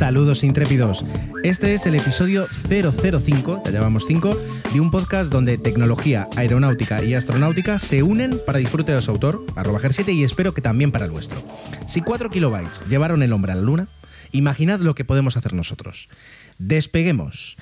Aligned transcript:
Saludos 0.00 0.44
intrépidos. 0.44 1.04
Este 1.44 1.74
es 1.74 1.84
el 1.84 1.94
episodio 1.94 2.46
005, 2.46 3.64
ya 3.66 3.70
llevamos 3.70 4.06
5, 4.08 4.34
de 4.72 4.80
un 4.80 4.90
podcast 4.90 5.30
donde 5.30 5.58
tecnología, 5.58 6.26
aeronáutica 6.38 7.04
y 7.04 7.12
astronáutica 7.12 7.78
se 7.78 8.02
unen 8.02 8.40
para 8.46 8.58
disfrute 8.58 8.92
de 8.92 9.02
su 9.02 9.10
autor, 9.10 9.44
arroba 9.56 9.78
7 9.78 10.10
y 10.10 10.24
espero 10.24 10.54
que 10.54 10.62
también 10.62 10.90
para 10.90 11.04
el 11.04 11.10
vuestro. 11.10 11.42
Si 11.86 12.00
4 12.00 12.30
kilobytes 12.30 12.82
llevaron 12.88 13.22
el 13.22 13.34
hombre 13.34 13.52
a 13.52 13.56
la 13.56 13.60
luna, 13.60 13.88
imaginad 14.32 14.80
lo 14.80 14.94
que 14.94 15.04
podemos 15.04 15.36
hacer 15.36 15.52
nosotros. 15.52 16.08
Despeguemos 16.56 17.58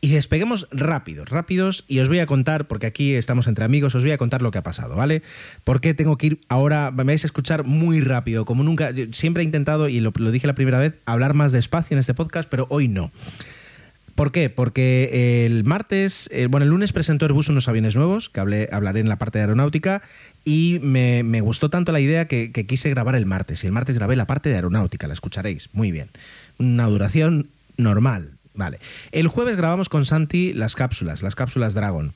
y 0.00 0.10
despeguemos 0.10 0.68
rápidos, 0.70 1.28
rápidos, 1.28 1.84
y 1.88 2.00
os 2.00 2.08
voy 2.08 2.18
a 2.18 2.26
contar, 2.26 2.66
porque 2.66 2.86
aquí 2.86 3.14
estamos 3.14 3.46
entre 3.48 3.64
amigos, 3.64 3.94
os 3.94 4.02
voy 4.02 4.12
a 4.12 4.18
contar 4.18 4.42
lo 4.42 4.50
que 4.50 4.58
ha 4.58 4.62
pasado, 4.62 4.94
¿vale? 4.94 5.22
Porque 5.64 5.94
tengo 5.94 6.18
que 6.18 6.26
ir 6.26 6.40
ahora, 6.48 6.90
me 6.90 7.04
vais 7.04 7.24
a 7.24 7.26
escuchar 7.26 7.64
muy 7.64 8.00
rápido, 8.00 8.44
como 8.44 8.62
nunca, 8.62 8.92
siempre 9.12 9.42
he 9.42 9.46
intentado, 9.46 9.88
y 9.88 10.00
lo, 10.00 10.12
dije 10.12 10.46
la 10.46 10.54
primera 10.54 10.78
vez, 10.78 10.94
hablar 11.06 11.34
más 11.34 11.52
despacio 11.52 11.94
en 11.94 11.98
este 12.00 12.14
podcast, 12.14 12.48
pero 12.48 12.66
hoy 12.68 12.88
no. 12.88 13.10
¿Por 14.14 14.32
qué? 14.32 14.48
Porque 14.48 15.44
el 15.44 15.64
martes, 15.64 16.30
eh, 16.32 16.46
bueno, 16.46 16.64
el 16.64 16.70
lunes 16.70 16.92
presentó 16.92 17.26
Airbus 17.26 17.50
unos 17.50 17.68
aviones 17.68 17.96
nuevos, 17.96 18.30
que 18.30 18.40
hablé, 18.40 18.68
hablaré 18.72 19.00
en 19.00 19.10
la 19.10 19.18
parte 19.18 19.38
de 19.38 19.44
aeronáutica, 19.44 20.02
y 20.44 20.78
me, 20.82 21.40
gustó 21.40 21.68
tanto 21.68 21.92
la 21.92 22.00
idea 22.00 22.26
que, 22.26 22.52
que, 22.52 22.64
quise 22.64 22.88
grabar 22.88 23.14
el 23.14 23.26
martes. 23.26 23.62
Y 23.62 23.66
el 23.66 23.72
martes 23.72 23.94
grabé 23.94 24.16
la 24.16 24.26
parte 24.26 24.48
de 24.48 24.54
aeronáutica, 24.54 25.06
la 25.06 25.14
escucharéis. 25.14 25.68
Muy 25.74 25.90
bien. 25.90 26.08
Una 26.58 26.86
duración 26.86 27.48
normal, 27.76 28.35
Vale. 28.56 28.78
El 29.12 29.28
jueves 29.28 29.56
grabamos 29.56 29.88
con 29.88 30.04
Santi 30.04 30.52
las 30.52 30.74
cápsulas, 30.74 31.22
las 31.22 31.34
cápsulas 31.34 31.74
Dragon. 31.74 32.12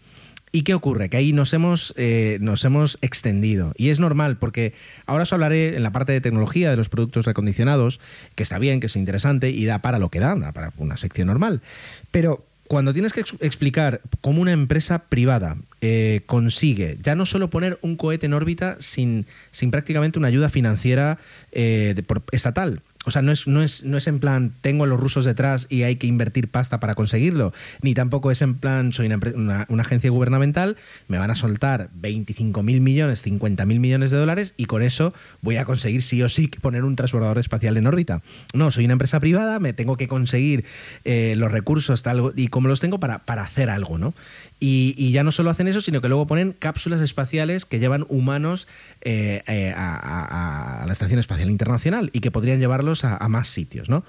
¿Y 0.52 0.62
qué 0.62 0.74
ocurre? 0.74 1.08
Que 1.08 1.16
ahí 1.16 1.32
nos 1.32 1.52
hemos, 1.52 1.94
eh, 1.97 2.38
nos 2.41 2.64
hemos 2.64 2.98
extendido. 3.02 3.72
Y 3.76 3.91
es 3.91 4.00
normal, 4.00 4.37
porque 4.37 4.75
ahora 5.06 5.22
os 5.22 5.32
hablaré 5.32 5.76
en 5.76 5.84
la 5.84 5.92
parte 5.92 6.12
de 6.12 6.20
tecnología 6.20 6.70
de 6.70 6.76
los 6.76 6.88
productos 6.88 7.25
recondicionados, 7.25 8.00
que 8.34 8.42
está 8.42 8.59
bien, 8.59 8.81
que 8.81 8.87
es 8.87 8.97
interesante 8.97 9.50
y 9.50 9.64
da 9.64 9.78
para 9.78 10.00
lo 10.00 10.09
que 10.09 10.19
da, 10.19 10.34
da 10.34 10.50
para 10.50 10.72
una 10.78 10.97
sección 10.97 11.28
normal. 11.28 11.62
Pero 12.10 12.44
cuando 12.66 12.93
tienes 12.93 13.12
que 13.12 13.25
explicar 13.41 14.00
cómo 14.20 14.41
una 14.41 14.53
empresa 14.53 15.00
privada 15.00 15.56
eh, 15.81 16.20
consigue 16.26 16.98
ya 17.03 17.16
no 17.16 17.26
solo 17.26 17.50
poner 17.50 17.78
un 17.82 17.97
cohete 17.97 18.26
en 18.26 18.32
órbita 18.32 18.76
sin, 18.78 19.26
sin 19.50 19.72
prácticamente 19.72 20.20
una 20.20 20.28
ayuda 20.28 20.50
financiera 20.50 21.19
eh, 21.50 22.00
estatal, 22.31 22.81
o 23.06 23.11
sea, 23.11 23.22
no 23.22 23.33
es, 23.33 23.47
no, 23.47 23.62
es, 23.62 23.83
no 23.84 23.97
es 23.97 24.06
en 24.06 24.21
plan, 24.21 24.53
tengo 24.61 24.84
a 24.84 24.87
los 24.87 25.00
rusos 25.00 25.25
detrás 25.25 25.66
y 25.71 25.84
hay 25.84 25.97
que 25.97 26.06
invertir 26.06 26.49
pasta 26.49 26.81
para 26.81 26.94
conseguirlo, 26.94 27.55
ni 27.81 27.94
tampoco 27.94 28.31
es 28.31 28.43
en 28.43 28.56
plan, 28.56 28.93
soy 28.93 29.06
una, 29.06 29.66
agencia 29.81 30.11
gubernamental, 30.11 30.77
me 31.09 31.16
van 31.16 31.31
a 31.31 31.34
soltar 31.34 31.88
25 31.94 32.62
mil 32.62 32.83
millones, 32.83 33.22
50 33.22 33.65
mil 33.65 33.81
millones 33.81 34.11
de 34.11 34.19
dólares 34.19 34.53
y 34.59 34.66
con 34.66 34.83
eso 34.83 35.15
voy 35.41 35.56
a 35.56 35.65
conseguir 35.65 36.03
sí 36.03 36.22
o 36.22 36.28
sí 36.28 36.49
poner 36.49 36.84
un 36.84 36.94
transbordador 36.94 37.38
espacial 37.38 37.78
en 37.78 37.87
órbita. 37.87 38.21
No, 38.53 38.71
soy 38.71 38.84
una 38.84 38.93
empresa 38.93 39.19
privada, 39.19 39.59
me 39.61 39.72
tengo 39.72 39.97
que 39.97 40.06
conseguir 40.06 40.67
eh, 41.05 41.34
los 41.38 41.50
recursos 41.50 42.05
y 42.37 42.49
como 42.49 42.69
los 42.69 42.81
tengo 42.81 43.00
para, 43.00 43.21
para 43.21 43.43
hacer 43.43 43.71
algo, 43.71 43.97
¿no? 43.97 44.12
Y, 44.62 45.11
ya 45.11 45.25
no 45.25 45.32
solo 45.32 45.49
hacen 45.50 45.67
eso, 45.69 45.81
sino 45.81 46.03
que 46.03 46.09
luego 46.09 46.27
ponen 46.27 46.53
cápsulas 46.53 47.00
espaciales 47.00 47.65
que 47.65 47.78
llevan 47.78 48.05
humanos 48.09 48.69
eh, 49.00 49.43
eh, 49.47 49.72
a, 49.75 50.84
la 50.87 50.93
Estación 50.93 51.19
Espacial 51.19 51.50
Internacional 51.50 52.11
y 52.12 52.21
que 52.21 52.31
podrían 52.31 52.61
llevarlos 52.61 52.89
a, 53.04 53.28
más 53.28 53.48
sitios, 53.48 53.88
¿no? 53.88 54.04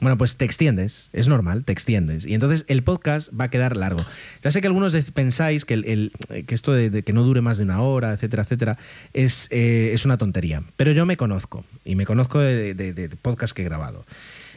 Bueno, 0.00 0.18
pues 0.18 0.36
te 0.36 0.44
extiendes, 0.44 1.08
es 1.12 1.28
normal, 1.28 1.64
te 1.64 1.72
extiendes. 1.72 2.26
Y 2.26 2.34
entonces 2.34 2.64
el 2.68 2.82
podcast 2.82 3.30
va 3.38 3.44
a 3.44 3.50
quedar 3.50 3.76
largo. 3.76 4.04
Ya 4.42 4.50
sé 4.50 4.60
que 4.60 4.66
algunos 4.66 4.94
pensáis 5.14 5.64
que, 5.64 5.74
el, 5.74 6.12
que 6.46 6.54
esto 6.54 6.72
de, 6.72 7.02
que 7.02 7.12
no 7.12 7.22
dure 7.22 7.40
más 7.40 7.58
de 7.58 7.64
una 7.64 7.80
hora, 7.80 8.12
etcétera, 8.12 8.42
etcétera, 8.42 8.78
es, 9.12 9.46
eh, 9.50 9.92
es 9.94 10.04
una 10.04 10.18
tontería. 10.18 10.62
Pero 10.76 10.92
yo 10.92 11.06
me 11.06 11.16
conozco, 11.16 11.64
y 11.84 11.94
me 11.94 12.06
conozco 12.06 12.40
de, 12.40 12.74
de 12.74 13.08
podcast 13.22 13.54
que 13.54 13.62
he 13.62 13.64
grabado. 13.64 14.04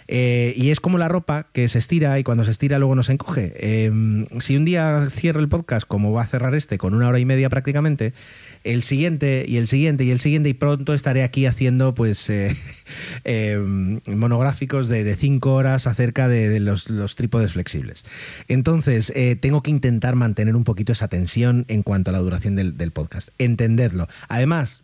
Eh, 0.08 0.54
y 0.56 0.70
es 0.70 0.80
como 0.80 0.98
la 0.98 1.10
ropa 1.10 1.48
que 1.52 1.68
se 1.68 1.80
estira 1.80 2.18
y 2.18 2.24
cuando 2.24 2.46
se 2.46 2.52
estira 2.52 2.80
luego 2.80 2.96
no 2.96 3.04
se 3.04 3.14
encoge. 3.14 3.54
Em, 3.58 4.26
si 4.40 4.56
un 4.56 4.66
día 4.66 5.08
cierro 5.12 5.40
el 5.40 5.50
podcast, 5.50 5.86
como 5.86 6.14
va 6.14 6.22
a 6.22 6.28
cerrar 6.28 6.56
este, 6.56 6.78
con 6.78 6.94
una 6.94 7.08
hora 7.10 7.20
y 7.20 7.26
media 7.26 7.50
prácticamente, 7.50 8.14
el 8.68 8.84
siguiente 8.84 9.46
y 9.48 9.58
el 9.58 9.68
siguiente 9.68 10.04
y 10.04 10.12
el 10.12 10.20
siguiente 10.20 10.50
y 10.50 10.54
pronto 10.54 10.94
estaré 10.94 11.24
aquí 11.24 11.46
haciendo 11.46 11.94
pues 11.96 12.30
eh, 12.30 12.56
em, 13.24 14.00
monográficos 14.06 14.88
de, 14.88 15.16
cinco 15.16 15.54
horas 15.54 15.88
acerca 15.88 16.28
de, 16.28 16.60
los, 16.60 16.86
trípodes 17.16 17.54
flexibles. 17.54 18.06
Entonces, 18.48 19.12
eh, 19.16 19.36
tengo 19.40 19.64
que 19.64 19.72
intentar 19.72 20.16
mantener 20.16 20.56
un 20.56 20.64
poquito 20.64 20.92
esa 20.92 21.08
tensión 21.08 21.66
en 21.68 21.84
cuanto 21.84 22.12
a 22.12 22.14
la 22.14 22.20
duración 22.20 22.56
del, 22.56 22.78
del 22.78 22.92
podcast. 22.92 23.30
Entenderlo. 23.38 24.08
Además, 24.28 24.84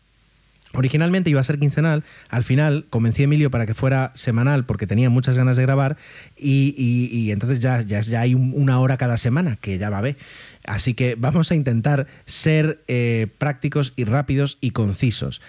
Originalmente 0.75 1.29
iba 1.29 1.39
a 1.39 1.43
ser 1.43 1.59
quincenal, 1.59 2.03
al 2.29 2.43
final 2.43 2.85
convencí 2.89 3.21
a 3.21 3.25
Emilio 3.25 3.51
para 3.51 3.67
que 3.67 3.75
fuera 3.75 4.11
semanal 4.15 4.65
porque 4.65 4.87
tenía 4.87 5.11
muchas 5.11 5.37
ganas 5.37 5.55
de 5.55 5.61
grabar 5.61 5.97
y, 6.35 7.29
entonces 7.29 7.59
ya, 7.59 7.81
ya, 7.83 8.01
ya 8.01 8.21
hay 8.21 8.33
una 8.33 8.79
hora 8.79 8.97
cada 8.97 9.17
semana, 9.17 9.55
que 9.61 9.77
ya 9.77 9.91
va 9.91 9.99
a 9.99 10.01
ver. 10.01 10.17
Así 10.65 10.93
que 10.93 11.15
vamos 11.15 11.51
a 11.51 11.55
intentar 11.55 12.07
ser 12.25 12.81
eh, 12.87 13.27
prácticos 13.37 13.93
y 13.95 14.05
rápidos 14.05 14.57
y 14.61 14.71
concisos 14.71 15.41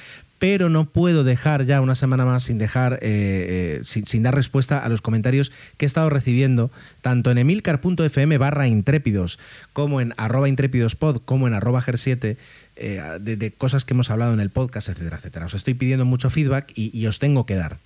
pero 0.45 0.69
no 0.69 0.85
puedo 0.85 1.25
dejar 1.25 1.65
ya 1.65 1.81
una 1.81 1.95
semana 1.95 2.27
más 2.27 2.43
sin 2.43 2.59
dejar 2.59 2.95
eh, 2.95 3.81
eh, 3.81 3.83
sin, 3.85 4.23
dar 4.23 4.35
respuesta 4.35 4.79
a 4.79 4.91
los 4.91 5.01
comentarios 5.01 5.53
que 5.79 5.85
he 5.85 5.89
estado 5.89 6.11
recibiendo 6.11 6.71
tanto 7.01 7.31
en 7.31 7.39
emilcar.fm 7.39 8.37
barra 8.37 8.69
intrépidos 8.69 9.39
como 9.73 10.03
en 10.03 10.13
arroba 10.19 10.51
intrépidospod 10.51 11.23
como 11.25 11.47
en 11.47 11.55
arroba 11.55 11.81
ger7 11.81 12.37
eh, 12.77 13.03
de, 13.21 13.53
cosas 13.53 13.85
que 13.85 13.95
hemos 13.95 14.11
hablado 14.11 14.35
en 14.35 14.41
el 14.41 14.51
podcast, 14.51 14.89
etcétera, 14.89 15.17
etcétera. 15.19 15.47
Os 15.47 15.55
estoy 15.55 15.75
pidiendo 15.75 16.05
mucho 16.05 16.29
feedback 16.29 16.73
y, 16.75 17.07
os 17.07 17.19
tengo 17.19 17.47
que 17.47 17.55
dar 17.55 17.79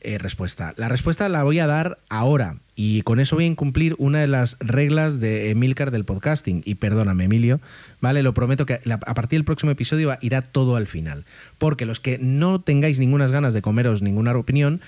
eh, 0.00 0.18
respuesta. 0.18 0.74
La 0.76 0.88
respuesta 0.88 1.28
la 1.28 1.42
voy 1.42 1.58
a 1.58 1.66
dar 1.66 1.98
ahora 2.08 2.56
y 2.74 3.02
con 3.02 3.20
eso 3.20 3.36
voy 3.36 3.44
a 3.44 3.48
incumplir 3.48 3.94
una 3.98 4.20
de 4.20 4.26
las 4.26 4.56
reglas 4.60 5.20
de 5.20 5.50
Emilcar 5.50 5.90
del 5.90 6.04
podcasting. 6.04 6.62
Y 6.64 6.76
perdóname, 6.76 7.24
Emilio, 7.24 7.60
¿vale? 8.00 8.22
Lo 8.22 8.32
prometo 8.32 8.64
que 8.64 8.80
a 8.86 9.14
partir 9.14 9.38
del 9.38 9.44
próximo 9.44 9.72
episodio 9.72 10.16
irá 10.22 10.40
todo 10.40 10.76
al 10.76 10.86
final. 10.86 11.24
Porque 11.58 11.84
los 11.84 12.00
que 12.00 12.18
no 12.18 12.60
tengáis 12.60 12.98
ninguna 12.98 13.26
ganas 13.26 13.52
de 13.52 13.60
comeros 13.60 14.00
ninguna 14.00 14.34
opinión, 14.34 14.80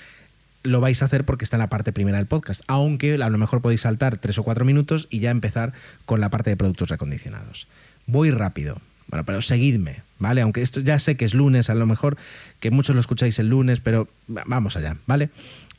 lo 0.63 0.81
vais 0.81 1.01
a 1.01 1.05
hacer 1.05 1.23
porque 1.23 1.43
está 1.43 1.57
en 1.57 1.61
la 1.61 1.69
parte 1.69 1.91
primera 1.91 2.17
del 2.17 2.25
podcast. 2.25 2.61
Aunque 2.67 3.13
a 3.13 3.29
lo 3.29 3.37
mejor 3.37 3.61
podéis 3.61 3.81
saltar 3.81 4.17
tres 4.17 4.39
o 4.39 4.43
cuatro 4.43 4.65
minutos 4.65 5.07
y 5.11 5.19
ya 5.19 5.29
empezar 5.29 5.73
con 6.05 6.19
la 6.19 6.29
parte 6.29 6.49
de 6.49 6.57
productos 6.57 6.89
recondicionados. 6.89 7.67
Voy 8.07 8.31
rápido, 8.31 8.77
bueno, 9.07 9.25
pero 9.25 9.41
seguidme, 9.41 10.01
¿vale? 10.23 10.41
Aunque 10.41 10.61
esto 10.61 10.79
ya 10.79 10.97
sé 10.97 11.15
que 11.17 11.25
es 11.25 11.35
lunes, 11.35 11.69
a 11.69 11.75
lo 11.75 11.85
mejor 11.85 12.17
que 12.59 12.71
muchos 12.71 12.95
lo 12.95 13.01
escucháis 13.01 13.37
el 13.39 13.49
lunes, 13.49 13.81
pero 13.81 14.07
vamos 14.27 14.77
allá, 14.77 14.97
¿vale? 15.05 15.29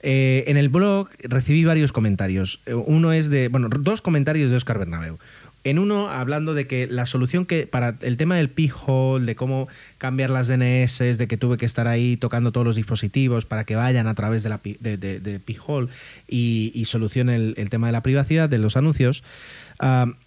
Eh, 0.03 0.45
en 0.49 0.59
el 0.59 0.69
blog 0.69 1.09
recibí 1.23 1.65
varios 1.65 1.91
comentarios. 1.91 2.61
Eh, 2.67 2.75
uno 2.75 3.13
es 3.13 3.31
de, 3.31 3.49
bueno, 3.49 3.71
dos 3.71 4.03
comentarios 4.03 4.51
de 4.51 4.59
Oscar 4.59 4.79
Bernabeu. 4.79 5.19
En 5.65 5.79
uno, 5.79 6.11
hablando 6.11 6.53
de 6.53 6.67
que 6.67 6.87
la 6.87 7.07
solución 7.07 7.47
que 7.47 7.67
para 7.67 7.97
el 8.03 8.19
tema 8.19 8.37
del 8.37 8.51
p-hole, 8.51 9.25
de 9.25 9.35
cómo 9.35 9.67
cambiar 9.97 10.29
las 10.29 10.47
DNS, 10.47 10.99
de 10.99 11.27
que 11.27 11.39
tuve 11.39 11.57
que 11.57 11.65
estar 11.65 11.89
ahí 11.89 12.19
tocando 12.19 12.53
todos 12.53 12.67
los 12.67 12.77
dispositivos 12.77 13.47
para 13.47 13.65
que 13.65 13.77
vayan 13.77 14.07
a 14.07 14.15
través 14.15 14.43
de, 14.43 14.77
de, 14.79 14.99
de, 14.99 15.57
hole 15.67 15.89
y, 16.29 16.71
y 16.75 16.85
solucione 16.85 17.37
el, 17.37 17.71
tema 17.71 17.87
de 17.87 17.93
la 17.95 18.03
privacidad 18.03 18.51
de 18.51 18.59
los 18.59 18.77
anuncios, 18.77 19.25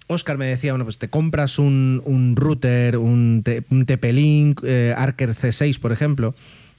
Oscar 0.08 0.38
me 0.38 0.46
decía, 0.46 0.72
bueno, 0.72 0.86
pues 0.86 0.98
te 0.98 1.10
compras 1.10 1.60
un, 1.60 2.34
router, 2.36 2.98
un, 2.98 3.44
TP-Link, 3.44 4.62
eh, 4.64 4.94
Archer 4.98 5.36
C6, 5.36 5.80
por 5.80 5.92
ejemplo, 5.92 6.34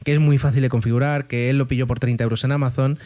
que 0.05 0.15
es 0.15 0.19
muy 0.19 0.39
fácil 0.39 0.63
de 0.63 0.71
configurar, 0.71 1.27
que 1.27 1.51
él 1.51 1.59
lo 1.59 1.69
pilló 1.69 1.87
por 1.87 2.01
30 2.01 2.25
euros 2.25 2.45
en 2.45 2.53
Amazon 2.53 2.99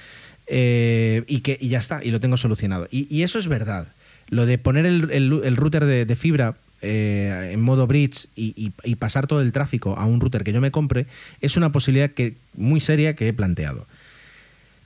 eh, 0.46 1.24
y 1.26 1.40
que 1.40 1.58
y 1.60 1.68
ya 1.68 1.80
está, 1.80 2.04
y 2.04 2.10
lo 2.10 2.20
tengo 2.20 2.36
solucionado. 2.36 2.86
Y, 2.90 3.22
eso 3.22 3.38
es 3.38 3.48
verdad. 3.48 3.88
Lo 4.28 4.46
de 4.46 4.58
poner 4.58 4.86
el, 4.86 5.56
router 5.56 5.84
de, 5.84 6.16
fibra 6.16 6.56
eh, 6.80 7.50
en 7.52 7.60
modo 7.60 7.86
bridge 7.88 8.28
y, 8.36 8.70
pasar 8.96 9.26
todo 9.26 9.40
el 9.42 9.50
tráfico 9.50 9.96
a 9.98 10.06
un 10.06 10.20
router 10.20 10.44
que 10.44 10.52
yo 10.52 10.60
me 10.60 10.70
compre 10.70 11.06
es 11.40 11.56
una 11.56 11.72
posibilidad 11.72 12.10
que, 12.10 12.34
muy 12.56 12.80
seria 12.80 13.14
que 13.14 13.28
he 13.28 13.32
planteado. 13.32 13.86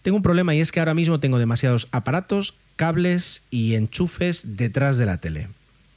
Tengo 0.01 0.17
un 0.17 0.23
problema 0.23 0.55
y 0.55 0.61
es 0.61 0.73
que 0.73 0.79
ahora 0.81 0.95
mismo 0.95 1.21
tengo 1.21 1.39
demasiados 1.39 1.89
aparatos, 1.91 2.55
cables 2.77 3.43
y 3.51 3.75
enchufes 3.75 4.57
detrás 4.57 4.99
de 4.99 5.07
la 5.07 5.19
tele. 5.19 5.49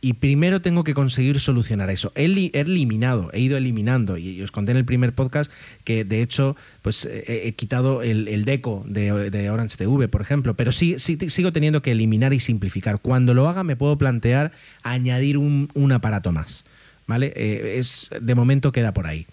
Y 0.01 0.13
primero 0.13 0.61
tengo 0.61 0.85
que 0.85 0.93
conseguir 0.93 1.41
solucionar 1.41 1.89
eso. 1.89 2.13
He, 2.15 2.23
eliminado, 2.53 3.29
he 3.33 3.41
ido 3.41 3.57
eliminando, 3.57 4.17
y 4.17 4.41
os 4.41 4.49
conté 4.49 4.71
en 4.71 4.77
el 4.77 4.85
primer 4.85 5.11
podcast 5.11 5.51
que 5.83 6.05
de 6.05 6.21
hecho 6.21 6.55
pues 6.81 7.05
he, 7.05 7.51
quitado 7.57 8.01
el, 8.01 8.45
deco 8.45 8.85
de, 8.87 9.49
Orange 9.49 9.75
TV, 9.75 10.07
por 10.07 10.21
ejemplo, 10.21 10.53
pero 10.53 10.71
sí, 10.71 10.95
sí, 10.99 11.17
sigo 11.29 11.51
teniendo 11.51 11.81
que 11.81 11.91
eliminar 11.91 12.33
y 12.33 12.39
simplificar. 12.39 12.99
Cuando 13.01 13.33
lo 13.33 13.49
haga 13.49 13.65
me 13.65 13.75
puedo 13.75 13.97
plantear 13.97 14.53
añadir 14.83 15.37
un, 15.37 15.91
aparato 15.91 16.31
más. 16.31 16.63
¿Vale? 17.05 17.33
Eh, 17.35 17.79
es, 17.79 18.11
de 18.21 18.35
momento 18.35 18.71
queda 18.71 18.93
por 18.93 19.07
ahí. 19.07 19.25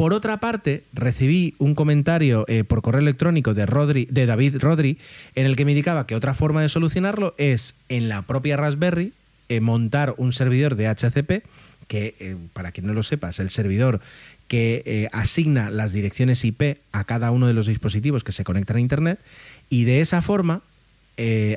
Por 0.00 0.14
otra 0.14 0.38
parte, 0.38 0.82
recibí 0.94 1.54
un 1.58 1.74
comentario 1.74 2.46
eh, 2.48 2.64
por 2.64 2.80
correo 2.80 3.02
electrónico 3.02 3.52
de, 3.52 3.66
David 3.66 4.56
Rodri 4.56 4.96
en 5.34 5.44
el 5.44 5.56
que 5.56 5.66
me 5.66 5.72
indicaba 5.72 6.06
que 6.06 6.14
otra 6.14 6.32
forma 6.32 6.62
de 6.62 6.70
solucionarlo 6.70 7.34
es 7.36 7.74
en 7.90 8.08
la 8.08 8.22
propia 8.22 8.56
Raspberry 8.56 9.12
eh, 9.50 9.60
montar 9.60 10.14
un 10.16 10.32
servidor 10.32 10.76
de 10.76 10.88
HCP, 10.88 11.44
que 11.86 12.14
eh, 12.18 12.36
para 12.54 12.72
quien 12.72 12.86
no 12.86 12.94
lo 12.94 13.02
sepa 13.02 13.28
es 13.28 13.40
el 13.40 13.50
servidor 13.50 14.00
que 14.48 15.10
asigna 15.12 15.68
las 15.68 15.92
direcciones 15.92 16.46
IP 16.46 16.78
a 16.92 17.04
cada 17.04 17.30
uno 17.30 17.46
de 17.46 17.52
los 17.52 17.66
dispositivos 17.66 18.24
que 18.24 18.32
se 18.32 18.42
conectan 18.42 18.78
a 18.78 18.80
Internet. 18.80 19.20
Y 19.68 19.84
de 19.84 20.00
esa 20.00 20.22
forma, 20.22 20.62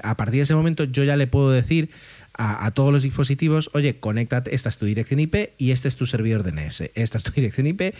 a 0.04 0.16
partir 0.16 0.39
de 0.39 0.44
ese 0.44 0.54
momento 0.54 0.84
yo 0.84 1.06
ya 1.06 1.16
le 1.16 1.28
puedo 1.28 1.50
decir 1.50 1.89
a, 2.36 2.72
todos 2.72 2.92
los 2.92 3.04
dispositivos, 3.04 3.69
oye, 3.74 3.96
conéctate, 3.96 4.56
esta 4.56 4.69
es 4.69 4.78
tu 4.78 4.86
dirección 4.86 5.19
IP 5.19 5.51
y 5.57 5.72
este 5.72 5.88
es 5.88 5.96
tu 5.96 6.06
servidor 6.06 6.44
DNS, 6.44 6.89
esta 6.96 7.18
es 7.18 7.24
tu 7.24 7.31
dirección 7.36 7.68
IP, 7.68 7.94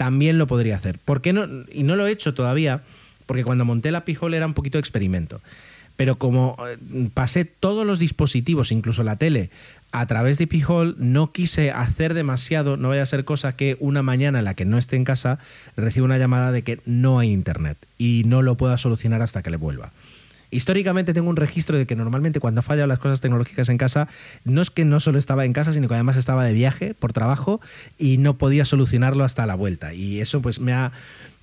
también 0.00 0.38
lo 0.38 0.46
podría 0.46 0.76
hacer. 0.76 0.98
¿Por 0.98 1.20
qué 1.20 1.34
no? 1.34 1.46
Y 1.70 1.82
no 1.82 1.94
lo 1.94 2.06
he 2.06 2.10
hecho 2.10 2.32
todavía, 2.32 2.80
porque 3.26 3.44
cuando 3.44 3.66
monté 3.66 3.90
la 3.90 4.06
Pijol 4.06 4.32
era 4.32 4.46
un 4.46 4.54
poquito 4.54 4.78
de 4.78 4.80
experimento. 4.80 5.42
Pero 5.96 6.16
como 6.16 6.56
eh, 6.66 6.78
pasé 7.12 7.44
todos 7.44 7.86
los 7.86 7.98
dispositivos, 7.98 8.72
incluso 8.72 9.04
la 9.04 9.16
tele, 9.16 9.50
a 9.92 10.06
través 10.06 10.38
de 10.38 10.46
Pijol, 10.46 10.96
no 10.96 11.32
quise 11.32 11.70
hacer 11.70 12.14
demasiado, 12.14 12.78
no 12.78 12.88
vaya 12.88 13.02
a 13.02 13.06
ser 13.06 13.26
cosa 13.26 13.54
que 13.56 13.76
una 13.78 14.02
mañana 14.02 14.38
en 14.38 14.46
la 14.46 14.54
que 14.54 14.64
no 14.64 14.78
esté 14.78 14.96
en 14.96 15.04
casa 15.04 15.38
reciba 15.76 16.06
una 16.06 16.16
llamada 16.16 16.50
de 16.50 16.62
que 16.62 16.80
no 16.86 17.18
hay 17.18 17.30
internet 17.30 17.76
y 17.98 18.22
no 18.24 18.40
lo 18.40 18.54
pueda 18.54 18.78
solucionar 18.78 19.20
hasta 19.20 19.42
que 19.42 19.50
le 19.50 19.58
vuelva. 19.58 19.90
Históricamente 20.50 21.14
tengo 21.14 21.28
un 21.28 21.36
registro 21.36 21.78
de 21.78 21.86
que 21.86 21.96
normalmente 21.96 22.40
cuando 22.40 22.62
fallado 22.62 22.86
las 22.86 22.98
cosas 22.98 23.20
tecnológicas 23.20 23.68
en 23.68 23.78
casa, 23.78 24.08
no 24.44 24.62
es 24.62 24.70
que 24.70 24.84
no 24.84 25.00
solo 25.00 25.18
estaba 25.18 25.44
en 25.44 25.52
casa, 25.52 25.72
sino 25.72 25.88
que 25.88 25.94
además 25.94 26.16
estaba 26.16 26.44
de 26.44 26.52
viaje 26.52 26.94
por 26.94 27.12
trabajo 27.12 27.60
y 27.98 28.18
no 28.18 28.38
podía 28.38 28.64
solucionarlo 28.64 29.24
hasta 29.24 29.46
la 29.46 29.54
vuelta. 29.54 29.92
Y 29.94 30.20
eso 30.20 30.40
pues 30.40 30.60
me 30.60 30.72
ha, 30.72 30.92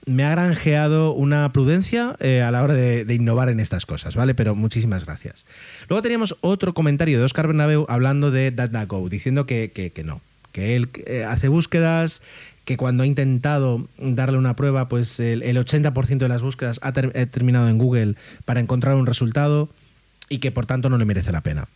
me 0.05 0.23
ha 0.23 0.31
granjeado 0.31 1.11
una 1.11 1.51
prudencia 1.51 2.15
eh, 2.19 2.41
a 2.41 2.51
la 2.51 2.63
hora 2.63 2.73
de, 2.73 3.13
innovar 3.13 3.49
en 3.49 3.59
estas 3.59 3.85
cosas, 3.85 4.15
¿vale? 4.15 4.33
Pero 4.35 4.55
muchísimas 4.55 5.05
gracias. 5.05 5.45
Luego 5.89 6.01
teníamos 6.01 6.37
otro 6.41 6.73
comentario 6.73 7.19
de 7.19 7.25
Oscar 7.25 7.47
Bernabeu 7.47 7.85
hablando 7.89 8.31
de 8.31 8.51
DataGo, 8.51 9.09
diciendo 9.09 9.45
que, 9.45 9.71
que, 9.71 10.03
no, 10.03 10.21
que 10.53 10.75
él 10.75 10.89
eh, 11.05 11.25
hace 11.25 11.49
búsquedas, 11.49 12.21
que 12.67 12.75
cuando 12.75 13.03
ha 13.03 13.05
intentado 13.05 13.87
darle 13.97 14.37
una 14.37 14.57
prueba, 14.57 14.89
pues 14.89 15.21
el, 15.21 15.41
80% 15.41 16.17
de 16.17 16.27
las 16.27 16.41
búsquedas 16.41 16.81
ha, 16.83 16.91
terminado 16.91 17.69
en 17.69 17.77
Google 17.77 18.15
para 18.43 18.59
encontrar 18.59 18.97
un 18.97 19.05
resultado 19.05 19.69
y 20.27 20.39
que 20.39 20.51
por 20.51 20.65
tanto 20.65 20.89
no 20.89 20.97
le 20.97 21.05
merece 21.05 21.31
la 21.31 21.39
pena. 21.39 21.69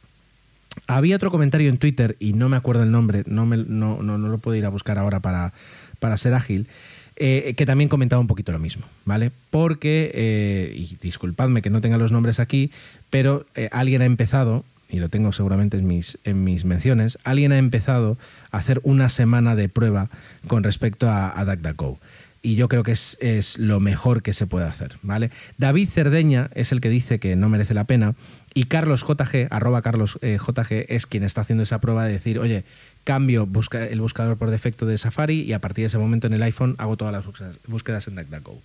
Había 0.88 1.16
otro 1.16 1.32
comentario 1.32 1.70
en 1.70 1.78
Twitter, 1.78 2.18
y 2.20 2.34
no 2.34 2.50
me 2.50 2.58
acuerdo 2.58 2.84
el 2.84 2.92
nombre, 2.92 3.24
no, 3.26 3.46
me, 3.46 3.56
no, 3.56 4.04
no, 4.04 4.18
lo 4.18 4.38
puedo 4.40 4.58
ir 4.58 4.66
a 4.66 4.70
buscar 4.70 4.98
ahora 4.98 5.22
para, 5.22 5.54
para 6.00 6.18
ser 6.18 6.34
ágil, 6.34 6.68
eh, 7.16 7.54
que 7.56 7.66
también 7.66 7.88
comentaba 7.88 8.20
un 8.20 8.28
poquito 8.28 8.52
lo 8.52 8.60
mismo, 8.60 8.84
¿vale? 9.06 9.32
Porque, 9.50 10.12
eh, 10.14 10.74
y 10.76 10.98
disculpadme 11.02 11.62
que 11.62 11.70
no 11.70 11.80
tenga 11.80 11.96
los 11.96 12.12
nombres 12.12 12.42
aquí, 12.42 12.70
pero 13.10 13.46
eh, 13.56 13.70
alguien 13.72 14.02
ha 14.02 14.06
empezado 14.06 14.66
y 14.92 15.00
lo 15.00 15.10
tengo 15.10 15.32
seguramente 15.32 15.78
en 15.78 15.88
mis, 15.88 16.20
en 16.24 16.44
mis 16.44 16.66
menciones, 16.66 17.18
alguien 17.24 17.52
ha 17.52 17.58
empezado 17.58 18.18
a 18.52 18.58
hacer 18.58 18.82
una 18.84 19.10
semana 19.10 19.56
de 19.56 19.70
prueba 19.70 20.10
con 20.48 20.64
respecto 20.64 21.10
a, 21.10 21.40
a 21.40 21.46
DuckDuckGo. 21.46 22.00
Y 22.44 22.56
yo 22.56 22.68
creo 22.68 22.82
que 22.84 22.92
es, 22.92 23.18
es, 23.22 23.60
lo 23.60 23.80
mejor 23.80 24.24
que 24.24 24.34
se 24.34 24.48
puede 24.48 24.66
hacer, 24.66 24.96
¿vale? 25.04 25.30
David 25.60 25.88
Cerdeña 25.88 26.50
es 26.56 26.72
el 26.72 26.82
que 26.82 26.90
dice 26.90 27.20
que 27.20 27.36
no 27.36 27.50
merece 27.50 27.76
la 27.76 27.84
pena 27.84 28.16
y 28.54 28.66
Carlos 28.66 29.06
JG, 29.08 29.48
arroba 29.50 29.82
Carlos 29.82 30.20
eh, 30.22 30.38
JG, 30.38 30.88
es 30.90 31.06
quien 31.06 31.24
está 31.24 31.42
haciendo 31.42 31.64
esa 31.64 31.80
prueba 31.80 32.06
de 32.06 32.14
decir, 32.14 32.40
oye, 32.40 32.64
cambio 33.04 33.46
busca, 33.46 33.86
el 33.86 34.02
buscador 34.02 34.38
por 34.38 34.50
defecto 34.50 34.86
de 34.86 34.98
Safari 34.98 35.42
y 35.42 35.54
a 35.54 35.60
partir 35.60 35.84
de 35.84 35.88
ese 35.88 35.98
momento 35.98 36.28
en 36.28 36.34
el 36.34 36.44
iPhone 36.44 36.76
hago 36.80 36.98
todas 36.98 37.14
las 37.14 37.26
búsquedas, 37.68 38.08
en 38.08 38.16
DuckDuckGo. 38.16 38.62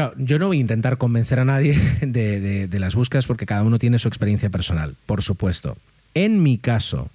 Claro, 0.00 0.14
yo 0.16 0.38
no 0.38 0.46
voy 0.46 0.56
a 0.56 0.60
intentar 0.60 0.96
convencer 0.96 1.40
a 1.40 1.44
nadie 1.44 1.78
de, 2.00 2.78
las 2.78 2.94
búsquedas 2.94 3.26
porque 3.26 3.44
cada 3.44 3.62
uno 3.64 3.78
tiene 3.78 3.98
su 3.98 4.08
experiencia 4.08 4.48
personal, 4.48 4.96
por 5.04 5.20
supuesto. 5.20 5.76
En 6.14 6.42
mi 6.42 6.56
caso, 6.56 7.10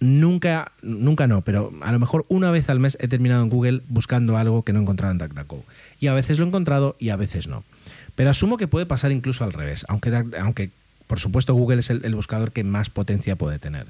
nunca, 0.00 0.72
nunca 0.82 1.28
no, 1.28 1.42
pero 1.42 1.72
a 1.80 1.92
lo 1.92 2.00
mejor 2.00 2.26
una 2.28 2.50
vez 2.50 2.70
al 2.70 2.80
mes 2.80 2.98
he 3.00 3.06
terminado 3.06 3.44
en 3.44 3.50
Google 3.50 3.82
buscando 3.86 4.36
algo 4.36 4.64
que 4.64 4.72
no 4.72 4.80
he 4.80 4.82
encontrado 4.82 5.12
en 5.12 5.18
DuckDuckGo. 5.18 5.62
Y 6.00 6.08
a 6.08 6.14
veces 6.14 6.40
lo 6.40 6.44
he 6.44 6.48
encontrado 6.48 6.96
y 6.98 7.10
a 7.10 7.16
veces 7.16 7.46
no. 7.46 7.62
Pero 8.16 8.30
asumo 8.30 8.56
que 8.56 8.66
puede 8.66 8.84
pasar 8.84 9.12
incluso 9.12 9.44
al 9.44 9.52
revés, 9.52 9.86
aunque, 9.88 10.12
aunque 10.40 10.70
por 11.06 11.20
supuesto 11.20 11.54
Google 11.54 11.78
es 11.78 11.90
el, 11.90 12.04
el 12.04 12.16
buscador 12.16 12.50
que 12.50 12.64
más 12.64 12.90
potencia 12.90 13.36
puede 13.36 13.60
tener. 13.60 13.86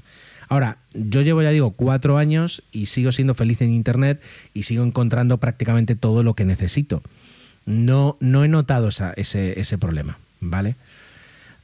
Ahora, 0.50 0.76
yo 0.92 1.22
llevo, 1.22 1.40
ya 1.40 1.48
digo, 1.48 1.70
cuatro 1.70 2.19
años 2.19 2.62
y 2.72 2.86
sigo 2.86 3.10
siendo 3.10 3.32
feliz 3.32 3.62
en 3.62 3.72
Internet 3.72 4.20
y 4.52 4.64
sigo 4.64 4.84
encontrando 4.84 5.38
prácticamente 5.38 5.96
todo 5.96 6.22
lo 6.22 6.34
que 6.34 6.44
necesito 6.44 7.02
no, 7.69 8.17
no 8.20 8.44
he 8.44 8.49
notado 8.49 8.88
ese, 8.88 9.61
ese, 9.61 9.79
problema, 9.79 10.17
¿vale? 10.41 10.75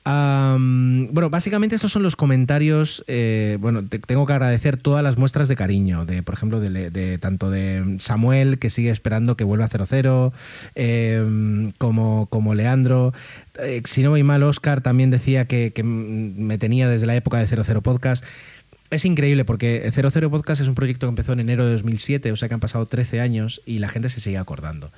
bueno, 0.07 1.31
básicamente 1.31 1.77
estos 1.77 1.93
son 1.93 2.03
los 2.03 2.15
comentarios. 2.15 3.03
Eh, 3.07 3.57
bueno, 3.59 3.83
tengo 3.89 4.27
que 4.27 4.35
agradecer 4.35 4.77
todas 4.77 5.03
las 5.03 5.17
muestras 5.17 5.49
de 5.49 5.57
cariño, 5.57 6.05
de, 6.05 6.23
por 6.23 6.35
ejemplo, 6.35 6.61
de, 6.61 7.19
tanto 7.19 7.51
de 7.51 7.97
Samuel, 8.01 8.59
que 8.59 8.69
sigue 8.69 8.91
esperando 8.91 9.35
que 9.35 9.45
vuelva 9.45 9.65
a 9.65 9.87
00, 9.87 10.35
eh, 10.75 11.73
como, 11.79 12.27
como 12.27 12.55
Leandro. 12.55 13.15
Eh, 13.63 13.81
si 13.87 14.03
no 14.03 14.11
voy 14.11 14.23
mal, 14.23 14.43
Oscar 14.43 14.83
también 14.83 15.11
decía 15.11 15.47
que, 15.47 15.73
que, 15.75 15.83
me 15.83 16.59
tenía 16.59 16.87
desde 16.87 17.07
la 17.07 17.17
época 17.17 17.39
de 17.39 17.47
00 17.47 17.81
Podcast. 17.81 18.25
Es 18.91 19.05
increíble 19.05 19.45
porque 19.45 19.91
00 19.93 20.31
Podcast 20.31 20.61
es 20.61 20.69
un 20.69 20.75
proyecto 20.75 21.07
que 21.07 21.11
empezó 21.11 21.33
en 21.33 21.41
enero 21.41 21.65
de 21.65 21.73
2007, 21.73 22.31
o 22.33 22.37
sea 22.37 22.49
que 22.49 22.55
han 22.55 22.61
pasado 22.61 22.87
13 22.87 23.21
años 23.21 23.61
y 23.67 23.79
la 23.79 23.89
gente 23.89 24.09
se 24.09 24.21
sigue 24.21 24.39
acordando 24.39 24.91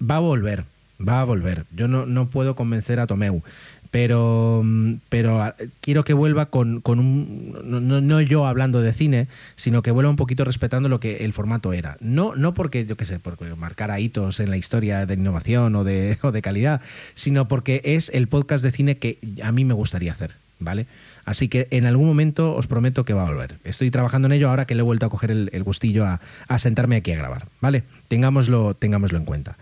va 0.00 0.16
a 0.16 0.20
volver, 0.20 0.64
va 1.06 1.20
a 1.20 1.24
volver. 1.24 1.64
Yo 1.74 1.88
no, 1.88 2.06
no 2.06 2.28
puedo 2.28 2.56
convencer 2.56 3.00
a 3.00 3.06
Tomeu, 3.06 3.42
pero, 3.90 4.64
pero 5.08 5.40
ah, 5.42 5.54
quiero 5.80 6.04
que 6.04 6.12
vuelva 6.12 6.46
con, 6.46 6.80
con 6.80 6.98
un. 6.98 7.56
No, 7.64 8.00
no, 8.00 8.20
yo 8.20 8.46
hablando 8.46 8.82
de 8.82 8.92
cine, 8.92 9.28
sino 9.56 9.82
que 9.82 9.90
vuelva 9.90 10.10
un 10.10 10.16
poquito 10.16 10.44
respetando 10.44 10.88
lo 10.88 11.00
que 11.00 11.24
el 11.24 11.32
formato 11.32 11.72
era. 11.72 11.96
No, 12.00 12.34
no 12.34 12.54
porque, 12.54 12.84
yo 12.84 12.96
qué 12.96 13.04
sé, 13.04 13.18
porque 13.18 13.44
marcara 13.56 14.00
hitos 14.00 14.40
en 14.40 14.50
la 14.50 14.56
historia 14.56 15.06
de 15.06 15.14
innovación 15.14 15.74
o 15.76 15.84
de, 15.84 16.18
o 16.22 16.32
de 16.32 16.42
calidad, 16.42 16.80
sino 17.14 17.48
porque 17.48 17.80
es 17.84 18.10
el 18.12 18.28
podcast 18.28 18.62
de 18.62 18.72
cine 18.72 18.96
que 18.96 19.18
a 19.42 19.52
mí 19.52 19.64
me 19.64 19.74
gustaría 19.74 20.12
hacer, 20.12 20.32
¿vale? 20.58 20.86
Así 21.26 21.48
que 21.48 21.66
en 21.72 21.84
algún 21.86 22.06
momento 22.06 22.54
os 22.54 22.68
prometo 22.68 23.04
que 23.04 23.12
va 23.12 23.22
a 23.22 23.26
volver. 23.26 23.58
Estoy 23.64 23.90
trabajando 23.90 24.26
en 24.26 24.32
ello 24.32 24.48
ahora 24.48 24.64
que 24.64 24.76
le 24.76 24.80
he 24.80 24.84
vuelto 24.84 25.06
a 25.06 25.10
coger 25.10 25.32
el, 25.32 25.62
gustillo 25.64 26.06
a, 26.06 26.20
sentarme 26.58 26.96
aquí 26.96 27.10
a 27.12 27.16
grabar, 27.16 27.48
¿vale? 27.60 27.82
Tengámoslo, 28.06 28.74
tengámoslo 28.74 29.18
en 29.18 29.24
cuenta. 29.24 29.58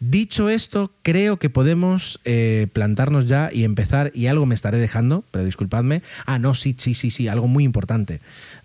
Dicho 0.00 0.50
esto, 0.50 0.92
creo 1.02 1.38
que 1.38 1.48
podemos 1.48 2.20
eh, 2.24 2.68
plantarnos 2.74 3.26
ya 3.26 3.48
y 3.52 3.64
empezar, 3.64 4.12
y 4.14 4.26
algo 4.26 4.44
me 4.44 4.54
estaré 4.54 4.78
dejando, 4.78 5.24
pero 5.30 5.44
disculpadme. 5.44 6.02
Ah, 6.26 6.38
no, 6.38 6.54
sí, 6.54 6.76
sí, 6.78 6.92
sí, 6.92 7.10
sí, 7.10 7.26
algo 7.26 7.48
muy 7.48 7.64
importante. 7.64 8.20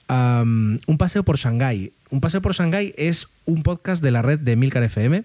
un 0.09 0.97
paseo 1.00 1.23
por 1.23 1.38
Shanghái. 1.38 1.93
Un 2.09 2.19
paseo 2.19 2.41
por 2.41 2.53
Shanghái 2.53 2.93
es 2.97 3.29
un 3.45 3.63
podcast 3.63 4.03
de 4.03 4.12
la 4.12 4.21
red 4.21 4.38
de 4.38 4.57
Milcar 4.57 4.83
FM 4.83 5.23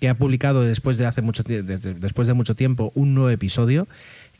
que 0.00 0.08
ha 0.08 0.14
publicado 0.14 0.62
después 0.62 0.98
de, 0.98 1.06
hace 1.06 1.22
mucho, 1.22 1.42
después 1.42 2.28
de 2.28 2.34
mucho 2.34 2.54
tiempo 2.54 2.92
un 2.94 3.14
nuevo 3.14 3.30
episodio 3.30 3.88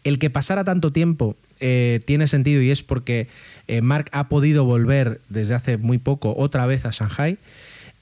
El 0.08 0.18
que 0.18 0.30
pasara 0.30 0.64
tanto 0.64 0.90
tiempo 0.90 1.36
eh, 1.60 2.00
tiene 2.06 2.28
sentido 2.28 2.62
y 2.62 2.70
es 2.70 2.82
porque 2.82 3.28
eh, 3.66 3.82
Mark 3.82 4.08
ha 4.12 4.28
podido 4.28 4.64
volver 4.64 5.20
desde 5.28 5.54
hace 5.54 5.76
muy 5.76 5.98
poco 5.98 6.34
otra 6.34 6.64
vez 6.64 6.86
a 6.86 6.90
Shanghai. 6.90 7.36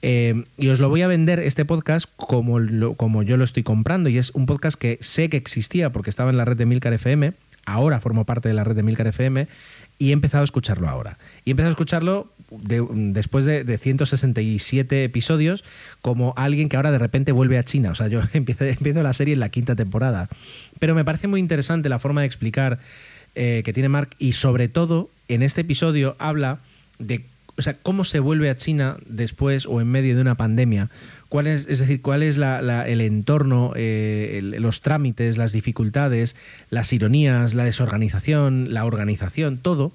Eh, 0.01 0.45
y 0.57 0.69
os 0.69 0.79
lo 0.79 0.87
voy 0.87 1.01
a 1.01 1.07
vender 1.07 1.39
este 1.39 1.65
podcast 1.65 2.07
como, 2.15 2.59
como 2.95 3.23
yo 3.23 3.35
lo 3.35 3.43
estoy 3.43 3.63
comprando. 3.63 4.07
Y 4.07 4.17
es 4.17 4.29
un 4.29 4.45
podcast 4.45 4.79
que 4.79 4.97
sé 5.01 5.29
que 5.29 5.35
existía 5.35 5.91
porque 5.91 6.09
estaba 6.09 6.29
en 6.29 6.37
la 6.37 6.45
red 6.45 6.55
de 6.55 6.65
Milcar 6.65 6.93
FM. 6.93 7.33
Ahora 7.65 7.99
formo 7.99 8.23
parte 8.23 8.47
de 8.47 8.55
la 8.55 8.63
red 8.63 8.77
de 8.77 8.83
Milcar 8.83 9.07
FM 9.07 9.45
y 9.99 10.11
he 10.11 10.13
empezado 10.13 10.43
a 10.43 10.45
escucharlo 10.45 10.87
ahora. 10.87 11.17
Y 11.43 11.49
he 11.49 11.51
empezado 11.51 11.71
a 11.71 11.71
escucharlo 11.71 12.31
después 12.51 13.43
de, 13.43 13.65
de, 13.65 13.77
167 13.77 15.03
episodios 15.03 15.65
como 16.01 16.33
alguien 16.37 16.69
que 16.69 16.77
ahora 16.77 16.91
de 16.91 16.99
repente 16.99 17.33
vuelve 17.33 17.57
a 17.57 17.65
China. 17.65 17.91
O 17.91 17.95
sea, 17.95 18.07
yo 18.07 18.21
empiezo 18.33 19.03
la 19.03 19.13
serie 19.13 19.33
en 19.33 19.41
la 19.41 19.49
quinta 19.49 19.75
temporada. 19.75 20.29
Pero 20.79 20.95
me 20.95 21.05
parece 21.05 21.27
muy 21.27 21.39
interesante 21.39 21.89
la 21.89 21.99
forma 21.99 22.21
de 22.21 22.27
explicar 22.27 22.79
eh, 23.35 23.61
que 23.63 23.73
tiene 23.73 23.89
Mark 23.89 24.09
y 24.17 24.33
sobre 24.33 24.67
todo 24.67 25.09
en 25.27 25.43
este 25.43 25.61
episodio 25.61 26.15
habla 26.19 26.59
de 26.99 27.23
o 27.57 27.61
sea, 27.63 27.75
cómo 27.75 28.03
se 28.03 28.19
vuelve 28.19 28.51
a 28.51 28.55
China 28.55 28.97
después 29.07 29.65
o 29.65 29.81
en 29.81 29.87
medio 29.87 30.15
de 30.15 30.21
una 30.21 30.35
pandemia. 30.35 30.89
¿Cuál 31.27 31.47
es, 31.47 31.65
es 31.67 31.79
decir, 31.79 32.01
cuál 32.01 32.21
es 32.21 32.37
el 32.37 33.01
entorno, 33.01 33.73
eh, 33.75 34.39
los 34.43 34.81
trámites, 34.81 35.37
las 35.37 35.51
dificultades, 35.51 36.35
las 36.69 36.93
ironías, 36.93 37.55
la 37.55 37.65
desorganización, 37.65 38.73
la 38.73 38.85
organización, 38.85 39.57
todo 39.57 39.91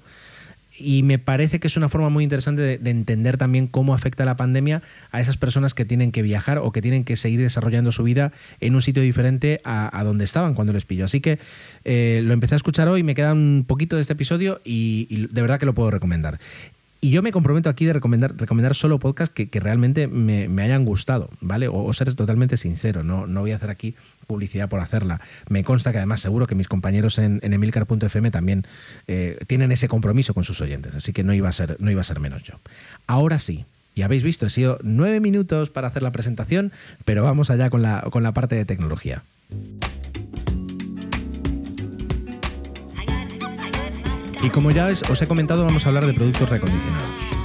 y 0.77 1.03
me 1.03 1.19
parece 1.19 1.59
que 1.59 1.67
es 1.67 1.77
una 1.77 1.89
forma 1.89 2.09
muy 2.09 2.23
interesante 2.23 2.77
de, 2.77 2.89
entender 2.89 3.37
también 3.37 3.67
cómo 3.67 3.93
afecta 3.93 4.25
la 4.25 4.35
pandemia 4.35 4.81
a 5.11 5.21
esas 5.21 5.37
personas 5.37 5.73
que 5.73 5.85
tienen 5.85 6.11
que 6.11 6.21
viajar 6.21 6.57
o 6.57 6.71
que 6.71 6.81
tienen 6.81 7.03
que 7.03 7.15
seguir 7.15 7.41
desarrollando 7.41 7.91
su 7.91 8.03
vida 8.03 8.31
en 8.59 8.75
un 8.75 8.81
sitio 8.81 9.03
diferente 9.03 9.61
a, 9.63 10.03
donde 10.03 10.23
estaban 10.23 10.53
cuando 10.53 10.73
les 10.73 10.85
pilló. 10.85 11.05
Así 11.05 11.21
que 11.21 11.39
eh, 11.85 12.21
lo 12.23 12.33
empecé 12.33 12.55
a 12.55 12.57
escuchar 12.57 12.87
hoy, 12.87 13.03
me 13.03 13.15
queda 13.15 13.33
un 13.33 13.65
poquito 13.67 13.95
de 13.95 14.01
este 14.01 14.13
episodio 14.13 14.61
y, 14.63 15.27
de 15.27 15.41
verdad 15.41 15.59
que 15.59 15.65
lo 15.65 15.73
puedo 15.73 15.91
recomendar. 15.91 16.39
Y 17.03 17.09
yo 17.09 17.21
me 17.21 17.33
comprometo 17.33 17.69
aquí 17.69 17.83
de 17.83 17.91
recomendar, 17.91 18.33
recomendar 18.37 18.75
solo 18.75 18.97
podcasts 18.97 19.35
que, 19.35 19.59
realmente 19.59 20.07
me, 20.07 20.47
hayan 20.63 20.85
gustado, 20.85 21.29
¿vale? 21.41 21.67
O, 21.67 21.83
o, 21.83 21.93
ser 21.93 22.13
totalmente 22.13 22.55
sincero, 22.55 23.03
no, 23.03 23.27
no 23.27 23.41
voy 23.41 23.51
a 23.51 23.57
hacer 23.57 23.69
aquí 23.69 23.93
publicidad 24.25 24.69
por 24.69 24.79
hacerla. 24.79 25.19
Me 25.49 25.65
consta 25.65 25.91
que 25.91 25.97
además 25.97 26.21
seguro 26.21 26.47
que 26.47 26.55
mis 26.55 26.69
compañeros 26.69 27.17
en, 27.17 27.41
en 27.43 27.51
emilcar.fm 27.51 28.31
también 28.31 28.65
eh, 29.07 29.37
tienen 29.47 29.73
ese 29.73 29.89
compromiso 29.89 30.33
con 30.33 30.45
sus 30.45 30.61
oyentes, 30.61 30.95
así 30.95 31.11
que 31.11 31.25
no 31.25 31.33
iba, 31.33 31.49
a 31.49 31.51
ser, 31.51 31.75
no 31.81 31.91
iba 31.91 31.99
a 31.99 32.05
ser 32.05 32.21
menos 32.21 32.41
yo. 32.43 32.53
Ahora 33.05 33.37
sí, 33.39 33.65
y 33.95 34.03
habéis 34.03 34.23
visto, 34.23 34.45
he 34.45 34.49
sido 34.49 34.79
nueve 34.81 35.19
minutos 35.19 35.69
para 35.69 35.89
hacer 35.89 36.03
la 36.03 36.11
presentación, 36.13 36.71
pero 37.03 37.21
vamos 37.21 37.49
allá 37.49 37.69
con 37.69 37.81
la, 37.81 37.99
con 38.11 38.23
la 38.23 38.31
parte 38.31 38.55
de 38.55 38.63
tecnología. 38.63 39.23
Y 44.43 44.49
como 44.49 44.71
ya 44.71 44.87
os 44.87 45.21
he 45.21 45.27
comentado, 45.27 45.65
vamos 45.65 45.85
a 45.85 45.89
hablar 45.89 46.05
de 46.05 46.13
productos 46.13 46.49
recondicionados 46.49 47.43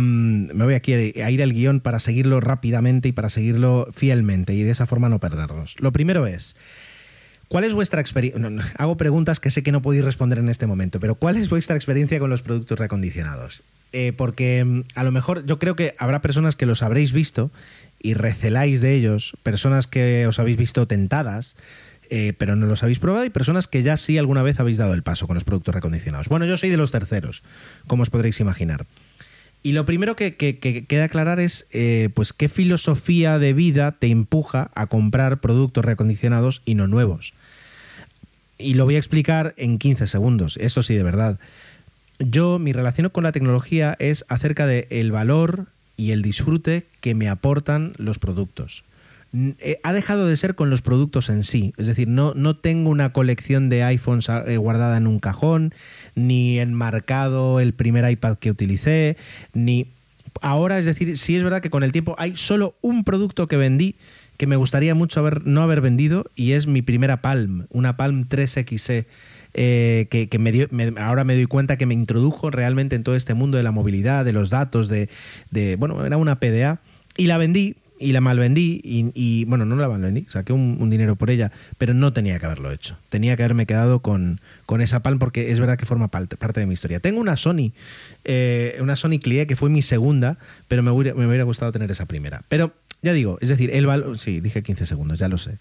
me 0.00 0.64
voy 0.64 0.74
aquí 0.74 0.92
a 0.92 1.30
ir 1.30 1.42
al 1.42 1.52
guion 1.52 1.80
para 1.80 1.98
seguirlo 1.98 2.40
rápidamente 2.40 3.08
y 3.08 3.12
para 3.12 3.28
seguirlo 3.28 3.88
fielmente 3.92 4.54
y 4.54 4.62
de 4.62 4.70
esa 4.70 4.86
forma 4.86 5.08
no 5.08 5.18
perdernos. 5.18 5.76
Lo 5.80 5.92
primero 5.92 6.26
es, 6.26 6.56
¿cuál 7.48 7.64
es 7.64 7.72
vuestra 7.72 8.00
experiencia? 8.00 8.42
hago 8.78 8.96
preguntas 8.96 9.40
que 9.40 9.50
sé 9.50 9.62
que 9.62 9.72
no 9.72 9.82
podéis 9.82 10.04
responder 10.04 10.38
en 10.38 10.48
este 10.48 10.66
momento, 10.66 11.00
pero 11.00 11.14
¿cuál 11.14 11.36
es 11.36 11.48
vuestra 11.48 11.76
experiencia 11.76 12.18
con 12.18 12.30
los 12.30 12.42
productos 12.42 12.78
recondicionados? 12.78 13.62
Eh, 13.92 14.12
porque 14.16 14.64
mm, 14.64 14.80
a 14.94 15.04
lo 15.04 15.12
mejor 15.12 15.46
yo 15.46 15.58
creo 15.58 15.76
que 15.76 15.94
habrá 15.98 16.20
personas 16.20 16.56
que 16.56 16.66
los 16.66 16.82
habréis 16.82 17.12
visto 17.12 17.50
y 18.00 18.14
receláis 18.14 18.80
de 18.80 18.94
ellos, 18.94 19.36
personas 19.42 19.86
que 19.86 20.26
os 20.26 20.38
habéis 20.38 20.56
visto 20.56 20.86
tentadas, 20.86 21.56
eh, 22.10 22.32
pero 22.36 22.56
no 22.56 22.66
los 22.66 22.82
habéis 22.82 22.98
probado 22.98 23.24
y 23.24 23.30
personas 23.30 23.66
que 23.66 23.82
ya 23.82 23.96
sí 23.96 24.18
alguna 24.18 24.42
vez 24.42 24.60
habéis 24.60 24.76
dado 24.76 24.94
el 24.94 25.02
paso 25.02 25.26
con 25.26 25.34
los 25.34 25.44
productos 25.44 25.74
recondicionados. 25.74 26.28
Bueno, 26.28 26.46
yo 26.46 26.56
soy 26.56 26.70
de 26.70 26.76
los 26.76 26.90
terceros, 26.90 27.42
como 27.86 28.02
os 28.02 28.10
podréis 28.10 28.40
imaginar. 28.40 28.86
Y 29.62 29.72
lo 29.72 29.84
primero 29.84 30.14
que, 30.14 30.36
queda 30.36 31.04
aclarar 31.04 31.40
es 31.40 31.66
eh, 31.72 32.10
pues 32.14 32.32
qué 32.32 32.48
filosofía 32.48 33.38
de 33.38 33.52
vida 33.52 33.92
te 33.92 34.06
empuja 34.08 34.70
a 34.74 34.86
comprar 34.86 35.40
productos 35.40 35.84
reacondicionados 35.84 36.62
y 36.64 36.76
no 36.76 36.86
nuevos. 36.86 37.32
Y 38.58 38.74
lo 38.74 38.84
voy 38.84 38.94
a 38.94 38.98
explicar 38.98 39.54
en 39.56 39.78
15 39.78 40.06
segundos, 40.06 40.56
eso 40.58 40.82
sí, 40.82 40.94
de 40.94 41.02
verdad. 41.02 41.38
Yo, 42.18 42.58
mi 42.58 42.72
relación 42.72 43.10
con 43.10 43.24
la 43.24 43.32
tecnología 43.32 43.96
es 43.98 44.24
acerca 44.28 44.66
del 44.66 44.86
el 44.90 45.10
valor 45.10 45.66
y 45.96 46.12
el 46.12 46.22
disfrute 46.22 46.86
que 47.00 47.14
me 47.14 47.28
aportan 47.28 47.92
los 47.96 48.18
productos. 48.18 48.84
Eh, 49.58 49.80
ha 49.82 49.92
dejado 49.92 50.26
de 50.26 50.36
ser 50.36 50.54
con 50.54 50.70
los 50.70 50.82
productos 50.82 51.28
en 51.28 51.42
sí. 51.42 51.74
Es 51.76 51.86
decir, 51.86 52.08
no, 52.08 52.32
no 52.34 52.56
tengo 52.56 52.90
una 52.90 53.12
colección 53.12 53.68
de 53.68 53.82
iPhones 53.82 54.28
eh, 54.28 54.56
guardada 54.56 54.96
en 54.96 55.06
un 55.06 55.18
cajón, 55.18 55.74
ni 56.14 56.58
enmarcado 56.58 57.60
el 57.60 57.74
primer 57.74 58.10
iPad 58.10 58.38
que 58.38 58.50
utilicé, 58.50 59.16
ni... 59.52 59.88
Ahora, 60.42 60.78
es 60.78 60.84
decir, 60.84 61.16
sí 61.16 61.34
es 61.34 61.42
verdad 61.42 61.62
que 61.62 61.70
con 61.70 61.82
el 61.82 61.92
tiempo 61.92 62.14
hay 62.18 62.36
solo 62.36 62.74
un 62.82 63.04
producto 63.04 63.48
que 63.48 63.56
vendí 63.56 63.96
que 64.36 64.46
me 64.46 64.56
gustaría 64.56 64.94
mucho 64.94 65.20
haber, 65.20 65.46
no 65.46 65.62
haber 65.62 65.80
vendido 65.80 66.26
y 66.34 66.52
es 66.52 66.66
mi 66.66 66.82
primera 66.82 67.22
Palm, 67.22 67.66
una 67.70 67.96
Palm 67.96 68.28
3XE. 68.28 69.06
Eh, 69.58 70.08
que, 70.10 70.38
me 70.38 70.52
dio, 70.52 70.68
ahora 70.98 71.24
me 71.24 71.34
doy 71.34 71.46
cuenta 71.46 71.78
que 71.78 71.86
me 71.86 71.94
introdujo 71.94 72.50
realmente 72.50 72.94
en 72.94 73.02
todo 73.02 73.16
este 73.16 73.32
mundo 73.32 73.56
de 73.56 73.62
la 73.62 73.70
movilidad, 73.70 74.26
de 74.26 74.34
los 74.34 74.50
datos, 74.50 74.88
de, 74.88 75.08
de 75.50 75.76
bueno, 75.76 76.04
era 76.04 76.18
una 76.18 76.38
PDA 76.38 76.80
y 77.16 77.26
la 77.26 77.38
vendí 77.38 77.76
y 77.98 78.12
la 78.12 78.20
malvendí 78.20 78.80
y, 78.84 79.10
y, 79.14 79.44
bueno, 79.46 79.64
no 79.64 79.76
la 79.76 79.88
malvendí, 79.88 80.26
saqué 80.28 80.52
un, 80.52 80.90
dinero 80.90 81.16
por 81.16 81.30
ella, 81.30 81.52
pero 81.78 81.94
no 81.94 82.12
tenía 82.12 82.38
que 82.38 82.46
haberlo 82.46 82.70
hecho. 82.70 82.96
Tenía 83.08 83.36
que 83.36 83.42
haberme 83.42 83.66
quedado 83.66 84.00
con, 84.00 84.40
con 84.66 84.80
esa 84.80 85.00
Palm 85.00 85.18
porque 85.18 85.50
es 85.50 85.60
verdad 85.60 85.78
que 85.78 85.86
forma 85.86 86.08
parte, 86.08 86.60
de 86.60 86.66
mi 86.66 86.74
historia. 86.74 87.00
Tengo 87.00 87.20
una 87.20 87.36
Sony, 87.36 87.72
eh, 88.24 88.78
una 88.80 88.96
Sony 88.96 89.18
Clié 89.20 89.46
que 89.46 89.56
fue 89.56 89.70
mi 89.70 89.82
segunda, 89.82 90.38
pero 90.68 90.82
me 90.82 90.90
hubiera, 90.90 91.16
me 91.16 91.26
hubiera 91.26 91.44
gustado 91.44 91.72
tener 91.72 91.90
esa 91.90 92.06
primera. 92.06 92.42
Pero 92.48 92.72
ya 93.02 93.12
digo, 93.12 93.38
es 93.40 93.48
decir, 93.48 93.70
el 93.72 93.86
valor, 93.86 94.18
sí, 94.18 94.40
dije 94.40 94.62
15 94.62 94.86
segundos, 94.86 95.18
ya 95.18 95.28
lo 95.28 95.38
sé. 95.38 95.58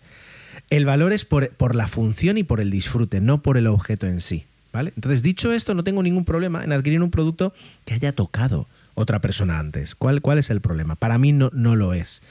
El 0.70 0.86
valor 0.86 1.14
es 1.14 1.26
por, 1.26 1.50
por 1.50 1.76
la 1.76 1.88
función 1.88 2.38
y 2.38 2.44
por 2.44 2.60
el 2.60 2.72
disfrute, 2.72 3.22
no 3.22 3.42
por 3.42 3.58
el 3.58 3.68
objeto 3.68 4.08
en 4.08 4.22
sí. 4.22 4.46
¿Vale? 4.74 4.92
Entonces, 4.98 5.22
dicho 5.22 5.54
esto, 5.54 5.74
no 5.74 5.86
tengo 5.86 6.04
ningún 6.04 6.26
problema 6.26 6.62
en 6.62 6.74
adquirir 6.74 7.02
un 7.02 7.10
producto 7.10 7.54
que 7.86 7.94
haya 7.94 8.12
tocado 8.12 8.68
otra 8.96 9.20
persona 9.20 9.60
antes. 9.60 9.94
¿Cuál, 9.96 10.22
cuál 10.22 10.40
es 10.40 10.50
el 10.50 10.62
problema? 10.62 10.96
Para 10.96 11.18
mí 11.18 11.32
no, 11.32 11.52
no 11.54 11.76
lo 11.76 11.94
es. 11.94 12.22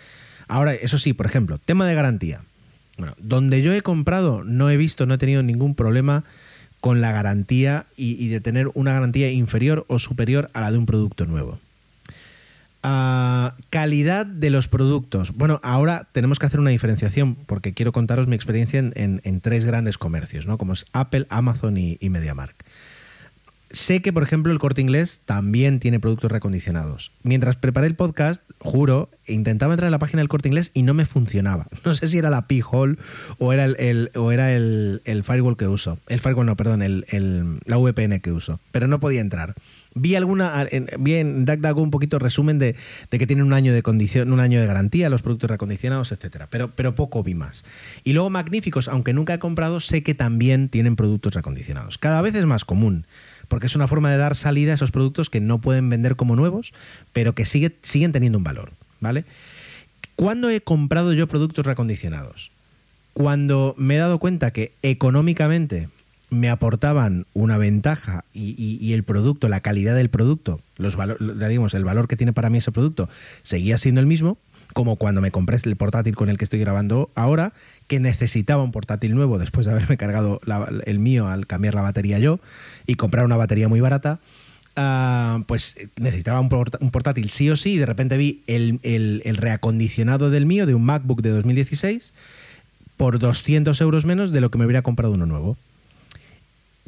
Ahora, 0.48 0.74
eso 0.74 0.98
sí, 0.98 1.12
por 1.12 1.26
ejemplo, 1.26 1.58
tema 1.58 1.86
de 1.86 1.94
garantía. 1.94 2.40
Bueno, 2.96 3.14
donde 3.18 3.62
yo 3.62 3.72
he 3.72 3.82
comprado 3.82 4.44
no 4.44 4.70
he 4.70 4.76
visto, 4.76 5.06
no 5.06 5.14
he 5.14 5.18
tenido 5.18 5.42
ningún 5.42 5.74
problema 5.74 6.24
con 6.80 7.00
la 7.00 7.12
garantía 7.12 7.86
y, 7.96 8.28
de 8.28 8.40
tener 8.40 8.70
una 8.74 8.92
garantía 8.92 9.30
inferior 9.30 9.86
o 9.88 9.98
superior 9.98 10.50
a 10.52 10.60
la 10.60 10.70
de 10.70 10.78
un 10.78 10.86
producto 10.86 11.24
nuevo. 11.24 11.58
Ah, 12.82 13.54
calidad 13.70 14.26
de 14.26 14.50
los 14.50 14.68
productos. 14.68 15.34
Bueno, 15.34 15.60
ahora 15.62 16.06
tenemos 16.12 16.38
que 16.38 16.44
hacer 16.44 16.60
una 16.60 16.70
diferenciación 16.70 17.36
porque 17.46 17.72
quiero 17.72 17.92
contaros 17.92 18.26
mi 18.26 18.36
experiencia 18.36 18.80
en, 18.80 19.40
tres 19.40 19.64
grandes 19.64 19.96
comercios, 19.96 20.46
¿no? 20.46 20.58
Como 20.58 20.74
es 20.74 20.84
Apple, 20.92 21.26
Amazon 21.30 21.78
y, 21.78 21.96
y 22.00 22.10
MediaMark. 22.10 22.54
Sé 23.74 24.02
que, 24.02 24.12
por 24.12 24.22
ejemplo, 24.22 24.52
el 24.52 24.60
corte 24.60 24.80
inglés 24.80 25.18
también 25.24 25.80
tiene 25.80 25.98
productos 25.98 26.30
recondicionados. 26.30 27.10
Mientras 27.24 27.56
preparé 27.56 27.88
el 27.88 27.96
podcast, 27.96 28.40
juro, 28.60 29.10
intentaba 29.26 29.74
entrar 29.74 29.88
en 29.88 29.92
la 29.92 29.98
página 29.98 30.20
del 30.20 30.28
corte 30.28 30.46
inglés 30.48 30.70
y 30.74 30.82
no 30.82 30.94
me 30.94 31.04
funcionaba. 31.04 31.66
No 31.84 31.92
sé 31.92 32.06
si 32.06 32.16
era 32.16 32.30
la 32.30 32.46
P-Hole 32.46 32.96
o 33.38 33.52
era 33.52 33.64
el, 33.64 34.12
o 34.14 34.30
era 34.30 34.52
el, 34.52 35.00
firewall 35.24 35.56
que 35.56 35.66
uso. 35.66 35.98
El 36.06 36.20
firewall, 36.20 36.46
no, 36.46 36.56
perdón, 36.56 36.82
el, 36.82 37.58
la 37.66 37.76
VPN 37.76 38.20
que 38.20 38.30
uso. 38.30 38.60
Pero 38.70 38.86
no 38.86 39.00
podía 39.00 39.20
entrar. 39.20 39.54
Vi 39.96 40.14
alguna, 40.14 40.68
vi 40.98 41.14
en 41.14 41.44
un 41.76 41.90
poquito 41.90 42.20
resumen 42.20 42.60
de, 42.60 42.76
que 43.10 43.26
tienen 43.26 43.44
un 43.44 43.52
año 43.54 43.74
de 43.74 43.82
condición, 43.82 44.32
un 44.32 44.38
año 44.38 44.60
de 44.60 44.66
garantía 44.66 45.10
los 45.10 45.22
productos 45.22 45.50
recondicionados, 45.50 46.12
etcétera. 46.12 46.46
Pero, 46.48 46.70
pero 46.70 46.94
poco 46.94 47.24
vi 47.24 47.34
más. 47.34 47.64
Y 48.04 48.12
luego 48.12 48.30
magníficos, 48.30 48.86
aunque 48.86 49.12
nunca 49.12 49.34
he 49.34 49.38
comprado, 49.40 49.80
sé 49.80 50.04
que 50.04 50.14
también 50.14 50.68
tienen 50.68 50.94
productos 50.94 51.34
recondicionados. 51.34 51.98
Cada 51.98 52.22
vez 52.22 52.36
es 52.36 52.46
más 52.46 52.64
común 52.64 53.04
porque 53.48 53.66
es 53.66 53.76
una 53.76 53.88
forma 53.88 54.10
de 54.10 54.16
dar 54.16 54.34
salida 54.36 54.72
a 54.72 54.74
esos 54.74 54.90
productos 54.90 55.30
que 55.30 55.40
no 55.40 55.60
pueden 55.60 55.88
vender 55.88 56.16
como 56.16 56.36
nuevos, 56.36 56.72
pero 57.12 57.34
que 57.34 57.44
sigue, 57.44 57.76
siguen 57.82 58.12
teniendo 58.12 58.38
un 58.38 58.44
valor, 58.44 58.72
¿vale? 59.00 59.24
¿Cuándo 60.16 60.50
he 60.50 60.60
comprado 60.60 61.12
yo 61.12 61.26
productos 61.26 61.66
recondicionados? 61.66 62.50
Cuando 63.12 63.74
me 63.78 63.96
he 63.96 63.98
dado 63.98 64.18
cuenta 64.18 64.52
que 64.52 64.72
económicamente 64.82 65.88
me 66.30 66.50
aportaban 66.50 67.26
una 67.32 67.58
ventaja 67.58 68.24
y, 68.32 68.92
el 68.92 69.04
producto, 69.04 69.48
la 69.48 69.60
calidad 69.60 69.94
del 69.94 70.10
producto, 70.10 70.60
los 70.76 70.96
digamos, 71.48 71.74
el 71.74 71.84
valor 71.84 72.08
que 72.08 72.16
tiene 72.16 72.32
para 72.32 72.50
mí 72.50 72.58
ese 72.58 72.72
producto 72.72 73.08
seguía 73.42 73.78
siendo 73.78 74.00
el 74.00 74.06
mismo, 74.06 74.38
como 74.74 74.96
cuando 74.96 75.22
me 75.22 75.30
compré 75.30 75.56
el 75.62 75.76
portátil 75.76 76.16
con 76.16 76.28
el 76.28 76.36
que 76.36 76.44
estoy 76.44 76.58
grabando 76.58 77.08
ahora, 77.14 77.52
que 77.86 78.00
necesitaba 78.00 78.62
un 78.62 78.72
portátil 78.72 79.14
nuevo 79.14 79.38
después 79.38 79.64
de 79.64 79.72
haberme 79.72 79.96
cargado 79.96 80.40
el 80.84 80.98
mío 80.98 81.28
al 81.28 81.46
cambiar 81.46 81.74
la 81.74 81.82
batería 81.82 82.18
yo 82.18 82.40
y 82.86 82.96
comprar 82.96 83.24
una 83.24 83.36
batería 83.36 83.68
muy 83.68 83.80
barata. 83.80 84.18
Ah, 84.76 85.44
pues 85.46 85.76
necesitaba 85.96 86.40
un, 86.40 86.48
portátil 86.48 87.30
sí 87.30 87.48
o 87.48 87.56
sí 87.56 87.74
y 87.74 87.78
de 87.78 87.86
repente 87.86 88.16
vi 88.16 88.42
el, 88.48 89.36
reacondicionado 89.36 90.28
del 90.28 90.44
mío, 90.44 90.66
de 90.66 90.74
un 90.74 90.84
MacBook 90.84 91.22
de 91.22 91.30
2016, 91.30 92.12
por 92.96 93.20
200 93.20 93.80
euros 93.80 94.04
menos 94.04 94.32
de 94.32 94.40
lo 94.40 94.50
que 94.50 94.58
me 94.58 94.64
hubiera 94.64 94.82
comprado 94.82 95.14
uno 95.14 95.26
nuevo. 95.26 95.56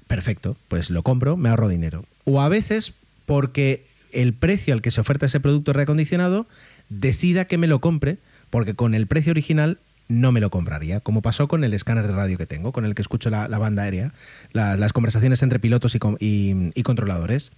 Perfecto, 0.08 0.56
pues 0.66 0.90
lo 0.90 1.04
compro, 1.04 1.36
me 1.36 1.50
ahorro 1.50 1.68
dinero. 1.68 2.04
O 2.24 2.40
a 2.40 2.48
veces 2.48 2.92
porque 3.26 3.86
el 4.12 4.32
precio 4.32 4.74
al 4.74 4.82
que 4.82 4.90
se 4.90 5.00
oferta 5.00 5.26
ese 5.26 5.38
producto 5.38 5.72
reacondicionado 5.72 6.46
decida 6.88 7.46
que 7.46 7.58
me 7.58 7.66
lo 7.66 7.80
compre, 7.80 8.18
porque 8.50 8.74
con 8.74 8.94
el 8.94 9.06
precio 9.06 9.32
original 9.32 9.78
no 10.08 10.32
me 10.32 10.40
lo 10.40 10.50
compraría, 10.50 11.00
como 11.00 11.22
pasó 11.22 11.48
con 11.48 11.64
el 11.64 11.74
escáner 11.74 12.06
de 12.06 12.14
radio 12.14 12.38
que 12.38 12.46
tengo, 12.46 12.72
con 12.72 12.84
el 12.84 12.94
que 12.94 13.02
escucho 13.02 13.30
la, 13.30 13.46
banda 13.58 13.82
aérea, 13.82 14.12
las 14.52 14.92
conversaciones 14.92 15.42
entre 15.42 15.58
pilotos 15.58 15.96
y, 16.20 16.82
controladores. 16.82 17.52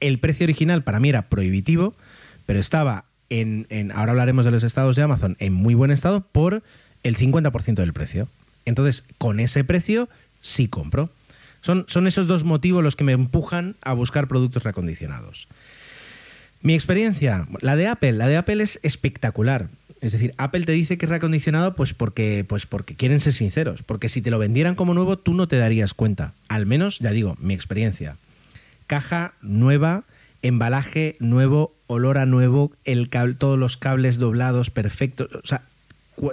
El 0.00 0.18
precio 0.18 0.44
original 0.44 0.82
para 0.82 1.00
mí 1.00 1.08
era 1.08 1.22
prohibitivo, 1.22 1.94
pero 2.44 2.58
estaba 2.58 3.04
en, 3.30 3.66
ahora 3.94 4.12
hablaremos 4.12 4.44
de 4.44 4.50
los 4.50 4.62
estados 4.62 4.96
de 4.96 5.02
Amazon, 5.02 5.36
en 5.38 5.54
muy 5.54 5.74
buen 5.74 5.90
estado 5.90 6.20
por 6.20 6.62
el 7.02 7.16
50% 7.16 7.74
del 7.74 7.92
precio. 7.92 8.28
Entonces, 8.64 9.04
con 9.18 9.40
ese 9.40 9.64
precio 9.64 10.08
sí 10.40 10.68
compro. 10.68 11.10
Son, 11.62 11.84
son 11.88 12.06
esos 12.06 12.26
dos 12.26 12.44
motivos 12.44 12.82
los 12.82 12.96
que 12.96 13.04
me 13.04 13.12
empujan 13.12 13.76
a 13.82 13.92
buscar 13.94 14.28
productos 14.28 14.64
reacondicionados. 14.64 15.48
Mi 16.62 16.74
experiencia, 16.74 17.46
la 17.60 17.76
de 17.76 17.88
Apple, 17.88 18.12
la 18.12 18.28
de 18.28 18.36
Apple 18.36 18.62
es 18.62 18.78
espectacular. 18.82 19.68
Es 20.00 20.12
decir, 20.12 20.34
Apple 20.36 20.64
te 20.64 20.72
dice 20.72 20.98
que 20.98 21.06
es 21.06 21.10
reacondicionado 21.10 21.74
pues 21.74 21.94
porque, 21.94 22.44
pues 22.48 22.66
porque 22.66 22.94
quieren 22.94 23.20
ser 23.20 23.32
sinceros, 23.32 23.82
porque 23.82 24.08
si 24.08 24.20
te 24.20 24.30
lo 24.30 24.38
vendieran 24.38 24.74
como 24.74 24.94
nuevo 24.94 25.16
tú 25.16 25.34
no 25.34 25.48
te 25.48 25.56
darías 25.56 25.94
cuenta. 25.94 26.34
Al 26.48 26.66
menos, 26.66 26.98
ya 26.98 27.10
digo, 27.10 27.36
mi 27.40 27.54
experiencia. 27.54 28.16
Caja 28.86 29.34
nueva, 29.42 30.04
embalaje 30.42 31.16
nuevo, 31.18 31.72
olor 31.86 32.18
a 32.18 32.26
nuevo, 32.26 32.72
el 32.84 33.08
todos 33.10 33.58
los 33.58 33.76
cables 33.76 34.18
doblados 34.18 34.70
perfectos. 34.70 35.28
O 35.34 35.46
sea, 35.46 35.62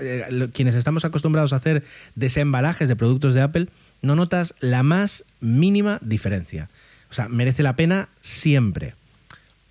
eh, 0.01 0.49
quienes 0.53 0.75
estamos 0.75 1.05
acostumbrados 1.05 1.53
a 1.53 1.57
hacer 1.57 1.83
desembalajes 2.15 2.87
de 2.87 2.95
productos 2.95 3.33
de 3.33 3.41
Apple, 3.41 3.67
no 4.01 4.15
notas 4.15 4.55
la 4.59 4.83
más 4.83 5.25
mínima 5.41 5.99
diferencia. 6.01 6.69
O 7.09 7.13
sea, 7.13 7.27
merece 7.27 7.63
la 7.63 7.75
pena 7.75 8.09
siempre. 8.21 8.93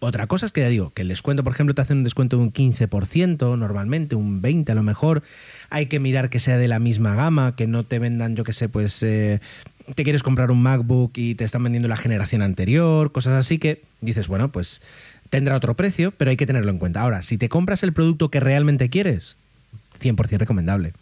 Otra 0.00 0.28
cosa 0.28 0.46
es 0.46 0.52
que 0.52 0.60
ya 0.60 0.68
digo, 0.68 0.90
que 0.90 1.02
el 1.02 1.08
descuento, 1.08 1.42
por 1.42 1.52
ejemplo, 1.52 1.74
te 1.74 1.80
hacen 1.80 1.98
un 1.98 2.04
descuento 2.04 2.36
de 2.36 2.42
un 2.44 2.52
15%, 2.52 3.58
normalmente 3.58 4.14
un 4.14 4.40
20% 4.40 4.70
a 4.70 4.74
lo 4.74 4.84
mejor. 4.84 5.22
Hay 5.70 5.86
que 5.86 5.98
mirar 5.98 6.30
que 6.30 6.38
sea 6.38 6.56
de 6.56 6.68
la 6.68 6.78
misma 6.78 7.16
gama, 7.16 7.56
que 7.56 7.66
no 7.66 7.84
te 7.84 7.98
vendan, 7.98 8.36
yo 8.36 8.44
que 8.44 8.52
sé, 8.52 8.68
pues 8.68 9.02
eh, 9.02 9.40
te 9.94 10.04
quieres 10.04 10.22
comprar 10.22 10.52
un 10.52 10.62
MacBook 10.62 11.12
y 11.16 11.34
te 11.34 11.44
están 11.44 11.64
vendiendo 11.64 11.88
la 11.88 11.96
generación 11.96 12.42
anterior, 12.42 13.10
cosas 13.10 13.34
así 13.34 13.58
que 13.58 13.82
dices, 14.00 14.28
bueno, 14.28 14.50
pues 14.50 14.82
tendrá 15.30 15.56
otro 15.56 15.74
precio, 15.74 16.12
pero 16.12 16.30
hay 16.30 16.36
que 16.36 16.46
tenerlo 16.46 16.70
en 16.70 16.78
cuenta. 16.78 17.00
Ahora, 17.00 17.22
si 17.22 17.36
te 17.36 17.48
compras 17.48 17.82
el 17.82 17.92
producto 17.92 18.30
que 18.30 18.38
realmente 18.38 18.90
quieres, 18.90 19.36
100% 20.00 20.38
recomendable. 20.38 20.92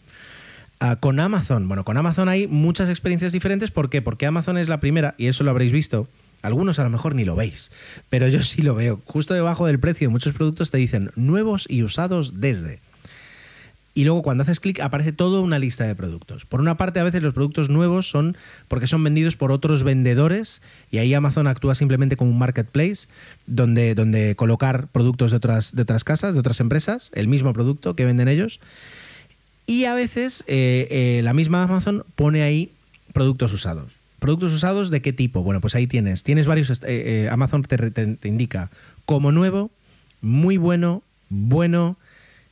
Ah, 0.81 0.97
con 0.97 1.21
Amazon, 1.21 1.69
bueno, 1.69 1.85
con 1.85 1.97
Amazon 1.97 2.29
hay 2.29 2.47
muchas 2.47 2.89
experiencias 2.89 3.33
diferentes. 3.33 3.71
¿Por 3.71 3.89
qué? 3.89 4.03
Porque 4.03 4.27
Amazon 4.27 4.59
es 4.59 4.69
la 4.69 4.81
primera, 4.81 5.15
y 5.19 5.27
eso 5.27 5.45
lo 5.45 5.51
habréis 5.51 5.73
visto. 5.73 6.09
Algunos 6.43 6.79
a 6.79 6.85
lo 6.85 6.91
mejor 6.91 7.15
ni 7.15 7.25
lo 7.25 7.37
veis, 7.37 7.71
pero 8.09 8.29
yo 8.29 8.43
sí 8.43 8.63
lo 8.63 8.75
veo. 8.75 9.01
Justo 9.05 9.35
debajo 9.35 9.67
del 9.67 9.81
precio, 9.81 10.11
muchos 10.11 10.35
productos 10.35 10.71
te 10.71 10.79
dicen 10.79 11.11
nuevos 11.17 11.67
y 11.69 11.83
usados 11.83 12.41
desde. 12.41 12.81
Y 13.97 14.05
luego 14.05 14.21
cuando 14.21 14.43
haces 14.43 14.61
clic 14.61 14.81
aparece 14.81 15.13
toda 15.13 15.41
una 15.41 15.59
lista 15.59 15.85
de 15.85 15.95
productos. 15.95 16.45
Por 16.45 16.61
una 16.61 16.77
parte, 16.77 17.01
a 17.01 17.03
veces 17.03 17.23
los 17.23 17.33
productos 17.33 17.71
nuevos 17.71 18.11
son 18.11 18.37
porque 18.69 18.87
son 18.87 19.03
vendidos 19.03 19.37
por 19.37 19.53
otros 19.53 19.85
vendedores 19.85 20.61
y 20.91 20.99
ahí 20.99 21.15
Amazon 21.15 21.47
actúa 21.47 21.75
simplemente 21.75 22.15
como 22.15 22.31
un 22.31 22.39
marketplace 22.39 23.09
donde, 23.47 23.95
donde 23.95 24.37
colocar 24.37 24.89
productos 24.89 25.31
de 25.31 25.39
otras, 25.39 25.75
de 25.75 25.81
otras 25.81 26.05
casas, 26.05 26.35
de 26.35 26.41
otras 26.41 26.61
empresas, 26.61 27.11
el 27.15 27.27
mismo 27.27 27.55
producto 27.55 27.97
que 27.97 28.05
venden 28.05 28.29
ellos. 28.29 28.61
Y 29.67 29.87
a 29.87 29.95
veces 29.95 30.45
eh, 30.47 30.89
eh, 30.91 31.23
la 31.25 31.33
misma 31.33 31.63
Amazon 31.63 32.05
pone 32.17 32.43
ahí 32.43 32.73
productos 33.15 33.55
usados. 33.55 33.95
¿Productos 34.27 34.55
usados 34.55 34.91
de 34.91 35.01
qué 35.03 35.13
tipo? 35.13 35.45
Bueno, 35.45 35.61
pues 35.61 35.77
ahí 35.77 35.87
tienes. 35.87 36.25
Tienes 36.25 36.49
varios. 36.49 36.83
Eh, 36.85 37.29
Amazon 37.31 37.63
te, 37.63 38.29
indica 38.29 38.71
como 39.05 39.31
nuevo, 39.31 39.71
muy 40.21 40.57
bueno, 40.57 41.05
bueno. 41.29 41.97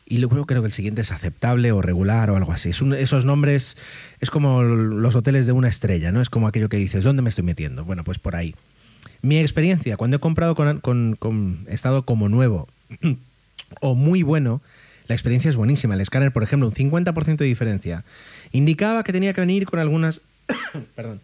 Y 0.07 0.19
luego 0.19 0.47
creo 0.47 0.63
que 0.63 0.69
el 0.69 0.73
siguiente 0.73 1.01
es 1.01 1.11
aceptable 1.11 1.73
o 1.73 1.83
regular 1.83 2.31
o 2.31 2.37
algo 2.37 2.53
así. 2.53 2.71
esos 2.71 3.25
nombres 3.25 3.77
es 4.21 4.31
como 4.31 4.63
los 4.63 5.17
hoteles 5.17 5.47
de 5.47 5.53
una 5.53 5.67
estrella, 5.67 6.13
¿no? 6.13 6.21
Es 6.21 6.31
como 6.31 6.47
aquello 6.47 6.69
que 6.69 6.77
dices, 6.77 7.03
¿dónde 7.03 7.23
me 7.23 7.29
estoy 7.29 7.43
metiendo? 7.43 7.85
Bueno, 7.85 8.05
pues 8.05 8.21
por 8.21 8.37
ahí. 8.37 8.55
Mi 9.21 9.41
experiencia, 9.41 9.97
cuando 9.97 10.19
he 10.19 10.21
comprado 10.21 10.55
con, 10.55 10.79
con, 10.79 11.17
con 11.19 11.67
estado 11.69 12.05
como 12.05 12.29
nuevo 12.29 12.69
o 13.81 13.97
muy 13.97 14.23
bueno, 14.23 14.63
la 15.09 15.17
experiencia 15.17 15.49
es 15.49 15.57
buenísima. 15.57 15.95
El 15.95 16.03
escáner, 16.03 16.31
por 16.31 16.45
ejemplo, 16.45 16.69
un 16.69 16.75
50% 16.75 17.39
de 17.39 17.47
diferencia. 17.47 18.05
Indicaba 18.53 19.03
que 19.03 19.13
tenía 19.13 19.33
que 19.33 19.41
venir 19.41 19.67
con 19.67 19.81
algunas. 19.81 20.21
perdón. 20.95 21.21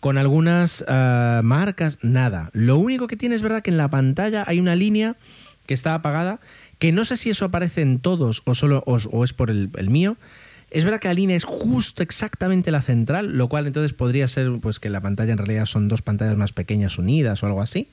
Con 0.00 0.18
algunas 0.18 0.84
ah, 0.88 1.40
marcas, 1.44 1.98
nada. 2.02 2.50
Lo 2.52 2.76
único 2.78 3.06
que 3.06 3.16
tiene 3.16 3.34
es 3.34 3.42
verdad 3.42 3.62
que 3.62 3.70
en 3.70 3.76
la 3.76 3.88
pantalla 3.88 4.44
hay 4.46 4.58
una 4.58 4.74
línea 4.74 5.16
que 5.66 5.74
está 5.74 5.94
apagada, 5.94 6.40
que 6.78 6.90
no 6.90 7.04
sé 7.04 7.16
si 7.16 7.30
eso 7.30 7.44
aparece 7.44 7.82
en 7.82 8.00
todos 8.00 8.42
o 8.46 8.54
solo 8.54 8.82
o, 8.86 9.24
es 9.24 9.32
por 9.32 9.50
el, 9.50 9.70
el, 9.76 9.90
mío. 9.90 10.16
Es 10.70 10.84
verdad 10.84 11.00
que 11.00 11.08
la 11.08 11.14
línea 11.14 11.36
es 11.36 11.44
justo 11.44 12.02
exactamente 12.02 12.70
la 12.70 12.82
central, 12.82 13.36
lo 13.36 13.48
cual 13.48 13.66
entonces 13.66 13.92
podría 13.92 14.26
ser 14.28 14.50
pues 14.60 14.80
que 14.80 14.88
la 14.88 15.00
pantalla 15.00 15.32
en 15.32 15.38
realidad 15.38 15.66
son 15.66 15.88
dos 15.88 16.02
pantallas 16.02 16.36
más 16.36 16.52
pequeñas 16.52 16.98
unidas 16.98 17.42
o 17.42 17.46
algo 17.46 17.60
así 17.60 17.88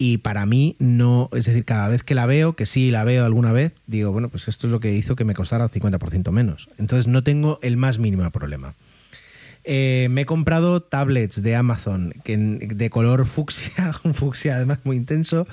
y 0.00 0.16
para 0.16 0.46
mí 0.46 0.76
no, 0.78 1.28
es 1.34 1.44
decir, 1.44 1.66
cada 1.66 1.86
vez 1.88 2.02
que 2.04 2.14
la 2.14 2.24
veo, 2.24 2.54
que 2.54 2.64
sí 2.64 2.90
la 2.90 3.04
veo 3.04 3.26
alguna 3.26 3.52
vez, 3.52 3.74
digo, 3.86 4.12
bueno, 4.12 4.30
pues 4.30 4.48
esto 4.48 4.66
es 4.66 4.70
lo 4.70 4.80
que 4.80 4.94
hizo 4.94 5.14
que 5.14 5.26
me 5.26 5.34
costara 5.34 5.68
50% 5.68 6.30
menos. 6.30 6.70
Entonces 6.78 7.06
no 7.06 7.22
tengo 7.22 7.58
el 7.60 7.76
más 7.76 7.98
mínimo 7.98 8.28
problema. 8.30 8.72
Eh, 9.64 10.08
me 10.10 10.22
he 10.22 10.26
comprado 10.26 10.80
tablets 10.80 11.42
de 11.42 11.54
Amazon 11.54 12.14
que 12.24 12.36
de 12.36 12.90
color 12.90 13.26
fucsia, 13.26 13.92
un 14.04 14.14
fucsia 14.14 14.56
además 14.56 14.78
muy 14.84 14.96
intenso, 14.96 15.46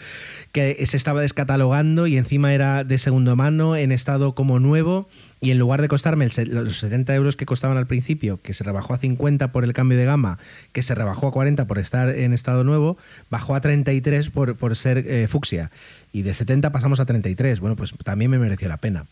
que 0.52 0.86
se 0.86 0.98
estaba 0.98 1.22
descatalogando 1.22 2.08
y 2.08 2.18
encima 2.18 2.54
era 2.54 2.84
de 2.84 2.98
segundo 2.98 3.36
mano, 3.36 3.76
en 3.76 3.92
estado 3.92 4.34
como 4.34 4.60
nuevo 4.60 5.08
y 5.40 5.52
en 5.52 5.60
lugar 5.60 5.82
de 5.82 5.88
costarme 5.88 6.28
los 6.48 6.80
70 6.80 7.14
euros 7.14 7.36
que 7.36 7.46
costaban 7.46 7.78
al 7.78 7.86
principio, 7.86 8.40
que 8.42 8.54
se 8.54 8.64
rebajó 8.64 8.94
a 8.94 8.98
50 8.98 9.52
por 9.52 9.64
el 9.64 9.74
cambio 9.74 9.98
de 9.98 10.06
gama, 10.06 10.40
que 10.72 10.82
se 10.82 10.96
rebajó 10.96 11.28
a 11.28 11.32
40 11.32 11.68
por 11.68 11.78
estar 11.78 12.10
en 12.10 12.34
estado 12.34 12.64
nuevo, 12.64 12.98
bajó 13.30 13.56
a 13.56 13.62
33 13.62 14.30
por, 14.32 14.56
por 14.56 14.76
ser 14.76 15.00
eh, 15.00 15.28
fucsia. 15.28 15.70
Y 16.12 16.24
de 16.24 16.34
70 16.34 16.72
pasamos 16.72 17.00
a 17.00 17.06
33. 17.06 17.60
Bueno, 17.60 17.76
pues 17.76 17.94
también 18.04 18.32
me 18.32 18.40
mereció 18.40 18.68
la 18.68 18.78
pena. 18.78 19.06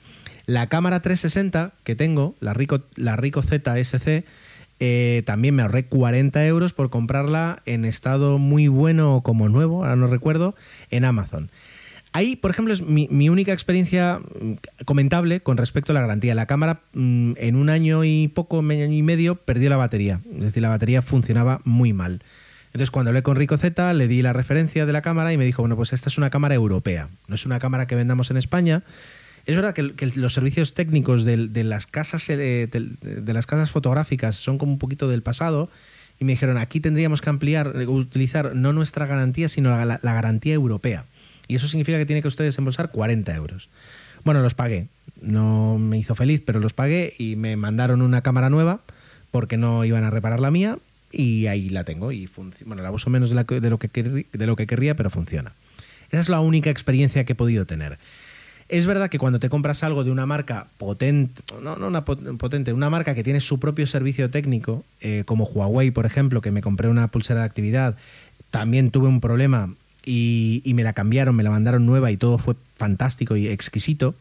La 0.48 0.68
cámara 0.68 1.02
360 1.02 1.74
que 1.84 1.96
tengo, 1.96 2.36
la 2.40 2.54
Rico, 2.54 2.82
la 2.96 3.16
Rico 3.16 3.44
ZSC, 3.44 4.24
eh, 4.80 5.24
también 5.26 5.56
me 5.56 5.64
ahorré 5.64 5.86
40 5.86 6.46
euros 6.46 6.74
por 6.74 6.90
comprarla 6.90 7.62
en 7.66 7.86
estado 7.86 8.38
muy 8.38 8.68
bueno 8.68 9.22
como 9.24 9.50
nuevo, 9.50 9.84
ahora 9.84 9.96
no 9.96 10.08
recuerdo, 10.08 10.56
en 10.90 11.06
Amazon. 11.06 11.50
Ahí, 12.16 12.38
por 12.38 12.50
ejemplo, 12.50 12.74
es 12.74 12.82
mi, 12.82 13.30
única 13.30 13.52
experiencia 13.52 14.20
mm, 14.20 14.84
comentable 14.86 15.42
con 15.42 15.58
respecto 15.58 15.92
a 15.92 15.96
la 15.96 16.00
garantía. 16.00 16.34
La 16.34 16.46
cámara 16.46 16.80
mm, 16.94 17.34
en 17.36 17.56
un 17.58 17.70
año 17.70 18.06
y 18.06 18.30
poco, 18.30 18.60
año 18.60 18.86
y 18.86 19.02
medio, 19.02 19.36
perdió 19.36 19.70
la 19.70 19.76
batería. 19.76 20.22
Es 20.34 20.46
decir, 20.46 20.62
la 20.62 20.70
batería 20.70 21.02
funcionaba 21.02 21.60
muy 21.66 21.92
mal. 21.92 22.22
Entonces, 22.68 22.90
cuando 22.90 23.10
hablé 23.10 23.22
con 23.22 23.36
Rico 23.36 23.58
Z, 23.58 23.94
le 23.94 24.08
di 24.08 24.22
la 24.22 24.32
referencia 24.32 24.86
de 24.86 24.94
la 24.94 25.02
cámara 25.02 25.34
y 25.34 25.38
me 25.38 25.44
dijo, 25.44 25.62
bueno, 25.62 25.76
pues 25.76 25.92
esta 25.92 26.08
es 26.08 26.18
una 26.18 26.30
cámara 26.30 26.56
europea, 26.56 27.10
no 27.28 27.36
es 27.36 27.46
una 27.46 27.60
cámara 27.60 27.86
que 27.86 27.96
vendamos 27.96 28.32
en 28.32 28.38
España. 28.38 28.84
Es 29.46 29.56
verdad 29.56 29.74
que, 29.74 30.12
los 30.16 30.34
servicios 30.34 30.74
técnicos 30.74 31.24
de, 31.24 31.64
las 31.64 31.86
casas, 31.86 32.30
eh, 32.30 32.68
de, 32.68 33.34
las 33.34 33.46
casas 33.46 33.70
fotográficas 33.72 34.36
son 34.36 34.58
como 34.58 34.72
un 34.72 34.80
poquito 34.80 35.08
del 35.08 35.22
pasado 35.22 35.70
y 36.20 36.26
me 36.26 36.32
dijeron, 36.34 36.58
aquí 36.58 36.80
tendríamos 36.80 37.22
que 37.22 37.30
ampliar, 37.30 37.76
utilizar 37.88 38.56
no 38.56 38.74
nuestra 38.74 39.06
garantía, 39.06 39.50
sino 39.50 39.78
la 39.86 40.00
garantía 40.02 40.54
europea. 40.54 41.06
Y 41.48 41.56
eso 41.56 41.68
significa 41.68 41.98
que 41.98 42.06
tiene 42.06 42.22
que 42.22 42.28
usted 42.28 42.44
desembolsar 42.44 42.90
40 42.90 43.36
euros. 43.36 43.70
Bueno, 44.24 44.42
los 44.42 44.56
pagué. 44.56 44.88
No 45.22 45.78
me 45.78 45.98
hizo 45.98 46.16
feliz, 46.16 46.42
pero 46.46 46.60
los 46.60 46.74
pagué 46.74 47.14
y 47.18 47.36
me 47.36 47.56
mandaron 47.56 48.02
una 48.02 48.22
cámara 48.22 48.50
nueva 48.50 48.82
porque 49.32 49.58
no 49.58 49.86
iban 49.86 50.04
a 50.04 50.10
reparar 50.10 50.40
la 50.40 50.52
mía 50.52 50.78
y 51.12 51.48
ahí 51.48 51.70
la 51.70 51.84
tengo. 51.84 52.12
Y 52.12 52.30
bueno, 52.66 52.82
la 52.82 52.92
uso 52.92 53.10
menos 53.10 53.30
de, 53.30 53.36
lo 53.36 53.46
que 53.46 54.04
de 54.04 54.48
lo 54.48 54.56
que 54.56 54.68
querría, 54.68 54.96
pero 54.96 55.10
funciona. 55.10 55.54
Esa 56.10 56.20
es 56.20 56.30
la 56.30 56.40
única 56.40 56.70
experiencia 56.70 57.24
que 57.24 57.34
he 57.34 57.36
podido 57.36 57.66
tener. 57.66 57.98
Es 58.68 58.88
verdad 58.88 59.10
que 59.10 59.20
cuando 59.20 59.40
te 59.40 59.50
compras 59.50 59.84
algo 59.84 60.04
de 60.04 60.12
una 60.12 60.26
marca 60.26 60.68
potente, 60.78 61.44
no, 61.62 61.76
no 61.76 61.88
una 61.88 62.04
potente, 62.04 62.74
una 62.74 62.90
marca 62.90 63.14
que 63.14 63.24
tiene 63.24 63.40
su 63.40 63.60
propio 63.60 63.86
servicio 63.86 64.32
técnico, 64.32 64.84
eh, 65.02 65.24
como 65.26 65.46
Huawei, 65.46 65.92
por 65.92 66.08
ejemplo, 66.08 66.42
que 66.42 66.52
me 66.52 66.64
compré 66.64 66.90
una 66.90 67.08
pulsera 67.10 67.42
de 67.42 67.46
actividad, 67.46 67.96
también 68.50 68.90
tuve 68.90 69.08
un 69.08 69.22
problema 69.22 69.70
y, 70.04 70.62
me 70.74 70.84
la 70.84 70.94
cambiaron, 70.94 71.36
me 71.36 71.44
la 71.44 71.52
mandaron 71.52 71.86
nueva 71.86 72.10
y 72.10 72.18
todo 72.18 72.40
fue 72.40 72.56
fantástico 72.76 73.36
y 73.36 73.48
exquisito, 73.48 74.16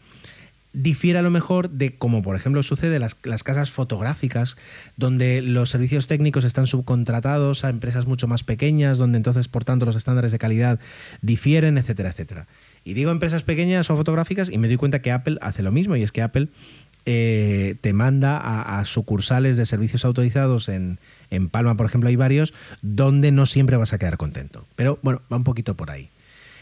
difiere 0.75 1.21
a 1.21 1.23
lo 1.23 1.31
mejor 1.31 1.71
de 1.71 1.93
como 1.97 2.21
por 2.23 2.37
ejemplo 2.37 2.63
sucede 2.63 2.99
las, 2.99 3.17
las 3.23 3.45
casas 3.45 3.71
fotográficas, 3.71 4.57
donde 4.97 5.41
los 5.41 5.71
servicios 5.71 6.07
técnicos 6.07 6.45
están 6.45 6.67
subcontratados 6.67 7.65
a 7.65 7.71
empresas 7.71 8.07
mucho 8.07 8.27
más 8.27 8.43
pequeñas, 8.43 8.99
donde 8.99 9.17
entonces 9.17 9.49
por 9.49 9.65
tanto 9.65 9.87
los 9.87 9.97
estándares 9.97 10.33
de 10.33 10.39
calidad 10.39 10.81
difieren, 11.23 11.79
etcétera, 11.79 12.11
etcétera. 12.11 12.47
Y 12.85 12.94
digo 12.94 13.11
empresas 13.11 13.42
pequeñas 13.42 13.90
o 13.90 13.97
fotográficas 13.97 14.51
y 14.51 14.59
me 14.59 14.68
doy 14.68 14.77
cuenta 14.77 15.01
que 15.01 15.12
Apple 15.12 15.38
hace 15.40 15.62
lo 15.62 15.73
mismo 15.73 15.97
y 15.97 16.03
es 16.03 16.12
que 16.12 16.23
Apple 16.23 16.49
eh, 17.07 17.77
te 17.81 17.92
manda 17.92 18.38
a, 18.79 18.85
sucursales 18.85 19.57
de 19.57 19.66
servicios 19.66 20.05
autorizados 20.05 20.68
en, 20.68 20.99
en 21.31 21.49
Palma, 21.49 21.77
por 21.77 21.87
ejemplo, 21.87 22.09
hay 22.09 22.16
varios, 22.16 22.55
donde 22.83 23.33
no 23.33 23.47
siempre 23.47 23.77
vas 23.77 23.92
a 23.92 23.99
quedar 23.99 24.16
contento. 24.16 24.64
Pero 24.77 24.99
bueno, 25.03 25.23
va 25.33 25.37
un 25.37 25.44
poquito 25.44 25.75
por 25.75 25.90
ahí. 25.90 26.09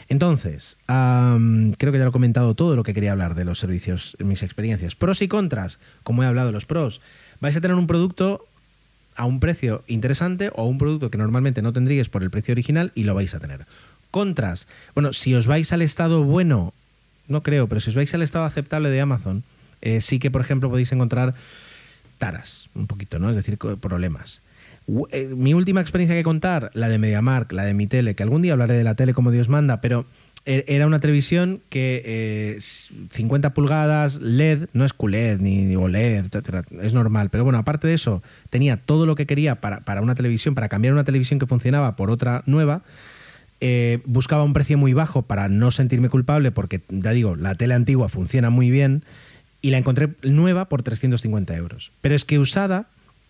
Entonces, 0.08 0.76
creo 0.87 1.92
que 1.92 1.98
ya 1.98 2.04
lo 2.04 2.11
he 2.11 2.12
comentado 2.12 2.54
todo 2.54 2.76
lo 2.76 2.82
que 2.82 2.92
quería 2.92 3.12
hablar 3.12 3.35
de 3.35 3.44
los 3.44 3.58
servicios, 3.58 4.16
mis 4.18 4.42
experiencias. 4.42 4.94
Pros 4.94 5.22
y 5.22 5.28
contras, 5.28 5.78
como 6.02 6.22
he 6.22 6.26
hablado 6.26 6.48
de 6.48 6.52
los 6.52 6.66
pros. 6.66 7.00
Vais 7.40 7.56
a 7.56 7.61
tener 7.61 7.76
un 7.76 7.87
producto 7.87 8.44
a 9.16 9.24
un 9.24 9.40
precio 9.40 9.82
interesante 9.87 10.50
o 10.54 10.64
un 10.64 10.78
producto 10.78 11.11
que 11.11 11.18
normalmente 11.18 11.62
no 11.62 11.72
tendríais 11.72 12.08
por 12.08 12.22
el 12.22 12.30
precio 12.30 12.52
original 12.52 12.92
y 12.94 13.04
lo 13.04 13.14
vais 13.14 13.35
a 13.35 13.40
tener. 13.40 13.66
Contras, 14.12 14.68
bueno, 14.94 15.12
si 15.12 15.35
os 15.35 15.48
vais 15.48 15.72
al 15.72 15.83
estado 15.83 16.22
bueno, 16.22 16.72
no 17.27 17.42
creo, 17.42 17.66
pero 17.66 17.81
si 17.81 17.90
os 17.90 17.96
vais 17.96 18.14
al 18.14 18.22
estado 18.22 18.44
aceptable 18.44 18.90
de 18.90 19.01
Amazon, 19.01 19.42
eh, 19.81 20.01
sí 20.01 20.20
que, 20.20 20.31
por 20.31 20.40
ejemplo, 20.40 20.70
podéis 20.70 20.92
encontrar 20.92 21.35
taras, 22.18 22.68
un 22.77 22.87
poquito, 22.87 23.18
¿no? 23.18 23.31
Es 23.31 23.37
decir, 23.37 23.59
problemas. 23.59 24.40
Eh, 25.11 25.33
mi 25.35 25.55
última 25.55 25.81
experiencia 25.81 26.14
que 26.14 26.22
contar, 26.22 26.70
la 26.75 26.88
de 26.88 26.98
MediaMark, 26.98 27.51
la 27.53 27.64
de 27.64 27.75
mi 27.75 27.88
tele, 27.88 28.14
que 28.14 28.22
algún 28.22 28.42
día 28.42 28.53
hablaré 28.53 28.75
de 28.75 28.85
la 28.85 28.94
tele 28.94 29.14
como 29.14 29.31
Dios 29.31 29.48
manda, 29.48 29.81
pero 29.81 30.07
e-, 30.44 30.64
era 30.68 30.87
una 30.87 30.98
televisión 30.98 31.61
que 31.68 32.59
50 33.11 33.48
eh, 33.48 33.51
pulgadas, 33.53 34.20
LED, 34.20 34.66
no 34.72 34.85
es 34.85 34.92
QLED 34.92 35.38
ni 35.40 35.75
OLED, 35.77 36.27
es 36.83 36.94
normal, 36.94 37.31
pero 37.31 37.44
bueno, 37.44 37.59
aparte 37.59 37.87
de 37.87 37.94
eso, 37.94 38.22
tenía 38.51 38.77
todo 38.77 39.07
lo 39.07 39.14
que 39.14 39.27
quería 39.27 39.57
para, 39.57 39.81
para 39.81 40.03
una 40.03 40.14
televisión, 40.14 40.55
para 40.55 40.68
cambiar 40.68 40.94
una 40.94 41.05
televisión 41.05 41.38
que 41.38 41.46
funcionaba 41.46 41.96
por 41.96 42.11
otra 42.11 42.42
nueva. 42.46 42.83
Eh, 43.64 44.01
buscaba 44.07 44.42
un 44.42 44.53
precio 44.53 44.77
muy 44.77 44.92
bajo 44.92 45.22
para 45.22 45.48
no 45.48 45.70
sentirme 45.70 46.09
culpable, 46.09 46.51
porque 46.51 46.81
ya 46.88 47.12
digo, 47.12 47.37
la 47.37 47.55
tele 47.55 47.75
antigua 47.75 48.09
funciona 48.09 48.51
muy 48.51 48.70
bien 48.70 49.05
y 49.61 49.70
la 49.70 49.79
encontré 49.79 50.09
nueva 50.25 50.64
por 50.64 50.83
350 50.83 51.55
euros. 51.55 51.92
Pero 52.01 52.16
es 52.16 52.25
que 52.25 52.40
usada 52.40 52.88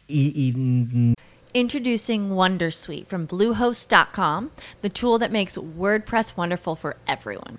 y, 0.09 0.33
y 0.35 0.53
mm, 0.57 1.14
Introducing 1.53 2.31
Wondersuite 2.31 3.07
from 3.09 3.27
Bluehost.com, 3.27 4.49
the 4.81 4.88
tool 4.88 5.18
that 5.18 5.31
makes 5.31 5.59
WordPress 5.59 6.35
wonderful 6.35 6.77
for 6.77 6.97
everyone. 7.07 7.59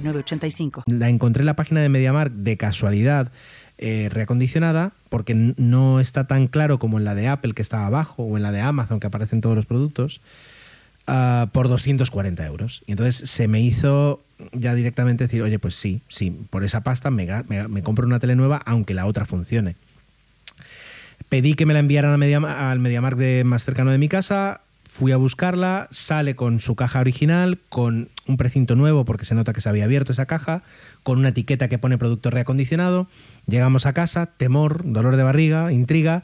la 0.85 1.09
encontré 1.09 1.41
en 1.41 1.45
la 1.45 1.55
página 1.55 1.81
de 1.81 1.89
MediaMark 1.89 2.31
de 2.31 2.57
casualidad. 2.57 3.31
Eh, 3.83 4.09
reacondicionada 4.11 4.91
porque 5.09 5.33
no 5.33 5.99
está 5.99 6.27
tan 6.27 6.47
claro 6.47 6.77
como 6.77 6.99
en 6.99 7.03
la 7.03 7.15
de 7.15 7.27
Apple 7.27 7.53
que 7.53 7.63
está 7.63 7.87
abajo 7.87 8.21
o 8.21 8.37
en 8.37 8.43
la 8.43 8.51
de 8.51 8.61
Amazon 8.61 8.99
que 8.99 9.07
aparecen 9.07 9.41
todos 9.41 9.55
los 9.55 9.65
productos 9.65 10.21
uh, 11.07 11.47
por 11.47 11.67
240 11.67 12.45
euros 12.45 12.83
y 12.85 12.91
entonces 12.91 13.27
se 13.27 13.47
me 13.47 13.59
hizo 13.59 14.21
ya 14.53 14.75
directamente 14.75 15.23
decir 15.23 15.41
oye 15.41 15.57
pues 15.57 15.73
sí, 15.73 16.01
sí, 16.09 16.29
por 16.51 16.63
esa 16.63 16.81
pasta 16.81 17.09
me, 17.09 17.27
me, 17.47 17.81
compro 17.81 18.05
una 18.05 18.19
tele 18.19 18.35
nueva 18.35 18.61
aunque 18.67 18.93
la 18.93 19.07
otra 19.07 19.25
funcione 19.25 19.75
pedí 21.29 21.55
que 21.55 21.65
me 21.65 21.73
la 21.73 21.79
enviaran 21.79 22.19
Media, 22.19 22.37
al 22.69 22.77
MediaMark 22.77 23.17
de 23.17 23.43
más 23.45 23.65
cercano 23.65 23.89
de 23.89 23.97
mi 23.97 24.09
casa 24.09 24.61
Fui 24.91 25.13
a 25.13 25.17
buscarla, 25.17 25.87
sale 25.89 26.35
con 26.35 26.59
su 26.59 26.75
caja 26.75 26.99
original, 26.99 27.59
con 27.69 28.09
un 28.31 28.37
precinto 28.37 28.75
nuevo 28.75 29.05
porque 29.05 29.25
se 29.25 29.35
nota 29.35 29.53
que 29.53 29.61
se 29.61 29.69
había 29.69 29.85
abierto 29.85 30.11
esa 30.11 30.25
caja, 30.25 30.63
con 31.03 31.19
una 31.19 31.29
etiqueta 31.29 31.67
que 31.67 31.77
pone 31.77 31.97
producto 31.97 32.29
reacondicionado. 32.31 33.07
Llegamos 33.47 33.85
a 33.85 33.93
casa, 33.93 34.25
temor, 34.25 34.81
dolor 34.83 35.15
de 35.15 35.23
barriga, 35.23 35.71
intriga. 35.71 36.23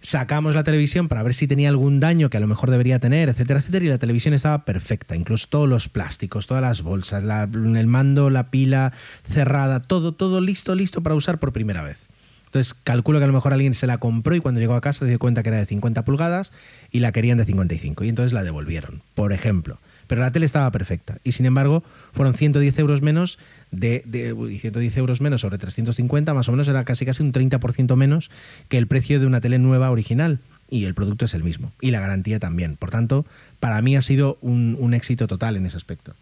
Sacamos 0.00 0.54
la 0.54 0.64
televisión 0.64 1.08
para 1.08 1.22
ver 1.22 1.32
si 1.32 1.46
tenía 1.46 1.70
algún 1.70 1.98
daño 1.98 2.28
que 2.28 2.36
a 2.36 2.40
lo 2.40 2.46
mejor 2.46 2.70
debería 2.70 2.98
tener, 2.98 3.30
etcétera, 3.30 3.60
etcétera, 3.60 3.84
y 3.86 3.88
la 3.88 3.98
televisión 3.98 4.34
estaba 4.34 4.66
perfecta, 4.66 5.16
incluso 5.16 5.46
todos 5.48 5.68
los 5.68 5.88
plásticos, 5.88 6.46
todas 6.46 6.62
las 6.62 6.82
bolsas, 6.82 7.22
el 7.22 7.86
mando, 7.86 8.28
la 8.28 8.50
pila 8.50 8.92
cerrada, 9.26 9.80
todo, 9.80 10.12
todo 10.12 10.42
listo, 10.42 10.74
listo 10.74 11.02
para 11.02 11.14
usar 11.14 11.38
por 11.38 11.52
primera 11.52 11.82
vez. 11.82 12.08
Entonces 12.54 12.74
calculo 12.74 13.18
que 13.18 13.24
a 13.24 13.26
lo 13.26 13.32
mejor 13.32 13.52
alguien 13.52 13.74
se 13.74 13.88
la 13.88 13.98
compró 13.98 14.36
y 14.36 14.40
cuando 14.40 14.60
llegó 14.60 14.74
a 14.74 14.80
casa 14.80 15.00
se 15.00 15.06
dio 15.06 15.18
cuenta 15.18 15.42
que 15.42 15.48
era 15.48 15.58
de 15.58 15.66
50 15.66 16.04
pulgadas 16.04 16.52
y 16.92 17.00
la 17.00 17.10
querían 17.10 17.36
de 17.36 17.46
55 17.46 18.04
y 18.04 18.08
entonces 18.10 18.32
la 18.32 18.44
devolvieron, 18.44 19.02
por 19.14 19.32
ejemplo. 19.32 19.80
Pero 20.06 20.20
la 20.20 20.32
tele 20.32 20.46
estaba 20.46 20.70
perfecta 20.70 21.18
y 21.24 21.32
sin 21.32 21.46
embargo 21.46 21.82
fueron 22.12 22.34
110 22.34 22.78
euros 22.78 23.02
menos 23.02 23.38
de, 23.70 24.02
de 24.06 24.34
110 24.60 24.96
euros 24.96 25.20
menos 25.20 25.40
sobre 25.40 25.58
350, 25.58 26.34
más 26.34 26.48
o 26.48 26.52
menos 26.52 26.68
era 26.68 26.84
casi 26.84 27.04
casi 27.04 27.22
un 27.22 27.32
30% 27.32 27.96
menos 27.96 28.30
que 28.68 28.78
el 28.78 28.86
precio 28.86 29.20
de 29.20 29.26
una 29.26 29.40
tele 29.40 29.58
nueva 29.58 29.90
original 29.90 30.38
y 30.70 30.84
el 30.84 30.94
producto 30.94 31.24
es 31.24 31.34
el 31.34 31.44
mismo 31.44 31.72
y 31.80 31.90
la 31.90 32.00
garantía 32.00 32.38
también. 32.38 32.76
Por 32.76 32.90
tanto, 32.90 33.26
para 33.60 33.80
mí 33.82 33.96
ha 33.96 34.02
sido 34.02 34.38
un 34.40 34.94
éxito 34.94 35.26
total 35.26 35.56
en 35.56 35.66
ese 35.66 35.76
aspecto 35.76 36.14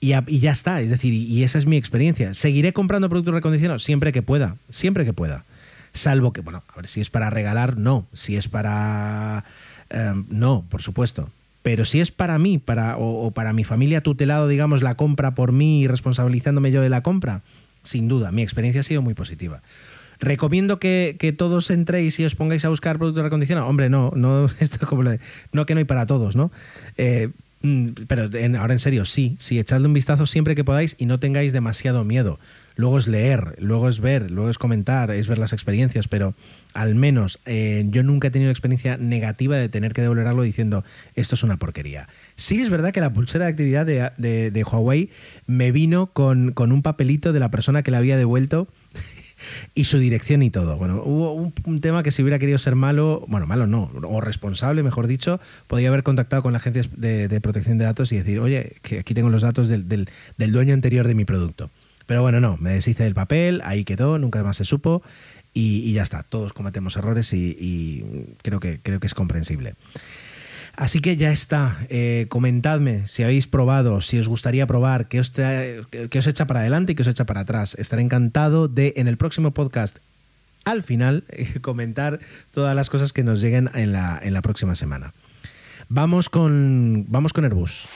y, 0.00 0.40
ya 0.40 0.52
está, 0.52 0.80
es 0.80 0.90
decir, 0.90 1.12
y, 1.12 1.44
esa 1.44 1.58
es 1.58 1.66
mi 1.66 1.76
experiencia. 1.76 2.34
Seguiré 2.34 2.72
comprando 2.72 3.08
productos 3.08 3.34
recondicionados 3.34 3.84
siempre 3.84 4.12
que 4.12 4.22
pueda, 4.22 4.56
siempre 4.70 5.04
que 5.04 5.12
pueda. 5.12 5.44
Salvo 5.92 6.32
que, 6.32 6.40
bueno, 6.40 6.62
a 6.72 6.76
ver, 6.76 6.88
si 6.88 7.00
es 7.00 7.10
para 7.10 7.30
regalar, 7.30 7.76
no. 7.76 8.06
Si 8.12 8.36
es 8.36 8.48
para... 8.48 9.44
Em, 9.90 10.24
no, 10.30 10.64
por 10.68 10.82
supuesto. 10.82 11.30
Pero 11.62 11.84
si 11.84 12.00
es 12.00 12.10
para 12.10 12.38
mí, 12.38 12.58
para, 12.58 12.96
o, 12.96 13.30
para 13.32 13.52
mi 13.52 13.64
familia 13.64 14.02
tutelado, 14.02 14.48
digamos, 14.48 14.82
la 14.82 14.94
compra 14.94 15.34
por 15.34 15.52
mí 15.52 15.82
y 15.82 15.86
responsabilizándome 15.86 16.72
yo 16.72 16.80
de 16.80 16.88
la 16.88 17.02
compra, 17.02 17.42
sin 17.82 18.08
duda, 18.08 18.32
mi 18.32 18.42
experiencia 18.42 18.80
ha 18.80 18.84
sido 18.84 19.02
muy 19.02 19.14
positiva. 19.14 19.60
Recomiendo 20.20 20.78
que, 20.78 21.34
todos 21.36 21.70
entréis 21.70 22.18
y 22.18 22.24
os 22.24 22.34
pongáis 22.34 22.64
a 22.64 22.68
buscar 22.68 22.98
productos 22.98 23.22
recondicionados. 23.22 23.68
Hombre, 23.68 23.90
no, 23.90 24.12
no, 24.14 24.48
esto 24.60 24.86
como 24.86 25.02
lo 25.02 25.10
de, 25.10 25.20
no 25.52 25.66
que 25.66 25.74
no 25.74 25.78
hay 25.78 25.84
para 25.84 26.06
todos, 26.06 26.36
¿no? 26.36 26.50
Eh, 26.96 27.30
Mm, 27.62 27.88
pero 28.08 28.22
ahora 28.58 28.72
en 28.72 28.78
serio, 28.78 29.04
sí, 29.04 29.36
sí, 29.38 29.58
echadle 29.58 29.86
un 29.86 29.92
vistazo 29.92 30.26
siempre 30.26 30.54
que 30.54 30.64
podáis 30.64 30.96
y 30.98 31.06
no 31.06 31.20
tengáis 31.20 31.52
demasiado 31.52 32.04
miedo. 32.04 32.38
Luego 32.76 32.98
es 32.98 33.06
leer, 33.06 33.56
luego 33.58 33.88
es 33.88 34.00
ver, 34.00 34.30
luego 34.30 34.48
es 34.48 34.56
comentar, 34.56 35.10
es 35.10 35.28
ver 35.28 35.38
las 35.38 35.52
experiencias, 35.52 36.08
pero 36.08 36.34
al 36.74 36.94
menos 36.94 37.40
eh, 37.46 37.84
yo 37.88 38.02
nunca 38.02 38.28
he 38.28 38.30
tenido 38.30 38.50
experiencia 38.50 38.96
negativa 38.96 39.56
de 39.56 39.68
tener 39.68 39.92
que 39.92 40.02
devolver 40.02 40.26
algo 40.26 40.42
diciendo 40.42 40.84
esto 41.14 41.34
es 41.34 41.42
una 41.42 41.56
porquería. 41.56 42.08
Sí 42.36 42.60
es 42.60 42.70
verdad 42.70 42.92
que 42.92 43.00
la 43.00 43.12
pulsera 43.12 43.46
de 43.46 43.50
actividad 43.50 43.86
de, 43.86 44.50
de, 44.50 44.64
Huawei 44.64 45.10
me 45.46 45.72
vino 45.72 46.06
con, 46.06 46.52
con 46.52 46.72
un 46.72 46.82
papelito 46.82 47.32
de 47.32 47.40
la 47.40 47.50
persona 47.50 47.82
que 47.82 47.90
la 47.90 47.98
había 47.98 48.16
devuelto 48.16 48.68
y 49.74 49.84
su 49.84 49.98
dirección 49.98 50.42
y 50.42 50.50
todo. 50.50 50.76
Bueno, 50.76 51.02
hubo 51.04 51.32
un, 51.32 51.80
tema 51.80 52.02
que 52.02 52.10
si 52.10 52.22
hubiera 52.22 52.38
querido 52.38 52.58
ser 52.58 52.74
malo, 52.74 53.24
bueno, 53.28 53.46
malo 53.46 53.66
no, 53.66 53.90
o 54.02 54.20
responsable, 54.20 54.82
mejor 54.82 55.06
dicho, 55.06 55.40
podía 55.66 55.88
haber 55.88 56.02
contactado 56.02 56.42
con 56.42 56.52
la 56.52 56.58
agencia 56.58 56.82
de, 56.96 57.40
protección 57.40 57.78
de 57.78 57.84
datos 57.84 58.12
y 58.12 58.16
decir, 58.16 58.38
oye, 58.40 58.76
que 58.82 59.00
aquí 59.00 59.14
tengo 59.14 59.30
los 59.30 59.42
datos 59.42 59.68
del, 59.68 60.08
dueño 60.36 60.74
anterior 60.74 61.06
de 61.06 61.14
mi 61.14 61.24
producto. 61.24 61.70
Pero 62.06 62.22
bueno, 62.22 62.40
no, 62.40 62.56
me 62.56 62.70
deshice 62.70 63.04
del 63.04 63.14
papel, 63.14 63.60
ahí 63.64 63.84
quedó, 63.84 64.18
nunca 64.18 64.42
más 64.42 64.56
se 64.56 64.64
supo 64.64 65.02
y, 65.54 65.92
ya 65.92 66.02
está. 66.02 66.22
Todos 66.22 66.52
cometemos 66.52 66.96
errores 66.96 67.32
y, 67.32 68.34
creo, 68.42 68.60
que, 68.60 68.80
creo 68.80 69.00
que 69.00 69.06
es 69.06 69.14
comprensible. 69.14 69.74
Así 70.76 71.00
que 71.00 71.16
ya 71.16 71.32
está. 71.32 71.78
Eh, 71.88 72.26
comentadme 72.28 73.06
si 73.06 73.22
habéis 73.22 73.46
probado, 73.46 74.00
si 74.00 74.18
os 74.18 74.28
gustaría 74.28 74.66
probar, 74.66 75.08
qué 75.08 75.20
os, 75.20 75.30
os 75.30 76.26
echa 76.26 76.46
para 76.46 76.60
adelante 76.60 76.92
y 76.92 76.94
qué 76.94 77.02
os 77.02 77.08
echa 77.08 77.24
para 77.24 77.40
atrás. 77.40 77.74
Estaré 77.78 78.02
encantado 78.02 78.68
de 78.68 78.94
en 78.96 79.08
el 79.08 79.16
próximo 79.16 79.50
podcast 79.50 79.98
al 80.64 80.82
final 80.82 81.24
comentar 81.60 82.20
todas 82.52 82.74
las 82.76 82.90
cosas 82.90 83.12
que 83.12 83.24
nos 83.24 83.40
lleguen 83.40 83.70
en 83.74 83.92
la, 83.92 84.18
en 84.22 84.32
la 84.32 84.42
próxima 84.42 84.74
semana. 84.74 85.12
Vamos 85.88 86.28
con, 86.28 87.06
vamos 87.08 87.32
con 87.32 87.44
Airbus. 87.44 87.88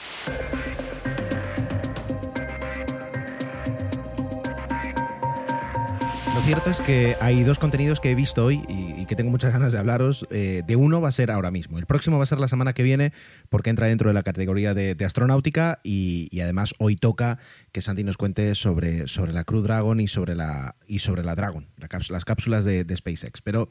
Lo 6.35 6.41
cierto 6.41 6.69
es 6.69 6.81
que 6.81 7.15
hay 7.21 7.43
dos 7.43 7.59
contenidos 7.59 8.01
que 8.01 8.11
he 8.11 8.15
visto 8.15 8.43
hoy 8.43 8.61
y, 8.67 9.05
que 9.05 9.15
tengo 9.15 9.31
muchas 9.31 9.53
ganas 9.53 9.71
de 9.71 9.79
hablaros. 9.79 10.27
Eh, 10.31 10.63
de 10.67 10.75
uno 10.75 10.99
va 10.99 11.07
a 11.07 11.11
ser 11.13 11.31
ahora 11.31 11.49
mismo. 11.49 11.79
El 11.79 11.85
próximo 11.85 12.17
va 12.17 12.23
a 12.23 12.27
ser 12.27 12.39
la 12.39 12.49
semana 12.49 12.73
que 12.73 12.83
viene 12.83 13.13
porque 13.47 13.69
entra 13.69 13.87
dentro 13.87 14.09
de 14.09 14.13
la 14.13 14.21
categoría 14.21 14.73
de, 14.73 14.97
astronáutica 15.05 15.79
y, 15.81 16.29
además 16.41 16.75
hoy 16.77 16.97
toca 16.97 17.39
que 17.71 17.81
Santi 17.81 18.03
nos 18.03 18.17
cuente 18.17 18.53
sobre, 18.53 19.07
sobre 19.07 19.31
la 19.31 19.45
Crew 19.45 19.61
Dragon 19.61 20.01
y 20.01 20.09
sobre 20.09 20.35
la, 20.35 20.75
y 20.85 20.99
sobre 20.99 21.23
la 21.23 21.35
Dragon, 21.35 21.67
las 22.09 22.25
cápsulas 22.25 22.65
de, 22.65 22.83
de 22.83 22.97
SpaceX. 22.97 23.41
Pero 23.41 23.69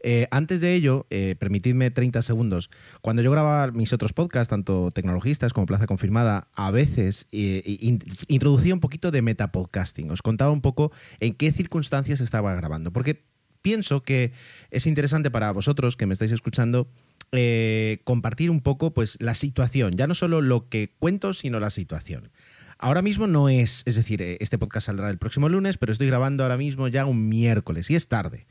eh, 0.00 0.28
antes 0.30 0.60
de 0.60 0.74
ello, 0.74 1.06
eh, 1.10 1.36
permitidme 1.38 1.90
30 1.90 2.22
segundos. 2.22 2.70
Cuando 3.00 3.22
yo 3.22 3.30
grababa 3.30 3.70
mis 3.72 3.92
otros 3.92 4.12
podcasts, 4.12 4.50
tanto 4.50 4.90
Tecnologistas 4.90 5.52
como 5.52 5.66
Plaza 5.66 5.86
Confirmada, 5.86 6.48
a 6.54 6.70
veces 6.70 7.26
eh, 7.32 7.62
introducía 8.28 8.74
un 8.74 8.80
poquito 8.80 9.10
de 9.10 9.22
metapodcasting. 9.22 10.10
Os 10.10 10.22
contaba 10.22 10.50
un 10.50 10.60
poco 10.60 10.92
en 11.20 11.34
qué 11.34 11.52
circunstancias 11.52 12.20
estaba 12.20 12.54
grabando. 12.54 12.92
Porque 12.92 13.24
pienso 13.62 14.02
que 14.02 14.32
es 14.70 14.86
interesante 14.86 15.30
para 15.30 15.52
vosotros 15.52 15.96
que 15.96 16.06
me 16.06 16.12
estáis 16.12 16.32
escuchando 16.32 16.88
compartir 18.04 18.50
un 18.50 18.62
poco 18.62 18.94
pues, 18.94 19.18
la 19.20 19.34
situación. 19.34 19.92
Ya 19.96 20.06
no 20.06 20.14
solo 20.14 20.40
lo 20.40 20.70
que 20.70 20.94
cuento, 20.98 21.34
sino 21.34 21.60
la 21.60 21.68
situación. 21.68 22.30
Ahora 22.78 23.02
mismo 23.02 23.26
no 23.26 23.48
es, 23.48 23.82
es 23.86 23.96
decir, 23.96 24.22
este 24.22 24.56
podcast 24.56 24.86
saldrá 24.86 25.10
el 25.10 25.18
próximo 25.18 25.48
lunes, 25.48 25.76
pero 25.76 25.90
estoy 25.90 26.06
grabando 26.06 26.44
ahora 26.44 26.56
mismo 26.56 26.86
ya 26.86 27.06
un 27.06 27.28
miércoles 27.28 27.90
y 27.90 27.96
es 27.96 28.06
tarde. 28.06 28.46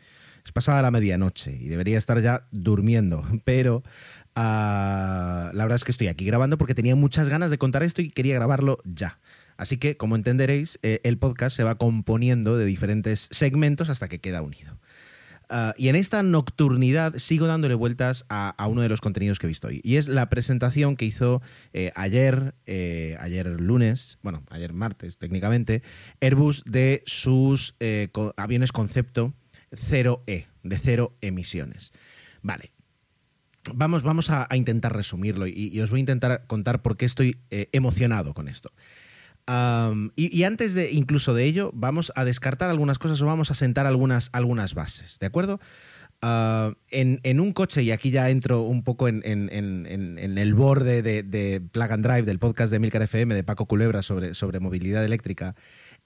Es 0.47 0.53
pasada 0.53 0.81
la 0.81 0.91
medianoche 0.91 1.57
y 1.59 1.67
debería 1.67 1.97
estar 1.97 2.21
ya 2.21 2.47
durmiendo, 2.51 3.21
pero 3.43 3.83
ah, 4.33 5.51
la 5.53 5.65
verdad 5.65 5.75
es 5.75 5.83
que 5.83 5.91
estoy 5.91 6.07
aquí 6.07 6.23
grabando 6.23 6.57
porque 6.57 6.73
tenía 6.73 6.95
muchas 6.95 7.27
ganas 7.27 7.51
de 7.51 7.57
contar 7.57 7.83
esto 7.83 8.01
y 8.01 8.09
quería 8.09 8.35
grabarlo 8.35 8.77
ya. 8.85 9.19
Así 9.57 9.75
que, 9.75 9.97
como 9.97 10.15
entenderéis, 10.15 10.79
eh, 10.83 11.01
el 11.03 11.17
podcast 11.17 11.53
se 11.53 11.65
va 11.65 11.75
componiendo 11.75 12.55
de 12.55 12.63
diferentes 12.63 13.27
segmentos 13.29 13.89
hasta 13.89 14.07
que 14.07 14.19
queda 14.19 14.41
unido. 14.41 14.79
Ah, 15.49 15.73
y 15.77 15.89
en 15.89 15.97
esta 15.97 16.23
nocturnidad 16.23 17.17
sigo 17.17 17.45
dándole 17.47 17.73
vueltas 17.73 18.23
a, 18.29 18.55
uno 18.69 18.81
de 18.81 18.87
los 18.87 19.01
contenidos 19.01 19.39
que 19.39 19.47
he 19.47 19.49
visto 19.49 19.67
hoy. 19.67 19.81
Y 19.83 19.97
es 19.97 20.07
la 20.07 20.29
presentación 20.29 20.95
que 20.95 21.03
hizo 21.03 21.41
eh, 21.73 21.91
ayer, 21.95 22.55
eh, 22.67 23.17
ayer 23.19 23.47
lunes, 23.59 24.17
bueno, 24.21 24.43
ayer 24.49 24.71
martes 24.71 25.17
técnicamente, 25.17 25.83
Airbus 26.21 26.63
de 26.63 27.03
sus 27.05 27.75
aviones 28.37 28.71
concepto 28.71 29.33
0E, 29.71 30.47
de 30.63 30.77
cero 30.77 31.17
emisiones. 31.21 31.91
Vale. 32.41 32.73
Vamos, 33.73 34.03
vamos 34.03 34.29
a, 34.29 34.47
intentar 34.55 34.95
resumirlo 34.95 35.45
y, 35.45 35.77
os 35.81 35.89
voy 35.89 35.99
a 35.99 36.01
intentar 36.01 36.45
contar 36.47 36.81
por 36.81 36.95
qué 36.95 37.05
estoy 37.05 37.37
eh, 37.49 37.67
emocionado 37.73 38.33
con 38.33 38.47
esto. 38.47 38.71
y, 40.15 40.43
antes 40.43 40.73
de 40.73 40.91
incluso 40.91 41.33
de 41.33 41.43
ello, 41.43 41.71
vamos 41.73 42.13
a 42.15 42.23
descartar 42.23 42.69
algunas 42.69 42.97
cosas 42.97 43.21
o 43.21 43.25
vamos 43.25 43.51
a 43.51 43.55
sentar 43.55 43.85
algunas, 43.85 44.29
algunas 44.31 44.73
bases, 44.73 45.19
¿de 45.19 45.25
acuerdo? 45.25 45.59
Ah, 46.21 46.73
en, 46.89 47.39
un 47.39 47.53
coche, 47.53 47.83
y 47.83 47.91
aquí 47.91 48.09
ya 48.09 48.29
entro 48.31 48.63
un 48.63 48.83
poco 48.83 49.07
en, 49.07 49.21
el 49.23 50.53
borde 50.55 51.03
de, 51.03 51.21
de, 51.21 51.61
Plug 51.61 51.91
and 51.91 52.03
Drive 52.03 52.23
del 52.23 52.39
podcast 52.39 52.71
de 52.71 52.79
Milcar 52.79 53.03
FM 53.03 53.35
de 53.35 53.43
Paco 53.43 53.67
Culebra 53.67 54.01
sobre, 54.01 54.33
sobre 54.33 54.59
movilidad 54.59 55.05
eléctrica, 55.05 55.55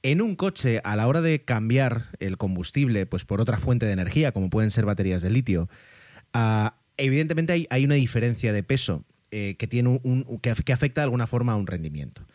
en 0.04 0.22
un 0.22 0.36
coche, 0.36 0.82
a 0.84 0.96
la 0.96 1.08
hora 1.08 1.22
de 1.22 1.44
cambiar 1.44 2.08
el 2.20 2.38
combustible 2.38 3.06
pues 3.06 3.26
por 3.26 3.42
otra 3.42 3.58
fuente 3.58 3.86
de 3.86 3.94
energía, 3.94 4.32
como 4.32 4.50
pueden 4.50 4.72
ser 4.72 4.86
baterías 4.86 5.22
de 5.22 5.30
litio, 5.30 5.70
ah, 6.34 6.76
evidentemente 6.98 7.68
hay, 7.70 7.86
una 7.86 7.96
diferencia 7.96 8.54
de 8.54 8.64
peso 8.64 9.06
eh, 9.32 9.56
que, 9.58 9.68
tiene 9.68 10.00
un, 10.04 10.40
que, 10.42 10.50
afecta 10.50 11.02
de 11.02 11.06
alguna 11.06 11.28
forma 11.28 11.54
a 11.54 11.56
un 11.56 11.68
rendimiento. 11.68 12.26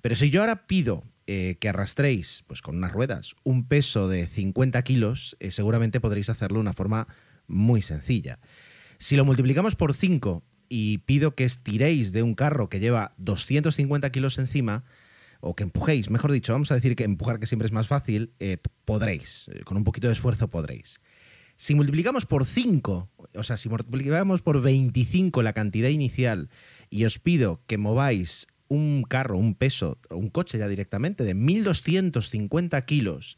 Pero 0.00 0.16
si 0.16 0.30
yo 0.30 0.40
ahora 0.40 0.66
pido 0.66 1.04
eh, 1.26 1.56
que 1.60 1.68
arrastréis 1.68 2.44
pues, 2.46 2.62
con 2.62 2.76
unas 2.76 2.92
ruedas 2.92 3.36
un 3.44 3.68
peso 3.68 4.08
de 4.08 4.26
50 4.26 4.82
kilos, 4.82 5.36
eh, 5.40 5.50
seguramente 5.50 6.00
podréis 6.00 6.30
hacerlo 6.30 6.56
de 6.56 6.62
una 6.62 6.72
forma 6.72 7.06
muy 7.46 7.82
sencilla. 7.82 8.38
Si 8.98 9.16
lo 9.16 9.24
multiplicamos 9.24 9.76
por 9.76 9.94
5 9.94 10.42
y 10.68 10.98
pido 10.98 11.34
que 11.34 11.44
estiréis 11.44 12.12
de 12.12 12.22
un 12.22 12.34
carro 12.34 12.68
que 12.68 12.80
lleva 12.80 13.12
250 13.18 14.10
kilos 14.10 14.38
encima, 14.38 14.84
o 15.40 15.54
que 15.56 15.64
empujéis, 15.64 16.10
mejor 16.10 16.32
dicho, 16.32 16.52
vamos 16.52 16.70
a 16.70 16.74
decir 16.74 16.96
que 16.96 17.04
empujar, 17.04 17.40
que 17.40 17.46
siempre 17.46 17.66
es 17.66 17.72
más 17.72 17.88
fácil, 17.88 18.34
eh, 18.38 18.58
podréis, 18.84 19.48
eh, 19.52 19.62
con 19.64 19.76
un 19.76 19.84
poquito 19.84 20.06
de 20.06 20.12
esfuerzo 20.12 20.48
podréis. 20.48 21.00
Si 21.56 21.74
multiplicamos 21.74 22.24
por 22.24 22.46
5, 22.46 23.10
o 23.34 23.42
sea, 23.42 23.56
si 23.56 23.68
multiplicamos 23.68 24.40
por 24.42 24.62
25 24.62 25.42
la 25.42 25.52
cantidad 25.52 25.88
inicial 25.88 26.48
y 26.88 27.04
os 27.04 27.18
pido 27.18 27.62
que 27.66 27.76
mováis 27.76 28.46
un 28.68 29.02
carro, 29.02 29.36
un 29.36 29.54
peso, 29.54 29.98
un 30.10 30.30
coche 30.30 30.56
ya 30.56 30.68
directamente 30.68 31.24
de 31.24 31.34
1250 31.34 32.80
kilos, 32.82 33.36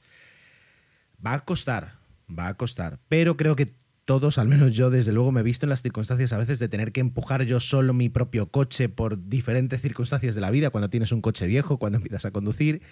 va 1.24 1.34
a 1.34 1.44
costar, 1.44 1.98
va 2.28 2.48
a 2.48 2.54
costar, 2.54 3.00
pero 3.08 3.36
creo 3.36 3.56
que 3.56 3.74
todos, 4.04 4.38
al 4.38 4.48
menos 4.48 4.72
yo 4.74 4.90
desde 4.90 5.12
luego 5.12 5.32
me 5.32 5.40
he 5.40 5.44
visto 5.44 5.66
en 5.66 5.70
las 5.70 5.82
circunstancias 5.82 6.32
a 6.32 6.38
veces 6.38 6.58
de 6.58 6.68
tener 6.68 6.92
que 6.92 7.00
empujar 7.00 7.44
yo 7.44 7.60
solo 7.60 7.94
mi 7.94 8.08
propio 8.08 8.50
coche 8.50 8.88
por 8.88 9.28
diferentes 9.28 9.80
circunstancias 9.80 10.34
de 10.34 10.40
la 10.40 10.50
vida, 10.50 10.70
cuando 10.70 10.90
tienes 10.90 11.12
un 11.12 11.20
coche 11.20 11.46
viejo, 11.46 11.78
cuando 11.78 11.96
empiezas 11.96 12.24
a 12.24 12.30
conducir. 12.30 12.82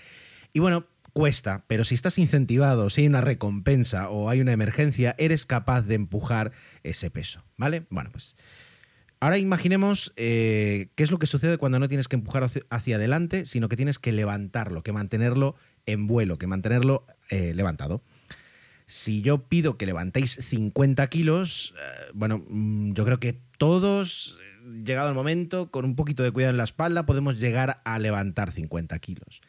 Y 0.53 0.61
bueno, 0.61 0.87
cuesta, 1.13 1.65
pero 1.67 1.85
si 1.85 1.95
estás 1.95 2.19
incentivado, 2.19 2.91
si 2.91 3.03
hay 3.03 3.07
una 3.09 3.21
recompensa 3.21 4.09
o 4.09 4.31
hay 4.31 4.41
una 4.41 4.53
emergencia, 4.53 5.15
eres 5.19 5.47
capaz 5.47 5.83
de 5.83 5.97
empujar 5.97 6.53
ese 6.83 7.11
peso, 7.11 7.45
¿vale? 7.57 7.87
Bueno, 7.91 8.11
pues 8.13 8.37
ahora 9.19 9.39
imaginemos 9.39 10.13
eh, 10.17 10.91
qué 10.95 11.03
es 11.03 11.11
lo 11.11 11.19
que 11.19 11.27
sucede 11.27 11.59
cuando 11.59 11.79
no 11.79 11.89
tienes 11.89 12.09
que 12.09 12.17
empujar 12.17 12.47
hacia 12.71 12.97
adelante, 12.97 13.47
sino 13.47 13.69
que 13.69 13.77
tienes 13.77 13.99
que 13.99 14.13
levantarlo, 14.13 14.83
que 14.83 14.93
mantenerlo 14.93 15.57
en 15.87 16.07
vuelo, 16.07 16.39
que 16.39 16.47
mantenerlo 16.47 17.07
eh, 17.31 17.53
levantado. 17.55 18.03
Si 18.91 19.23
yo 19.23 19.47
pido 19.47 19.79
que 19.79 19.87
levantéis 19.87 20.33
50 20.33 21.07
kilos, 21.07 21.75
eh, 21.79 22.11
bueno, 22.13 22.45
mm, 22.49 22.93
yo 22.95 23.05
creo 23.05 23.21
que 23.21 23.41
todos, 23.57 24.37
eh, 24.43 24.83
llegado 24.85 25.09
el 25.09 25.15
momento, 25.15 25.71
con 25.71 25.85
un 25.85 25.95
poquito 25.95 26.25
de 26.25 26.33
cuidado 26.33 26.51
en 26.51 26.57
la 26.57 26.65
espalda, 26.65 27.07
podemos 27.07 27.39
llegar 27.39 27.81
a 27.85 28.01
levantar 28.01 28.51
50 28.51 28.99
kilos. 28.99 29.43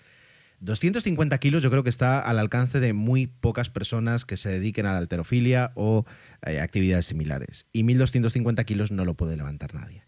250 0.60 1.40
kilos 1.40 1.64
yo 1.64 1.72
creo 1.72 1.82
que 1.82 1.90
está 1.90 2.20
al 2.20 2.38
alcance 2.38 2.80
de 2.80 2.94
muy 2.94 3.26
pocas 3.26 3.72
personas 3.72 4.26
que 4.26 4.38
se 4.38 4.50
dediquen 4.50 4.86
a 4.86 4.92
la 4.92 5.00
alterofilia 5.00 5.72
o 5.74 6.06
eh, 6.46 6.60
actividades 6.60 7.08
similares. 7.08 7.66
Y 7.74 7.82
1250 7.82 8.64
kilos 8.66 8.92
no 8.92 9.06
lo 9.06 9.16
puede 9.16 9.38
levantar 9.38 9.74
nadie. 9.74 10.04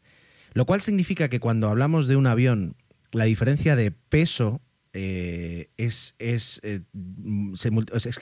Lo 0.54 0.68
cual 0.68 0.82
significa 0.82 1.28
que 1.30 1.40
cuando 1.40 1.70
hablamos 1.70 2.08
de 2.08 2.18
un 2.18 2.28
avión, 2.28 2.76
la 3.12 3.24
diferencia 3.24 3.76
de 3.76 3.90
peso 3.90 4.62
eh, 4.94 5.70
es, 5.78 6.16
es, 6.20 6.62
eh, 6.64 6.82
es 7.94 8.18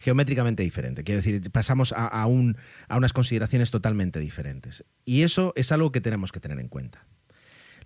geométricamente 0.00 0.62
diferente. 0.62 1.04
Quiero 1.04 1.20
decir, 1.20 1.50
pasamos 1.50 1.92
a, 1.92 2.06
a, 2.06 2.26
un, 2.26 2.56
a 2.88 2.96
unas 2.96 3.12
consideraciones 3.12 3.70
totalmente 3.70 4.18
diferentes. 4.18 4.84
Y 5.04 5.22
eso 5.22 5.52
es 5.56 5.70
algo 5.72 5.92
que 5.92 6.00
tenemos 6.00 6.32
que 6.32 6.40
tener 6.40 6.58
en 6.58 6.68
cuenta. 6.68 7.06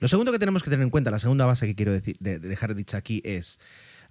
Lo 0.01 0.09
segundo 0.09 0.33
que 0.33 0.39
tenemos 0.39 0.63
que 0.63 0.71
tener 0.71 0.85
en 0.85 0.91
cuenta, 0.91 1.11
la 1.11 1.19
segunda 1.19 1.45
base 1.45 1.67
que 1.67 1.75
quiero 1.75 1.93
decir, 1.93 2.17
de, 2.21 2.39
dejar 2.39 2.75
dicha 2.75 2.97
aquí 2.97 3.21
es 3.25 3.59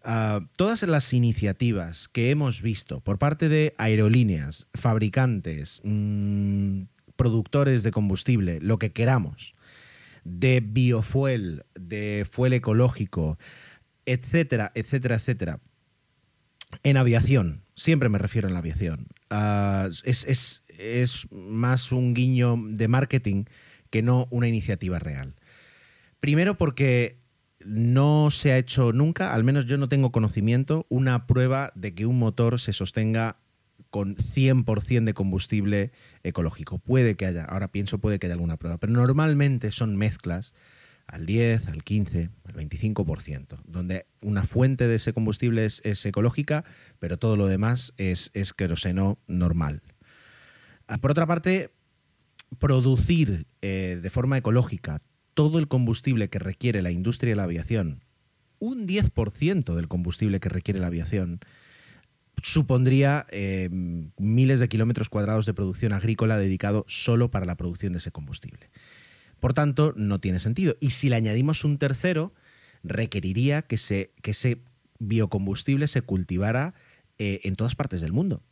ah, 0.04 0.42
todas 0.58 0.84
las 0.84 1.14
iniciativas 1.14 2.08
que 2.08 2.30
hemos 2.30 2.62
visto 2.62 3.00
por 3.00 3.18
parte 3.18 3.50
de 3.50 3.74
aerolíneas, 3.78 4.68
fabricantes, 4.74 5.82
mm, 5.84 6.84
productores 7.16 7.84
de 7.84 7.92
combustible, 7.92 8.60
lo 8.62 8.78
que 8.80 8.92
queramos, 8.92 9.56
de 10.26 10.60
biofuel, 10.60 11.64
de 11.74 12.28
fuel 12.30 12.54
ecológico, 12.54 13.40
etcétera, 14.08 14.72
etcétera, 14.74 15.16
etcétera. 15.16 15.60
En 16.84 16.98
aviación, 16.98 17.62
siempre 17.76 18.10
me 18.10 18.18
refiero 18.18 18.48
en 18.48 18.54
la 18.54 18.60
aviación, 18.60 19.08
ah, 19.30 19.90
es, 20.04 20.62
más 21.32 21.92
un 21.92 22.14
guiño 22.14 22.58
de 22.70 22.88
marketing 22.88 23.46
que 23.90 24.02
no 24.02 24.28
una 24.32 24.48
iniciativa 24.48 25.00
real. 25.00 25.36
Primero 26.20 26.58
porque 26.58 27.20
no 27.64 28.32
se 28.32 28.52
ha 28.52 28.58
hecho 28.58 28.94
nunca, 28.94 29.34
al 29.34 29.44
menos 29.44 29.66
yo 29.66 29.78
no 29.78 29.90
tengo 29.90 30.12
conocimiento, 30.12 30.86
una 30.90 31.28
prueba 31.28 31.72
de 31.76 31.94
que 31.94 32.06
un 32.06 32.18
motor 32.18 32.60
se 32.60 32.74
sostenga 32.74 33.38
con 33.90 34.16
100% 34.16 35.04
de 35.04 35.14
combustible 35.14 35.92
ecológico. 36.24 36.80
Puede 36.80 37.16
que 37.16 37.26
haya, 37.26 37.46
ahora 37.46 37.72
pienso, 37.72 38.00
puede 38.00 38.20
que 38.20 38.28
haya 38.28 38.36
alguna 38.36 38.58
prueba, 38.58 38.78
pero 38.78 38.94
normalmente 38.94 39.72
son 39.72 39.96
mezclas 39.96 40.54
al 41.08 41.26
10, 41.26 41.70
al 41.70 41.84
15, 41.84 42.30
al 42.44 42.54
25%, 42.54 43.60
donde 43.66 44.06
una 44.22 44.46
fuente 44.46 44.88
de 44.88 44.96
ese 44.96 45.14
combustible 45.14 45.66
es, 45.66 46.06
ecológica, 46.06 46.66
pero 47.00 47.18
todo 47.18 47.38
lo 47.38 47.48
demás 47.48 47.94
es, 47.98 48.30
es 48.34 48.54
queroseno 48.54 49.18
normal. 49.28 49.82
Ah, 50.88 50.98
por 50.98 51.12
otra 51.12 51.26
parte, 51.26 51.72
producir 52.60 53.48
eh, 53.62 54.00
de 54.02 54.10
forma 54.10 54.38
ecológica 54.38 55.02
todo 55.34 55.60
el 55.60 55.68
combustible 55.68 56.30
que 56.30 56.40
requiere 56.40 56.82
la 56.82 56.92
industria 56.92 57.32
de 57.32 57.36
la 57.38 57.44
aviación, 57.44 58.04
un 58.60 58.88
10% 58.88 59.76
del 59.76 59.88
combustible 59.88 60.40
que 60.40 60.50
requiere 60.50 60.80
la 60.80 60.88
aviación, 60.88 61.40
supondría 62.42 63.26
eh, 63.30 63.70
miles 63.72 64.60
de 64.60 64.68
kilómetros 64.68 65.10
cuadrados 65.10 65.46
de 65.46 65.54
producción 65.54 65.94
agrícola 65.94 66.38
dedicado 66.38 66.86
solo 66.88 67.32
para 67.32 67.46
la 67.46 67.56
producción 67.56 67.94
de 67.94 68.00
ese 68.00 68.12
combustible. 68.12 68.70
Por 69.40 69.54
tanto, 69.54 69.94
no 69.96 70.20
tiene 70.20 70.40
sentido. 70.40 70.76
Y 70.80 70.92
si 70.92 71.10
le 71.10 71.16
añadimos 71.16 71.64
un 71.64 71.78
tercero, 71.78 72.34
requeriría 72.84 73.62
que, 73.62 73.78
se, 73.78 74.12
que 74.22 74.32
ese 74.32 74.62
biocombustible 75.00 75.88
se 75.88 76.02
cultivara 76.02 76.74
eh, 77.18 77.42
en 77.44 77.56
todas 77.56 77.76
partes 77.76 78.02
del 78.02 78.14
mundo. 78.14 78.44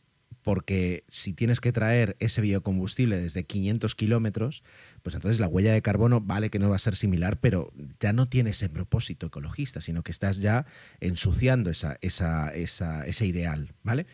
Porque 0.42 1.04
si 1.08 1.32
tienes 1.32 1.58
que 1.58 1.72
traer 1.72 2.16
ese 2.20 2.40
biocombustible 2.40 3.18
desde 3.18 3.44
500 3.44 3.96
kilómetros, 3.96 4.62
pues 5.02 5.16
entonces 5.16 5.40
la 5.40 5.48
huella 5.48 5.72
de 5.72 5.82
carbono 5.82 6.20
vale 6.20 6.50
que 6.50 6.60
no 6.60 6.70
va 6.70 6.76
a 6.76 6.80
ser 6.80 6.94
similar, 6.94 7.40
pero 7.40 7.72
ya 7.98 8.12
no 8.12 8.26
tiene 8.26 8.50
ese 8.50 8.68
propósito 8.68 9.26
ecologista, 9.26 9.80
sino 9.80 10.04
que 10.04 10.12
estás 10.12 10.38
ya 10.38 10.64
ensuciando 11.00 11.68
esa, 11.70 11.98
ese 12.00 13.26
ideal, 13.26 13.74
¿vale? 13.82 14.06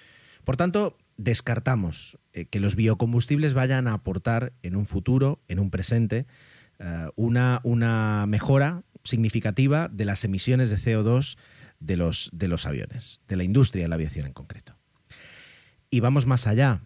Por 0.45 0.57
tanto, 0.57 0.97
descartamos 1.19 2.19
eh, 2.33 2.47
que 2.47 2.61
los 2.61 2.77
biocombustibles 2.77 3.53
vayan 3.53 3.87
a 3.87 3.93
aportar 3.93 4.55
en 4.63 4.75
un 4.75 4.87
futuro, 4.87 5.43
en 5.49 5.59
un 5.59 5.71
presente, 5.71 6.27
una, 7.17 7.61
una 7.63 8.27
mejora 8.27 8.83
significativa 9.05 9.89
de 9.89 10.05
las 10.05 10.25
emisiones 10.25 10.71
de 10.71 10.79
CO2 10.79 11.37
de 11.81 11.97
los, 11.97 12.31
de 12.33 12.49
los 12.49 12.67
aviones, 12.67 13.21
de 13.29 13.37
la 13.37 13.45
industria 13.45 13.85
de 13.85 13.89
la 13.89 13.97
aviación 13.97 14.27
en 14.27 14.33
concreto. 14.33 14.77
Y 15.91 16.01
vamos 16.01 16.27
más 16.27 16.47
allá. 16.47 16.83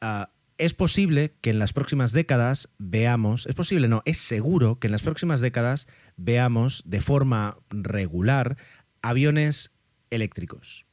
Ah, 0.00 0.30
es 0.58 0.74
posible 0.74 1.34
que 1.40 1.50
en 1.50 1.58
las 1.58 1.72
próximas 1.72 2.12
décadas 2.12 2.68
veamos, 2.78 3.46
es 3.46 3.54
posible, 3.54 3.88
no, 3.88 4.02
es 4.04 4.18
seguro 4.18 4.78
que 4.78 4.86
en 4.86 4.92
las 4.92 5.02
próximas 5.02 5.40
décadas 5.40 5.86
veamos 6.16 6.82
de 6.86 7.00
forma 7.00 7.58
regular 7.70 8.56
aviones 9.02 9.72
eléctricos. 10.10 10.86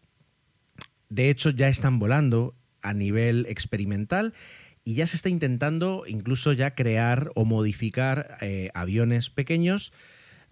De 1.09 1.29
hecho, 1.29 1.49
ya 1.49 1.67
están 1.67 1.99
volando 1.99 2.55
a 2.81 2.93
nivel 2.93 3.45
experimental 3.49 4.33
y 4.83 4.95
ya 4.95 5.07
se 5.07 5.15
está 5.15 5.29
intentando 5.29 6.03
incluso 6.07 6.53
ya 6.53 6.73
crear 6.73 7.31
o 7.35 7.45
modificar 7.45 8.37
eh, 8.41 8.69
aviones 8.73 9.29
pequeños 9.29 9.93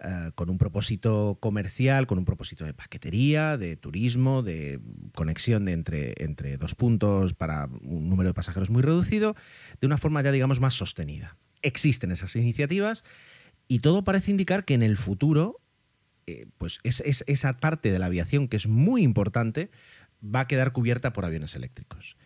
eh, 0.02 0.30
con 0.34 0.48
un 0.48 0.56
propósito 0.56 1.36
comercial, 1.40 2.06
con 2.06 2.18
un 2.18 2.24
propósito 2.24 2.64
de 2.64 2.72
paquetería, 2.72 3.58
de 3.58 3.76
turismo, 3.76 4.42
de 4.42 4.80
conexión 5.14 5.68
entre, 5.68 6.14
entre 6.18 6.56
dos 6.56 6.74
puntos 6.74 7.34
para 7.34 7.66
un 7.66 8.08
número 8.08 8.30
de 8.30 8.34
pasajeros 8.34 8.70
muy 8.70 8.82
reducido, 8.82 9.36
de 9.80 9.86
una 9.86 9.98
forma 9.98 10.22
ya 10.22 10.32
digamos 10.32 10.60
más 10.60 10.74
sostenida. 10.74 11.36
Existen 11.62 12.12
esas 12.12 12.34
iniciativas 12.36 13.04
y 13.68 13.80
todo 13.80 14.02
parece 14.02 14.30
indicar 14.30 14.64
que 14.64 14.74
en 14.74 14.82
el 14.82 14.96
futuro, 14.96 15.60
eh, 16.26 16.46
pues 16.56 16.80
esa 16.84 17.58
parte 17.58 17.92
de 17.92 17.98
la 17.98 18.06
aviación 18.06 18.48
que 18.48 18.56
es 18.56 18.66
muy 18.66 19.02
importante 19.02 19.70
va 20.24 20.40
a 20.40 20.48
quedar 20.48 20.72
cubierta 20.72 21.12
por 21.12 21.24
aviones 21.24 21.54
eléctricos. 21.54 22.16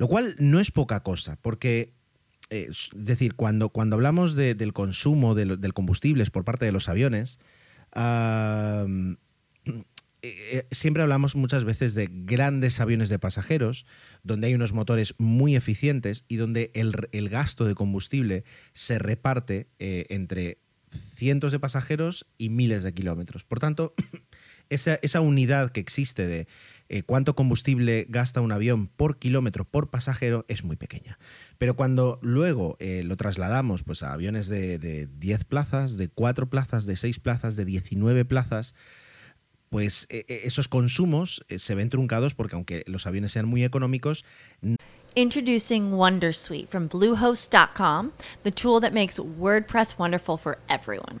Lo 0.00 0.08
cual 0.08 0.34
no 0.38 0.60
es 0.60 0.70
poca 0.70 1.02
cosa, 1.02 1.36
porque 1.42 1.92
eh, 2.48 2.68
es 2.70 2.88
decir, 2.94 3.34
cuando, 3.34 3.68
cuando 3.68 3.96
hablamos 3.96 4.34
del 4.34 4.72
consumo 4.72 5.34
de, 5.34 5.58
del 5.58 5.74
combustible 5.74 6.24
por 6.32 6.42
parte 6.42 6.64
de 6.64 6.72
los 6.72 6.88
aviones, 6.88 7.38
eh, 7.94 9.16
eh, 10.22 10.66
siempre 10.70 11.02
hablamos 11.02 11.36
muchas 11.36 11.64
veces 11.64 11.92
de 11.92 12.08
grandes 12.10 12.80
aviones 12.80 13.10
de 13.10 13.18
pasajeros, 13.18 13.84
donde 14.22 14.46
hay 14.46 14.54
unos 14.54 14.72
motores 14.72 15.14
muy 15.18 15.54
eficientes 15.54 16.24
y 16.28 16.36
donde 16.36 16.70
el, 16.72 17.28
gasto 17.28 17.66
de 17.66 17.74
combustible 17.74 18.44
se 18.72 18.98
reparte 18.98 19.68
entre 19.78 20.56
cientos 20.88 21.52
de 21.52 21.60
pasajeros 21.60 22.26
y 22.38 22.48
miles 22.48 22.84
de 22.84 22.94
kilómetros. 22.94 23.44
Por 23.44 23.58
tanto, 23.58 23.92
esa, 24.70 24.98
esa 25.02 25.20
unidad 25.20 25.72
que 25.72 25.80
existe 25.80 26.26
de 26.26 26.48
eh, 26.92 27.04
cuánto 27.04 27.36
combustible 27.36 28.04
gasta 28.08 28.40
un 28.40 28.50
avión 28.50 28.88
por 28.88 29.20
kilómetro 29.20 29.64
por 29.64 29.90
pasajero 29.90 30.44
es 30.48 30.64
muy 30.64 30.74
pequeña. 30.74 31.20
Pero 31.56 31.76
cuando 31.76 32.18
luego 32.20 32.76
eh, 32.80 33.04
lo 33.04 33.16
trasladamos 33.16 33.84
pues, 33.84 34.02
a 34.02 34.12
aviones 34.12 34.48
de, 34.48 35.06
10 35.06 35.44
plazas, 35.44 35.96
de 35.96 36.08
4 36.08 36.50
plazas, 36.50 36.86
de 36.86 36.96
6 36.96 37.20
plazas, 37.20 37.54
de 37.54 37.64
19 37.64 38.24
plazas, 38.24 38.74
pues 39.68 40.08
eh, 40.10 40.24
esos 40.42 40.66
consumos 40.66 41.46
se 41.56 41.76
ven 41.76 41.90
truncados 41.90 42.34
porque 42.34 42.56
aunque 42.56 42.82
los 42.88 43.06
aviones 43.06 43.30
sean 43.30 43.46
muy 43.46 43.62
económicos, 43.62 44.24
Introducing 45.14 45.92
Wondersuite 45.92 46.68
from 46.68 46.88
Bluehost.com, 46.88 48.12
the 48.42 48.50
tool 48.50 48.80
that 48.80 48.92
makes 48.92 49.18
WordPress 49.18 49.96
wonderful 49.96 50.36
for 50.36 50.58
everyone. 50.68 51.20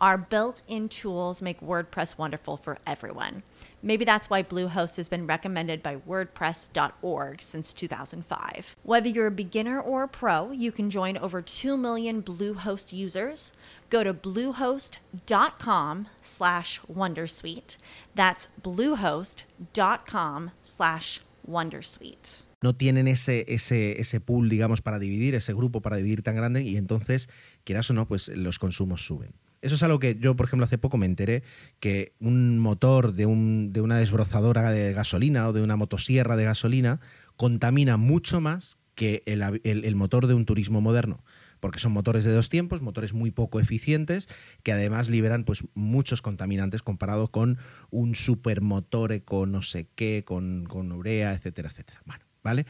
Our 0.00 0.16
built 0.16 0.62
in 0.66 0.88
tools 0.88 1.42
make 1.42 1.60
WordPress 1.60 2.16
wonderful 2.16 2.56
for 2.56 2.78
everyone. 2.86 3.42
Maybe 3.82 4.06
that's 4.06 4.30
why 4.30 4.42
Bluehost 4.42 4.96
has 4.96 5.10
been 5.10 5.26
recommended 5.26 5.82
by 5.82 5.96
WordPress.org 5.96 7.42
since 7.42 7.74
2005. 7.74 8.76
Whether 8.82 9.08
you're 9.10 9.26
a 9.26 9.30
beginner 9.30 9.78
or 9.78 10.04
a 10.04 10.08
pro, 10.08 10.52
you 10.52 10.72
can 10.72 10.88
join 10.88 11.18
over 11.18 11.42
2 11.42 11.76
million 11.76 12.22
Bluehost 12.22 12.94
users. 12.94 13.52
Go 13.90 14.02
to 14.02 14.14
bluehost.com 14.14 16.08
slash 16.20 16.80
Wondersuite. 16.90 17.76
That's 18.14 18.48
bluehost.com 18.62 20.50
slash 20.62 21.20
Wondersuite. 21.46 22.44
No 22.62 22.74
tienen 22.74 23.08
ese, 23.08 23.44
ese, 23.48 24.00
ese 24.00 24.20
pool, 24.20 24.48
digamos, 24.50 24.82
para 24.82 24.98
dividir, 24.98 25.34
ese 25.34 25.54
grupo 25.54 25.80
para 25.80 25.96
dividir 25.96 26.22
tan 26.22 26.36
grande 26.36 26.62
y 26.62 26.76
entonces, 26.76 27.30
quieras 27.64 27.90
o 27.90 27.94
no, 27.94 28.06
pues 28.06 28.28
los 28.28 28.58
consumos 28.58 29.04
suben. 29.06 29.32
Eso 29.62 29.74
es 29.74 29.82
algo 29.82 29.98
que 29.98 30.16
yo, 30.18 30.36
por 30.36 30.46
ejemplo, 30.46 30.64
hace 30.64 30.78
poco 30.78 30.96
me 30.96 31.06
enteré 31.06 31.42
que 31.80 32.14
un 32.18 32.58
motor 32.58 33.12
de, 33.12 33.26
un, 33.26 33.72
de 33.72 33.80
una 33.80 33.98
desbrozadora 33.98 34.70
de 34.70 34.92
gasolina 34.92 35.48
o 35.48 35.52
de 35.52 35.62
una 35.62 35.76
motosierra 35.76 36.36
de 36.36 36.44
gasolina 36.44 37.00
contamina 37.36 37.96
mucho 37.96 38.40
más 38.40 38.78
que 38.94 39.22
el, 39.26 39.96
motor 39.96 40.26
de 40.26 40.34
un 40.34 40.44
turismo 40.44 40.80
moderno 40.80 41.24
porque 41.58 41.78
son 41.78 41.92
motores 41.92 42.24
de 42.24 42.32
dos 42.32 42.48
tiempos, 42.48 42.80
motores 42.80 43.12
muy 43.12 43.30
poco 43.32 43.60
eficientes, 43.60 44.30
que 44.62 44.72
además 44.72 45.10
liberan 45.10 45.44
pues, 45.44 45.62
muchos 45.74 46.22
contaminantes 46.22 46.82
comparado 46.82 47.28
con 47.28 47.58
un 47.90 48.14
supermotor 48.14 49.12
eco 49.12 49.44
no 49.44 49.60
sé 49.60 49.86
qué, 49.94 50.24
con, 50.24 50.64
con 50.64 50.90
urea, 50.90 51.34
etcétera, 51.34 51.68
etcétera. 51.68 52.00
Bueno, 52.06 52.24
¿vale? 52.42 52.64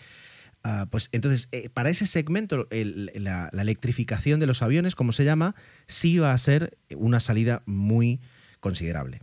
Ah, 0.62 0.87
pues 0.90 1.09
entonces, 1.12 1.49
eh, 1.53 1.70
para 1.70 1.88
ese 1.88 2.07
segmento, 2.07 2.68
la, 2.70 3.51
electrificación 3.53 4.40
de 4.40 4.46
los 4.46 4.62
aviones, 4.62 4.94
como 4.94 5.12
se 5.12 5.25
llama, 5.25 5.55
sí 5.87 6.18
va 6.18 6.33
a 6.33 6.38
ser 6.38 6.77
una 6.94 7.20
salida 7.20 7.62
muy 7.64 8.20
considerable. 8.61 9.20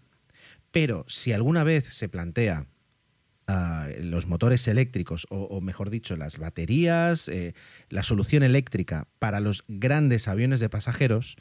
Pero 0.71 1.05
si 1.07 1.33
alguna 1.33 1.63
vez 1.63 1.85
se 1.85 2.09
plantea 2.09 2.65
ah, 3.45 3.87
los 4.01 4.25
motores 4.25 4.67
eléctricos, 4.67 5.27
o, 5.29 5.61
mejor 5.61 5.91
dicho, 5.91 6.17
las 6.17 6.39
baterías, 6.39 7.27
eh, 7.27 7.53
la 7.89 8.01
solución 8.01 8.41
eléctrica 8.41 9.07
para 9.19 9.39
los 9.39 9.63
grandes 9.67 10.27
aviones 10.27 10.59
de 10.59 10.69
pasajeros, 10.69 11.35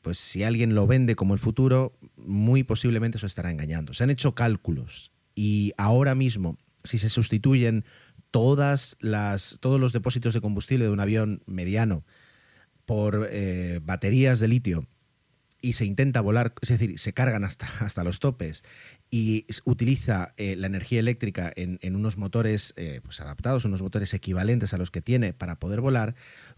pues 0.00 0.18
si 0.18 0.44
alguien 0.44 0.76
lo 0.76 0.86
vende 0.86 1.16
como 1.16 1.34
el 1.34 1.40
futuro, 1.40 1.98
muy 2.16 2.62
posiblemente 2.62 3.18
eso 3.18 3.26
estará 3.26 3.50
engañando. 3.50 3.94
Se 3.94 4.04
han 4.04 4.10
hecho 4.10 4.36
cálculos 4.36 5.10
y 5.34 5.72
ahora 5.76 6.14
mismo, 6.14 6.56
si 6.84 6.98
se 6.98 7.10
sustituyen 7.10 7.84
todas 8.30 8.96
las, 9.00 9.58
todos 9.60 9.80
los 9.80 9.92
depósitos 9.92 10.34
de 10.34 10.40
combustible 10.40 10.84
de 10.84 10.90
un 10.90 11.00
avión 11.00 11.42
mediano 11.46 12.04
por 12.84 13.28
eh, 13.30 13.80
baterías 13.82 14.40
de 14.40 14.48
litio 14.48 14.86
y 15.60 15.72
se 15.72 15.84
intenta 15.84 16.20
volar, 16.20 16.54
es 16.62 16.68
decir, 16.68 16.98
se 16.98 17.12
cargan 17.12 17.44
hasta, 17.44 17.66
hasta 17.80 18.04
los 18.04 18.20
topes 18.20 18.62
y 19.10 19.46
utiliza 19.64 20.34
eh, 20.36 20.54
la 20.56 20.68
energía 20.68 21.00
eléctrica 21.00 21.52
en, 21.54 21.96
unos 21.96 22.16
motores 22.16 22.74
eh, 22.76 23.00
pues 23.02 23.20
adaptados, 23.20 23.64
unos 23.64 23.82
motores 23.82 24.14
equivalentes 24.14 24.72
a 24.72 24.78
los 24.78 24.90
que 24.90 25.02
tiene 25.02 25.32
para 25.32 25.58
poder 25.58 25.80
volar, 25.80 26.14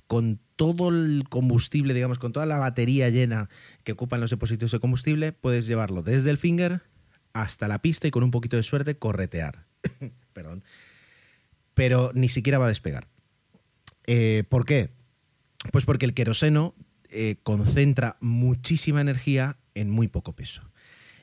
con 0.06 0.40
todo 0.56 0.88
el 0.90 1.24
combustible, 1.28 1.94
digamos, 1.94 2.18
con 2.18 2.32
toda 2.32 2.46
la 2.46 2.58
batería 2.58 3.08
llena 3.08 3.48
que 3.84 3.92
ocupan 3.92 4.20
los 4.20 4.30
depósitos 4.30 4.72
de 4.72 4.80
combustible, 4.80 5.32
puedes 5.32 5.66
llevarlo 5.66 6.02
desde 6.02 6.30
el 6.30 6.38
finger 6.38 6.82
hasta 7.32 7.68
la 7.68 7.80
pista 7.80 8.08
y 8.08 8.10
con 8.10 8.24
un 8.24 8.30
poquito 8.30 8.56
de 8.56 8.64
suerte 8.64 8.96
corretear. 8.98 9.66
Perdón. 10.32 10.64
Pero 11.74 12.12
ni 12.14 12.28
siquiera 12.28 12.58
va 12.58 12.66
a 12.66 12.68
despegar. 12.68 13.08
Eh, 14.06 14.44
¿Por 14.48 14.64
qué? 14.64 14.90
Pues 15.72 15.84
porque 15.84 16.06
el 16.06 16.14
queroseno 16.14 16.74
eh, 17.10 17.36
concentra 17.42 18.16
muchísima 18.20 19.00
energía 19.00 19.56
en 19.74 19.90
muy 19.90 20.08
poco 20.08 20.34
peso. 20.34 20.70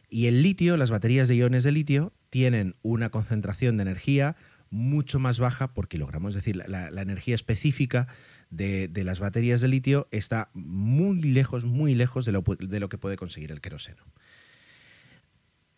Y 0.09 0.27
el 0.27 0.41
litio, 0.41 0.77
las 0.77 0.89
baterías 0.89 1.27
de 1.27 1.35
iones 1.35 1.63
de 1.63 1.71
litio, 1.71 2.13
tienen 2.29 2.75
una 2.81 3.09
concentración 3.09 3.77
de 3.77 3.83
energía 3.83 4.35
mucho 4.69 5.19
más 5.19 5.39
baja 5.39 5.73
por 5.73 5.87
kilogramo. 5.87 6.29
Es 6.29 6.35
decir, 6.35 6.55
la, 6.67 6.87
energía 7.01 7.35
específica 7.35 8.07
de, 8.49 8.89
las 9.03 9.19
baterías 9.19 9.61
de 9.61 9.67
litio 9.67 10.07
está 10.11 10.49
muy 10.53 11.21
lejos, 11.21 11.65
muy 11.65 11.95
lejos 11.95 12.25
de 12.25 12.31
lo, 12.31 12.43
de 12.59 12.79
lo 12.79 12.89
que 12.89 12.97
puede 12.97 13.17
conseguir 13.17 13.51
el 13.51 13.61
queroseno. 13.61 14.03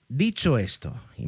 Dicho 0.09 0.57
esto, 0.57 0.99
y 1.19 1.25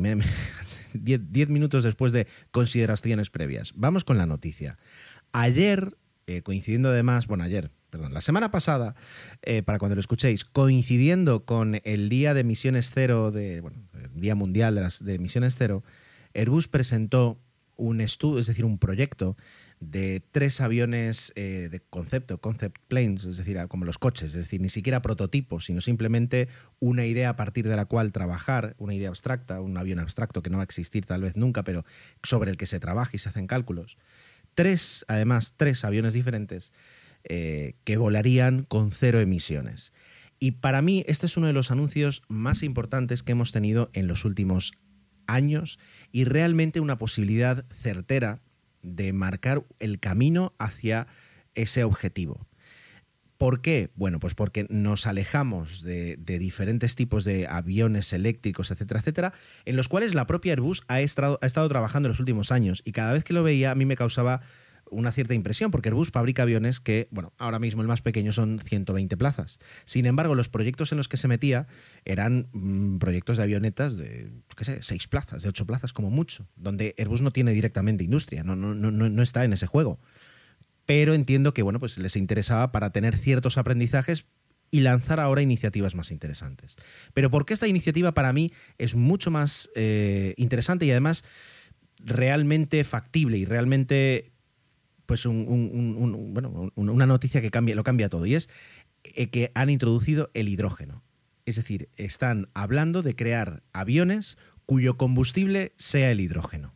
10 0.93 1.49
minutos 1.49 1.83
después 1.83 2.11
de 2.13 2.25
consideraciones 2.49 3.29
previas, 3.29 3.73
vamos 3.75 4.03
con 4.03 4.17
la 4.17 4.25
noticia. 4.25 4.79
Ayer, 5.33 5.95
eh, 6.25 6.41
coincidiendo 6.41 6.89
además, 6.89 7.27
bueno, 7.27 7.43
ayer, 7.43 7.69
perdón, 7.91 8.15
la 8.15 8.21
semana 8.21 8.49
pasada, 8.49 8.95
eh, 9.43 9.61
para 9.61 9.77
cuando 9.77 9.93
lo 9.93 10.01
escuchéis, 10.01 10.45
coincidiendo 10.45 11.45
con 11.45 11.79
el 11.83 12.09
día 12.09 12.33
de 12.33 12.41
emisiones 12.41 12.89
cero, 12.91 13.31
de, 13.31 13.61
bueno, 13.61 13.77
el 13.93 14.19
Día 14.19 14.33
Mundial 14.33 14.73
de, 14.73 14.81
las, 14.81 15.05
de 15.05 15.13
Emisiones 15.13 15.57
Cero, 15.59 15.83
Airbus 16.33 16.67
presentó 16.67 17.39
un 17.75 18.01
estudio, 18.01 18.39
es 18.39 18.47
decir, 18.47 18.65
un 18.65 18.79
proyecto 18.79 19.37
de 19.81 20.21
tres 20.31 20.61
aviones 20.61 21.33
eh, 21.35 21.67
de 21.69 21.79
concepto, 21.81 22.39
concept 22.39 22.77
planes, 22.87 23.25
es 23.25 23.37
decir, 23.37 23.59
como 23.67 23.83
los 23.83 23.97
coches, 23.97 24.29
es 24.29 24.35
decir, 24.35 24.61
ni 24.61 24.69
siquiera 24.69 25.01
prototipos, 25.01 25.65
sino 25.65 25.81
simplemente 25.81 26.47
una 26.79 27.05
idea 27.05 27.29
a 27.29 27.35
partir 27.35 27.67
de 27.67 27.75
la 27.75 27.85
cual 27.85 28.11
trabajar, 28.11 28.75
una 28.77 28.93
idea 28.93 29.09
abstracta, 29.09 29.59
un 29.59 29.75
avión 29.77 29.99
abstracto 29.99 30.43
que 30.43 30.51
no 30.51 30.57
va 30.57 30.63
a 30.63 30.65
existir 30.65 31.05
tal 31.05 31.23
vez 31.23 31.35
nunca, 31.35 31.63
pero 31.63 31.83
sobre 32.21 32.51
el 32.51 32.57
que 32.57 32.67
se 32.67 32.79
trabaja 32.79 33.11
y 33.13 33.17
se 33.17 33.29
hacen 33.29 33.47
cálculos. 33.47 33.97
Tres, 34.53 35.03
además, 35.07 35.55
tres 35.57 35.83
aviones 35.83 36.13
diferentes 36.13 36.71
eh, 37.23 37.73
que 37.83 37.97
volarían 37.97 38.63
con 38.63 38.91
cero 38.91 39.19
emisiones. 39.19 39.93
Y 40.39 40.51
para 40.51 40.83
mí 40.83 41.03
este 41.07 41.25
es 41.25 41.37
uno 41.37 41.47
de 41.47 41.53
los 41.53 41.71
anuncios 41.71 42.21
más 42.27 42.61
importantes 42.61 43.23
que 43.23 43.31
hemos 43.31 43.51
tenido 43.51 43.89
en 43.93 44.07
los 44.07 44.25
últimos 44.25 44.73
años 45.25 45.79
y 46.11 46.25
realmente 46.25 46.79
una 46.79 46.97
posibilidad 46.97 47.65
certera 47.69 48.41
de 48.81 49.13
marcar 49.13 49.63
el 49.79 49.99
camino 49.99 50.53
hacia 50.57 51.07
ese 51.55 51.83
objetivo. 51.83 52.47
¿Por 53.41 53.61
qué? 53.61 53.89
Bueno, 53.95 54.19
pues 54.19 54.35
porque 54.35 54.67
nos 54.69 55.07
alejamos 55.07 55.81
de, 55.81 56.15
diferentes 56.17 56.95
tipos 56.95 57.23
de 57.23 57.47
aviones 57.47 58.13
eléctricos, 58.13 58.69
etcétera, 58.69 58.99
etcétera, 58.99 59.33
en 59.65 59.75
los 59.75 59.87
cuales 59.87 60.13
la 60.13 60.27
propia 60.27 60.53
Airbus 60.53 60.83
ha 60.87 61.01
estado, 61.01 61.39
ha 61.41 61.47
estado 61.47 61.67
trabajando 61.67 62.05
en 62.05 62.11
los 62.11 62.19
últimos 62.19 62.51
años 62.51 62.83
y 62.85 62.91
cada 62.91 63.13
vez 63.13 63.23
que 63.23 63.33
lo 63.33 63.41
veía 63.41 63.71
a 63.71 63.75
mí 63.75 63.85
me 63.85 63.95
causaba 63.95 64.41
una 64.91 65.11
cierta 65.11 65.33
impresión, 65.33 65.71
porque 65.71 65.89
Airbus 65.89 66.11
fabrica 66.11 66.43
aviones 66.43 66.79
que, 66.79 67.07
bueno, 67.11 67.33
ahora 67.37 67.57
mismo 67.57 67.81
el 67.81 67.87
más 67.87 68.01
pequeño 68.01 68.33
son 68.33 68.59
120 68.59 69.17
plazas. 69.17 69.57
Sin 69.85 70.05
embargo, 70.05 70.35
los 70.35 70.49
proyectos 70.49 70.91
en 70.91 70.97
los 70.97 71.07
que 71.07 71.17
se 71.17 71.27
metía 71.27 71.67
eran 72.05 72.49
mm, 72.51 72.97
proyectos 72.97 73.37
de 73.37 73.43
avionetas 73.43 73.97
de, 73.97 74.29
qué 74.55 74.65
sé, 74.65 74.83
6 74.83 75.07
plazas, 75.07 75.41
de 75.41 75.49
8 75.49 75.65
plazas 75.65 75.93
como 75.93 76.11
mucho, 76.11 76.47
donde 76.55 76.93
Airbus 76.97 77.21
no 77.21 77.31
tiene 77.31 77.53
directamente 77.53 78.03
industria, 78.03 78.43
no, 78.43 78.55
no, 78.55 78.75
no, 78.75 78.91
no 78.91 79.23
está 79.23 79.43
en 79.45 79.53
ese 79.53 79.65
juego. 79.65 79.99
Pero 80.85 81.13
entiendo 81.13 81.53
que, 81.53 81.63
bueno, 81.63 81.79
pues 81.79 81.97
les 81.97 82.15
interesaba 82.15 82.71
para 82.71 82.91
tener 82.91 83.17
ciertos 83.17 83.57
aprendizajes 83.57 84.25
y 84.71 84.81
lanzar 84.81 85.19
ahora 85.19 85.41
iniciativas 85.41 85.95
más 85.95 86.11
interesantes. 86.11 86.75
Pero 87.13 87.29
porque 87.29 87.53
esta 87.53 87.67
iniciativa 87.67 88.13
para 88.13 88.33
mí 88.33 88.51
es 88.77 88.95
mucho 88.95 89.29
más 89.29 89.69
eh, 89.75 90.33
interesante 90.37 90.85
y 90.85 90.91
además 90.91 91.23
realmente 92.03 92.83
factible 92.83 93.37
y 93.37 93.45
realmente 93.45 94.30
pues 95.11 95.25
una 95.25 97.05
noticia 97.05 97.41
que 97.41 97.51
cambia, 97.51 97.75
lo 97.75 97.83
cambia 97.83 98.07
todo 98.07 98.25
y 98.25 98.35
es 98.35 98.47
eh, 99.03 99.29
que 99.29 99.51
han 99.55 99.69
introducido 99.69 100.31
el 100.33 100.47
hidrógeno. 100.47 101.03
Es 101.45 101.57
decir, 101.57 101.89
están 101.97 102.47
hablando 102.53 103.01
de 103.01 103.13
crear 103.13 103.61
aviones 103.73 104.37
cuyo 104.65 104.95
combustible 104.95 105.73
sea 105.75 106.11
el 106.11 106.21
hidrógeno. 106.21 106.73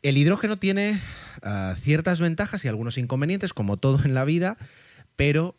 El 0.00 0.16
hidrógeno 0.16 0.58
tiene 0.58 1.02
ah, 1.42 1.76
ciertas 1.78 2.18
ventajas 2.18 2.64
y 2.64 2.68
algunos 2.68 2.96
inconvenientes, 2.96 3.52
como 3.52 3.76
todo 3.76 4.02
en 4.02 4.14
la 4.14 4.24
vida, 4.24 4.56
pero 5.16 5.58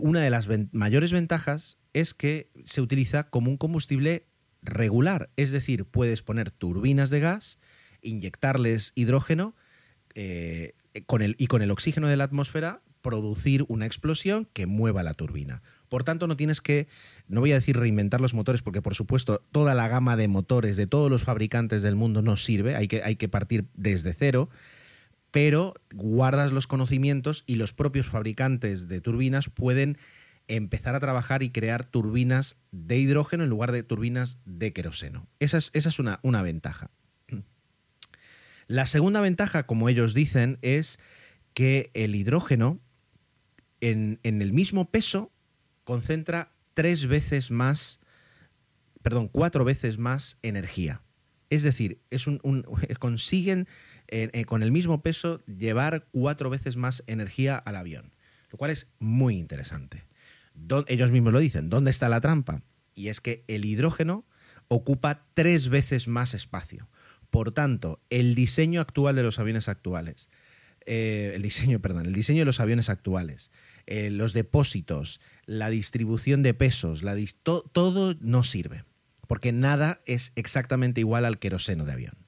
una 0.00 0.20
de 0.20 0.30
las 0.30 0.48
mayores 0.72 1.12
ventajas 1.12 1.78
es 1.92 2.12
que 2.12 2.50
se 2.64 2.80
utiliza 2.80 3.30
como 3.30 3.52
un 3.52 3.56
combustible 3.56 4.26
regular, 4.62 5.30
es 5.36 5.52
decir, 5.52 5.84
puedes 5.84 6.22
poner 6.22 6.50
turbinas 6.50 7.10
de 7.10 7.20
gas, 7.20 7.60
inyectarles 8.00 8.90
hidrógeno 8.96 9.54
eh, 10.14 10.74
con 11.06 11.22
el, 11.22 11.36
y 11.38 11.46
con 11.46 11.62
el 11.62 11.70
oxígeno 11.70 12.08
de 12.08 12.16
la 12.16 12.24
atmósfera 12.24 12.82
producir 13.02 13.64
una 13.68 13.84
explosión 13.84 14.48
que 14.52 14.66
mueva 14.66 15.02
la 15.02 15.14
turbina. 15.14 15.62
Por 15.88 16.04
tanto, 16.04 16.26
no 16.26 16.36
tienes 16.36 16.60
que, 16.60 16.88
no 17.28 17.40
voy 17.40 17.52
a 17.52 17.56
decir 17.56 17.76
reinventar 17.76 18.20
los 18.20 18.32
motores, 18.32 18.62
porque 18.62 18.80
por 18.80 18.94
supuesto 18.94 19.44
toda 19.52 19.74
la 19.74 19.88
gama 19.88 20.16
de 20.16 20.28
motores 20.28 20.76
de 20.76 20.86
todos 20.86 21.10
los 21.10 21.24
fabricantes 21.24 21.82
del 21.82 21.96
mundo 21.96 22.22
no 22.22 22.36
sirve, 22.36 22.76
hay 22.76 22.88
que, 22.88 23.02
hay 23.02 23.16
que 23.16 23.28
partir 23.28 23.66
desde 23.74 24.14
cero, 24.14 24.48
pero 25.30 25.74
guardas 25.92 26.52
los 26.52 26.66
conocimientos 26.66 27.44
y 27.46 27.56
los 27.56 27.72
propios 27.72 28.06
fabricantes 28.06 28.88
de 28.88 29.00
turbinas 29.00 29.50
pueden 29.50 29.98
empezar 30.48 30.94
a 30.94 31.00
trabajar 31.00 31.42
y 31.42 31.50
crear 31.50 31.84
turbinas 31.84 32.56
de 32.70 32.98
hidrógeno 32.98 33.44
en 33.44 33.50
lugar 33.50 33.72
de 33.72 33.82
turbinas 33.82 34.38
de 34.44 34.72
queroseno. 34.72 35.26
Esa 35.40 35.58
es, 35.58 35.70
esa 35.74 35.88
es 35.88 35.98
una, 35.98 36.18
una 36.22 36.42
ventaja. 36.42 36.90
La 38.72 38.86
segunda 38.86 39.20
ventaja, 39.20 39.66
como 39.66 39.90
ellos 39.90 40.14
dicen, 40.14 40.58
es 40.62 40.98
que 41.52 41.90
el 41.92 42.14
hidrógeno 42.14 42.80
en, 43.82 44.18
el 44.22 44.54
mismo 44.54 44.90
peso 44.90 45.30
concentra 45.84 46.48
tres 46.72 47.06
veces 47.06 47.50
más, 47.50 48.00
perdón, 49.02 49.28
cuatro 49.28 49.66
veces 49.66 49.98
más 49.98 50.38
energía. 50.40 51.02
Es 51.50 51.64
decir, 51.64 52.00
consiguen 52.98 53.68
eh, 54.08 54.30
eh, 54.32 54.46
con 54.46 54.62
el 54.62 54.72
mismo 54.72 55.02
peso 55.02 55.44
llevar 55.44 56.06
cuatro 56.10 56.48
veces 56.48 56.78
más 56.78 57.04
energía 57.06 57.58
al 57.58 57.76
avión, 57.76 58.14
lo 58.50 58.56
cual 58.56 58.70
es 58.70 58.90
muy 58.98 59.36
interesante. 59.36 60.06
ellos 60.86 61.10
mismos 61.10 61.34
lo 61.34 61.40
dicen, 61.40 61.68
¿dónde 61.68 61.90
está 61.90 62.08
la 62.08 62.22
trampa? 62.22 62.62
Y 62.94 63.08
es 63.08 63.20
que 63.20 63.44
el 63.48 63.66
hidrógeno 63.66 64.24
ocupa 64.68 65.26
tres 65.34 65.68
veces 65.68 66.08
más 66.08 66.32
espacio. 66.32 66.88
Por 67.32 67.50
tanto, 67.50 67.98
el 68.10 68.34
diseño 68.34 68.82
actual 68.82 69.16
de 69.16 69.22
los 69.22 69.38
aviones 69.38 69.66
actuales, 69.66 70.28
eh, 70.84 71.32
el 71.34 71.40
diseño, 71.40 71.80
perdón, 71.80 72.04
el 72.04 72.12
diseño 72.12 72.40
de 72.40 72.44
los 72.44 72.60
aviones 72.60 72.90
actuales, 72.90 73.50
eh, 73.86 74.10
los 74.10 74.34
depósitos, 74.34 75.18
la 75.46 75.70
distribución 75.70 76.42
de 76.42 76.52
pesos, 76.52 77.02
la 77.02 77.16
todo 77.42 78.14
no 78.20 78.42
sirve, 78.42 78.84
porque 79.28 79.50
nada 79.50 80.02
es 80.04 80.32
exactamente 80.36 81.00
igual 81.00 81.24
al 81.24 81.38
queroseno 81.38 81.86
de 81.86 81.92
avión. 81.92 82.18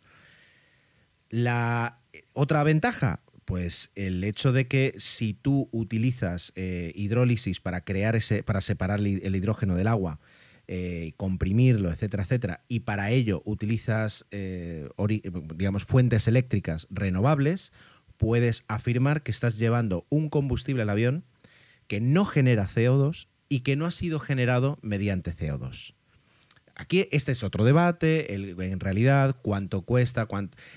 La 1.28 2.00
otra 2.32 2.64
ventaja, 2.64 3.20
pues 3.44 3.90
el 3.96 4.24
hecho 4.24 4.52
de 4.52 4.68
que 4.68 4.94
si 4.96 5.34
tú 5.34 5.68
utilizas 5.70 6.54
eh, 6.56 6.92
hidrólisis 6.94 7.60
para 7.60 7.84
crear 7.84 8.16
ese, 8.16 8.42
para 8.42 8.62
separar 8.62 9.00
el 9.00 9.36
hidrógeno 9.36 9.74
del 9.74 9.88
agua, 9.88 10.18
eh, 10.66 11.12
comprimirlo, 11.16 11.90
etcétera, 11.90 12.22
etcétera, 12.22 12.64
y 12.68 12.80
para 12.80 13.10
ello 13.10 13.42
utilizas, 13.44 14.26
eh, 14.30 14.88
digamos, 15.56 15.84
fuentes 15.84 16.26
eléctricas 16.28 16.86
renovables, 16.90 17.72
puedes 18.16 18.64
afirmar 18.68 19.22
que 19.22 19.30
estás 19.30 19.58
llevando 19.58 20.06
un 20.08 20.28
combustible 20.28 20.82
al 20.82 20.90
avión 20.90 21.24
que 21.86 22.00
no 22.00 22.24
genera 22.24 22.66
CO2 22.68 23.28
y 23.48 23.60
que 23.60 23.76
no 23.76 23.86
ha 23.86 23.90
sido 23.90 24.18
generado 24.18 24.78
mediante 24.82 25.34
CO2. 25.34 25.94
Aquí 26.76 27.08
este 27.12 27.30
es 27.32 27.44
otro 27.44 27.64
debate, 27.64 28.34
en 28.34 28.80
realidad 28.80 29.36
cuánto 29.42 29.82
cuesta, 29.82 30.26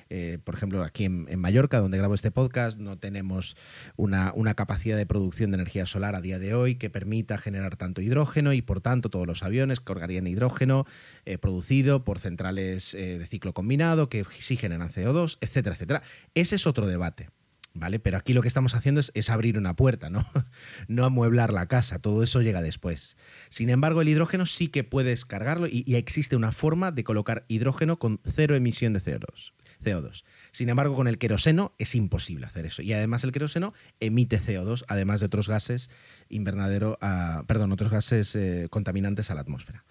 eh, 0.09 0.37
por 0.43 0.53
ejemplo 0.53 0.83
aquí 0.83 1.05
en, 1.05 1.39
Mallorca, 1.39 1.79
donde 1.79 1.97
grabo 1.97 2.13
este 2.13 2.29
podcast, 2.29 2.77
no 2.77 2.99
tenemos 2.99 3.57
una, 3.95 4.33
capacidad 4.55 4.95
de 4.95 5.07
producción 5.07 5.51
de 5.51 5.55
energía 5.55 5.85
solar 5.87 6.15
a 6.15 6.21
día 6.21 6.37
de 6.37 6.53
hoy 6.53 6.75
que 6.75 6.91
permita 6.91 7.37
generar 7.37 7.77
tanto 7.77 8.01
hidrógeno 8.01 8.53
y 8.53 8.61
por 8.61 8.79
tanto 8.79 9.09
todos 9.09 9.25
los 9.25 9.41
aviones 9.41 9.79
cargarían 9.79 10.27
hidrógeno 10.27 10.85
eh, 11.25 11.37
producido 11.39 12.03
por 12.03 12.19
centrales 12.19 12.93
eh, 12.93 13.17
de 13.17 13.25
ciclo 13.25 13.53
combinado 13.53 14.07
que 14.07 14.23
sí 14.39 14.55
generan 14.55 14.89
CO2, 14.89 15.37
etcétera, 15.41 15.75
etcétera. 15.75 16.03
Ese 16.35 16.55
es 16.55 16.67
otro 16.67 16.85
debate. 16.85 17.29
¿Vale? 17.77 17.99
Pero 17.99 18.17
aquí 18.17 18.33
lo 18.33 18.41
que 18.41 18.47
estamos 18.47 18.75
haciendo 18.75 19.01
es, 19.01 19.29
abrir 19.29 19.57
una 19.57 19.75
puerta, 19.75 20.09
¿no? 20.09 20.25
no 20.87 21.05
amueblar 21.05 21.53
la 21.53 21.67
casa, 21.67 21.99
todo 21.99 22.23
eso 22.23 22.41
llega 22.41 22.61
después. 22.61 23.17
Sin 23.49 23.69
embargo, 23.69 24.01
el 24.01 24.09
hidrógeno 24.09 24.45
sí 24.45 24.67
que 24.67 24.83
puedes 24.83 25.25
cargarlo 25.25 25.67
y, 25.67 25.95
existe 25.95 26.35
una 26.35 26.51
forma 26.51 26.91
de 26.91 27.03
colocar 27.03 27.45
hidrógeno 27.47 27.97
con 27.99 28.19
cero 28.23 28.55
emisión 28.55 28.93
de 28.93 29.01
CO2. 29.01 29.53
CO2. 29.83 30.23
Sin 30.51 30.69
embargo, 30.69 30.95
con 30.95 31.07
el 31.07 31.17
queroseno 31.17 31.73
es 31.77 31.93
imposible 31.95 32.45
hacer 32.45 32.65
eso. 32.65 32.81
Y 32.81 32.93
además 32.93 33.23
el 33.23 33.31
queroseno 33.31 33.73
emite 33.99 34.39
CO2, 34.39 34.85
además 34.87 35.19
de 35.19 35.27
otros 35.27 35.47
gases 35.47 35.89
invernadero, 36.29 36.97
perdón, 37.45 37.71
otros 37.71 37.91
gases 37.91 38.35
eh, 38.35 38.67
contaminantes 38.69 39.29
a 39.31 39.35
la 39.35 39.41
atmósfera. 39.41 39.85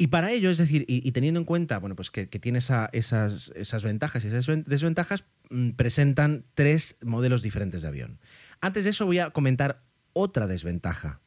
Y 0.00 0.06
para 0.06 0.32
ello, 0.32 0.50
es 0.50 0.56
decir, 0.56 0.86
y, 0.88 1.12
teniendo 1.12 1.38
en 1.38 1.44
cuenta 1.44 1.78
bueno, 1.78 1.94
pues 1.94 2.10
que, 2.10 2.26
tiene 2.26 2.60
esas, 2.60 2.88
esas, 2.94 3.84
ventajas 3.84 4.24
y 4.24 4.28
esas 4.28 4.46
desventajas, 4.64 5.26
mm, 5.50 5.72
presentan 5.72 6.46
tres 6.54 6.96
modelos 7.04 7.42
diferentes 7.42 7.82
de 7.82 7.88
avión. 7.88 8.18
Antes 8.62 8.84
de 8.84 8.90
eso 8.90 9.04
voy 9.04 9.18
a 9.18 9.28
comentar 9.28 9.82
otra 10.14 10.46
desventaja. 10.46 11.20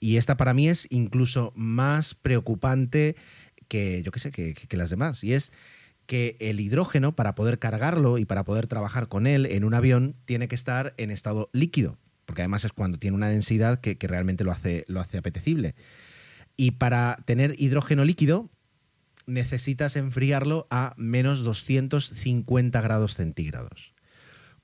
Y 0.00 0.16
esta 0.16 0.36
para 0.36 0.54
mí 0.54 0.68
es 0.68 0.88
incluso 0.90 1.52
más 1.54 2.16
preocupante 2.16 3.14
que, 3.68 4.02
yo 4.02 4.10
qué 4.10 4.18
sé, 4.18 4.32
que, 4.32 4.54
que 4.54 4.76
las 4.76 4.90
demás. 4.90 5.22
Y 5.22 5.32
es 5.32 5.52
que 6.06 6.36
el 6.40 6.58
hidrógeno, 6.58 7.14
para 7.14 7.36
poder 7.36 7.60
cargarlo 7.60 8.18
y 8.18 8.24
para 8.24 8.42
poder 8.42 8.66
trabajar 8.66 9.06
con 9.06 9.28
él 9.28 9.46
en 9.46 9.62
un 9.62 9.74
avión, 9.74 10.16
tiene 10.26 10.48
que 10.48 10.56
estar 10.56 10.94
en 10.96 11.12
estado 11.12 11.48
líquido. 11.52 11.96
Porque 12.24 12.42
además 12.42 12.64
es 12.64 12.72
cuando 12.72 12.98
tiene 12.98 13.16
una 13.16 13.28
densidad 13.28 13.80
que, 13.80 13.96
realmente 14.00 14.42
lo 14.42 14.50
hace, 14.50 14.84
lo 14.88 14.98
hace 14.98 15.16
apetecible. 15.16 15.76
Y 16.56 16.72
para 16.72 17.18
tener 17.24 17.54
hidrógeno 17.58 18.04
líquido 18.04 18.50
necesitas 19.26 19.96
enfriarlo 19.96 20.66
a 20.70 20.94
menos 20.96 21.42
250 21.44 22.80
grados 22.80 23.14
centígrados. 23.14 23.92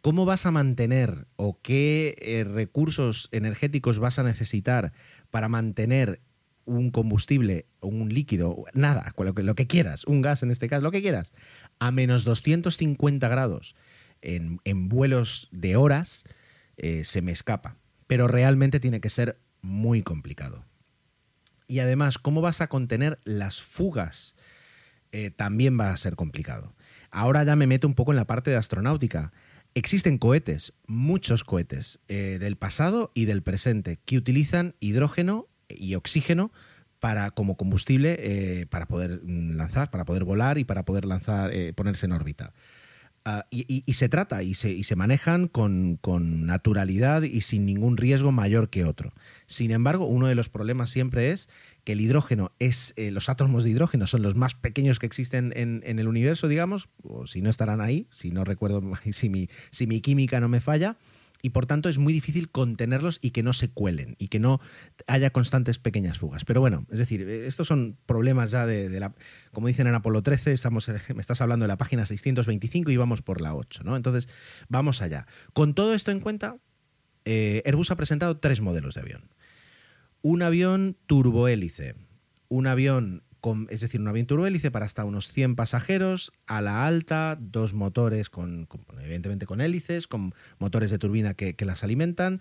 ¿Cómo 0.00 0.24
vas 0.24 0.46
a 0.46 0.50
mantener 0.50 1.26
o 1.36 1.60
qué 1.62 2.16
eh, 2.18 2.44
recursos 2.44 3.28
energéticos 3.30 3.98
vas 3.98 4.18
a 4.18 4.24
necesitar 4.24 4.92
para 5.30 5.48
mantener 5.48 6.20
un 6.64 6.90
combustible 6.90 7.66
o 7.80 7.88
un 7.88 8.08
líquido, 8.08 8.64
nada, 8.72 9.12
lo 9.16 9.54
que, 9.54 9.66
quieras, 9.66 10.04
un 10.04 10.22
gas 10.22 10.42
en 10.42 10.50
este 10.50 10.68
caso, 10.68 10.82
lo 10.82 10.90
que 10.90 11.02
quieras, 11.02 11.32
a 11.78 11.90
menos 11.90 12.24
250 12.24 13.28
grados 13.28 13.74
en, 14.22 14.88
vuelos 14.88 15.48
de 15.50 15.76
horas, 15.76 16.24
eh, 16.76 17.04
se 17.04 17.22
me 17.22 17.32
escapa. 17.32 17.76
Pero 18.06 18.28
realmente 18.28 18.80
tiene 18.80 19.00
que 19.00 19.10
ser 19.10 19.38
muy 19.60 20.02
complicado. 20.02 20.64
Y 21.68 21.80
además, 21.80 22.18
¿cómo 22.18 22.40
vas 22.40 22.60
a 22.60 22.68
contener 22.68 23.20
las 23.24 23.60
fugas? 23.60 24.34
Eh, 25.12 25.30
también 25.30 25.78
va 25.78 25.90
a 25.90 25.96
ser 25.96 26.16
complicado. 26.16 26.74
Ahora 27.10 27.44
ya 27.44 27.56
me 27.56 27.66
meto 27.66 27.86
un 27.86 27.94
poco 27.94 28.12
en 28.12 28.16
la 28.16 28.26
parte 28.26 28.50
de 28.50 28.56
astronáutica. 28.56 29.32
Existen 29.74 30.18
cohetes, 30.18 30.72
muchos 30.86 31.44
cohetes, 31.44 32.00
eh, 32.08 32.38
del 32.40 32.56
pasado 32.56 33.10
y 33.14 33.26
del 33.26 33.42
presente, 33.42 33.98
que 34.04 34.16
utilizan 34.16 34.74
hidrógeno 34.80 35.48
y 35.68 35.94
oxígeno 35.94 36.52
para, 36.98 37.30
como 37.30 37.56
combustible 37.56 38.16
eh, 38.18 38.66
para 38.66 38.86
poder 38.86 39.20
mm, 39.22 39.56
lanzar, 39.56 39.90
para 39.90 40.04
poder 40.04 40.24
volar 40.24 40.58
y 40.58 40.64
para 40.64 40.84
poder 40.84 41.04
lanzar, 41.04 41.52
ponerse 41.74 42.06
en 42.06 42.12
órbita. 42.12 42.52
Ah, 43.24 43.46
y, 43.50 43.84
se 43.92 44.08
trata 44.08 44.42
y 44.42 44.54
se, 44.54 44.72
y 44.72 44.82
se 44.82 44.96
manejan 44.96 45.46
con, 45.46 46.00
naturalidad 46.44 47.22
y 47.22 47.40
sin 47.42 47.66
ningún 47.66 47.96
riesgo 47.96 48.32
mayor 48.32 48.68
que 48.68 48.84
otro. 48.84 49.12
Sin 49.46 49.70
embargo, 49.70 50.06
uno 50.06 50.26
de 50.26 50.34
los 50.34 50.48
problemas 50.48 50.90
siempre 50.90 51.30
es 51.30 51.48
que 51.84 51.92
el 51.92 52.00
hidrógeno 52.00 52.50
es, 52.58 52.94
eh, 52.96 53.12
los 53.12 53.28
átomos 53.28 53.62
de 53.62 53.70
hidrógeno 53.70 54.08
son 54.08 54.22
los 54.22 54.34
más 54.34 54.56
pequeños 54.56 54.98
que 54.98 55.06
existen 55.06 55.52
en, 55.54 55.82
en, 55.86 56.00
el 56.00 56.08
universo, 56.08 56.48
digamos, 56.48 56.88
o 57.04 57.28
si 57.28 57.42
no 57.42 57.50
estarán 57.50 57.80
ahí, 57.80 58.08
si 58.10 58.32
no 58.32 58.44
recuerdo, 58.44 58.82
si 59.12 59.28
mi, 59.28 59.48
si 59.70 59.86
mi 59.86 60.00
química 60.00 60.40
no 60.40 60.48
me 60.48 60.58
falla, 60.58 60.96
y 61.42 61.50
por 61.50 61.66
tanto 61.66 61.88
es 61.88 61.98
muy 61.98 62.12
difícil 62.12 62.50
contenerlos 62.50 63.18
y 63.20 63.32
que 63.32 63.42
no 63.42 63.52
se 63.52 63.68
cuelen 63.68 64.14
y 64.18 64.28
que 64.28 64.38
no 64.38 64.60
haya 65.08 65.30
constantes 65.30 65.78
pequeñas 65.78 66.18
fugas. 66.18 66.44
Pero 66.44 66.60
bueno, 66.60 66.86
es 66.90 67.00
decir, 67.00 67.28
estos 67.28 67.66
son 67.66 67.98
problemas 68.06 68.52
ya 68.52 68.64
de, 68.64 68.88
la, 69.00 69.12
como 69.50 69.66
dicen 69.66 69.88
en 69.88 69.94
Apolo 69.94 70.22
13, 70.22 70.52
estamos, 70.52 70.88
me 71.14 71.20
estás 71.20 71.40
hablando 71.40 71.64
de 71.64 71.68
la 71.68 71.76
página 71.76 72.06
625 72.06 72.92
y 72.92 72.96
vamos 72.96 73.22
por 73.22 73.40
la 73.40 73.54
8, 73.54 73.82
¿no? 73.84 73.96
Entonces, 73.96 74.28
vamos 74.68 75.02
allá. 75.02 75.26
Con 75.52 75.74
todo 75.74 75.94
esto 75.94 76.12
en 76.12 76.20
cuenta, 76.20 76.58
eh, 77.24 77.62
Airbus 77.66 77.90
ha 77.90 77.96
presentado 77.96 78.38
tres 78.38 78.60
modelos 78.60 78.94
de 78.94 79.00
avión. 79.00 79.28
Un 80.22 80.42
avión 80.42 80.96
turbohélice, 81.06 81.96
un 82.48 82.68
avión 82.68 83.24
es 83.70 83.80
decir, 83.80 84.00
un 84.00 84.08
avión 84.08 84.26
turbohélice 84.26 84.70
para 84.70 84.86
hasta 84.86 85.04
unos 85.04 85.28
100 85.28 85.56
pasajeros, 85.56 86.32
a 86.46 86.60
la 86.62 86.86
alta, 86.86 87.36
dos 87.40 87.74
motores 87.74 88.30
con, 88.30 88.68
evidentemente 89.02 89.46
con 89.46 89.60
hélices, 89.60 90.06
con 90.06 90.34
motores 90.58 90.90
de 90.90 90.98
turbina 90.98 91.34
que, 91.34 91.56
las 91.62 91.84
alimentan 91.84 92.40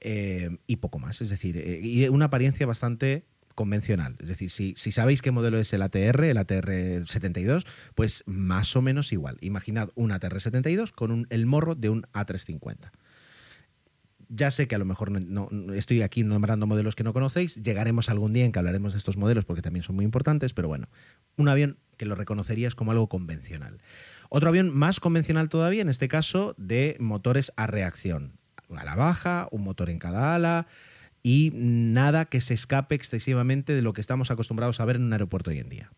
eh, 0.00 0.58
y 0.66 0.76
poco 0.76 0.98
más. 0.98 1.20
Es 1.20 1.28
decir, 1.30 1.56
eh, 1.56 1.80
y 1.82 2.08
una 2.08 2.26
apariencia 2.26 2.66
bastante 2.66 3.24
convencional. 3.54 4.16
Es 4.20 4.28
decir, 4.28 4.50
si, 4.50 4.74
si, 4.76 4.92
sabéis 4.92 5.22
qué 5.22 5.30
modelo 5.30 5.58
es 5.58 5.72
el 5.72 5.82
ATR, 5.82 6.24
el 6.24 6.38
ATR 6.38 7.06
72, 7.06 7.66
pues 7.94 8.24
más 8.26 8.74
o 8.76 8.82
menos 8.82 9.12
igual. 9.12 9.38
Imaginad 9.40 9.90
un 9.94 10.12
ATR 10.12 10.40
72 10.40 10.92
con 10.92 11.26
el 11.30 11.46
morro 11.46 11.74
de 11.74 11.90
un 11.90 12.02
A350. 12.12 12.90
Ya 14.34 14.50
sé 14.50 14.66
que 14.66 14.74
a 14.74 14.78
lo 14.78 14.86
mejor 14.86 15.10
no, 15.10 15.48
estoy 15.74 16.00
aquí 16.00 16.24
nombrando 16.24 16.66
modelos 16.66 16.96
que 16.96 17.04
no 17.04 17.12
conocéis, 17.12 17.56
llegaremos 17.56 18.08
algún 18.08 18.32
día 18.32 18.46
en 18.46 18.52
que 18.52 18.58
hablaremos 18.58 18.94
de 18.94 18.98
estos 18.98 19.18
modelos 19.18 19.44
porque 19.44 19.60
también 19.60 19.82
son 19.82 19.94
muy 19.94 20.06
importantes, 20.06 20.54
pero 20.54 20.68
bueno, 20.68 20.88
un 21.36 21.50
avión 21.50 21.76
que 21.98 22.06
lo 22.06 22.14
reconocerías 22.14 22.74
como 22.74 22.92
algo 22.92 23.10
convencional. 23.10 23.82
Otro 24.30 24.48
avión 24.48 24.74
más 24.74 25.00
convencional 25.00 25.50
todavía, 25.50 25.82
en 25.82 25.90
este 25.90 26.08
caso, 26.08 26.54
de 26.56 26.96
motores 26.98 27.52
a 27.56 27.66
reacción. 27.66 28.38
A 28.74 28.86
la 28.86 28.96
baja, 28.96 29.48
un 29.50 29.64
motor 29.64 29.90
en 29.90 29.98
cada 29.98 30.34
ala 30.34 30.66
y 31.22 31.52
nada 31.54 32.24
que 32.24 32.40
se 32.40 32.54
escape 32.54 32.94
excesivamente 32.94 33.74
de 33.74 33.82
lo 33.82 33.92
que 33.92 34.00
estamos 34.00 34.30
acostumbrados 34.30 34.80
a 34.80 34.86
ver 34.86 34.96
en 34.96 35.02
un 35.02 35.12
aeropuerto 35.12 35.50
hoy 35.50 35.58
en 35.58 35.68
día. 35.68 35.92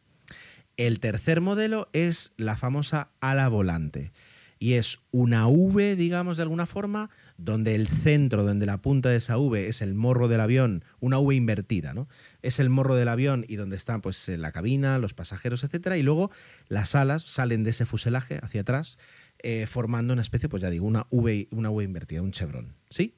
El 0.76 0.98
tercer 0.98 1.40
modelo 1.40 1.88
es 1.92 2.32
la 2.36 2.56
famosa 2.56 3.10
ala 3.20 3.46
volante 3.46 4.10
y 4.58 4.72
es 4.72 5.00
una 5.12 5.46
V, 5.46 5.94
digamos 5.94 6.36
de 6.36 6.42
alguna 6.42 6.66
forma, 6.66 7.10
donde 7.36 7.74
el 7.74 7.88
centro, 7.88 8.44
donde 8.44 8.66
la 8.66 8.80
punta 8.80 9.08
de 9.08 9.16
esa 9.16 9.38
V 9.38 9.68
es 9.68 9.82
el 9.82 9.94
morro 9.94 10.28
del 10.28 10.40
avión, 10.40 10.84
una 11.00 11.18
V 11.18 11.34
invertida, 11.34 11.92
¿no? 11.92 12.08
Es 12.42 12.60
el 12.60 12.70
morro 12.70 12.94
del 12.94 13.08
avión 13.08 13.44
y 13.48 13.56
donde 13.56 13.76
está 13.76 13.98
pues 13.98 14.28
la 14.28 14.52
cabina, 14.52 14.98
los 14.98 15.14
pasajeros, 15.14 15.64
etcétera, 15.64 15.96
y 15.96 16.02
luego 16.02 16.30
las 16.68 16.94
alas 16.94 17.22
salen 17.22 17.64
de 17.64 17.70
ese 17.70 17.86
fuselaje 17.86 18.38
hacia 18.42 18.60
atrás, 18.60 18.98
eh, 19.40 19.66
formando 19.66 20.12
una 20.12 20.22
especie, 20.22 20.48
pues 20.48 20.62
ya 20.62 20.70
digo, 20.70 20.86
una 20.86 21.06
V, 21.10 21.48
una 21.50 21.70
v 21.70 21.84
invertida, 21.84 22.22
un 22.22 22.32
chevron, 22.32 22.74
¿sí? 22.88 23.14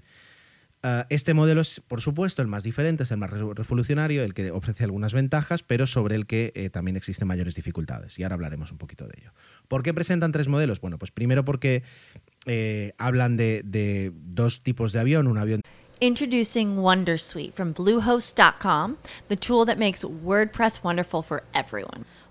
Ah, 0.83 1.07
este 1.11 1.35
modelo 1.35 1.61
es, 1.61 1.81
por 1.81 2.01
supuesto, 2.01 2.43
el 2.43 2.49
más 2.49 2.63
diferente, 2.63 3.03
es 3.03 3.11
el 3.11 3.19
más 3.19 3.31
revolucionario, 3.31 4.23
el 4.23 4.35
que 4.35 4.51
ofrece 4.51 4.85
algunas 4.85 5.15
ventajas, 5.15 5.63
pero 5.63 5.87
sobre 5.87 6.15
el 6.15 6.27
que 6.27 6.53
eh, 6.55 6.71
también 6.71 6.97
existen 6.97 7.27
mayores 7.27 7.55
dificultades. 7.55 8.19
Y 8.19 8.23
ahora 8.23 8.35
hablaremos 8.35 8.71
un 8.73 8.79
poquito 8.79 9.07
de 9.07 9.15
ello. 9.21 9.33
¿Por 9.69 9.83
qué 9.83 9.93
presentan 9.95 10.33
tres 10.33 10.49
modelos? 10.49 10.81
Bueno, 10.81 10.99
pues 10.99 11.11
primero 11.11 11.45
porque 11.45 11.83
eh, 12.47 12.93
hablan 12.99 13.37
de, 13.37 13.63
de 13.65 14.13
dos 14.15 14.63
tipos 14.63 14.93
de 14.93 15.01
avión, 15.01 15.27
un 15.27 15.39
avión 15.39 15.61
Introducing 15.99 16.77
Wondersuite 16.77 17.55
from 17.55 17.73
Bluehost.com, 17.73 18.99
the 19.29 19.37
tool 19.37 19.65
that 19.65 19.79
makes 19.79 20.05
WordPress 20.05 20.85
wonderful 20.85 21.23
for 21.23 21.43
everyone. 21.55 22.05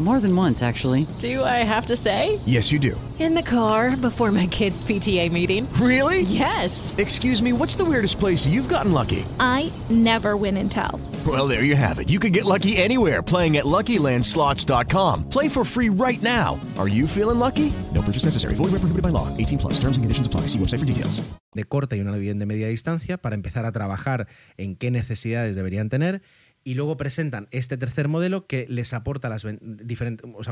More 0.00 0.18
than 0.18 0.34
once, 0.34 0.60
actually. 0.60 1.06
Do 1.20 1.44
I 1.44 1.62
have 1.62 1.86
to 1.86 1.94
say? 1.94 2.40
Yes, 2.46 2.72
you 2.72 2.80
do. 2.80 3.00
In 3.20 3.36
the 3.36 3.42
car 3.42 3.96
before 3.96 4.32
my 4.32 4.48
kids' 4.48 4.82
PTA 4.82 5.30
meeting. 5.30 5.72
Really? 5.74 6.22
Yes. 6.22 6.92
Excuse 6.98 7.40
me, 7.40 7.52
what's 7.52 7.76
the 7.76 7.84
weirdest 7.84 8.18
place 8.18 8.44
you've 8.44 8.68
gotten 8.68 8.90
lucky? 8.90 9.24
I 9.38 9.70
never 9.88 10.36
win 10.36 10.56
and 10.56 10.68
tell. 10.70 11.00
Well, 11.24 11.46
there 11.46 11.62
you 11.62 11.76
have 11.76 12.00
it. 12.00 12.10
You 12.10 12.18
can 12.18 12.32
get 12.32 12.44
lucky 12.44 12.76
anywhere 12.76 13.22
playing 13.22 13.56
at 13.56 13.66
LuckyLandSlots.com. 13.66 15.28
Play 15.28 15.48
for 15.48 15.64
free 15.64 15.90
right 15.90 16.20
now. 16.22 16.58
Are 16.76 16.88
you 16.88 17.06
feeling 17.06 17.38
lucky? 17.38 17.72
No 17.94 18.02
purchase 18.02 18.24
necessary. 18.24 18.54
Void 18.56 18.72
where 18.72 18.80
prohibited 18.80 19.02
by 19.02 19.10
law. 19.10 19.28
18 19.36 19.58
plus. 19.58 19.74
Terms 19.74 19.96
and 19.96 20.02
conditions 20.02 20.26
apply. 20.26 20.48
See 20.48 20.58
website 20.58 20.80
for 20.80 20.86
details. 20.86 21.22
De 21.54 21.62
corta 21.62 21.94
y 21.94 22.00
una 22.00 22.18
bien 22.18 22.40
de 22.40 22.46
media 22.46 22.66
distancia 22.66 23.16
para 23.16 23.36
empezar 23.36 23.64
a 23.64 23.70
trabajar 23.70 24.26
en 24.56 24.74
qué 24.74 24.90
necesidades 24.90 25.54
deberían 25.54 25.88
tener 25.88 26.20
y 26.64 26.74
luego 26.74 26.96
presentan 26.96 27.46
este 27.50 27.76
tercer 27.76 28.08
modelo 28.08 28.46
que 28.46 28.66
les 28.68 28.92
aporta 28.94 29.30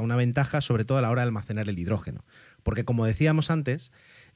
una 0.01 0.17
ventaja 0.17 0.61
sobre 0.61 0.85
todo 0.85 0.99
a 0.99 1.03
la 1.03 1.11
hora 1.11 1.23
de 1.23 1.27
almacenar 1.29 1.69
el 1.69 1.79
hidrógeno. 1.79 2.25
Porque 2.63 2.85
como 2.85 3.07
decíamos 3.07 3.51
antes, 3.51 3.91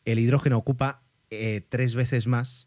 el 0.06 0.18
hidrógeno 0.18 0.56
ocupa 0.56 1.02
eh, 1.30 1.64
tres 1.68 1.94
veces 1.94 2.26
más 2.26 2.66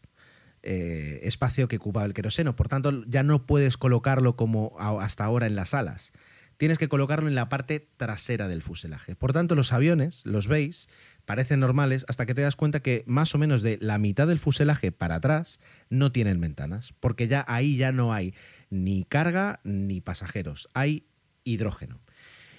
eh, 0.62 1.20
espacio 1.22 1.68
que 1.68 1.76
ocupa 1.76 2.04
el 2.04 2.14
queroseno. 2.14 2.54
Por 2.54 2.68
tanto, 2.68 3.04
ya 3.06 3.22
no 3.22 3.46
puedes 3.46 3.76
colocarlo 3.76 4.36
como 4.36 4.76
hasta 4.78 5.24
ahora 5.24 5.46
en 5.46 5.56
las 5.56 5.74
alas. 5.74 6.12
Tienes 6.58 6.76
que 6.76 6.88
colocarlo 6.88 7.26
en 7.26 7.34
la 7.34 7.48
parte 7.48 7.88
trasera 7.96 8.46
del 8.46 8.60
fuselaje. 8.60 9.16
Por 9.16 9.32
tanto, 9.32 9.54
los 9.54 9.72
aviones, 9.72 10.20
los 10.24 10.46
veis, 10.46 10.88
parecen 11.24 11.60
normales 11.60 12.04
hasta 12.06 12.26
que 12.26 12.34
te 12.34 12.42
das 12.42 12.54
cuenta 12.54 12.80
que 12.80 13.02
más 13.06 13.34
o 13.34 13.38
menos 13.38 13.62
de 13.62 13.78
la 13.80 13.96
mitad 13.96 14.28
del 14.28 14.38
fuselaje 14.38 14.92
para 14.92 15.14
atrás 15.14 15.58
no 15.88 16.12
tienen 16.12 16.38
ventanas, 16.38 16.92
porque 17.00 17.28
ya 17.28 17.46
ahí 17.48 17.78
ya 17.78 17.92
no 17.92 18.12
hay 18.12 18.34
ni 18.70 19.04
carga 19.04 19.60
ni 19.64 20.00
pasajeros, 20.00 20.68
hay 20.74 21.04
hidrógeno. 21.44 22.00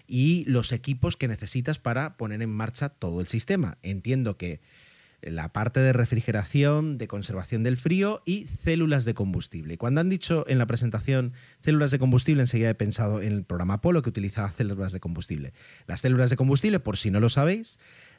Y 0.08 0.44
los 0.46 0.72
equipos 0.74 1.16
que 1.16 1.28
necesitas 1.28 1.80
para 1.80 2.18
poner 2.18 2.42
en 2.42 2.50
marcha 2.50 2.90
todo 2.90 3.22
el 3.22 3.28
sistema. 3.28 3.78
Entiendo 3.82 4.38
que 4.38 4.60
la 5.22 5.54
parte 5.54 5.80
de 5.80 5.94
refrigeración, 5.94 6.98
de 6.98 7.08
conservación 7.08 7.64
del 7.64 7.78
frío 7.78 8.22
y 8.26 8.48
células 8.48 9.06
de 9.06 9.14
combustible. 9.14 9.78
Cuando 9.78 10.02
han 10.02 10.10
dicho 10.10 10.46
en 10.48 10.58
la 10.58 10.66
presentación 10.66 11.34
células 11.64 11.92
de 11.92 12.00
combustible, 12.00 12.42
enseguida 12.42 12.72
he 12.72 12.76
pensado 12.76 13.22
en 13.22 13.34
el 13.34 13.44
programa 13.44 13.76
Apolo 13.76 14.02
que 14.02 14.10
utilizaba 14.10 14.52
células 14.52 14.92
de 14.92 15.00
combustible. 15.00 15.54
Las 15.88 16.02
células 16.02 16.30
de 16.30 16.38
combustible, 16.38 16.80
por 16.80 16.98
si 16.98 17.12
no 17.12 17.20
lo 17.20 17.30
sabéis, 17.30 17.78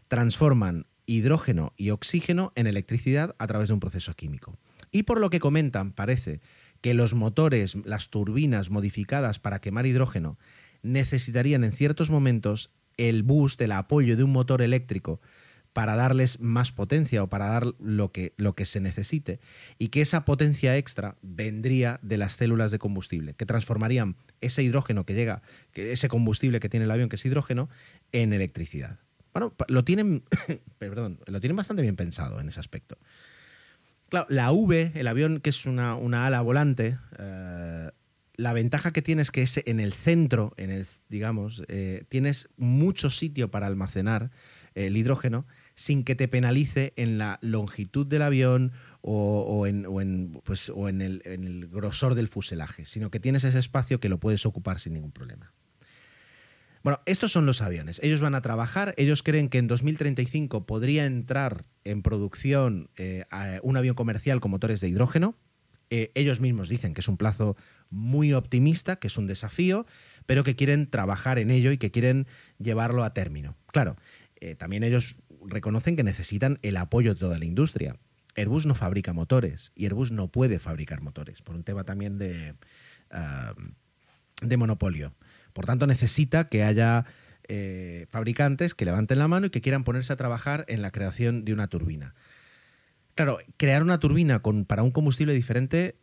transforman 0.08 0.86
hidrógeno 1.06 1.72
y 1.76 1.90
oxígeno 1.90 2.52
en 2.54 2.66
electricidad 2.66 3.34
a 3.38 3.46
través 3.46 3.68
de 3.68 3.74
un 3.74 3.80
proceso 3.80 4.14
químico. 4.14 4.56
Y 4.92 5.02
por 5.02 5.20
lo 5.20 5.30
que 5.30 5.40
comentan, 5.40 5.92
parece 5.92 6.40
que 6.82 6.92
los 6.92 7.14
motores, 7.14 7.76
las 7.86 8.10
turbinas 8.10 8.68
modificadas 8.68 9.38
para 9.38 9.60
quemar 9.60 9.86
hidrógeno, 9.86 10.38
necesitarían 10.82 11.64
en 11.64 11.72
ciertos 11.72 12.10
momentos 12.10 12.70
el 12.98 13.22
boost, 13.22 13.60
el 13.62 13.72
apoyo 13.72 14.16
de 14.16 14.24
un 14.24 14.32
motor 14.32 14.60
eléctrico 14.60 15.20
para 15.72 15.96
darles 15.96 16.38
más 16.38 16.70
potencia 16.70 17.22
o 17.22 17.28
para 17.28 17.46
dar 17.46 17.66
lo 17.78 18.12
que, 18.12 18.32
se 18.66 18.80
necesite 18.80 19.40
y 19.78 19.88
que 19.88 20.02
esa 20.02 20.24
potencia 20.24 20.76
extra 20.76 21.16
vendría 21.22 21.98
de 22.02 22.18
las 22.18 22.34
células 22.34 22.70
de 22.70 22.78
combustible, 22.78 23.34
que 23.34 23.46
transformarían 23.46 24.16
ese 24.40 24.62
hidrógeno 24.62 25.06
que 25.06 25.14
llega, 25.14 25.42
que 25.72 25.92
ese 25.92 26.08
combustible 26.08 26.60
que 26.60 26.68
tiene 26.68 26.84
el 26.84 26.90
avión, 26.90 27.08
que 27.08 27.16
es 27.16 27.24
hidrógeno, 27.24 27.70
en 28.12 28.32
electricidad. 28.34 28.98
Bueno, 29.32 29.54
lo 29.68 29.82
tienen, 29.82 30.24
perdón, 30.78 31.20
lo 31.26 31.40
tienen 31.40 31.56
bastante 31.56 31.80
bien 31.80 31.96
pensado 31.96 32.38
en 32.40 32.48
ese 32.48 32.60
aspecto. 32.60 32.98
Claro, 34.12 34.26
la 34.28 34.52
V, 34.52 34.92
el 34.94 35.06
avión 35.06 35.40
que 35.40 35.48
es 35.48 35.64
una, 35.64 35.94
ala 35.94 36.42
volante, 36.42 36.98
eh, 37.18 37.90
la 38.34 38.52
ventaja 38.52 38.92
que 38.92 39.00
tienes 39.00 39.28
es 39.28 39.30
que 39.30 39.40
es 39.40 39.62
en 39.64 39.80
el 39.80 39.94
centro, 39.94 40.52
en 40.58 40.68
el, 40.68 40.86
digamos, 41.08 41.64
eh, 41.68 42.04
tienes 42.10 42.50
mucho 42.58 43.08
sitio 43.08 43.50
para 43.50 43.68
almacenar 43.68 44.30
el 44.74 44.98
hidrógeno 44.98 45.46
sin 45.76 46.04
que 46.04 46.14
te 46.14 46.28
penalice 46.28 46.92
en 46.96 47.16
la 47.16 47.38
longitud 47.40 48.06
del 48.06 48.20
avión 48.20 48.72
o, 49.00 49.66
en, 49.66 50.38
pues, 50.44 50.70
en, 50.76 51.00
el, 51.00 51.22
en 51.24 51.44
el 51.44 51.68
grosor 51.68 52.14
del 52.14 52.28
fuselaje, 52.28 52.84
sino 52.84 53.10
que 53.10 53.18
tienes 53.18 53.44
ese 53.44 53.60
espacio 53.60 53.98
que 53.98 54.10
lo 54.10 54.20
puedes 54.20 54.44
ocupar 54.44 54.78
sin 54.78 54.92
ningún 54.92 55.12
problema. 55.12 55.54
Bueno, 56.82 57.00
estos 57.06 57.30
son 57.30 57.46
los 57.46 57.62
aviones. 57.62 58.00
Ellos 58.02 58.20
van 58.20 58.34
a 58.34 58.42
trabajar. 58.42 58.94
Ellos 58.96 59.22
creen 59.22 59.48
que 59.48 59.58
en 59.58 59.68
2035 59.68 60.66
podría 60.66 61.06
entrar 61.06 61.64
en 61.84 62.02
producción 62.02 62.90
eh, 62.96 63.24
un 63.62 63.76
avión 63.76 63.94
comercial 63.94 64.40
con 64.40 64.50
motores 64.50 64.80
de 64.80 64.88
hidrógeno. 64.88 65.36
Eh, 65.90 66.10
ellos 66.14 66.40
mismos 66.40 66.68
dicen 66.68 66.94
que 66.94 67.02
es 67.02 67.08
un 67.08 67.18
plazo 67.18 67.56
muy 67.90 68.32
optimista, 68.32 68.96
que 68.96 69.08
es 69.08 69.18
un 69.18 69.26
desafío, 69.26 69.86
pero 70.26 70.42
que 70.42 70.56
quieren 70.56 70.88
trabajar 70.88 71.38
en 71.38 71.50
ello 71.50 71.70
y 71.70 71.78
que 71.78 71.90
quieren 71.90 72.26
llevarlo 72.58 73.04
a 73.04 73.12
término. 73.12 73.56
Claro, 73.66 73.96
eh, 74.40 74.54
también 74.54 74.82
ellos 74.82 75.16
reconocen 75.44 75.94
que 75.94 76.02
necesitan 76.02 76.58
el 76.62 76.78
apoyo 76.78 77.14
de 77.14 77.20
toda 77.20 77.38
la 77.38 77.44
industria. 77.44 77.96
Airbus 78.34 78.66
no 78.66 78.74
fabrica 78.74 79.12
motores 79.12 79.70
y 79.76 79.84
Airbus 79.84 80.10
no 80.10 80.28
puede 80.28 80.58
fabricar 80.58 81.02
motores, 81.02 81.42
por 81.42 81.54
un 81.54 81.62
tema 81.62 81.84
también 81.84 82.18
de, 82.18 82.54
ah, 83.10 83.54
de 84.40 84.56
monopolio. 84.56 85.14
Por 85.52 85.66
tanto, 85.66 85.86
necesita 85.86 86.48
que 86.48 86.62
haya 86.62 87.04
eh, 87.48 88.06
fabricantes 88.10 88.74
que 88.74 88.84
levanten 88.84 89.18
la 89.18 89.28
mano 89.28 89.46
y 89.46 89.50
que 89.50 89.60
quieran 89.60 89.84
ponerse 89.84 90.12
a 90.12 90.16
trabajar 90.16 90.64
en 90.68 90.82
la 90.82 90.90
creación 90.90 91.44
de 91.44 91.52
una 91.52 91.68
turbina. 91.68 92.14
Claro, 93.14 93.38
crear 93.56 93.82
una 93.82 93.98
turbina 93.98 94.42
para 94.66 94.82
un 94.82 94.90
combustible 94.90 95.34
diferente, 95.34 95.96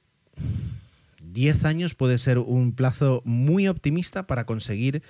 10 1.23 1.65
años 1.65 1.95
puede 1.95 2.17
ser 2.17 2.37
un 2.39 2.73
plazo 2.73 3.21
muy 3.25 3.67
optimista 3.67 4.27
para 4.27 4.45
conseguir, 4.45 5.01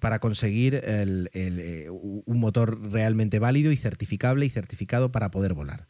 para 0.00 0.18
conseguir 0.18 0.80
eh, 0.82 1.88
un 1.90 2.40
motor 2.40 2.90
realmente 2.90 3.38
válido 3.38 3.70
y 3.70 3.76
certificable 3.76 4.46
y 4.46 4.50
certificado 4.50 5.12
para 5.12 5.30
poder 5.30 5.54
volar. 5.54 5.86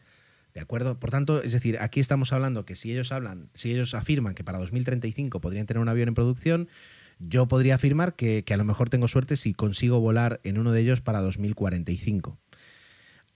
¿De 0.54 0.60
acuerdo? 0.60 1.00
Por 1.00 1.10
tanto, 1.10 1.42
es 1.42 1.52
decir, 1.52 1.78
aquí 1.80 1.98
estamos 1.98 2.32
hablando 2.32 2.64
que 2.64 2.76
si 2.76 2.92
ellos 2.92 3.10
hablan, 3.10 3.50
si 3.54 3.72
ellos 3.72 3.92
afirman 3.94 4.34
que 4.34 4.44
para 4.44 4.58
2035 4.58 5.40
podrían 5.40 5.66
tener 5.66 5.80
un 5.80 5.88
avión 5.88 6.08
en 6.08 6.14
producción, 6.14 6.68
yo 7.18 7.46
podría 7.46 7.76
afirmar 7.76 8.14
que, 8.14 8.44
a 8.48 8.56
lo 8.56 8.64
mejor 8.64 8.90
tengo 8.90 9.08
suerte 9.08 9.36
si 9.36 9.54
consigo 9.54 10.00
volar 10.00 10.40
en 10.44 10.58
uno 10.58 10.72
de 10.72 10.80
ellos 10.80 11.00
para 11.00 11.20
2045. 11.20 12.38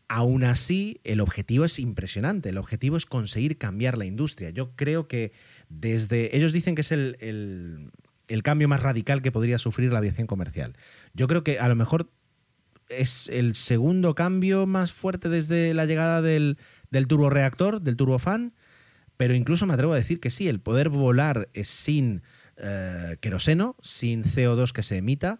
Aún 0.09 0.45
así, 0.45 1.01
el 1.05 1.21
objetivo 1.21 1.65
es 1.65 1.79
impresionante. 1.79 2.49
El 2.49 2.59
objetivo 2.59 2.97
es 2.97 3.07
conseguir 3.07 3.59
cambiar 3.59 3.99
la 3.99 4.07
industria. 4.07 4.51
Yo 4.51 4.75
creo 4.75 5.07
que 5.07 5.33
desde. 5.69 6.35
Ellos 6.37 6.53
dicen 6.53 6.75
que 6.75 6.81
es 6.81 6.93
el, 6.93 7.93
cambio 8.43 8.69
más 8.69 8.83
radical 8.83 9.21
que 9.21 9.33
podría 9.33 9.59
sufrir 9.59 9.93
la 9.93 9.99
aviación 9.99 10.27
comercial. 10.27 10.77
Yo 11.13 11.29
creo 11.29 11.45
que 11.45 11.59
a 11.59 11.69
lo 11.69 11.77
mejor 11.77 12.11
es 12.89 13.29
el 13.29 13.55
segundo 13.55 14.15
cambio 14.15 14.67
más 14.67 14.93
fuerte 14.93 15.29
desde 15.29 15.75
la 15.75 15.85
llegada 15.85 16.23
del, 16.23 16.57
del 16.91 17.07
turboreactor, 17.07 17.83
del 17.83 17.97
turbofan. 17.97 18.55
Pero 19.19 19.35
incluso 19.35 19.67
me 19.67 19.75
atrevo 19.75 19.93
a 19.93 19.97
decir 19.97 20.21
que 20.21 20.31
sí, 20.31 20.49
el 20.49 20.61
poder 20.61 20.89
volar 20.89 21.51
sin 21.65 22.23
eh, 22.61 23.19
queroseno 23.21 23.77
sin 23.83 24.25
CO2 24.25 24.73
que 24.73 24.83
se 24.83 24.97
emita, 24.97 25.39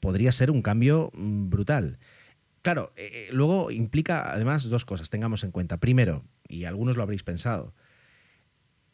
podría 0.00 0.32
ser 0.32 0.50
un 0.50 0.60
cambio 0.60 1.12
mm, 1.14 1.50
brutal. 1.50 1.98
Claro, 2.62 2.92
eh, 2.96 3.10
eh, 3.12 3.28
luego 3.30 3.70
implica 3.70 4.32
además 4.32 4.64
dos 4.64 4.84
cosas, 4.84 5.08
tengamos 5.08 5.44
en 5.44 5.52
cuenta. 5.52 5.78
Primero, 5.78 6.24
y 6.48 6.64
algunos 6.64 6.96
lo 6.96 7.04
habréis 7.04 7.22
pensado, 7.22 7.74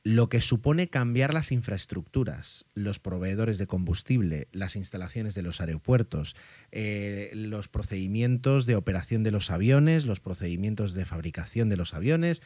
lo 0.03 0.29
que 0.29 0.43
supone 0.43 0.89
cambiar 0.89 1.33
las 1.33 1.53
infraestructuras, 1.53 2.67
los 2.75 2.99
proveedores 2.99 3.57
de 3.57 3.67
combustible, 3.67 4.49
las 4.53 4.77
instalaciones 4.77 5.35
de 5.35 5.41
los 5.41 5.63
aeropuertos, 5.63 6.37
los 6.71 7.69
procedimientos 7.69 8.67
de 8.67 8.77
operación 8.77 9.23
de 9.23 9.31
los 9.31 9.51
aviones, 9.51 10.05
los 10.05 10.21
procedimientos 10.21 10.93
de 10.93 11.07
fabricación 11.07 11.71
de 11.71 11.79
los 11.79 11.95
aviones, 11.95 12.43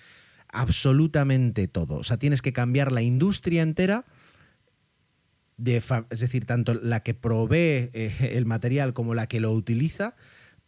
absolutamente 0.46 1.66
todo. 1.66 1.96
O 1.96 2.04
sea, 2.04 2.16
tienes 2.16 2.42
que 2.42 2.52
cambiar 2.52 2.92
la 2.92 3.02
industria 3.02 3.62
entera 3.62 4.04
es 5.58 6.20
decir, 6.20 6.46
tanto 6.46 6.74
la 6.74 7.00
que 7.02 7.14
provee 7.14 7.90
eh, 7.92 8.32
el 8.32 8.46
material 8.46 8.92
como 8.94 9.14
la 9.14 9.26
que 9.26 9.40
lo 9.40 9.52
utiliza 9.52 10.14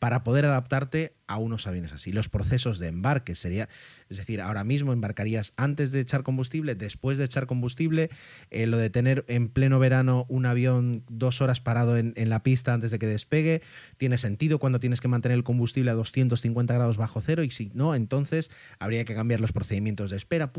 para 0.00 0.24
poder 0.24 0.46
adaptarte 0.46 1.12
a 1.26 1.36
unos 1.36 1.66
aviones 1.66 1.92
así. 1.92 2.10
Los 2.10 2.30
procesos 2.30 2.78
de 2.78 2.88
embarque 2.88 3.34
sería, 3.34 3.68
es 4.08 4.16
decir, 4.16 4.40
ahora 4.40 4.64
mismo 4.64 4.94
embarcarías 4.94 5.52
antes 5.58 5.92
de 5.92 6.00
echar 6.00 6.22
combustible, 6.22 6.74
después 6.74 7.18
de 7.18 7.24
echar 7.24 7.46
combustible, 7.46 8.08
eh, 8.50 8.66
lo 8.66 8.78
de 8.78 8.88
tener 8.88 9.26
en 9.28 9.48
pleno 9.48 9.78
verano 9.78 10.24
un 10.30 10.46
avión 10.46 11.04
dos 11.10 11.42
horas 11.42 11.60
parado 11.60 11.98
en, 11.98 12.14
la 12.16 12.42
pista 12.42 12.72
antes 12.72 12.90
de 12.90 12.98
que 12.98 13.06
despegue, 13.06 13.60
tiene 13.98 14.16
sentido 14.16 14.58
cuando 14.58 14.80
tienes 14.80 15.02
que 15.02 15.08
mantener 15.08 15.36
el 15.36 15.44
combustible 15.44 15.90
a 15.90 15.94
250 15.94 16.72
grados 16.72 16.96
bajo 16.96 17.20
cero 17.20 17.42
y 17.42 17.50
si 17.50 17.70
no, 17.74 17.94
entonces 17.94 18.50
habría 18.78 19.04
que 19.04 19.14
cambiar 19.14 19.42
los 19.42 19.52
procedimientos 19.52 20.10
de 20.10 20.16
espera. 20.16 20.50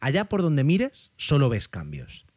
Allá 0.00 0.26
por 0.26 0.40
donde 0.40 0.62
mires, 0.62 1.12
solo 1.16 1.48
ves 1.48 1.66
cambios. 1.66 2.27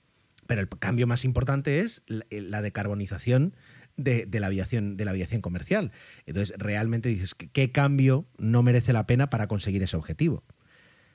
Pero 0.48 0.62
el 0.62 0.70
cambio 0.70 1.08
más 1.08 1.24
importante 1.26 1.80
es 1.80 2.04
la 2.08 2.62
decarbonización 2.62 3.56
de, 3.98 4.28
la 4.40 4.48
aviación, 4.48 4.98
de 4.98 5.06
la 5.06 5.12
aviación 5.12 5.42
comercial. 5.42 5.92
Entonces, 6.26 6.56
realmente 6.58 7.10
dices, 7.10 7.36
¿qué 7.36 7.72
cambio 7.72 8.28
no 8.38 8.64
merece 8.64 8.94
la 8.94 9.08
pena 9.08 9.30
para 9.30 9.48
conseguir 9.48 9.84
ese 9.84 9.98
objetivo? 9.98 10.44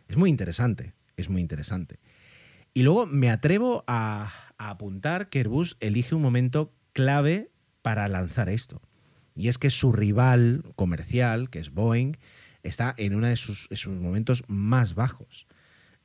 Es 0.08 0.16
muy 0.16 0.30
interesante, 0.30 0.94
es 1.16 1.28
muy 1.28 1.42
interesante. 1.42 1.98
Y 2.74 2.82
luego 2.82 3.06
me 3.06 3.30
atrevo 3.30 3.84
a, 3.86 4.32
apuntar 4.58 5.28
que 5.28 5.40
Airbus 5.40 5.76
elige 5.80 6.14
un 6.14 6.22
momento 6.22 6.72
clave 6.92 7.50
para 7.82 8.08
lanzar 8.08 8.48
esto. 8.48 8.80
Y 9.34 9.48
es 9.48 9.58
que 9.58 9.68
su 9.68 9.92
rival 9.92 10.62
comercial, 10.76 11.50
que 11.50 11.58
es 11.58 11.70
Boeing, 11.72 12.16
está 12.62 12.94
en 12.96 13.14
uno 13.14 13.26
de 13.26 13.36
sus 13.36 13.68
momentos 13.86 14.44
más 14.48 14.94
bajos. 14.94 15.46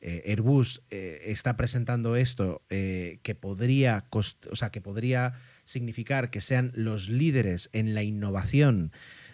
Eh, 0.01 0.23
Airbus 0.25 0.81
eh, 0.89 1.21
está 1.25 1.55
presentando 1.55 2.15
esto 2.15 2.63
eh, 2.71 3.19
que 3.21 3.35
podría 3.35 4.05
o 4.11 4.55
sea, 4.55 4.71
que 4.71 4.81
podría 4.81 5.33
significar 5.63 6.31
que 6.31 6.41
sean 6.41 6.71
los 6.73 7.07
líderes 7.07 7.69
en 7.71 7.93
la 7.93 8.01
innovación 8.01 8.91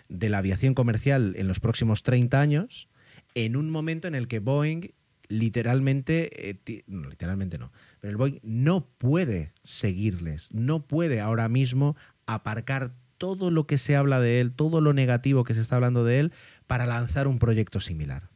de 0.10 0.28
la 0.28 0.40
aviación 0.40 0.74
comercial 0.74 1.36
en 1.38 1.48
los 1.48 1.62
próximos 1.62 2.04
30 2.04 2.42
años, 2.42 2.90
en 3.34 3.56
un 3.56 3.70
momento 3.70 4.10
en 4.10 4.16
el 4.16 4.28
que 4.28 4.40
Boeing 4.40 4.92
literalmente, 5.30 6.60
no, 6.88 7.10
literalmente 7.10 7.58
no, 7.58 7.72
pero 8.02 8.12
el 8.12 8.18
Boeing 8.18 8.40
no 8.44 8.90
puede 8.98 9.54
seguirles, 9.64 10.54
no 10.54 10.86
puede 10.86 11.22
ahora 11.22 11.48
mismo 11.48 11.96
aparcar 12.26 12.94
todo 13.18 13.52
lo 13.52 13.68
que 13.68 13.78
se 13.78 13.96
habla 13.96 14.20
de 14.20 14.42
él, 14.42 14.52
todo 14.52 14.82
lo 14.82 14.94
negativo 14.94 15.44
que 15.44 15.54
se 15.54 15.62
está 15.62 15.76
hablando 15.76 16.04
de 16.04 16.20
él, 16.20 16.34
para 16.68 16.86
lanzar 16.86 17.28
un 17.28 17.40
proyecto 17.40 17.80
similar. 17.80 18.30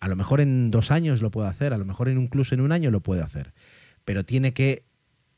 A 0.00 0.08
lo 0.08 0.16
mejor 0.16 0.40
en 0.40 0.70
dos 0.70 0.90
años 0.90 1.22
lo 1.22 1.30
puede 1.30 1.48
hacer, 1.48 1.72
a 1.72 1.78
lo 1.78 1.84
mejor 1.84 2.08
incluso 2.08 2.54
en 2.54 2.60
un 2.60 2.72
año 2.72 2.90
lo 2.90 3.00
puede 3.00 3.22
hacer, 3.22 3.52
pero 4.04 4.24
tiene 4.24 4.52
que 4.52 4.84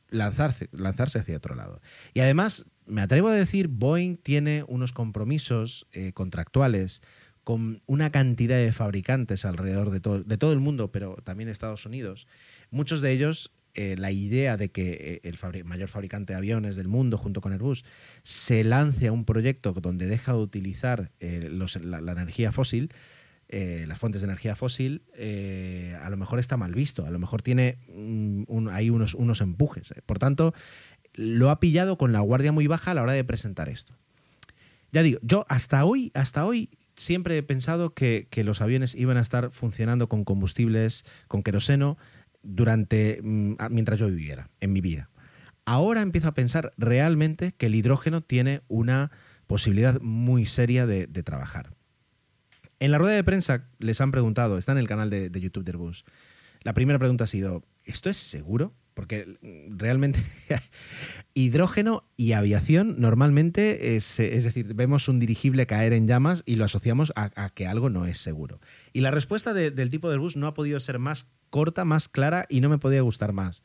lanzarse, 0.09 0.69
lanzarse 0.71 1.19
hacia 1.19 1.37
otro 1.37 1.55
lado. 1.55 1.81
Y 2.13 2.19
además, 2.19 2.65
me 2.85 3.01
atrevo 3.01 3.29
a 3.29 3.33
decir, 3.33 3.67
Boeing 3.67 4.17
tiene 4.17 4.63
unos 4.67 4.91
compromisos 4.91 5.87
eh, 5.91 6.13
contractuales 6.13 7.01
con 7.43 7.81
una 7.85 8.09
cantidad 8.09 8.57
de 8.57 8.71
fabricantes 8.71 9.45
alrededor 9.45 9.91
de 9.91 9.99
todo, 9.99 10.23
de 10.23 10.37
todo 10.37 10.51
el 10.53 10.59
mundo, 10.59 10.91
pero 10.91 11.17
también 11.23 11.49
Estados 11.49 11.85
Unidos. 11.85 12.27
Muchos 12.71 13.01
de 13.01 13.11
ellos, 13.11 13.53
eh, 13.75 13.95
la 13.97 14.11
idea 14.11 14.57
de 14.57 14.69
que 14.71 15.21
eh, 15.23 15.29
el 15.29 15.65
mayor 15.65 15.89
fabricante 15.89 16.33
de 16.33 16.37
aviones 16.37 16.75
del 16.75 16.87
mundo, 16.87 17.19
junto 17.19 17.41
con 17.41 17.53
Airbus, 17.53 17.85
se 18.23 18.63
lance 18.63 19.07
a 19.07 19.11
un 19.11 19.25
proyecto 19.25 19.73
donde 19.73 20.07
deja 20.07 20.31
de 20.31 20.39
utilizar 20.39 21.11
la 21.19 22.11
energía 22.11 22.51
fósil, 22.51 22.91
eh, 23.47 23.85
las 23.87 23.99
fuentes 23.99 24.21
de 24.21 24.25
energía 24.25 24.55
fósil, 24.55 25.03
eh, 25.15 25.97
a 26.01 26.09
lo 26.09 26.17
mejor 26.17 26.39
está 26.39 26.57
mal 26.57 26.73
visto, 26.73 27.05
a 27.05 27.11
lo 27.11 27.19
mejor 27.19 27.43
tiene 27.43 27.77
hay 28.71 28.89
unos, 28.89 29.13
unos 29.13 29.41
empujes. 29.41 29.91
eh. 29.91 30.01
Por 30.05 30.17
tanto, 30.17 30.53
lo 31.13 31.51
ha 31.51 31.59
pillado 31.59 31.97
con 31.97 32.11
la 32.11 32.21
guardia 32.21 32.51
muy 32.51 32.67
baja 32.67 32.91
a 32.91 32.93
la 32.95 33.03
hora 33.03 33.13
de 33.13 33.23
presentar 33.23 33.69
esto. 33.69 33.97
Ya 34.91 35.03
digo, 35.03 35.19
yo 35.21 35.45
hasta 35.47 35.85
hoy, 35.85 36.11
hasta 36.15 36.45
hoy 36.45 36.71
siempre 36.95 37.37
he 37.37 37.43
pensado 37.43 37.93
que, 37.93 38.27
que 38.31 38.43
los 38.43 38.61
aviones 38.61 38.95
iban 38.95 39.17
a 39.17 39.21
estar 39.21 39.51
funcionando 39.51 40.09
con 40.09 40.23
combustibles, 40.25 41.05
con 41.27 41.43
queroseno, 41.43 41.97
durante 42.41 43.19
mm, 43.21 43.55
mientras 43.69 43.99
yo 43.99 44.07
viviera, 44.07 44.49
en 44.59 44.73
mi 44.73 44.81
vida. 44.81 45.09
Ahora 45.65 46.01
empiezo 46.01 46.29
a 46.29 46.33
pensar 46.33 46.73
realmente 46.77 47.51
que 47.51 47.67
el 47.67 47.75
hidrógeno 47.75 48.21
tiene 48.21 48.61
una 48.67 49.11
posibilidad 49.47 49.99
muy 50.01 50.45
seria 50.45 50.85
de 50.87 51.07
trabajar. 51.23 51.75
En 52.79 52.91
la 52.91 52.97
rueda 52.97 53.15
de 53.15 53.23
prensa 53.23 53.67
les 53.79 54.01
han 54.01 54.11
preguntado, 54.11 54.57
está 54.57 54.71
en 54.73 54.77
el 54.77 54.87
canal 54.87 55.09
de, 55.09 55.29
YouTube 55.39 55.63
de 55.63 55.71
Airbus, 55.71 56.05
la 56.61 56.73
primera 56.73 56.99
pregunta 56.99 57.23
ha 57.25 57.27
sido, 57.27 57.63
¿esto 57.83 58.09
es 58.09 58.17
seguro? 58.17 58.73
Porque 58.93 59.37
mm, 59.41 59.77
realmente 59.77 60.23
hidrógeno 61.33 62.03
y 62.17 62.33
aviación 62.33 62.95
normalmente 62.99 63.95
es, 63.95 64.19
es 64.19 64.43
decir, 64.43 64.73
vemos 64.73 65.07
un 65.07 65.19
dirigible 65.19 65.67
caer 65.67 65.93
en 65.93 66.07
llamas 66.07 66.43
y 66.45 66.55
lo 66.55 66.65
asociamos 66.65 67.11
a, 67.15 67.49
que 67.51 67.67
algo 67.67 67.89
no 67.89 68.05
es 68.05 68.17
seguro. 68.19 68.59
Y 68.93 69.01
la 69.01 69.11
respuesta 69.11 69.53
de- 69.53 69.71
del 69.71 69.89
tipo 69.89 70.07
de 70.09 70.15
Airbus 70.15 70.37
no 70.37 70.47
ha 70.47 70.53
podido 70.53 70.79
ser 70.79 70.99
más 70.99 71.27
corta, 71.49 71.85
más 71.85 72.09
clara 72.09 72.45
y 72.49 72.61
no 72.61 72.69
me 72.69 72.77
podía 72.77 73.01
gustar 73.01 73.31
más. 73.33 73.63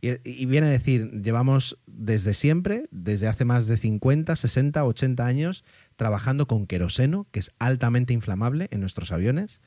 Y, 0.00 0.46
viene 0.46 0.68
a 0.68 0.70
decir, 0.70 1.10
llevamos 1.22 1.78
desde 1.86 2.34
siempre, 2.34 2.88
desde 2.90 3.26
hace 3.26 3.44
más 3.44 3.66
de 3.66 3.76
50, 3.76 4.36
60, 4.36 4.84
80 4.84 5.26
años, 5.26 5.64
trabajando 5.96 6.46
con 6.46 6.66
queroseno, 6.66 7.26
que 7.32 7.40
es 7.40 7.52
altamente 7.58 8.12
inflamable 8.12 8.68
en 8.70 8.80
nuestros 8.80 9.10
aviones, 9.10 9.60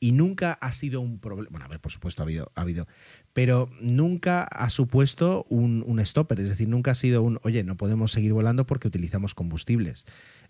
y 0.00 0.12
nunca 0.12 0.52
ha 0.54 0.72
sido 0.72 1.00
un 1.00 1.20
problema. 1.20 1.50
Bueno, 1.50 1.66
a 1.66 1.68
ver, 1.68 1.80
por 1.80 1.92
supuesto 1.92 2.22
ha 2.22 2.24
habido, 2.24 2.52
ha 2.54 2.62
habido, 2.62 2.86
pero 3.32 3.70
nunca 3.80 4.44
ha 4.44 4.68
supuesto 4.70 5.44
un, 5.48 5.82
un 5.86 6.04
stopper, 6.04 6.40
es 6.40 6.48
decir, 6.48 6.68
nunca 6.68 6.92
ha 6.92 6.94
sido 6.94 7.22
un, 7.22 7.38
oye, 7.42 7.64
no 7.64 7.76
podemos 7.76 8.12
seguir 8.12 8.32
volando 8.32 8.66
porque 8.66 8.88
utilizamos 8.88 9.34
combustibles. 9.34 10.04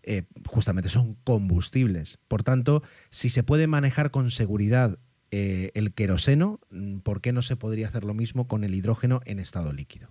Eh, 0.09 0.22
justamente 0.47 0.89
son 0.89 1.14
combustibles. 1.24 2.18
Por 2.29 2.45
tanto, 2.45 2.83
si 3.11 3.29
se 3.29 3.43
puede 3.43 3.66
manejar 3.66 4.12
con 4.12 4.31
seguridad 4.31 5.01
eh, 5.31 5.70
el 5.74 5.93
queroseno, 5.93 6.61
mm, 6.70 6.99
¿por 6.99 7.20
qué 7.20 7.33
no 7.33 7.43
se 7.43 7.57
podría 7.57 7.89
hacer 7.89 8.05
lo 8.05 8.14
mismo 8.14 8.49
con 8.49 8.64
el 8.64 8.74
hidrógeno 8.74 9.20
en 9.24 9.39
estado 9.39 9.72
líquido? 9.72 10.09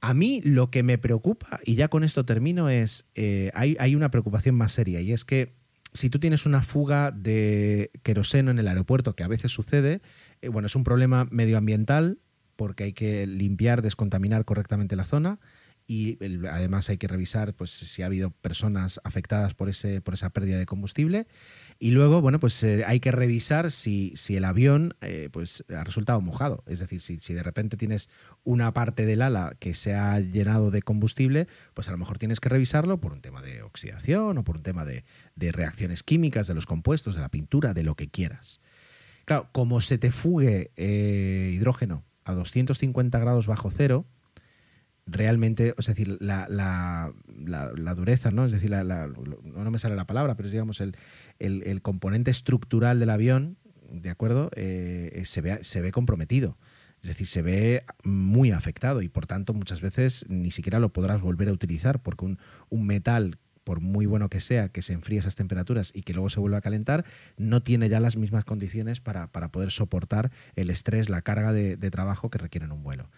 A 0.00 0.14
mí 0.14 0.40
lo 0.44 0.70
que 0.70 0.82
me 0.82 0.98
preocupa, 0.98 1.60
y 1.64 1.76
ya 1.76 1.88
con 1.88 2.02
esto 2.02 2.24
termino, 2.24 2.68
es 2.68 3.06
eh, 3.14 3.50
hay, 3.54 3.76
hay 3.78 3.94
una 3.94 4.10
preocupación 4.10 4.54
más 4.54 4.72
seria, 4.72 5.00
y 5.00 5.12
es 5.12 5.24
que 5.24 5.54
si 5.92 6.10
tú 6.10 6.18
tienes 6.18 6.46
una 6.46 6.62
fuga 6.62 7.10
de 7.10 7.90
queroseno 8.02 8.50
en 8.50 8.58
el 8.58 8.68
aeropuerto, 8.68 9.14
que 9.14 9.24
a 9.24 9.28
veces 9.28 9.52
sucede, 9.52 10.00
eh, 10.40 10.48
bueno, 10.48 10.66
es 10.66 10.74
un 10.74 10.84
problema 10.84 11.28
medioambiental 11.30 12.18
porque 12.56 12.84
hay 12.84 12.92
que 12.92 13.26
limpiar, 13.26 13.82
descontaminar 13.82 14.44
correctamente 14.44 14.96
la 14.96 15.04
zona 15.04 15.38
y 15.86 16.18
además 16.46 16.88
hay 16.90 16.98
que 16.98 17.08
revisar 17.08 17.54
pues 17.54 17.70
si 17.70 18.02
ha 18.02 18.06
habido 18.06 18.30
personas 18.30 19.00
afectadas 19.04 19.54
por 19.54 19.68
ese 19.68 20.00
por 20.00 20.14
esa 20.14 20.30
pérdida 20.30 20.58
de 20.58 20.66
combustible 20.66 21.26
y 21.84 21.90
luego 21.90 22.20
bueno 22.20 22.38
pues 22.38 22.62
eh, 22.62 22.84
hay 22.86 23.00
que 23.00 23.10
revisar 23.10 23.72
si, 23.72 24.12
si 24.14 24.36
el 24.36 24.44
avión 24.44 24.94
eh, 25.00 25.28
pues 25.32 25.64
ha 25.76 25.82
resultado 25.82 26.20
mojado 26.20 26.62
es 26.68 26.78
decir 26.78 27.00
si, 27.00 27.18
si 27.18 27.34
de 27.34 27.42
repente 27.42 27.76
tienes 27.76 28.08
una 28.44 28.72
parte 28.72 29.04
del 29.04 29.20
ala 29.20 29.56
que 29.58 29.74
se 29.74 29.94
ha 29.96 30.20
llenado 30.20 30.70
de 30.70 30.82
combustible 30.82 31.48
pues 31.74 31.88
a 31.88 31.90
lo 31.90 31.98
mejor 31.98 32.18
tienes 32.18 32.38
que 32.38 32.48
revisarlo 32.48 33.00
por 33.00 33.12
un 33.12 33.20
tema 33.20 33.42
de 33.42 33.62
oxidación 33.62 34.38
o 34.38 34.44
por 34.44 34.58
un 34.58 34.62
tema 34.62 34.84
de, 34.84 35.04
de 35.34 35.50
reacciones 35.50 36.04
químicas 36.04 36.46
de 36.46 36.54
los 36.54 36.66
compuestos 36.66 37.16
de 37.16 37.20
la 37.20 37.30
pintura 37.30 37.74
de 37.74 37.82
lo 37.82 37.96
que 37.96 38.06
quieras 38.08 38.60
claro 39.24 39.48
como 39.50 39.80
se 39.80 39.98
te 39.98 40.12
fugue 40.12 40.70
eh, 40.76 41.50
hidrógeno 41.52 42.04
a 42.24 42.32
250 42.34 43.18
grados 43.18 43.48
bajo 43.48 43.72
cero 43.72 44.06
realmente, 45.04 45.74
es 45.76 45.86
decir, 45.86 46.16
la, 46.20 46.46
la, 46.48 47.12
la- 47.26 47.72
la 47.76 47.94
dureza, 47.94 48.30
¿no? 48.30 48.44
Es 48.44 48.52
decir, 48.52 48.70
no 48.70 49.70
me 49.70 49.78
sale 49.80 49.96
la 49.96 50.06
palabra, 50.06 50.36
pero 50.36 50.48
digamos, 50.48 50.80
el, 50.80 50.96
el- 51.44 51.62
el 51.64 51.82
componente 51.82 52.30
estructural 52.30 52.98
del 52.98 53.10
avión, 53.10 53.56
¿de 53.90 54.10
acuerdo? 54.10 54.50
Eh, 54.56 55.22
se, 55.26 55.40
ve, 55.40 55.58
se 55.62 55.80
ve 55.80 55.92
comprometido. 55.92 56.56
Es 57.02 57.08
decir, 57.08 57.26
se 57.26 57.42
ve 57.42 57.84
muy 58.04 58.52
afectado 58.52 59.02
y 59.02 59.08
por 59.08 59.26
tanto 59.26 59.54
muchas 59.54 59.80
veces 59.80 60.24
ni 60.28 60.50
siquiera 60.52 60.78
lo 60.78 60.92
podrás 60.92 61.20
volver 61.20 61.48
a 61.48 61.52
utilizar 61.52 62.00
porque 62.00 62.24
un, 62.24 62.38
un 62.70 62.86
metal, 62.86 63.38
por 63.64 63.80
muy 63.80 64.06
bueno 64.06 64.28
que 64.28 64.40
sea, 64.40 64.68
que 64.68 64.82
se 64.82 64.92
enfríe 64.92 65.18
esas 65.18 65.34
temperaturas 65.34 65.90
y 65.94 66.02
que 66.02 66.12
luego 66.14 66.30
se 66.30 66.38
vuelva 66.38 66.58
a 66.58 66.62
calentar, 66.62 67.04
no 67.36 67.60
tiene 67.62 67.88
ya 67.88 67.98
las 67.98 68.16
mismas 68.16 68.44
condiciones 68.44 69.00
para, 69.00 69.26
para 69.32 69.48
poder 69.48 69.72
soportar 69.72 70.30
el 70.54 70.70
estrés, 70.70 71.08
la 71.08 71.22
carga 71.22 71.52
de, 71.52 71.76
de 71.76 71.90
trabajo 71.90 72.30
que 72.30 72.38
requiere 72.38 72.66
en 72.66 72.72
un 72.72 72.84
vuelo. 72.84 73.10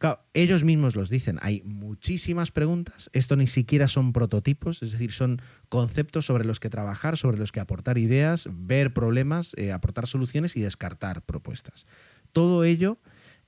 Claro, 0.00 0.24
ellos 0.32 0.64
mismos 0.64 0.96
los 0.96 1.10
dicen, 1.10 1.38
hay 1.42 1.60
muchísimas 1.62 2.50
preguntas, 2.52 3.10
esto 3.12 3.36
ni 3.36 3.46
siquiera 3.46 3.86
son 3.86 4.14
prototipos, 4.14 4.82
es 4.82 4.92
decir, 4.92 5.12
son 5.12 5.42
conceptos 5.68 6.24
sobre 6.24 6.46
los 6.46 6.58
que 6.58 6.70
trabajar, 6.70 7.18
sobre 7.18 7.36
los 7.36 7.52
que 7.52 7.60
aportar 7.60 7.98
ideas, 7.98 8.48
ver 8.50 8.94
problemas, 8.94 9.52
eh, 9.58 9.72
aportar 9.72 10.06
soluciones 10.06 10.56
y 10.56 10.62
descartar 10.62 11.20
propuestas. 11.20 11.86
Todo 12.32 12.64
ello 12.64 12.96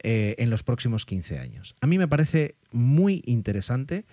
eh, 0.00 0.34
en 0.36 0.50
los 0.50 0.62
próximos 0.62 1.06
15 1.06 1.38
años. 1.38 1.74
A 1.80 1.86
mí 1.86 1.96
me 1.96 2.06
parece 2.06 2.56
muy 2.70 3.22
interesante 3.24 4.04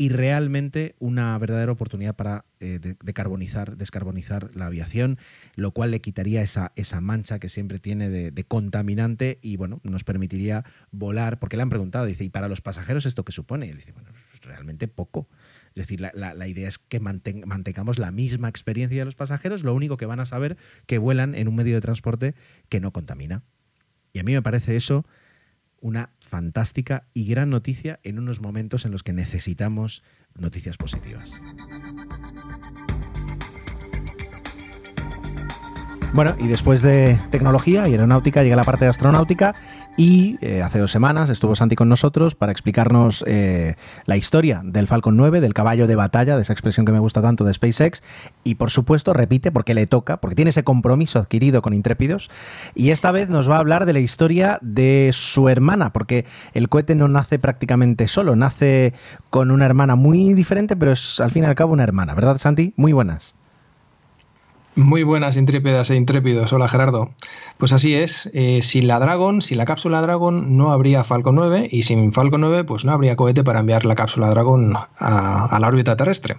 y 0.00 0.10
realmente 0.10 0.94
una 1.00 1.36
verdadera 1.38 1.72
oportunidad 1.72 2.14
para 2.14 2.44
eh, 2.60 2.78
de- 2.80 2.96
decarbonizar, 3.02 3.76
descarbonizar 3.76 4.54
la 4.54 4.66
aviación, 4.66 5.18
lo 5.56 5.72
cual 5.72 5.90
le 5.90 6.00
quitaría 6.00 6.40
esa, 6.40 6.70
esa 6.76 7.00
mancha 7.00 7.40
que 7.40 7.48
siempre 7.48 7.80
tiene 7.80 8.08
de, 8.08 8.44
contaminante 8.44 9.40
y 9.42 9.56
bueno, 9.56 9.80
nos 9.82 10.04
permitiría 10.04 10.64
volar, 10.92 11.40
porque 11.40 11.56
le 11.56 11.64
han 11.64 11.68
preguntado, 11.68 12.06
dice, 12.06 12.22
¿y 12.22 12.28
para 12.28 12.48
los 12.48 12.60
pasajeros 12.60 13.06
esto 13.06 13.24
qué 13.24 13.32
supone? 13.32 13.66
Y 13.66 13.70
él 13.70 13.76
dice, 13.78 13.90
bueno, 13.90 14.10
es 14.32 14.40
realmente 14.42 14.86
poco. 14.86 15.28
Es 15.70 15.82
decir, 15.82 16.00
la, 16.00 16.12
la- 16.14 16.46
idea 16.48 16.68
es 16.68 16.78
que 16.78 17.00
manten- 17.00 17.44
mantengamos 17.44 17.98
la 17.98 18.12
misma 18.12 18.48
experiencia 18.48 19.00
de 19.00 19.04
los 19.04 19.16
pasajeros, 19.16 19.64
lo 19.64 19.74
único 19.74 19.96
que 19.96 20.06
van 20.06 20.20
a 20.20 20.26
saber 20.26 20.56
que 20.86 20.98
vuelan 20.98 21.34
en 21.34 21.48
un 21.48 21.56
medio 21.56 21.74
de 21.74 21.80
transporte 21.80 22.34
que 22.68 22.78
no 22.80 22.92
contamina. 22.92 23.42
Y 24.12 24.20
a 24.20 24.22
mí 24.22 24.32
me 24.32 24.42
parece 24.42 24.76
eso 24.76 25.04
una 25.80 26.10
fantástica 26.20 27.06
y 27.14 27.26
gran 27.26 27.50
noticia 27.50 28.00
en 28.02 28.18
unos 28.18 28.40
momentos 28.40 28.84
en 28.84 28.92
los 28.92 29.02
que 29.02 29.12
necesitamos 29.12 30.02
noticias 30.34 30.76
positivas. 30.76 31.40
Bueno, 36.14 36.34
y 36.40 36.48
después 36.48 36.80
de 36.82 37.18
tecnología 37.30 37.86
y 37.86 37.92
aeronáutica 37.92 38.42
llega 38.42 38.56
la 38.56 38.64
parte 38.64 38.86
de 38.86 38.90
astronáutica 38.90 39.54
y 39.96 40.38
eh, 40.40 40.62
hace 40.62 40.78
dos 40.78 40.90
semanas 40.90 41.28
estuvo 41.28 41.54
Santi 41.54 41.76
con 41.76 41.88
nosotros 41.88 42.34
para 42.34 42.50
explicarnos 42.50 43.24
eh, 43.26 43.76
la 44.06 44.16
historia 44.16 44.62
del 44.64 44.88
Falcon 44.88 45.16
9, 45.16 45.40
del 45.40 45.54
caballo 45.54 45.86
de 45.86 45.96
batalla, 45.96 46.36
de 46.36 46.42
esa 46.42 46.52
expresión 46.52 46.86
que 46.86 46.92
me 46.92 46.98
gusta 46.98 47.20
tanto 47.20 47.44
de 47.44 47.52
SpaceX 47.52 48.02
y 48.42 48.54
por 48.54 48.70
supuesto 48.70 49.12
repite 49.12 49.52
porque 49.52 49.74
le 49.74 49.86
toca, 49.86 50.16
porque 50.16 50.34
tiene 50.34 50.50
ese 50.50 50.64
compromiso 50.64 51.18
adquirido 51.18 51.62
con 51.62 51.74
Intrépidos 51.74 52.30
y 52.74 52.90
esta 52.90 53.12
vez 53.12 53.28
nos 53.28 53.48
va 53.48 53.56
a 53.56 53.60
hablar 53.60 53.84
de 53.86 53.92
la 53.92 54.00
historia 54.00 54.58
de 54.62 55.10
su 55.12 55.48
hermana, 55.48 55.92
porque 55.92 56.24
el 56.54 56.68
cohete 56.68 56.94
no 56.94 57.08
nace 57.08 57.38
prácticamente 57.38 58.08
solo, 58.08 58.34
nace 58.34 58.94
con 59.30 59.50
una 59.50 59.66
hermana 59.66 59.94
muy 59.94 60.32
diferente, 60.32 60.74
pero 60.74 60.92
es 60.92 61.20
al 61.20 61.30
fin 61.30 61.44
y 61.44 61.46
al 61.46 61.54
cabo 61.54 61.74
una 61.74 61.84
hermana, 61.84 62.14
¿verdad 62.14 62.38
Santi? 62.38 62.72
Muy 62.76 62.92
buenas. 62.92 63.37
Muy 64.78 65.02
buenas, 65.02 65.36
intrépidas 65.36 65.90
e 65.90 65.96
intrépidos. 65.96 66.52
Hola, 66.52 66.68
Gerardo. 66.68 67.10
Pues 67.56 67.72
así 67.72 67.96
es. 67.96 68.30
Eh, 68.32 68.60
sin 68.62 68.86
la 68.86 69.00
Dragon, 69.00 69.42
sin 69.42 69.58
la 69.58 69.64
cápsula 69.64 70.00
Dragon, 70.00 70.56
no 70.56 70.70
habría 70.70 71.02
Falcon 71.02 71.34
9 71.34 71.68
y 71.72 71.82
sin 71.82 72.12
Falcon 72.12 72.42
9, 72.42 72.62
pues 72.62 72.84
no 72.84 72.92
habría 72.92 73.16
cohete 73.16 73.42
para 73.42 73.58
enviar 73.58 73.84
la 73.84 73.96
cápsula 73.96 74.30
Dragon 74.30 74.76
a, 74.76 75.58
la 75.60 75.66
órbita 75.66 75.96
terrestre. 75.96 76.36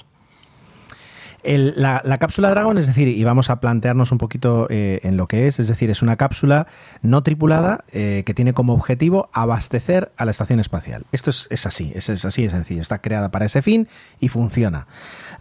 la, 1.44 2.18
cápsula 2.18 2.52
Dragon, 2.52 2.78
es 2.78 2.88
decir, 2.88 3.10
y 3.10 3.22
vamos 3.26 3.50
a 3.50 3.60
plantearnos 3.60 4.14
un 4.14 4.18
poquito 4.18 4.68
eh, 4.70 5.02
en 5.04 5.18
lo 5.18 5.28
que 5.28 5.48
es, 5.48 5.60
es 5.60 5.68
decir, 5.68 5.90
es 5.90 6.02
una 6.02 6.16
cápsula 6.16 6.68
no 7.02 7.24
tripulada 7.24 7.84
eh, 7.92 8.24
que 8.26 8.34
tiene 8.34 8.54
como 8.54 8.74
objetivo 8.74 9.30
abastecer 9.34 10.14
a 10.16 10.24
la 10.24 10.32
estación 10.32 10.62
espacial. 10.62 11.06
Esto 11.12 11.32
es, 11.32 11.50
es 11.52 11.66
así, 11.66 11.92
es, 11.94 12.08
es, 12.08 12.24
así 12.24 12.44
de 12.44 12.52
sencillo. 12.52 12.82
Está 12.82 13.00
creada 13.00 13.32
para 13.32 13.48
ese 13.48 13.62
fin 13.62 13.90
y 14.22 14.30
funciona. 14.30 14.88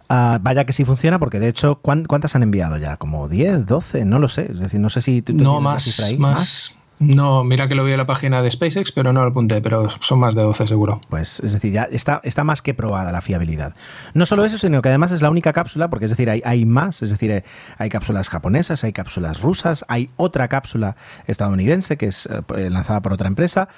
Ah, 0.09 0.39
vaya 0.41 0.65
que 0.65 0.73
sí 0.73 0.85
funciona, 0.85 1.19
porque 1.19 1.39
de 1.39 1.47
hecho, 1.47 1.79
¿cuántas 1.81 2.35
han 2.35 2.41
enviado 2.41 2.77
ya? 2.77 2.97
¿Como 2.97 3.29
10, 3.29 3.67
12? 3.67 4.05
No 4.05 4.17
lo 4.17 4.27
sé. 4.27 4.51
Es 4.51 4.59
decir, 4.59 4.79
no 4.79 4.89
sé 4.89 5.01
si 5.01 5.21
tú, 5.21 5.33
no, 5.35 5.61
más, 5.61 5.83
cifra 5.83 6.07
ahí. 6.07 6.17
Más. 6.17 6.73
No, 6.97 7.45
mira 7.45 7.69
que 7.69 7.75
lo 7.75 7.85
vi 7.85 7.93
en 7.93 7.97
la 7.97 8.05
página 8.05 8.41
de 8.41 8.51
SpaceX, 8.51 8.91
pero 8.91 9.13
no 9.13 9.21
lo 9.21 9.29
apunté, 9.29 9.61
pero 9.61 9.87
son 10.01 10.19
más 10.19 10.35
de 10.35 10.41
12 10.41 10.67
seguro. 10.67 10.99
Pues 11.09 11.39
es 11.39 11.53
decir, 11.53 11.71
ya 11.71 11.83
está, 11.83 12.19
está 12.23 12.43
más 12.43 12.61
que 12.61 12.73
probada 12.73 13.13
la 13.13 13.21
fiabilidad. 13.21 13.73
No 14.13 14.25
solo 14.25 14.43
eso, 14.43 14.57
sino 14.57 14.81
que 14.81 14.89
además 14.89 15.11
es 15.11 15.21
la 15.21 15.29
única 15.29 15.53
cápsula, 15.53 15.89
porque 15.89 16.05
es 16.05 16.11
decir, 16.11 16.29
hay, 16.29 16.41
hay 16.43 16.65
más, 16.65 17.01
es 17.01 17.11
decir, 17.11 17.43
hay 17.77 17.89
cápsulas 17.89 18.27
japonesas, 18.27 18.83
hay 18.83 18.91
cápsulas 18.91 19.39
rusas, 19.41 19.85
hay 19.87 20.09
otra 20.17 20.49
cápsula 20.49 20.97
estadounidense 21.25 21.97
que 21.97 22.07
es 22.07 22.27
eh, 22.57 22.69
lanzada 22.69 23.01
por 23.01 23.13
otra 23.13 23.29
empresa 23.29 23.69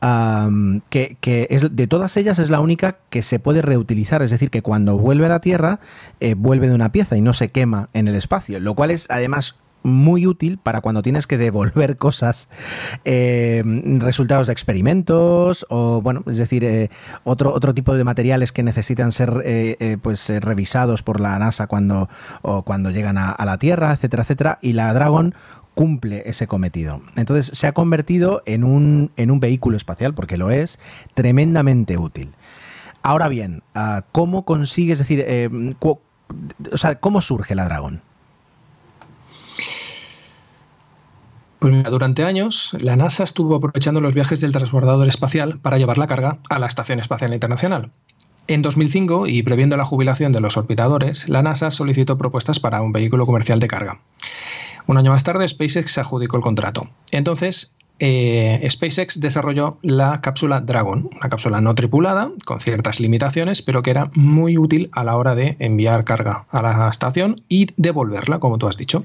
que, 0.00 1.46
es, 1.50 1.74
de 1.74 1.86
todas 1.86 2.16
ellas 2.16 2.38
es 2.38 2.50
la 2.50 2.60
única 2.60 2.98
que 3.10 3.22
se 3.22 3.38
puede 3.38 3.62
reutilizar, 3.62 4.22
es 4.22 4.30
decir, 4.30 4.50
que 4.50 4.62
cuando 4.62 4.98
vuelve 4.98 5.26
a 5.26 5.30
la 5.30 5.40
Tierra 5.40 5.80
eh, 6.20 6.34
vuelve 6.34 6.68
de 6.68 6.74
una 6.74 6.92
pieza 6.92 7.16
y 7.16 7.20
no 7.20 7.32
se 7.32 7.48
quema 7.48 7.88
en 7.92 8.08
el 8.08 8.14
espacio, 8.14 8.60
lo 8.60 8.74
cual 8.74 8.90
es 8.90 9.06
además 9.10 9.56
muy 9.82 10.26
útil 10.26 10.58
para 10.58 10.80
cuando 10.80 11.00
tienes 11.00 11.28
que 11.28 11.38
devolver 11.38 11.96
cosas, 11.98 12.48
eh, 13.04 13.62
resultados 13.98 14.48
de 14.48 14.52
experimentos 14.52 15.64
o, 15.70 16.02
bueno, 16.02 16.24
es 16.26 16.38
decir, 16.38 16.64
eh, 16.64 16.90
otro, 17.24 17.54
otro 17.54 17.72
tipo 17.72 17.94
de 17.94 18.02
materiales 18.04 18.50
que 18.52 18.64
necesitan 18.64 19.12
ser 19.12 19.76
pues 20.02 20.28
revisados 20.40 21.02
por 21.02 21.20
la 21.20 21.38
NASA 21.38 21.68
cuando, 21.68 22.08
o 22.42 22.62
cuando 22.62 22.90
llegan 22.90 23.16
a, 23.16 23.30
a, 23.30 23.44
la 23.44 23.58
Tierra, 23.58 23.92
etcétera, 23.92 24.24
etcétera. 24.24 24.58
Y 24.60 24.72
la 24.72 24.92
Dragon 24.92 25.34
cumple 25.76 26.22
ese 26.24 26.46
cometido. 26.46 27.02
Entonces 27.16 27.56
se 27.56 27.66
ha 27.66 27.72
convertido 27.72 28.42
en 28.46 28.64
un, 28.64 29.10
en 29.18 29.30
un 29.30 29.40
vehículo 29.40 29.76
espacial, 29.76 30.14
porque 30.14 30.38
lo 30.38 30.50
es, 30.50 30.80
tremendamente 31.12 31.98
útil. 31.98 32.32
Ahora 33.02 33.28
bien, 33.28 33.62
ah, 33.74 34.02
¿cómo 34.10 34.46
consigue, 34.46 34.94
es 34.94 34.98
decir, 34.98 35.22
eh, 35.28 35.50
o 35.82 36.76
sea, 36.78 36.94
cómo 36.98 37.20
surge 37.20 37.54
la 37.54 37.66
Dragón? 37.66 38.00
Pues 41.58 41.84
durante 41.84 42.24
años 42.24 42.74
la 42.80 42.96
NASA 42.96 43.24
estuvo 43.24 43.56
aprovechando 43.56 44.00
los 44.00 44.14
viajes 44.14 44.40
del 44.40 44.52
transbordador 44.52 45.06
espacial 45.08 45.58
para 45.58 45.76
llevar 45.76 45.98
la 45.98 46.06
carga 46.06 46.38
a 46.48 46.58
la 46.58 46.68
Estación 46.68 47.00
Espacial 47.00 47.34
Internacional. 47.34 47.90
En 48.48 48.62
2005, 48.62 49.26
y 49.26 49.42
previendo 49.42 49.76
la 49.76 49.84
jubilación 49.84 50.32
de 50.32 50.40
los 50.40 50.56
orbitadores, 50.56 51.28
la 51.28 51.42
NASA 51.42 51.70
solicitó 51.70 52.16
propuestas 52.16 52.60
para 52.60 52.80
un 52.80 52.92
vehículo 52.92 53.26
comercial 53.26 53.58
de 53.58 53.66
carga. 53.66 53.98
Un 54.86 54.98
año 54.98 55.10
más 55.10 55.24
tarde, 55.24 55.48
SpaceX 55.48 55.98
adjudicó 55.98 56.36
el 56.36 56.44
contrato. 56.44 56.88
Entonces, 57.10 57.74
eh, 57.98 58.64
SpaceX 58.70 59.20
desarrolló 59.20 59.78
la 59.82 60.20
cápsula 60.20 60.60
Dragon, 60.60 61.10
una 61.12 61.28
cápsula 61.28 61.60
no 61.60 61.74
tripulada, 61.74 62.30
con 62.44 62.60
ciertas 62.60 63.00
limitaciones, 63.00 63.62
pero 63.62 63.82
que 63.82 63.90
era 63.90 64.10
muy 64.14 64.58
útil 64.58 64.90
a 64.92 65.02
la 65.02 65.16
hora 65.16 65.34
de 65.34 65.56
enviar 65.58 66.04
carga 66.04 66.46
a 66.50 66.62
la 66.62 66.88
estación 66.88 67.42
y 67.48 67.68
devolverla, 67.76 68.38
como 68.38 68.58
tú 68.58 68.68
has 68.68 68.76
dicho. 68.76 69.04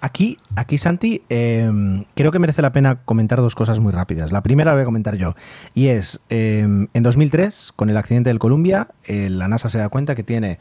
Aquí, 0.00 0.38
aquí 0.54 0.78
Santi, 0.78 1.22
em, 1.28 2.04
creo 2.14 2.30
que 2.30 2.38
merece 2.38 2.62
la 2.62 2.72
pena 2.72 3.00
comentar 3.04 3.40
dos 3.40 3.56
cosas 3.56 3.80
muy 3.80 3.92
rápidas. 3.92 4.30
La 4.30 4.42
primera 4.42 4.70
la 4.70 4.74
voy 4.74 4.82
a 4.82 4.84
comentar 4.84 5.16
yo, 5.16 5.34
y 5.74 5.88
es, 5.88 6.20
em, 6.28 6.86
en 6.94 7.02
2003, 7.02 7.72
con 7.74 7.90
el 7.90 7.96
accidente 7.96 8.30
del 8.30 8.38
Columbia, 8.38 8.88
eh, 9.04 9.28
la 9.28 9.48
NASA 9.48 9.68
se 9.68 9.78
da 9.78 9.88
cuenta 9.88 10.14
que 10.14 10.22
tiene 10.22 10.60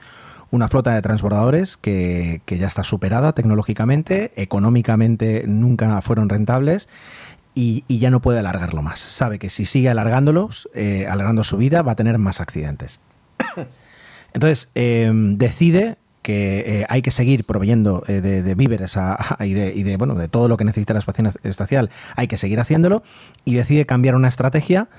una 0.49 0.69
flota 0.69 0.95
de 0.95 1.01
transbordadores 1.01 1.77
que, 1.77 2.41
ya 2.47 2.67
está 2.67 2.83
superada 2.83 3.33
tecnológicamente, 3.33 4.31
económicamente 4.35 5.43
nunca 5.47 6.01
fueron 6.01 6.29
rentables. 6.29 6.87
Y, 7.53 7.83
ya 7.87 8.11
no 8.11 8.21
puede 8.21 8.37
alargarlo 8.37 8.83
más. 8.83 8.99
Sabe 8.99 9.39
que 9.39 9.49
si 9.49 9.65
sigue 9.65 9.89
alargándolos, 9.89 10.69
eh, 10.75 11.07
alargando 11.09 11.43
su 11.43 11.57
vida, 11.57 11.81
va 11.81 11.93
a 11.93 11.95
tener 11.95 12.19
más 12.19 12.39
accidentes. 12.39 12.99
Entonces, 14.33 14.69
em, 14.75 15.39
decide 15.39 15.97
que 16.27 16.81
eh, 16.81 16.85
hay 16.89 17.01
que 17.01 17.11
seguir 17.11 17.45
proveyendo 17.45 18.03
eh, 18.05 18.19
de, 18.19 18.53
víveres 18.53 18.97
y, 19.39 19.53
de, 19.53 19.73
y, 19.73 19.83
de, 19.83 19.95
bueno, 19.95 20.13
de 20.15 20.27
todo 20.27 20.49
lo 20.49 20.57
que 20.57 20.65
necesita 20.65 20.91
la 20.91 20.99
estación 20.99 21.31
espacial, 21.43 21.89
hay 22.17 22.27
que 22.27 22.35
seguir 22.35 22.59
haciéndolo 22.59 23.01
y 23.45 23.53
decide 23.53 23.85
cambiar 23.85 24.13
una 24.13 24.27
estrategia 24.27 24.89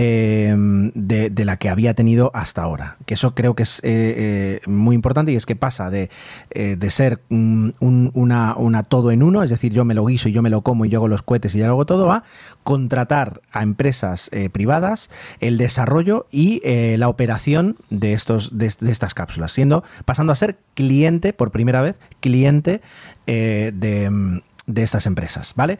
Em, 0.00 0.92
de, 0.94 1.44
la 1.44 1.56
que 1.56 1.68
había 1.68 1.92
tenido 1.92 2.30
hasta 2.32 2.62
ahora. 2.62 2.98
Que 3.04 3.14
eso 3.14 3.34
creo 3.34 3.56
que 3.56 3.64
es 3.64 3.80
eh, 3.80 4.60
eh, 4.62 4.70
muy 4.70 4.94
importante 4.94 5.32
y 5.32 5.34
es 5.34 5.44
que 5.44 5.56
pasa 5.56 5.90
de, 5.90 6.08
eh, 6.50 6.76
ser 6.88 7.20
un, 7.30 7.74
una, 7.80 8.82
todo 8.84 9.10
en 9.10 9.24
uno, 9.24 9.42
es 9.42 9.50
decir, 9.50 9.72
yo 9.72 9.84
me 9.84 9.94
lo 9.94 10.06
guiso 10.06 10.28
y 10.28 10.32
yo 10.32 10.40
me 10.40 10.50
lo 10.50 10.62
como 10.62 10.84
y 10.84 10.88
yo 10.88 11.00
hago 11.00 11.08
los 11.08 11.22
cohetes 11.22 11.52
y 11.56 11.58
ya 11.58 11.66
lo 11.66 11.72
hago 11.72 11.84
todo, 11.84 12.12
a 12.12 12.22
contratar 12.62 13.40
a 13.50 13.64
empresas 13.64 14.30
privadas 14.52 15.10
el 15.40 15.58
desarrollo 15.58 16.28
y 16.30 16.62
la 16.96 17.08
operación 17.08 17.76
de, 17.90 18.12
estos, 18.12 18.56
de, 18.56 18.66
estas 18.66 19.14
cápsulas, 19.14 19.50
siendo 19.50 19.82
pasando 20.04 20.32
a 20.32 20.36
ser 20.36 20.58
cliente 20.74 21.32
por 21.32 21.50
primera 21.50 21.82
vez, 21.82 21.96
cliente 22.20 22.82
de 23.26 24.42
de 24.68 24.82
estas 24.82 25.06
empresas, 25.06 25.54
¿vale? 25.56 25.78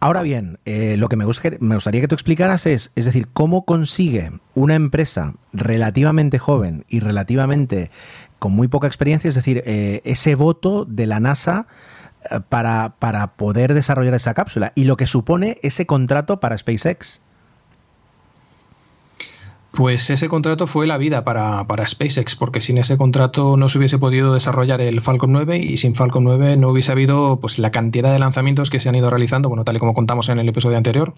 Ahora 0.00 0.22
bien, 0.22 0.58
eh, 0.64 0.96
lo 0.98 1.08
que 1.08 1.16
me, 1.16 1.24
gustaría 1.24 2.00
que 2.00 2.08
tú 2.08 2.14
explicaras 2.14 2.66
es, 2.66 2.90
es 2.96 3.04
decir, 3.04 3.28
cómo 3.32 3.64
consigue 3.64 4.32
una 4.54 4.74
empresa 4.74 5.34
relativamente 5.52 6.38
joven 6.38 6.84
y 6.88 7.00
relativamente 7.00 7.90
con 8.38 8.52
muy 8.52 8.68
poca 8.68 8.88
experiencia, 8.88 9.28
es 9.28 9.34
decir, 9.34 9.62
eh, 9.66 10.00
ese 10.04 10.34
voto 10.34 10.84
de 10.84 11.06
la 11.06 11.20
NASA 11.20 11.66
eh, 12.30 12.40
para, 12.48 12.96
para 12.98 13.34
poder 13.34 13.74
desarrollar 13.74 14.14
esa 14.14 14.34
cápsula 14.34 14.72
y 14.74 14.84
lo 14.84 14.96
que 14.96 15.06
supone 15.06 15.58
ese 15.62 15.86
contrato 15.86 16.40
para 16.40 16.58
SpaceX. 16.58 17.21
Pues 19.72 20.10
ese 20.10 20.28
contrato 20.28 20.66
fue 20.66 20.86
la 20.86 20.98
vida 20.98 21.24
para, 21.24 21.64
SpaceX, 21.86 22.36
porque 22.36 22.60
sin 22.60 22.76
ese 22.76 22.98
contrato 22.98 23.56
no 23.56 23.70
se 23.70 23.78
hubiese 23.78 23.98
podido 23.98 24.34
desarrollar 24.34 24.82
el 24.82 25.00
Falcon 25.00 25.32
9 25.32 25.56
y 25.56 25.78
sin 25.78 25.94
Falcon 25.94 26.24
9 26.24 26.58
no 26.58 26.68
hubiese 26.68 26.92
habido 26.92 27.38
pues, 27.40 27.58
la 27.58 27.70
cantidad 27.70 28.12
de 28.12 28.18
lanzamientos 28.18 28.68
que 28.68 28.80
se 28.80 28.90
han 28.90 28.94
ido 28.96 29.08
realizando, 29.08 29.48
bueno, 29.48 29.64
tal 29.64 29.76
y 29.76 29.78
como 29.78 29.94
contamos 29.94 30.28
en 30.28 30.38
el 30.38 30.48
episodio 30.48 30.76
anterior, 30.76 31.14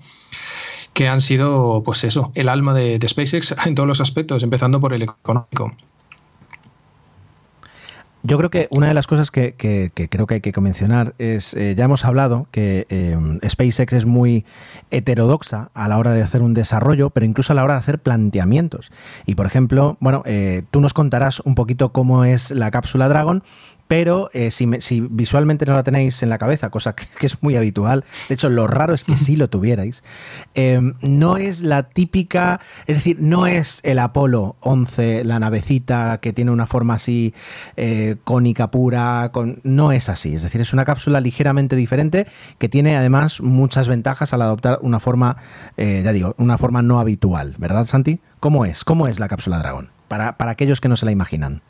que 0.92 1.08
han 1.08 1.20
sido, 1.20 1.82
pues 1.84 2.04
eso, 2.04 2.30
el 2.36 2.48
alma 2.48 2.74
de 2.74 3.04
SpaceX 3.08 3.56
en 3.66 3.74
todos 3.74 3.88
los 3.88 4.00
aspectos, 4.00 4.44
empezando 4.44 4.78
por 4.78 4.92
el 4.92 5.02
económico. 5.02 5.72
Yo 8.26 8.38
creo 8.38 8.48
que 8.48 8.68
una 8.70 8.88
de 8.88 8.94
las 8.94 9.06
cosas 9.06 9.30
que, 9.30 9.54
creo 9.54 10.26
que 10.26 10.34
hay 10.34 10.40
que 10.40 10.60
mencionar 10.62 11.14
es, 11.18 11.52
eh, 11.52 11.74
ya 11.76 11.84
hemos 11.84 12.06
hablado 12.06 12.46
que 12.52 12.86
eh, 12.88 13.18
SpaceX 13.46 13.92
es 13.92 14.06
muy 14.06 14.46
heterodoxa 14.90 15.68
a 15.74 15.88
la 15.88 15.98
hora 15.98 16.12
de 16.12 16.22
hacer 16.22 16.40
un 16.40 16.54
desarrollo, 16.54 17.10
pero 17.10 17.26
incluso 17.26 17.52
a 17.52 17.56
la 17.56 17.64
hora 17.64 17.74
de 17.74 17.80
hacer 17.80 17.98
planteamientos. 17.98 18.92
Y 19.26 19.34
por 19.34 19.44
ejemplo, 19.44 19.98
bueno, 20.00 20.22
eh, 20.24 20.62
tú 20.70 20.80
nos 20.80 20.94
contarás 20.94 21.40
un 21.40 21.54
poquito 21.54 21.92
cómo 21.92 22.24
es 22.24 22.50
la 22.50 22.70
cápsula 22.70 23.10
Dragon, 23.10 23.42
pero 23.88 24.30
eh, 24.32 24.50
si, 24.50 24.68
si, 24.80 25.00
visualmente 25.00 25.66
no 25.66 25.74
la 25.74 25.82
tenéis 25.82 26.22
en 26.22 26.30
la 26.30 26.38
cabeza, 26.38 26.70
cosa 26.70 26.94
que, 27.18 27.26
es 27.26 27.42
muy 27.42 27.56
habitual, 27.56 28.04
de 28.28 28.34
hecho 28.34 28.48
lo 28.48 28.66
raro 28.66 28.94
es 28.94 29.04
que 29.04 29.16
sí 29.16 29.36
lo 29.36 29.48
tuvierais, 29.48 30.02
em, 30.54 30.94
no 31.02 31.36
es 31.36 31.62
la 31.62 31.84
típica, 31.84 32.60
es 32.86 32.96
decir, 32.96 33.18
no 33.20 33.46
es 33.46 33.80
el 33.82 33.98
Apolo 33.98 34.56
11, 34.60 35.24
la 35.24 35.38
navecita 35.38 36.18
que 36.20 36.32
tiene 36.32 36.50
una 36.50 36.66
forma 36.66 36.94
así 36.94 37.34
eh, 37.76 38.16
cónica 38.24 38.70
pura, 38.70 39.30
no 39.62 39.92
es 39.92 40.08
así, 40.08 40.34
es 40.34 40.42
decir, 40.42 40.60
es 40.60 40.72
una 40.72 40.84
cápsula 40.84 41.20
ligeramente 41.20 41.76
diferente 41.76 42.26
que 42.58 42.68
tiene 42.68 42.96
además 42.96 43.40
muchas 43.40 43.88
ventajas 43.88 44.32
al 44.32 44.42
adoptar 44.42 44.78
una 44.82 45.00
forma, 45.00 45.36
eh, 45.76 46.02
ya 46.04 46.12
digo, 46.12 46.34
una 46.38 46.58
forma 46.58 46.82
no 46.82 47.00
habitual, 47.00 47.54
¿verdad 47.58 47.86
Santi? 47.86 48.20
¿Cómo 48.40 48.64
es? 48.64 48.84
¿Cómo 48.84 49.08
es 49.08 49.18
la 49.18 49.28
cápsula 49.28 49.58
Dragón? 49.58 49.90
Para, 50.08 50.36
para 50.36 50.50
aquellos 50.52 50.80
que 50.80 50.88
no 50.88 50.96
se 50.96 51.06
la 51.06 51.12
imaginan. 51.12 51.62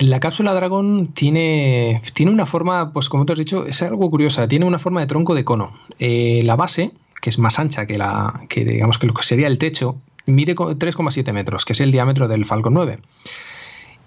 La 0.00 0.18
cápsula 0.18 0.54
Dragon 0.54 1.08
tiene, 1.08 2.00
tiene 2.14 2.32
una 2.32 2.46
forma, 2.46 2.90
pues 2.90 3.10
como 3.10 3.26
te 3.26 3.34
has 3.34 3.38
dicho, 3.38 3.66
es 3.66 3.82
algo 3.82 4.08
curiosa, 4.08 4.48
tiene 4.48 4.64
una 4.64 4.78
forma 4.78 5.00
de 5.00 5.06
tronco 5.06 5.34
de 5.34 5.44
cono. 5.44 5.74
Eh, 5.98 6.40
la 6.42 6.56
base, 6.56 6.92
que 7.20 7.28
es 7.28 7.38
más 7.38 7.58
ancha 7.58 7.84
que 7.84 7.98
la 7.98 8.40
que 8.48 8.64
digamos 8.64 8.98
que 8.98 9.06
lo 9.06 9.12
que 9.12 9.22
sería 9.22 9.46
el 9.46 9.58
techo, 9.58 9.96
mide 10.24 10.56
3,7 10.56 11.34
metros, 11.34 11.66
que 11.66 11.74
es 11.74 11.80
el 11.80 11.92
diámetro 11.92 12.28
del 12.28 12.46
Falcon 12.46 12.72
9. 12.72 12.98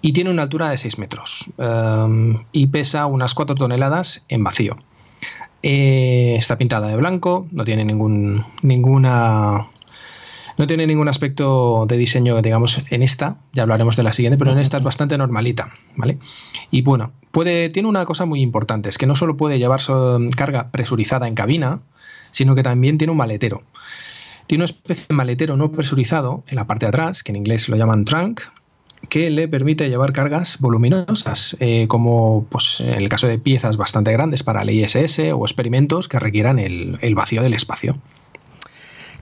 Y 0.02 0.12
tiene 0.12 0.30
una 0.30 0.42
altura 0.42 0.68
de 0.68 0.78
6 0.78 0.98
metros. 0.98 1.52
Um, 1.58 2.42
y 2.50 2.66
pesa 2.66 3.06
unas 3.06 3.32
4 3.34 3.54
toneladas 3.54 4.24
en 4.28 4.42
vacío. 4.42 4.76
Eh, 5.62 6.34
está 6.36 6.58
pintada 6.58 6.88
de 6.88 6.96
blanco, 6.96 7.46
no 7.52 7.64
tiene 7.64 7.84
ningún, 7.84 8.44
ninguna 8.62 9.68
no 10.58 10.66
tiene 10.66 10.86
ningún 10.86 11.08
aspecto 11.08 11.86
de 11.88 11.96
diseño, 11.96 12.40
digamos, 12.40 12.80
en 12.90 13.02
esta, 13.02 13.36
ya 13.52 13.62
hablaremos 13.62 13.96
de 13.96 14.02
la 14.02 14.12
siguiente, 14.12 14.38
pero 14.38 14.52
en 14.52 14.58
esta 14.58 14.76
es 14.76 14.82
bastante 14.82 15.18
normalita, 15.18 15.74
¿vale? 15.96 16.18
Y 16.70 16.82
bueno, 16.82 17.12
puede, 17.32 17.68
tiene 17.70 17.88
una 17.88 18.04
cosa 18.04 18.24
muy 18.24 18.40
importante, 18.40 18.88
es 18.88 18.98
que 18.98 19.06
no 19.06 19.16
solo 19.16 19.36
puede 19.36 19.58
llevar 19.58 19.80
carga 20.36 20.70
presurizada 20.70 21.26
en 21.26 21.34
cabina, 21.34 21.80
sino 22.30 22.54
que 22.54 22.62
también 22.62 22.98
tiene 22.98 23.10
un 23.10 23.16
maletero. 23.16 23.62
Tiene 24.46 24.62
una 24.62 24.70
especie 24.70 25.06
de 25.08 25.14
maletero 25.14 25.56
no 25.56 25.72
presurizado 25.72 26.44
en 26.48 26.56
la 26.56 26.66
parte 26.66 26.86
de 26.86 26.90
atrás, 26.90 27.22
que 27.22 27.32
en 27.32 27.36
inglés 27.36 27.68
lo 27.68 27.76
llaman 27.76 28.04
trunk, 28.04 28.42
que 29.08 29.30
le 29.30 29.48
permite 29.48 29.88
llevar 29.88 30.12
cargas 30.12 30.58
voluminosas, 30.60 31.56
eh, 31.60 31.86
como 31.88 32.46
pues, 32.50 32.80
en 32.80 32.94
el 32.94 33.08
caso 33.08 33.26
de 33.26 33.38
piezas 33.38 33.76
bastante 33.76 34.12
grandes 34.12 34.42
para 34.42 34.62
el 34.62 34.70
ISS 34.70 35.18
o 35.34 35.44
experimentos 35.44 36.08
que 36.08 36.18
requieran 36.18 36.58
el, 36.58 36.98
el 37.00 37.14
vacío 37.14 37.42
del 37.42 37.54
espacio. 37.54 37.98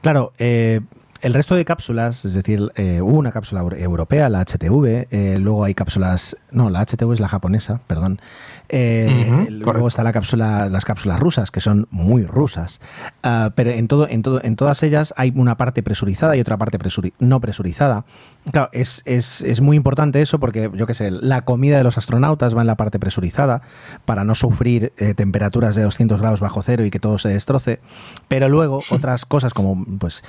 Claro, 0.00 0.32
eh, 0.38 0.80
el 1.22 1.34
resto 1.34 1.54
de 1.54 1.64
cápsulas, 1.64 2.24
es 2.24 2.34
decir, 2.34 2.72
eh, 2.74 3.00
hubo 3.00 3.16
una 3.16 3.30
cápsula 3.30 3.62
europea, 3.76 4.28
la 4.28 4.40
HTV, 4.44 5.06
eh, 5.10 5.38
luego 5.38 5.62
hay 5.62 5.72
cápsulas, 5.72 6.36
no, 6.50 6.68
la 6.68 6.84
HTV 6.84 7.14
es 7.14 7.20
la 7.20 7.28
japonesa, 7.28 7.80
perdón. 7.86 8.20
Eh, 8.68 9.46
luego 9.48 9.86
está 9.86 10.02
la 10.02 10.12
cápsula, 10.12 10.68
las 10.68 10.84
cápsulas 10.84 11.20
rusas, 11.20 11.52
que 11.52 11.60
son 11.60 11.86
muy 11.90 12.26
rusas. 12.26 12.80
Ah, 13.22 13.52
pero 13.54 13.70
en 13.70 13.86
todo, 13.86 14.08
en 14.08 14.22
todo, 14.22 14.40
en 14.42 14.56
todas 14.56 14.82
ellas 14.82 15.14
hay 15.16 15.32
una 15.36 15.56
parte 15.56 15.82
presurizada 15.82 16.36
y 16.36 16.40
otra 16.40 16.56
parte 16.56 16.78
no 17.20 17.40
presurizada. 17.40 18.04
Claro, 18.50 18.68
es, 18.72 19.02
es, 19.04 19.40
es, 19.42 19.60
muy 19.60 19.76
importante 19.76 20.20
eso 20.20 20.40
porque, 20.40 20.70
yo 20.74 20.86
qué 20.86 20.94
sé, 20.94 21.10
la 21.10 21.42
comida 21.42 21.78
de 21.78 21.84
los 21.84 21.96
astronautas 21.96 22.56
va 22.56 22.62
en 22.62 22.66
la 22.66 22.76
parte 22.76 22.98
presurizada 22.98 23.62
para 24.04 24.24
no 24.24 24.34
sufrir 24.34 24.92
temperaturas 25.16 25.76
de 25.76 25.82
200 25.82 26.20
grados 26.20 26.40
bajo 26.40 26.60
cero 26.62 26.84
y 26.84 26.90
que 26.90 26.98
todo 26.98 27.18
se 27.18 27.28
destroce. 27.28 27.80
Pero 28.28 28.48
luego 28.48 28.82
otras 28.90 29.24
cosas 29.26 29.54
como 29.54 29.84
pues 29.98 30.24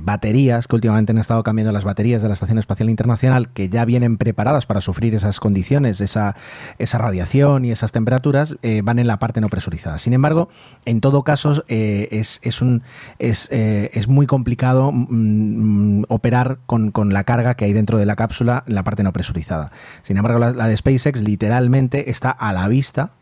baterías 0.00 0.66
que 0.66 0.76
últimamente 0.76 1.12
han 1.12 1.18
estado 1.18 1.42
cambiando 1.42 1.72
las 1.72 1.84
baterías 1.84 2.22
de 2.22 2.28
la 2.28 2.34
Estación 2.34 2.58
Espacial 2.58 2.88
Internacional, 2.88 3.50
que 3.52 3.68
ya 3.68 3.84
vienen 3.84 4.16
preparadas 4.16 4.66
para 4.66 4.80
sufrir 4.80 5.14
esas 5.14 5.40
condiciones, 5.40 6.00
esa, 6.00 6.36
esa 6.78 6.98
radiación 6.98 7.64
y 7.64 7.72
esas 7.72 7.92
temperaturas, 7.92 8.56
eh, 8.62 8.82
van 8.84 8.98
en 8.98 9.06
la 9.06 9.18
parte 9.18 9.40
no 9.40 9.48
presurizada. 9.48 9.98
Sin 9.98 10.12
embargo, 10.12 10.48
en 10.84 11.00
todo 11.00 11.22
caso, 11.22 11.64
eh, 11.68 12.08
es, 12.10 12.40
es, 12.42 12.62
un, 12.62 12.82
es, 13.18 13.48
eh, 13.50 13.90
es 13.94 14.08
muy 14.08 14.26
complicado 14.26 14.92
mm, 14.92 16.00
mm, 16.00 16.04
operar 16.08 16.58
con, 16.66 16.90
con, 16.90 17.12
la 17.12 17.24
carga 17.24 17.49
que 17.54 17.64
hay 17.64 17.72
dentro 17.72 17.98
de 17.98 18.06
la 18.06 18.16
cápsula 18.16 18.64
la 18.66 18.82
parte 18.82 19.02
no 19.02 19.12
presurizada. 19.12 19.70
Sin 20.02 20.16
embargo, 20.16 20.38
la, 20.38 20.52
de 20.52 20.76
SpaceX 20.76 21.22
literalmente 21.22 22.10
está 22.10 22.30
a 22.30 22.52
la 22.52 22.68
vista, 22.68 23.12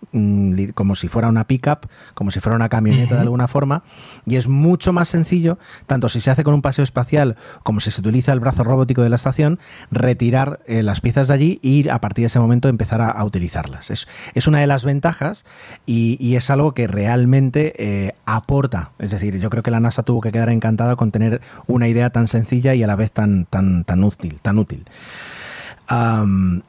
como 0.75 0.97
si 0.97 1.09
fuera 1.09 1.29
una 1.29 1.45
pickup, 1.45 1.87
como 2.15 2.31
si 2.31 2.41
fuera 2.41 2.57
una 2.57 2.69
camioneta 2.69 3.17
de 3.17 3.23
alguna 3.23 3.49
forma, 3.49 3.83
y 4.27 4.37
es 4.37 4.49
mucho 4.49 4.93
más 4.93 5.09
sencillo, 5.09 5.59
tanto 5.87 6.09
si 6.09 6.21
se 6.21 6.31
hace 6.31 6.45
con 6.45 6.55
un 6.55 6.63
paseo 6.63 6.83
espacial, 6.83 7.37
como 7.63 7.81
si 7.81 7.91
se 7.91 8.01
utiliza 8.01 8.33
el 8.33 8.41
brazo 8.41 8.65
robótico 8.65 9.03
de 9.03 9.11
la 9.11 9.17
estación, 9.17 9.59
retirar 9.91 10.61
eh, 10.67 10.83
las 10.83 11.01
piezas 11.01 11.29
de 11.29 11.35
allí 11.35 11.59
y 11.63 11.89
a 11.89 12.01
partir 12.01 12.23
de 12.23 12.27
ese 12.27 12.41
momento 12.41 12.69
empezar 12.69 13.01
a, 13.01 13.25
utilizarlas. 13.25 13.91
Es, 13.91 14.09
es, 14.35 14.47
una 14.47 14.61
de 14.61 14.67
las 14.67 14.85
ventajas 14.85 15.45
y, 15.87 16.37
es 16.37 16.51
algo 16.51 16.73
que 16.73 16.87
realmente 16.87 17.75
eh, 17.79 18.15
aporta. 18.25 18.93
Es 18.99 19.11
decir, 19.11 19.39
yo 19.41 19.51
creo 19.51 19.63
que 19.63 19.71
la 19.71 19.81
NASA 19.81 20.05
tuvo 20.05 20.21
que 20.21 20.31
quedar 20.31 20.51
encantada 20.51 20.95
con 20.95 21.11
tener 21.11 21.41
una 21.67 21.89
idea 21.89 22.11
tan 22.11 22.29
sencilla 22.29 22.75
y 22.75 22.83
a 22.83 22.87
la 22.87 22.97
vez 22.97 23.11
tan, 23.11 23.45
tan, 23.47 23.85
tan 23.85 24.05
útil. 24.05 24.39
Tan 24.41 24.59
útil 24.59 24.85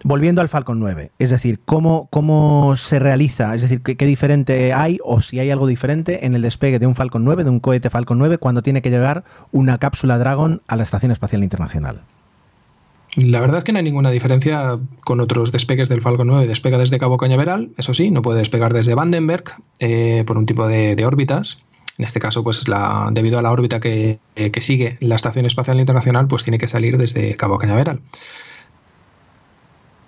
volviendo 0.03 0.41
al 0.41 0.49
Falcon 0.49 0.79
9, 0.79 1.11
es 1.19 1.29
decir, 1.29 1.59
¿cómo, 1.65 2.07
cómo 2.09 2.75
se 2.75 2.99
realiza, 2.99 3.53
es 3.53 3.63
decir, 3.63 3.81
¿qué, 3.81 4.05
diferente 4.05 4.71
hay 4.73 4.99
o 5.03 5.21
si 5.21 5.39
hay 5.39 5.51
algo 5.51 5.67
diferente 5.67 6.25
en 6.25 6.35
el 6.35 6.41
despegue 6.41 6.79
de 6.79 6.87
un 6.87 6.95
Falcon 6.95 7.25
9, 7.25 7.43
de 7.43 7.49
un 7.49 7.59
cohete 7.59 7.89
Falcon 7.89 8.17
9, 8.17 8.37
cuando 8.37 8.61
tiene 8.61 8.81
que 8.81 8.89
llegar 8.89 9.25
una 9.51 9.77
cápsula 9.77 10.17
Dragon 10.17 10.61
a 10.67 10.75
la 10.75 10.83
Estación 10.83 11.11
Espacial 11.11 11.43
Internacional. 11.43 12.01
La 13.17 13.41
verdad 13.41 13.57
es 13.57 13.63
que 13.63 13.71
no 13.71 13.79
hay 13.79 13.83
ninguna 13.83 14.11
diferencia 14.11 14.77
con 15.01 15.19
otros 15.19 15.51
despegues 15.51 15.89
del 15.89 16.01
Falcon 16.01 16.27
9. 16.27 16.47
Despega 16.47 16.77
desde 16.77 16.99
Cabo 16.99 17.17
Cañaveral, 17.17 17.71
eso 17.75 17.93
sí, 17.93 18.11
no 18.11 18.21
puede 18.21 18.39
despegar 18.39 18.71
desde 18.71 18.93
Vandenberg 18.93 19.45
eh, 19.79 20.23
por 20.27 20.37
un 20.37 20.45
tipo 20.45 20.67
de, 20.67 21.03
órbitas. 21.05 21.59
En 21.97 22.05
este 22.05 22.19
caso, 22.19 22.43
pues 22.43 22.67
la, 22.69 23.09
debido 23.11 23.39
a 23.39 23.41
la 23.41 23.51
órbita 23.51 23.81
que, 23.81 24.19
que, 24.35 24.61
sigue 24.61 24.97
la 25.01 25.15
Estación 25.15 25.45
Espacial 25.45 25.79
Internacional, 25.79 26.27
pues 26.27 26.43
tiene 26.43 26.59
que 26.59 26.67
salir 26.67 26.97
desde 26.97 27.35
Cabo 27.35 27.57
Cañaveral 27.57 27.99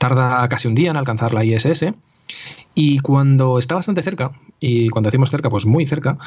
tarda 0.01 0.49
casi 0.49 0.67
un 0.67 0.73
día 0.73 0.89
en 0.89 0.97
alcanzar 0.97 1.33
la 1.33 1.45
ISS. 1.45 1.93
Y 2.73 2.99
cuando 2.99 3.59
está 3.59 3.75
bastante 3.75 4.01
cerca, 4.01 4.31
y 4.59 4.89
cuando 4.89 5.09
decimos 5.09 5.29
cerca, 5.29 5.49
pues 5.49 5.65
muy 5.65 5.85
cerca, 5.85 6.17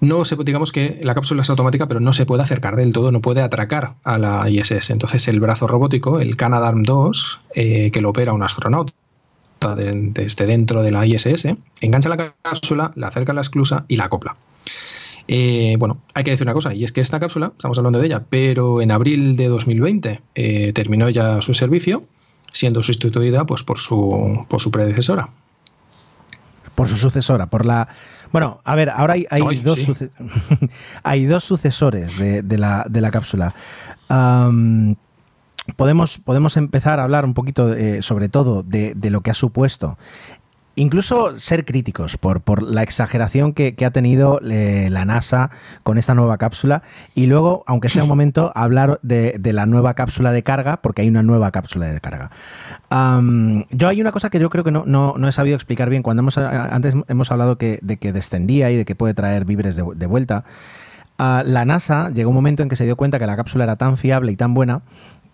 no 0.00 0.24
se, 0.24 0.36
digamos 0.36 0.72
que 0.72 1.00
la 1.02 1.14
cápsula 1.14 1.42
es 1.42 1.50
automática, 1.50 1.86
pero 1.86 2.00
no 2.00 2.12
se 2.14 2.24
puede 2.24 2.42
acercar 2.42 2.76
del 2.76 2.92
todo, 2.92 3.12
no 3.12 3.20
puede 3.20 3.42
atracar 3.42 3.94
a 4.04 4.16
la 4.16 4.48
ISS. 4.48 4.90
Entonces 4.90 5.28
el 5.28 5.38
brazo 5.38 5.66
robótico, 5.66 6.20
el 6.20 6.36
Canadarm2, 6.36 7.40
eh, 7.54 7.90
que 7.92 8.00
lo 8.00 8.10
opera 8.10 8.32
un 8.32 8.42
astronauta 8.42 8.94
desde 9.76 10.46
dentro 10.46 10.82
de 10.82 10.90
la 10.90 11.04
ISS, 11.04 11.48
engancha 11.82 12.08
la 12.08 12.32
cápsula, 12.42 12.92
la 12.94 13.08
acerca 13.08 13.32
a 13.32 13.34
la 13.34 13.42
esclusa 13.42 13.84
y 13.88 13.96
la 13.96 14.04
acopla. 14.04 14.36
Eh, 15.28 15.76
bueno, 15.78 15.98
hay 16.14 16.24
que 16.24 16.30
decir 16.30 16.46
una 16.46 16.54
cosa, 16.54 16.72
y 16.72 16.84
es 16.84 16.92
que 16.92 17.02
esta 17.02 17.20
cápsula, 17.20 17.52
estamos 17.54 17.76
hablando 17.76 17.98
de 17.98 18.06
ella, 18.06 18.24
pero 18.30 18.80
en 18.80 18.90
abril 18.90 19.36
de 19.36 19.48
2020 19.48 20.22
eh, 20.34 20.72
terminó 20.72 21.10
ya 21.10 21.42
su 21.42 21.52
servicio 21.52 22.04
siendo 22.52 22.82
sustituida 22.82 23.44
pues, 23.44 23.62
por, 23.62 23.78
su, 23.78 24.44
por 24.48 24.60
su 24.60 24.70
predecesora. 24.70 25.28
Por 26.74 26.88
su 26.88 26.96
sucesora, 26.96 27.46
por 27.46 27.66
la... 27.66 27.88
Bueno, 28.32 28.60
a 28.64 28.74
ver, 28.74 28.90
ahora 28.90 29.14
hay, 29.14 29.60
dos, 29.60 29.80
hay 31.02 31.26
dos 31.26 31.44
sucesores 31.44 32.18
de, 32.18 32.58
la, 32.58 32.86
de 32.88 33.00
la, 33.00 33.10
cápsula. 33.10 33.54
podemos, 35.76 36.18
podemos 36.18 36.56
empezar 36.56 37.00
a 37.00 37.04
hablar 37.04 37.24
un 37.24 37.34
poquito 37.34 37.74
eh, 37.74 38.02
sobre 38.02 38.28
todo 38.28 38.62
de, 38.62 38.94
de, 38.94 39.10
lo 39.10 39.20
que 39.22 39.32
ha 39.32 39.34
supuesto 39.34 39.98
incluso 40.80 41.38
ser 41.38 41.64
críticos 41.64 42.16
por, 42.16 42.40
por 42.40 42.62
la 42.62 42.82
exageración 42.82 43.52
que, 43.52 43.74
ha 43.84 43.90
tenido 43.90 44.40
eh, 44.42 44.88
la 44.90 45.04
NASA 45.04 45.50
con 45.82 45.98
esta 45.98 46.14
nueva 46.14 46.38
cápsula 46.38 46.82
y 47.14 47.26
luego, 47.26 47.64
aunque 47.66 47.88
sea 47.88 48.04
un 48.04 48.08
momento, 48.08 48.50
hablar 48.54 48.98
de, 49.02 49.38
la 49.52 49.66
nueva 49.66 49.94
cápsula 49.94 50.32
de 50.32 50.42
carga, 50.42 50.78
porque 50.78 51.02
hay 51.02 51.08
una 51.08 51.22
nueva 51.22 51.50
cápsula 51.50 51.86
de 51.86 52.00
carga. 52.00 52.30
yo 53.70 53.88
hay 53.88 54.00
una 54.00 54.12
cosa 54.12 54.30
que 54.30 54.38
yo 54.38 54.48
creo 54.48 54.64
que 54.64 54.70
no, 54.70 54.84
no, 54.86 55.28
he 55.28 55.32
sabido 55.32 55.56
explicar 55.56 55.90
bien. 55.90 56.02
Cuando 56.02 56.22
hemos, 56.22 56.38
antes 56.38 56.94
hemos 57.08 57.30
hablado 57.30 57.58
que, 57.58 57.78
de 57.82 57.98
que 57.98 58.12
descendía 58.12 58.70
y 58.70 58.76
de 58.76 58.84
que 58.84 58.94
puede 58.94 59.14
traer 59.14 59.44
víveres 59.44 59.76
de, 59.76 60.06
vuelta. 60.06 60.44
la 61.18 61.64
NASA 61.64 62.10
llegó 62.10 62.30
un 62.30 62.36
momento 62.36 62.62
en 62.62 62.68
que 62.68 62.76
se 62.76 62.84
dio 62.84 62.96
cuenta 62.96 63.18
que 63.18 63.26
la 63.26 63.36
cápsula 63.36 63.64
era 63.64 63.76
tan 63.76 63.96
fiable 63.96 64.32
y 64.32 64.36
tan 64.36 64.54
buena 64.54 64.82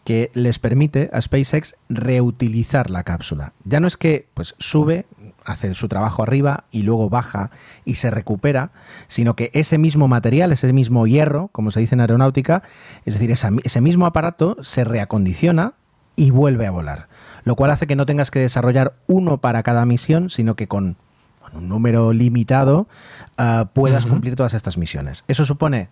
que 0.07 0.31
les 0.35 0.61
permite 0.61 1.11
a 1.13 1.21
SpaceX 1.21 1.75
reutilizar 1.89 2.91
la 2.91 3.03
cápsula. 3.03 3.55
Ya 3.65 3.81
no 3.81 3.89
es 3.89 3.97
que 3.97 4.29
pues 4.35 4.55
sube, 4.59 5.05
hace 5.47 5.75
su 5.75 5.89
trabajo 5.89 6.23
arriba 6.23 6.65
y 6.71 6.83
luego 6.83 7.09
baja 7.09 7.51
y 7.85 7.95
se 7.95 8.11
recupera, 8.11 8.71
sino 9.09 9.37
que 9.37 9.51
ese 9.55 9.79
mismo 9.79 10.09
material, 10.09 10.53
ese 10.53 10.73
mismo 10.73 11.07
hierro, 11.07 11.49
como 11.53 11.71
se 11.71 11.81
dice 11.81 11.95
en 11.95 12.01
aeronáutica, 12.03 12.63
es 13.05 13.15
decir, 13.15 13.31
ese 13.31 13.81
mismo 13.81 14.07
aparato 14.07 14.57
se 14.63 14.85
reacondiciona 14.85 15.75
y 16.17 16.31
vuelve 16.31 16.67
a 16.67 16.71
volar. 16.71 17.09
Lo 17.45 17.55
cual 17.55 17.71
hace 17.71 17.87
que 17.87 17.97
no 17.97 18.07
tengas 18.07 18.31
que 18.31 18.41
desarrollar 18.41 18.95
uno 19.07 19.39
para 19.39 19.63
cada 19.63 19.87
misión, 19.87 20.31
sino 20.31 20.57
que 20.57 20.67
con 20.67 20.97
un 21.55 21.69
número 21.69 22.13
limitado 22.13 22.89
ah, 23.39 23.71
puedas 23.73 24.07
cumplir 24.07 24.37
todas 24.37 24.55
estas 24.55 24.77
misiones. 24.79 25.25
Eso 25.29 25.45
supone 25.45 25.89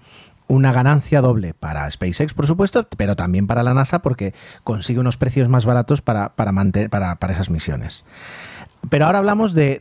una 0.46 0.72
ganancia 0.72 1.20
doble 1.20 1.54
para 1.54 1.90
SpaceX, 1.90 2.34
por 2.34 2.46
supuesto, 2.46 2.86
pero 2.96 3.16
también 3.16 3.46
para 3.46 3.62
la 3.62 3.72
NASA 3.72 4.00
porque 4.00 4.34
consigue 4.62 5.00
unos 5.00 5.16
precios 5.16 5.48
más 5.48 5.64
baratos 5.64 6.02
para, 6.02 6.34
para, 6.34 6.52
para, 6.90 7.16
para 7.16 7.32
esas 7.32 7.50
misiones. 7.50 8.04
Pero 8.90 9.06
ahora 9.06 9.18
hablamos 9.18 9.54
de, 9.54 9.78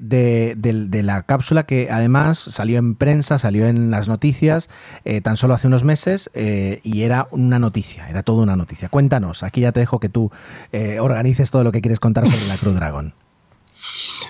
la 1.03 1.23
cápsula 1.23 1.65
que 1.65 1.89
además 1.91 2.39
salió 2.39 2.77
en 2.77 2.95
prensa, 2.95 3.39
salió 3.39 3.67
en 3.67 3.91
las 3.91 4.07
noticias 4.07 4.69
eh, 5.05 5.21
tan 5.21 5.37
solo 5.37 5.53
hace 5.53 5.67
unos 5.67 5.83
meses 5.83 6.29
eh, 6.33 6.79
y 6.83 7.03
era 7.03 7.27
una 7.31 7.59
noticia, 7.59 8.09
era 8.09 8.23
toda 8.23 8.43
una 8.43 8.55
noticia. 8.55 8.89
Cuéntanos, 8.89 9.43
aquí 9.43 9.61
ya 9.61 9.71
te 9.71 9.79
dejo 9.79 9.99
que 9.99 10.09
tú 10.09 10.31
eh, 10.71 10.99
organices 10.99 11.51
todo 11.51 11.63
lo 11.63 11.71
que 11.71 11.81
quieres 11.81 11.99
contar 11.99 12.27
sobre 12.27 12.47
la 12.47 12.57
Crew 12.57 12.73
Dragon. 12.73 13.13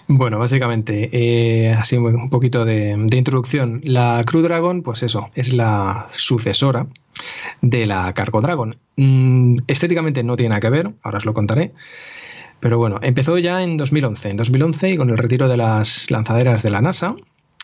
Bueno, 0.07 0.39
básicamente, 0.39 1.71
así 1.77 1.95
un 1.97 2.29
poquito 2.29 2.65
de, 2.65 2.91
introducción. 2.91 3.81
La 3.83 4.21
Crew 4.25 4.41
Dragon, 4.41 4.81
pues 4.81 5.03
eso, 5.03 5.29
es 5.35 5.53
la 5.53 6.07
sucesora 6.13 6.87
de 7.61 7.85
la 7.85 8.11
Cargo 8.13 8.41
Dragon. 8.41 8.75
Mm, 8.97 9.57
estéticamente 9.67 10.23
no 10.23 10.35
tiene 10.35 10.49
nada 10.49 10.61
que 10.61 10.69
ver, 10.69 10.91
ahora 11.03 11.19
os 11.19 11.25
lo 11.25 11.33
contaré 11.33 11.71
Pero 12.63 12.77
bueno, 12.77 12.97
empezó 13.01 13.37
ya 13.37 13.61
en 13.61 13.75
2011. 13.75 14.29
En 14.29 14.37
2011 14.37 14.91
y 14.91 14.95
con 14.95 15.09
el 15.09 15.17
retiro 15.17 15.49
de 15.49 15.57
las 15.57 16.09
lanzaderas 16.09 16.63
de 16.63 16.69
la 16.69 16.79
NASA, 16.79 17.13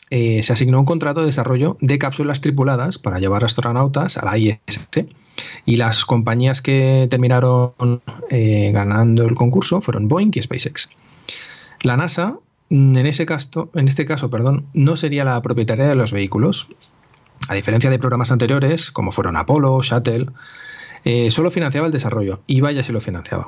eh, 0.10 0.44
se 0.44 0.52
asignó 0.52 0.78
un 0.78 0.86
contrato 0.86 1.22
de 1.22 1.28
desarrollo 1.28 1.78
de 1.80 1.98
cápsulas 1.98 2.42
tripuladas 2.42 2.98
para 2.98 3.18
llevar 3.18 3.46
astronautas 3.46 4.18
a 4.18 4.26
la 4.26 4.38
ISS. 4.38 5.06
Y 5.66 5.78
las 5.78 6.04
compañías 6.04 6.62
que 6.62 7.08
terminaron 7.10 8.02
eh, 8.30 8.72
ganando 8.74 9.24
el 9.24 9.36
concurso 9.36 9.80
fueron 9.80 10.10
Boeing 10.10 10.32
y 10.34 10.42
SpaceX. 10.42 10.90
La 11.82 11.96
NASA, 11.96 12.36
mm, 12.68 12.98
en, 12.98 13.08
ese 13.08 13.26
caso, 13.26 13.70
en 13.76 13.88
este 13.88 14.04
caso, 14.04 14.30
perdón, 14.30 14.66
no 14.74 14.98
sería 14.98 15.24
la 15.24 15.42
propietaria 15.42 15.88
de 15.88 15.96
los 15.96 16.12
vehículos. 16.12 16.68
A 17.48 17.54
diferencia 17.54 17.90
de 17.90 18.00
programas 18.00 18.34
anteriores, 18.34 18.92
como 18.92 19.14
fueron 19.14 19.38
Apollo, 19.38 19.82
Shuttle, 19.82 20.26
eh, 21.06 21.32
solo 21.32 21.52
financiaba 21.52 21.88
el 21.88 21.94
desarrollo. 21.94 22.42
Y 22.48 22.60
vaya 22.60 22.84
si 22.84 22.92
lo 22.92 23.00
financiaba. 23.00 23.48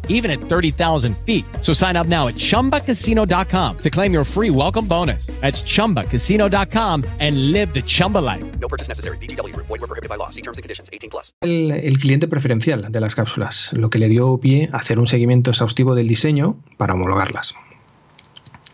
even 0.11 0.31
at 0.31 0.39
30,000 0.39 1.17
feet. 1.25 1.43
So 1.61 1.73
sign 1.73 1.97
up 1.97 2.07
now 2.07 2.27
at 2.27 2.35
chumbacasino.com 2.35 3.77
to 3.79 3.89
claim 3.89 4.13
your 4.13 4.23
free 4.23 4.51
welcome 4.51 4.87
bonus. 4.87 5.27
That's 5.41 5.63
chumbacasino.com 5.63 7.03
and 7.19 7.51
live 7.51 7.73
the 7.73 7.81
Chumba 7.81 8.19
life. 8.19 8.43
No 8.59 8.67
purchase 8.67 8.87
necessary. 8.87 9.17
VGW, 9.17 9.55
void, 9.55 9.81
were 9.81 9.87
prohibited 9.87 10.09
by 10.09 10.17
law. 10.17 10.29
See 10.29 10.43
terms 10.43 10.59
and 10.59 10.63
conditions 10.63 10.89
18 10.93 11.09
plus. 11.09 11.33
el, 11.41 11.71
el 11.71 11.97
cliente 11.99 12.27
preferencial 12.27 12.91
de 12.91 12.99
las 12.99 13.15
cápsulas, 13.15 13.71
lo 13.73 13.89
que 13.89 13.99
le 13.99 14.07
dio 14.09 14.37
pie 14.37 14.69
a 14.71 14.77
hacer 14.77 14.99
un 14.99 15.07
seguimiento 15.07 15.51
exhaustivo 15.51 15.95
del 15.95 16.07
diseño 16.07 16.57
para 16.77 16.93
homologarlas. 16.93 17.55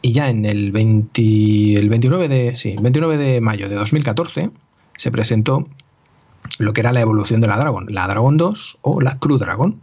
Y 0.01 0.11
ya 0.11 0.29
en 0.29 0.45
el, 0.45 0.71
20 0.71 1.75
el 1.75 1.89
29, 1.89 2.27
de, 2.27 2.55
sí, 2.55 2.71
el 2.71 2.81
29 2.81 3.17
de 3.17 3.41
mayo 3.41 3.69
de 3.69 3.75
2014 3.75 4.51
se 4.95 5.11
presentó 5.11 5.67
lo 6.59 6.73
que 6.73 6.81
era 6.81 6.93
la 6.93 7.01
evolución 7.01 7.41
de 7.41 7.47
la 7.47 7.57
Dragon, 7.57 7.88
la 7.89 8.07
Dragon 8.07 8.38
2 8.38 8.79
o 8.81 9.01
la 9.01 9.17
Crew 9.19 9.38
Dragon. 9.38 9.81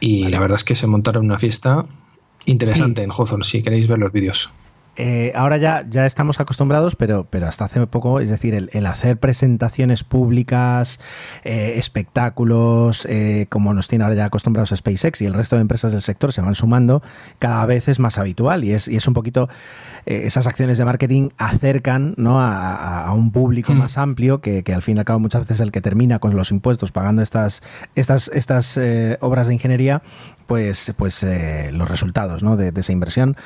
Y 0.00 0.28
la 0.28 0.40
verdad 0.40 0.56
es 0.56 0.64
que 0.64 0.76
se 0.76 0.86
montaron 0.86 1.24
una 1.24 1.38
fiesta 1.38 1.86
interesante 2.44 3.02
en 3.02 3.10
Hawthorne, 3.10 3.44
si 3.44 3.62
queréis 3.62 3.88
ver 3.88 3.98
los 3.98 4.12
vídeos. 4.12 4.50
Eh, 4.96 5.32
ahora 5.34 5.56
ya, 5.58 5.84
ya 5.88 6.06
estamos 6.06 6.40
acostumbrados, 6.40 6.96
pero, 6.96 7.26
pero 7.28 7.46
hasta 7.46 7.64
hace 7.64 7.86
poco, 7.86 8.20
es 8.20 8.30
decir, 8.30 8.54
el, 8.54 8.70
el 8.72 8.86
hacer 8.86 9.18
presentaciones 9.18 10.04
públicas, 10.04 10.98
eh, 11.44 11.74
espectáculos, 11.76 13.06
eh, 13.06 13.46
como 13.48 13.74
nos 13.74 13.88
tiene 13.88 14.04
ahora 14.04 14.16
ya 14.16 14.24
acostumbrados 14.24 14.70
SpaceX 14.74 15.20
y 15.20 15.26
el 15.26 15.34
resto 15.34 15.56
de 15.56 15.62
empresas 15.62 15.92
del 15.92 16.02
sector 16.02 16.32
se 16.32 16.40
van 16.40 16.54
sumando, 16.54 17.02
cada 17.38 17.66
vez 17.66 17.88
es 17.88 17.98
más 17.98 18.18
habitual 18.18 18.64
y 18.64 18.72
es, 18.72 18.88
y 18.88 18.96
es 18.96 19.06
un 19.06 19.14
poquito 19.14 19.48
eh, 20.06 20.22
esas 20.24 20.46
acciones 20.46 20.78
de 20.78 20.84
marketing 20.84 21.30
acercan 21.36 22.14
¿no? 22.16 22.40
a, 22.40 23.12
un 23.14 23.32
público 23.32 23.74
Mm. 23.74 23.78
más 23.78 23.98
amplio 23.98 24.40
que, 24.40 24.62
que 24.62 24.74
al 24.74 24.82
fin 24.82 24.96
y 24.96 25.00
al 25.00 25.04
cabo 25.04 25.20
muchas 25.20 25.42
veces 25.42 25.56
es 25.56 25.60
el 25.60 25.72
que 25.72 25.80
termina 25.80 26.18
con 26.18 26.34
los 26.36 26.50
impuestos 26.50 26.92
pagando 26.92 27.22
estas, 27.22 27.62
estas, 27.94 28.28
estas 28.34 28.76
eh, 28.76 29.18
obras 29.20 29.46
de 29.46 29.54
ingeniería 29.54 30.02
pues, 30.46 30.92
pues 30.96 31.22
eh, 31.22 31.70
los 31.72 31.88
resultados 31.88 32.42
¿no? 32.42 32.56
de, 32.56 32.72
esa 32.74 32.92
inversión. 32.92 33.36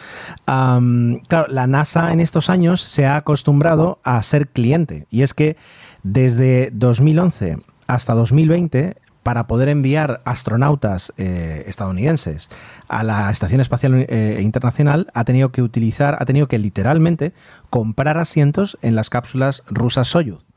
Claro, 0.46 1.46
la 1.48 1.66
NASA 1.66 2.12
en 2.12 2.20
estos 2.20 2.50
años 2.50 2.80
se 2.80 3.06
ha 3.06 3.16
acostumbrado 3.16 3.98
a 4.04 4.22
ser 4.22 4.48
cliente 4.48 5.06
y 5.10 5.22
es 5.22 5.34
que 5.34 5.56
desde 6.02 6.70
2011 6.72 7.58
hasta 7.86 8.14
2020 8.14 8.96
para 9.22 9.46
poder 9.46 9.68
enviar 9.68 10.22
astronautas 10.24 11.12
eh, 11.18 11.64
estadounidenses 11.66 12.48
a 12.88 13.02
la 13.04 13.30
Estación 13.30 13.60
Espacial 13.60 14.06
eh, 14.08 14.38
Internacional 14.40 15.10
ha 15.12 15.24
tenido 15.24 15.52
que 15.52 15.62
utilizar, 15.62 16.16
ha 16.20 16.24
tenido 16.24 16.48
que 16.48 16.58
literalmente 16.58 17.32
comprar 17.68 18.16
asientos 18.16 18.78
en 18.82 18.94
las 18.94 19.10
cápsulas 19.10 19.62
rusas 19.68 20.08
Soyuz. 20.08 20.49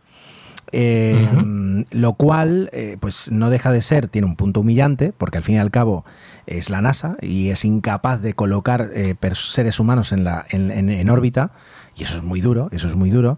Eh, 0.76 1.86
Lo 1.91 2.13
cual, 2.13 2.69
eh, 2.74 2.97
pues 2.99 3.32
no 3.32 3.49
deja 3.51 3.71
de 3.71 3.82
ser, 3.84 4.07
tiene 4.07 4.26
un 4.28 4.36
punto 4.36 4.61
humillante, 4.61 5.13
porque 5.17 5.38
al 5.38 5.43
fin 5.43 5.55
y 5.55 5.59
al 5.59 5.69
cabo 5.69 6.03
es 6.47 6.69
la 6.71 6.82
NASA 6.82 7.15
y 7.21 7.49
es 7.49 7.63
incapaz 7.63 8.21
de 8.21 8.34
colocar 8.34 8.89
eh, 8.93 9.15
seres 9.34 9.80
humanos 9.80 10.11
en, 10.11 10.24
la, 10.24 10.45
en, 10.49 10.71
en- 10.71 11.09
órbita, 11.11 11.51
y 11.95 12.03
eso 12.03 12.17
es 12.17 12.24
muy 12.24 12.41
duro, 12.41 12.69
eso 12.71 12.88
es 12.88 12.95
muy 12.95 13.11
duro. 13.11 13.38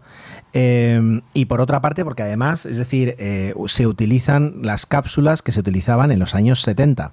Eh, 0.53 1.21
y 1.33 1.45
por 1.45 1.59
otra 1.59 1.81
parte, 1.81 2.05
porque 2.05 2.23
además, 2.23 2.65
es 2.65 2.77
decir, 2.77 3.15
eh, 3.19 3.53
se 3.67 3.85
utilizan 3.87 4.53
las 4.61 4.85
cápsulas 4.85 5.41
que 5.41 5.51
se 5.51 5.59
utilizaban 5.59 6.11
en 6.11 6.19
los 6.19 6.35
años 6.35 6.61
70 6.61 7.11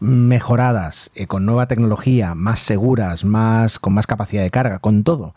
mejoradas, 0.00 1.10
con 1.28 1.46
nueva 1.46 1.66
tecnología, 1.66 2.34
más 2.34 2.60
seguras, 2.60 3.24
más, 3.24 3.78
con 3.78 3.94
más 3.94 4.06
capacidad 4.06 4.42
de 4.42 4.50
carga, 4.50 4.78
con 4.78 5.04
todo. 5.04 5.34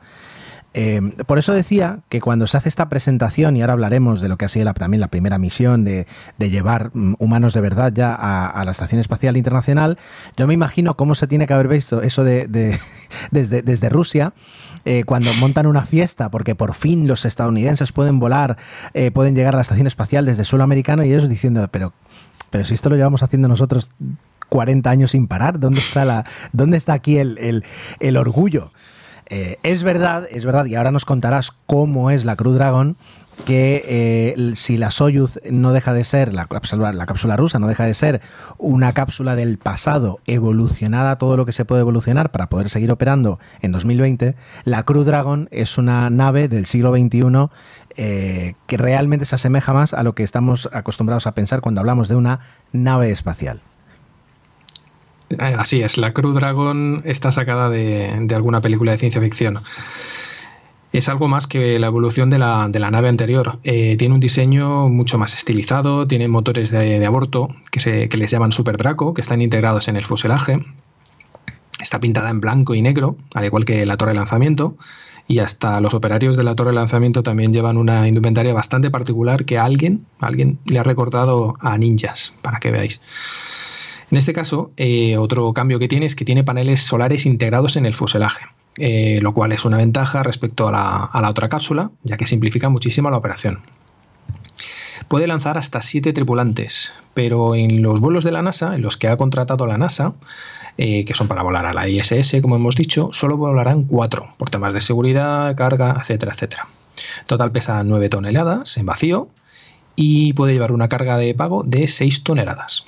Eh, 0.76 1.02
por 1.26 1.40
eso 1.40 1.52
decía 1.54 2.02
que 2.10 2.22
cuando 2.22 2.46
se 2.46 2.56
hace 2.56 2.70
esta 2.70 2.90
presentación, 2.90 3.58
y 3.58 3.62
ahora 3.62 3.74
hablaremos 3.74 4.22
de 4.22 4.30
lo 4.30 4.38
que 4.38 4.46
ha 4.46 4.50
sido 4.50 4.72
también 4.74 5.02
la 5.02 5.08
primera 5.08 5.40
misión 5.40 5.84
de, 5.84 6.06
llevar 6.38 6.92
mm, 6.94 7.16
humanos 7.18 7.54
de 7.56 7.62
verdad 7.62 7.92
ya 7.92 8.14
a, 8.14 8.64
la 8.64 8.72
Estación 8.72 9.02
Espacial 9.02 9.36
Internacional, 9.36 9.98
yo 10.38 10.46
me 10.46 10.54
imagino 10.54 10.96
cómo 10.96 11.16
se 11.16 11.26
tiene 11.26 11.48
que 11.48 11.54
haber 11.54 11.68
visto 11.70 12.04
eso 12.04 12.24
de, 12.24 12.48
de- 12.48 12.80
desde, 13.32 13.90
Rusia, 13.90 14.34
eh, 14.86 15.04
cuando 15.06 15.34
montan 15.34 15.66
una 15.66 15.86
fiesta, 15.86 16.30
porque 16.30 16.54
por 16.54 16.76
fin 16.76 17.08
los 17.08 17.26
estadounidenses 17.26 17.92
pueden 17.92 18.20
volar, 18.20 18.58
eh, 18.94 19.10
pueden 19.10 19.34
llegar 19.36 19.56
a 19.56 19.58
la 19.58 19.62
Estación 19.64 19.88
Espacial 19.88 20.26
desde 20.26 20.44
suelo 20.46 20.64
americano, 20.64 21.04
y 21.04 21.10
ellos 21.12 21.28
diciendo, 21.28 21.68
pero, 21.72 21.94
pero 22.52 22.64
si 22.64 22.76
esto 22.76 22.90
lo 22.90 22.96
llevamos 22.96 23.24
haciendo 23.24 23.48
nosotros 23.48 23.92
40 24.50 24.88
años 24.90 25.12
sin 25.12 25.28
parar, 25.28 25.60
¿dónde 25.60 25.80
está, 25.82 26.06
la, 26.06 26.26
dónde 26.54 26.78
está 26.78 26.94
aquí 26.94 27.18
el- 27.18 27.64
el 28.00 28.18
orgullo? 28.18 28.72
Eh, 29.30 29.58
es 29.64 29.84
verdad, 29.84 30.28
es 30.32 30.46
verdad, 30.46 30.66
y 30.66 30.76
ahora 30.76 30.92
nos 30.92 31.06
contarás 31.06 31.52
cómo 31.66 32.12
es 32.12 32.26
la 32.26 32.36
Crew 32.36 32.54
Dragon, 32.54 32.98
que 33.46 33.86
eh, 33.88 34.54
si 34.56 34.78
la 34.78 34.92
Soyuz 34.92 35.40
no 35.50 35.72
deja 35.72 35.94
de 35.94 36.04
ser, 36.04 36.34
la 36.34 36.48
cápsula, 36.48 36.92
la 36.94 37.06
cápsula 37.06 37.38
rusa 37.38 37.60
no 37.60 37.68
deja 37.68 37.86
de 37.86 37.94
ser 37.94 38.22
una 38.58 38.94
cápsula 38.94 39.36
del 39.36 39.58
pasado 39.58 40.20
evolucionada 40.26 41.18
todo 41.18 41.38
lo 41.38 41.46
que 41.46 41.52
se 41.52 41.66
puede 41.66 41.82
evolucionar 41.82 42.32
para 42.32 42.50
poder 42.50 42.70
seguir 42.70 42.92
operando 42.92 43.40
en 43.62 43.72
2020, 43.72 44.36
la 44.66 44.84
Crew 44.84 45.04
Dragon 45.04 45.48
es 45.52 45.78
una 45.78 46.10
nave 46.10 46.48
del 46.48 46.66
siglo 46.66 46.92
XXI 46.92 47.50
eh, 47.96 48.56
que 48.68 48.78
realmente 48.78 49.26
se 49.26 49.36
asemeja 49.36 49.74
más 49.74 49.94
a 49.94 50.04
lo 50.04 50.16
que 50.16 50.24
estamos 50.24 50.70
acostumbrados 50.74 51.28
a 51.28 51.34
pensar 51.34 51.62
cuando 51.62 51.82
hablamos 51.82 52.08
de 52.08 52.16
una 52.16 52.40
nave 52.72 53.12
espacial. 53.12 53.62
Eh, 55.30 55.56
Así 55.58 55.82
es, 55.82 55.98
la 55.98 56.14
Crew 56.14 56.34
Dragon 56.34 57.02
está 57.06 57.32
sacada 57.32 57.70
de, 57.70 58.18
de 58.22 58.36
alguna 58.36 58.62
película 58.62 58.92
de 58.92 58.98
ciencia 58.98 59.22
ficción. 59.22 59.60
Es 60.92 61.08
algo 61.08 61.28
más 61.28 61.46
que 61.46 61.78
la 61.78 61.86
evolución 61.86 62.32
de 62.32 62.40
la, 62.40 62.68
de 62.68 62.80
la 62.80 62.90
nave 62.90 63.10
anterior. 63.10 63.60
Eh, 63.64 63.96
tiene 63.98 64.16
un 64.16 64.20
diseño 64.20 64.90
mucho 64.90 65.20
más 65.20 65.36
estilizado, 65.36 66.08
tiene 66.08 66.28
motores 66.28 66.72
de, 66.72 67.06
aborto 67.06 67.50
que, 67.70 67.80
se, 67.80 68.10
que 68.10 68.18
les 68.18 68.32
llaman 68.32 68.52
Super 68.52 68.76
Draco, 68.78 69.14
que 69.14 69.22
están 69.22 69.42
integrados 69.42 69.88
en 69.88 69.98
el 69.98 70.06
fuselaje. 70.06 70.66
Está 71.80 72.00
pintada 72.00 72.32
en 72.32 72.42
blanco 72.42 72.74
y 72.74 72.82
negro, 72.82 73.18
al 73.36 73.46
igual 73.46 73.66
que 73.66 73.86
la 73.86 73.98
torre 73.98 74.12
de 74.12 74.18
lanzamiento. 74.18 74.76
y 75.28 75.40
hasta 75.40 75.80
los 75.80 75.94
operarios 75.94 76.36
de 76.38 76.44
la 76.44 76.56
torre 76.56 76.72
de 76.72 76.78
lanzamiento 76.78 77.22
también 77.22 77.54
llevan 77.54 77.78
una 77.78 78.08
indumentaria 78.08 78.52
bastante 78.52 78.90
particular 78.90 79.46
que 79.46 79.60
alguien, 79.60 80.08
alguien 80.20 80.58
le 80.66 80.80
ha 80.80 80.84
recordado 80.84 81.56
a 81.62 81.78
ninjas, 81.78 82.34
para 82.42 82.60
que 82.60 82.72
veáis. 82.72 83.00
En 84.12 84.18
este 84.18 84.34
caso, 84.34 84.72
eh, 84.78 85.18
otro 85.18 85.54
cambio 85.54 85.80
que 85.80 85.88
tiene 85.88 86.06
es 86.06 86.16
que 86.16 86.26
tiene 86.26 86.44
paneles 86.44 86.82
solares 86.82 87.26
integrados 87.26 87.76
en 87.76 87.86
el 87.86 87.94
fuselaje, 87.94 88.46
eh, 88.78 89.20
lo 89.22 89.34
cual 89.34 89.52
es 89.52 89.66
una 89.66 89.78
ventaja 89.78 90.24
respecto 90.24 90.68
a 90.68 90.72
la, 90.72 91.04
a 91.06 91.22
la 91.22 91.30
otra 91.30 91.50
cápsula, 91.50 91.92
ya 92.04 92.18
que 92.18 92.26
simplifica 92.26 92.70
muchísimo 92.70 93.12
la 93.12 93.18
operación. 93.18 93.60
Puede 95.08 95.28
lanzar 95.28 95.58
hasta 95.58 95.82
siete 95.82 96.14
tripulantes, 96.14 96.94
pero 97.14 97.56
en 97.56 97.82
los 97.82 98.00
vuelos 98.00 98.24
de 98.24 98.32
la 98.32 98.42
NASA, 98.42 98.76
en 98.76 98.82
los 98.82 98.98
que 98.98 99.08
ha 99.08 99.18
contratado 99.18 99.66
la 99.66 99.78
NASA, 99.78 100.14
eh, 100.78 101.04
que 101.04 101.14
son 101.14 101.28
para 101.28 101.44
volar 101.44 101.66
a 101.66 101.74
la 101.74 101.88
ISS, 101.88 102.42
como 102.42 102.56
hemos 102.56 102.76
dicho, 102.76 103.10
solo 103.12 103.38
volarán 103.38 103.84
cuatro, 103.84 104.34
por 104.38 104.50
temas 104.50 104.74
de 104.74 104.82
seguridad, 104.82 105.56
carga, 105.56 105.98
etcétera, 106.00 106.34
etcétera. 106.34 106.68
Total 107.26 107.52
pesa 107.52 107.84
9 107.84 108.10
toneladas 108.10 108.78
en 108.78 108.86
vacío 108.86 109.30
y 109.96 110.34
puede 110.34 110.54
llevar 110.54 110.72
una 110.72 110.88
carga 110.88 111.18
de 111.18 111.34
pago 111.34 111.64
de 111.64 111.88
6 111.88 112.24
toneladas. 112.24 112.86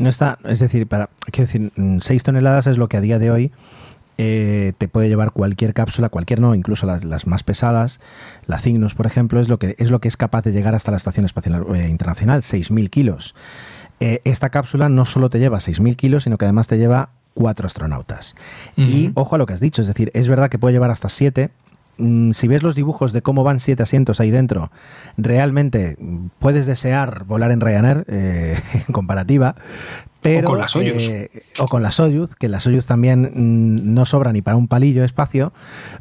No 0.00 0.08
está, 0.08 0.38
es 0.44 0.58
decir, 0.58 0.86
para, 0.86 1.10
quiero 1.30 1.46
decir, 1.46 1.72
6 1.98 2.22
toneladas 2.22 2.66
es 2.66 2.78
lo 2.78 2.88
que 2.88 2.96
a 2.96 3.02
día 3.02 3.18
de 3.18 3.30
hoy 3.30 3.52
eh, 4.16 4.72
te 4.78 4.88
puede 4.88 5.08
llevar 5.08 5.32
cualquier 5.32 5.74
cápsula, 5.74 6.08
cualquier 6.08 6.40
no, 6.40 6.54
incluso 6.54 6.86
las, 6.86 7.04
las, 7.04 7.26
más 7.26 7.42
pesadas, 7.42 8.00
la 8.46 8.58
Cygnus, 8.58 8.94
por 8.94 9.04
ejemplo, 9.04 9.42
es 9.42 9.50
lo 9.50 9.58
que 9.58 9.76
es 9.78 9.90
lo 9.90 10.00
que 10.00 10.08
es 10.08 10.16
capaz 10.16 10.40
de 10.40 10.52
llegar 10.52 10.74
hasta 10.74 10.90
la 10.90 10.96
Estación 10.96 11.26
Espacial 11.26 11.66
eh, 11.74 11.88
Internacional, 11.90 12.40
6.000 12.40 12.88
kilos. 12.88 13.34
Eh, 14.00 14.22
esta 14.24 14.48
cápsula 14.48 14.88
no 14.88 15.04
solo 15.04 15.28
te 15.28 15.38
lleva 15.38 15.58
6.000 15.58 15.96
kilos, 15.96 16.24
sino 16.24 16.38
que 16.38 16.46
además 16.46 16.66
te 16.66 16.78
lleva 16.78 17.10
cuatro 17.34 17.66
astronautas. 17.66 18.36
Uh 18.78 18.80
-huh. 18.80 18.88
Y 18.88 19.12
ojo 19.16 19.34
a 19.34 19.38
lo 19.38 19.44
que 19.44 19.52
has 19.52 19.60
dicho, 19.60 19.82
es 19.82 19.88
decir, 19.88 20.10
es 20.14 20.28
verdad 20.28 20.48
que 20.48 20.58
puede 20.58 20.72
llevar 20.72 20.90
hasta 20.90 21.10
siete, 21.10 21.50
Mm, 21.50 21.59
si 22.32 22.48
ves 22.48 22.62
los 22.62 22.74
dibujos 22.74 23.12
de 23.12 23.22
cómo 23.22 23.44
van 23.44 23.60
siete 23.60 23.82
asientos 23.82 24.20
ahí 24.20 24.30
dentro, 24.30 24.70
realmente 25.16 25.96
puedes 26.38 26.66
desear 26.66 27.24
volar 27.24 27.50
en 27.50 27.60
Ryanair 27.60 28.04
eh, 28.08 28.58
en 28.86 28.92
comparativa. 28.92 29.54
Pero, 30.22 30.48
o 30.48 30.50
con 30.50 30.58
la 30.58 30.68
Soyuz. 30.68 31.08
Eh, 31.08 31.30
o 31.58 31.66
con 31.66 31.82
la 31.82 31.92
Soyuz, 31.92 32.36
que 32.36 32.48
la 32.48 32.60
Soyuz 32.60 32.84
también 32.84 33.32
mmm, 33.34 33.94
no 33.94 34.04
sobra 34.04 34.32
ni 34.32 34.42
para 34.42 34.56
un 34.56 34.68
palillo 34.68 35.02
espacio, 35.02 35.52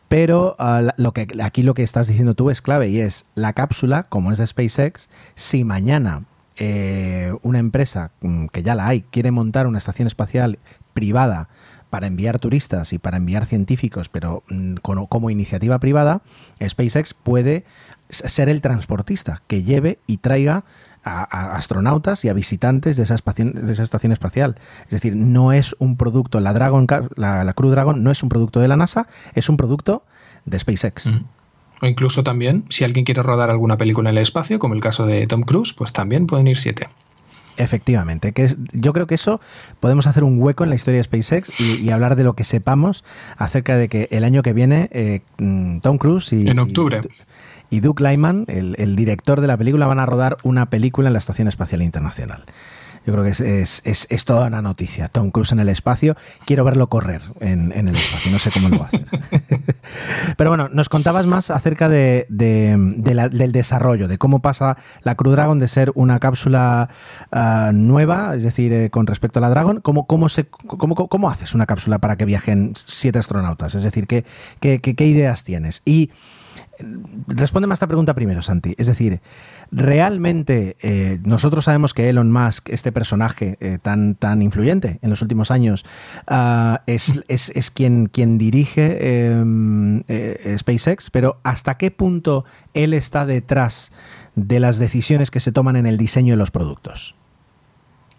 pero 0.10 0.58
uh, 0.60 0.90
lo 0.98 1.14
que, 1.14 1.28
aquí 1.42 1.64
lo 1.64 1.74
que 1.74 1.84
estás 1.84 2.08
diciendo 2.08 2.34
tú 2.34 2.50
es 2.50 2.62
clave 2.62 2.90
y 2.90 3.00
es 3.00 3.24
la 3.36 3.54
cápsula, 3.54 4.04
como 4.04 4.34
es 4.34 4.38
de 4.38 4.48
SpaceX, 4.48 5.08
si 5.36 5.64
mañana 5.64 6.24
eh, 6.58 7.34
una 7.42 7.60
empresa, 7.60 8.12
mm, 8.20 8.48
que 8.48 8.62
ya 8.62 8.76
la 8.76 8.88
hay, 8.88 9.04
quiere 9.04 9.32
montar 9.32 9.68
una 9.68 9.78
estación 9.78 10.08
espacial 10.08 10.60
privada 10.94 11.48
para 11.90 12.08
enviar 12.08 12.40
turistas 12.40 12.94
y 12.94 13.00
para 13.00 13.18
enviar 13.18 13.46
científicos, 13.46 14.10
pero 14.10 14.44
mmm, 14.50 14.76
como, 14.76 15.30
iniciativa 15.30 15.80
privada, 15.80 16.22
SpaceX 16.64 17.14
puede 17.14 17.66
ser 18.10 18.50
el 18.50 18.62
transportista 18.62 19.42
que 19.48 19.64
lleve 19.64 20.00
y 20.08 20.18
traiga 20.18 20.64
a, 21.04 21.56
astronautas 21.56 22.26
y 22.26 22.30
a 22.30 22.34
visitantes 22.34 22.98
de 22.98 23.04
esa, 23.04 23.16
de 23.16 23.72
esa, 23.72 23.84
estación 23.84 24.12
espacial. 24.12 24.56
Es 24.86 24.92
decir, 24.92 25.16
no 25.16 25.54
es 25.54 25.76
un 25.80 25.98
producto, 25.98 26.40
la, 26.40 26.54
Dragon, 26.54 26.88
la, 27.16 27.54
Crew 27.54 27.70
Dragon 27.70 28.04
no 28.04 28.12
es 28.12 28.24
un 28.24 28.30
producto 28.30 28.60
de 28.60 28.68
la 28.68 28.78
NASA, 28.78 29.08
es 29.34 29.50
un 29.50 29.58
producto 29.58 30.04
de 30.46 30.60
SpaceX. 30.60 31.08
Mm. 31.08 31.26
O 31.82 31.86
incluso 31.86 32.24
también, 32.24 32.66
si 32.70 32.84
alguien 32.84 33.06
quiere 33.06 33.24
rodar 33.24 33.50
alguna 33.50 33.78
película 33.78 34.10
en 34.10 34.18
el 34.18 34.24
espacio, 34.24 34.60
como 34.60 34.74
el 34.74 34.82
caso 34.82 35.06
de 35.06 35.26
Tom 35.28 35.44
Cruise, 35.44 35.74
pues 35.74 35.94
también 35.94 36.28
pueden 36.28 36.48
ir 36.48 36.60
siete. 36.60 36.90
Efectivamente, 37.60 38.32
que 38.32 38.46
es, 38.46 38.58
yo 38.72 38.94
creo 38.94 39.06
que 39.06 39.16
eso 39.16 39.42
podemos 39.82 40.08
hacer 40.08 40.24
un 40.24 40.42
hueco 40.42 40.64
en 40.64 40.70
la 40.70 40.78
historia 40.78 41.00
de 41.00 41.04
SpaceX 41.04 41.60
y, 41.60 41.76
y, 41.76 41.90
hablar 41.90 42.16
de 42.16 42.24
lo 42.24 42.34
que 42.34 42.46
sepamos 42.46 43.04
acerca 43.36 43.76
de 43.76 43.90
que 43.90 44.08
el 44.12 44.24
año 44.24 44.44
que 44.44 44.54
viene 44.54 44.88
eh, 44.94 45.24
Tom 45.38 45.98
Cruise 45.98 46.32
y, 46.32 46.48
en 46.48 46.58
octubre. 46.58 47.02
y, 47.70 47.76
y 47.76 47.80
Duke 47.82 48.02
Lyman, 48.02 48.46
el, 48.48 48.76
el, 48.80 48.96
director 48.96 49.42
de 49.42 49.48
la 49.48 49.58
película, 49.58 49.88
van 49.88 50.00
a 50.00 50.06
rodar 50.06 50.38
una 50.44 50.70
película 50.70 51.10
en 51.10 51.14
la 51.14 51.20
Estación 51.20 51.50
Espacial 51.50 51.82
Internacional. 51.82 52.46
Yo 53.10 53.14
creo 53.14 53.24
que 53.24 53.32
es, 53.32 53.82
es, 53.86 54.06
es, 54.08 54.26
toda 54.26 54.46
una 54.50 54.62
noticia. 54.62 55.08
Tom 55.08 55.32
Cruise 55.32 55.52
en 55.52 55.60
el 55.60 55.70
espacio. 55.70 56.16
Quiero 56.46 56.64
verlo 56.64 56.90
correr 56.90 57.24
en, 57.40 57.72
en 57.72 57.88
el 57.88 57.96
espacio. 57.96 58.32
No 58.32 58.38
sé 58.38 58.52
cómo 58.52 58.70
lo 58.70 58.78
va 58.78 58.86
a 58.86 58.88
hacer. 58.90 59.04
Pero 60.38 60.52
bueno, 60.52 60.70
nos 60.70 60.90
contabas 60.90 61.26
más 61.26 61.50
acerca 61.50 61.90
de, 61.90 62.28
de, 62.30 62.78
del 62.78 63.52
desarrollo, 63.52 64.08
de 64.08 64.20
cómo 64.20 64.44
pasa 64.44 64.78
la 65.02 65.16
Crew 65.16 65.32
Dragon 65.32 65.58
de 65.58 65.68
ser 65.68 65.92
una 65.96 66.20
cápsula 66.20 66.90
uh, 67.32 67.72
nueva, 67.74 68.36
es 68.36 68.44
decir, 68.44 68.72
eh, 68.74 68.92
con 68.92 69.08
respecto 69.08 69.40
a 69.40 69.42
la 69.42 69.50
Dragon, 69.50 69.82
¿cómo, 69.82 70.06
cómo, 70.06 70.30
se, 70.30 70.46
cómo, 70.46 70.94
cómo, 70.94 71.32
haces 71.32 71.56
una 71.56 71.66
cápsula 71.66 71.98
para 71.98 72.16
que 72.16 72.26
viajen 72.26 72.74
siete 72.76 73.18
astronautas? 73.18 73.74
Es 73.74 73.84
decir, 73.84 74.06
¿qué, 74.06 74.24
qué, 74.60 74.82
qué, 74.82 74.94
qué 74.94 75.08
ideas 75.08 75.44
tienes? 75.44 75.82
Y 75.84 76.12
respóndeme 77.28 77.74
a 77.74 77.76
esta 77.76 77.88
pregunta 77.88 78.14
primero, 78.14 78.42
Santi. 78.42 78.76
Es 78.78 78.88
decir, 78.88 79.22
realmente 79.72 80.78
eh, 80.82 81.20
nosotros 81.24 81.66
sabemos 81.66 81.94
que 81.94 82.10
Elon 82.10 82.32
Musk, 82.32 82.70
este 82.70 82.92
personaje 82.92 83.58
eh, 83.60 83.78
tan, 83.82 84.16
tan 84.16 84.42
influyente 84.42 85.00
en 85.02 85.10
los 85.10 85.22
últimos 85.22 85.52
años, 85.52 85.86
uh, 86.30 86.78
es, 86.86 87.22
es, 87.28 87.52
es, 87.56 87.72
quien, 87.72 88.08
quien 88.08 88.38
dirige 88.38 88.98
eh, 89.02 90.56
SpaceX, 90.58 91.10
pero 91.10 91.40
¿hasta 91.44 91.78
qué 91.78 91.92
punto 91.92 92.46
él 92.74 92.94
está 92.94 93.26
detrás 93.26 93.92
de 94.36 94.60
las 94.60 94.80
decisiones 94.80 95.32
que 95.32 95.40
se 95.40 95.52
toman 95.52 95.76
en 95.76 95.86
el 95.86 95.98
diseño 95.98 96.34
de 96.34 96.38
los 96.38 96.52
productos? 96.52 97.16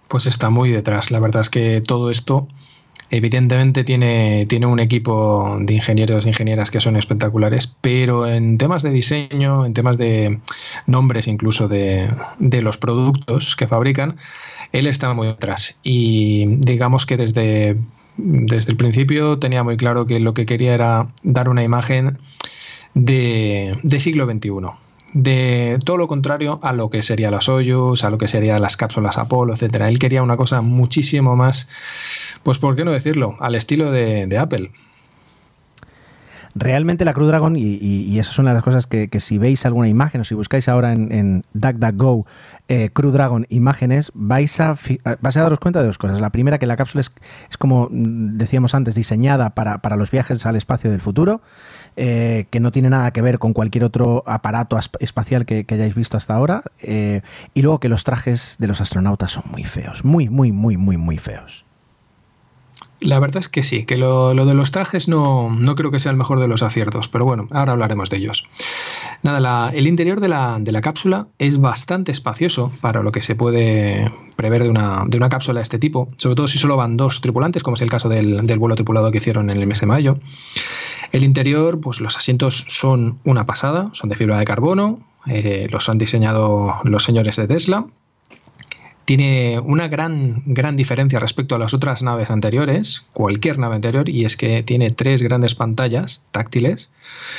Pues 0.08 0.26
está 0.26 0.50
muy 0.50 0.70
detrás. 0.70 1.10
La 1.10 1.20
verdad 1.20 1.40
es 1.42 1.50
que 1.50 1.80
todo 1.86 2.10
esto 2.10 2.48
Evidentemente 3.10 3.82
tiene, 3.82 4.46
tiene 4.48 4.66
un 4.66 4.78
equipo 4.78 5.58
de 5.60 5.74
ingenieros 5.74 6.24
e 6.24 6.28
ingenieras 6.28 6.70
que 6.70 6.80
son 6.80 6.96
espectaculares, 6.96 7.76
pero 7.80 8.28
en 8.28 8.56
temas 8.56 8.84
de 8.84 8.90
diseño, 8.90 9.66
en 9.66 9.74
temas 9.74 9.98
de 9.98 10.38
nombres 10.86 11.26
incluso 11.26 11.66
de, 11.66 12.08
de 12.38 12.62
los 12.62 12.78
productos 12.78 13.56
que 13.56 13.66
fabrican, 13.66 14.16
él 14.72 14.86
está 14.86 15.12
muy 15.12 15.26
atrás. 15.26 15.76
Y 15.82 16.46
digamos 16.58 17.04
que 17.04 17.16
desde, 17.16 17.76
desde 18.16 18.70
el 18.70 18.76
principio 18.76 19.40
tenía 19.40 19.64
muy 19.64 19.76
claro 19.76 20.06
que 20.06 20.20
lo 20.20 20.32
que 20.32 20.46
quería 20.46 20.74
era 20.74 21.08
dar 21.24 21.48
una 21.48 21.64
imagen 21.64 22.18
de, 22.94 23.76
de 23.82 24.00
siglo 24.00 24.24
XXI 24.26 24.50
de 25.12 25.78
todo 25.84 25.96
lo 25.96 26.06
contrario 26.06 26.60
a 26.62 26.72
lo 26.72 26.90
que 26.90 27.02
sería 27.02 27.30
las 27.30 27.44
Soyuz, 27.44 28.04
a 28.04 28.10
lo 28.10 28.18
que 28.18 28.28
serían 28.28 28.62
las 28.62 28.76
cápsulas 28.76 29.18
Apolo, 29.18 29.52
etcétera. 29.52 29.88
Él 29.88 29.98
quería 29.98 30.22
una 30.22 30.36
cosa 30.36 30.62
muchísimo 30.62 31.36
más, 31.36 31.68
pues 32.42 32.58
por 32.58 32.76
qué 32.76 32.84
no 32.84 32.92
decirlo, 32.92 33.36
al 33.40 33.54
estilo 33.54 33.90
de, 33.90 34.26
de 34.26 34.38
Apple. 34.38 34.70
Realmente 36.54 37.04
la 37.04 37.14
Crew 37.14 37.28
Dragon, 37.28 37.54
y, 37.54 37.78
y, 37.80 38.18
eso 38.18 38.32
es 38.32 38.38
una 38.40 38.50
de 38.50 38.54
las 38.54 38.64
cosas 38.64 38.88
que, 38.88 39.08
que, 39.08 39.20
si 39.20 39.38
veis 39.38 39.64
alguna 39.66 39.88
imagen 39.88 40.22
o 40.22 40.24
si 40.24 40.34
buscáis 40.34 40.68
ahora 40.68 40.92
en, 40.92 41.12
en 41.12 41.44
DuckDuckGo 41.54 42.26
eh, 42.66 42.90
Crew 42.92 43.12
Dragon 43.12 43.46
imágenes, 43.50 44.10
vais 44.14 44.58
a, 44.58 44.74
vais 45.20 45.36
a 45.36 45.42
daros 45.42 45.60
cuenta 45.60 45.80
de 45.80 45.86
dos 45.86 45.98
cosas. 45.98 46.20
La 46.20 46.30
primera, 46.30 46.58
que 46.58 46.66
la 46.66 46.76
cápsula 46.76 47.02
es, 47.02 47.12
es 47.48 47.56
como 47.56 47.88
decíamos 47.92 48.74
antes, 48.74 48.96
diseñada 48.96 49.50
para, 49.54 49.78
para 49.78 49.94
los 49.94 50.10
viajes 50.10 50.44
al 50.44 50.56
espacio 50.56 50.90
del 50.90 51.00
futuro. 51.00 51.40
Eh, 51.96 52.46
que 52.50 52.60
no 52.60 52.72
tiene 52.72 52.90
nada 52.90 53.12
que 53.12 53.22
ver 53.22 53.38
con 53.38 53.52
cualquier 53.52 53.84
otro 53.84 54.22
aparato 54.26 54.78
espacial 55.00 55.44
que, 55.44 55.66
hayáis 55.68 55.94
visto 55.94 56.16
hasta 56.16 56.34
ahora. 56.34 56.62
Eh, 56.80 57.22
y 57.54 57.62
luego 57.62 57.80
que 57.80 57.88
los 57.88 58.04
trajes 58.04 58.56
de 58.58 58.66
los 58.66 58.80
astronautas 58.80 59.32
son 59.32 59.44
muy 59.50 59.64
feos, 59.64 60.04
muy, 60.04 60.28
muy, 60.28 60.52
muy, 60.52 60.76
muy, 60.76 60.96
muy 60.96 61.18
feos. 61.18 61.64
La 63.00 63.18
verdad 63.18 63.38
es 63.38 63.48
que 63.48 63.62
sí, 63.62 63.84
que 63.86 63.96
lo, 63.96 64.34
de 64.34 64.54
los 64.54 64.72
trajes 64.72 65.08
no, 65.08 65.50
no 65.50 65.74
creo 65.74 65.90
que 65.90 65.98
sea 65.98 66.12
el 66.12 66.18
mejor 66.18 66.38
de 66.38 66.48
los 66.48 66.62
aciertos, 66.62 67.08
pero 67.08 67.24
bueno, 67.24 67.48
ahora 67.50 67.72
hablaremos 67.72 68.10
de 68.10 68.18
ellos. 68.18 68.46
Nada, 69.22 69.70
el 69.70 69.86
interior 69.86 70.20
de 70.20 70.28
la, 70.28 70.58
de 70.60 70.70
la, 70.70 70.82
cápsula 70.82 71.28
es 71.38 71.58
bastante 71.58 72.12
espacioso 72.12 72.70
para 72.82 73.02
lo 73.02 73.10
que 73.10 73.22
se 73.22 73.34
puede 73.34 74.12
prever 74.36 74.64
de 74.64 74.68
una, 74.68 75.04
de 75.06 75.16
una 75.16 75.30
cápsula 75.30 75.60
de 75.60 75.62
este 75.62 75.78
tipo, 75.78 76.10
sobre 76.16 76.36
todo 76.36 76.46
si 76.46 76.58
solo 76.58 76.76
van 76.76 76.98
dos 76.98 77.22
tripulantes, 77.22 77.62
como 77.62 77.74
es 77.74 77.82
el 77.82 77.90
caso 77.90 78.10
del, 78.10 78.46
del 78.46 78.58
vuelo 78.58 78.74
tripulado 78.74 79.10
que 79.10 79.18
hicieron 79.18 79.48
en 79.48 79.56
el 79.56 79.66
mes 79.66 79.80
de 79.80 79.86
mayo. 79.86 80.18
El 81.10 81.24
interior, 81.24 81.80
pues 81.80 82.00
los 82.00 82.16
asientos 82.18 82.66
son 82.68 83.18
una 83.24 83.46
pasada, 83.46 83.88
son 83.92 84.10
de 84.10 84.16
fibra 84.16 84.38
de 84.38 84.44
carbono, 84.44 85.00
eh, 85.26 85.68
los 85.70 85.88
han 85.88 85.98
diseñado 85.98 86.76
los 86.84 87.04
señores 87.04 87.36
de 87.36 87.48
Tesla 87.48 87.86
tiene 89.10 89.58
una 89.58 89.88
gran, 89.88 90.44
gran 90.46 90.76
diferencia 90.76 91.18
respecto 91.18 91.56
a 91.56 91.58
las 91.58 91.74
otras 91.74 92.00
naves 92.00 92.30
anteriores, 92.30 93.08
cualquier 93.12 93.58
nave 93.58 93.74
anterior, 93.74 94.08
y 94.08 94.24
es 94.24 94.36
que 94.36 94.62
tiene 94.62 94.92
tres 94.92 95.20
grandes 95.20 95.56
pantallas 95.56 96.22
táctiles 96.30 96.90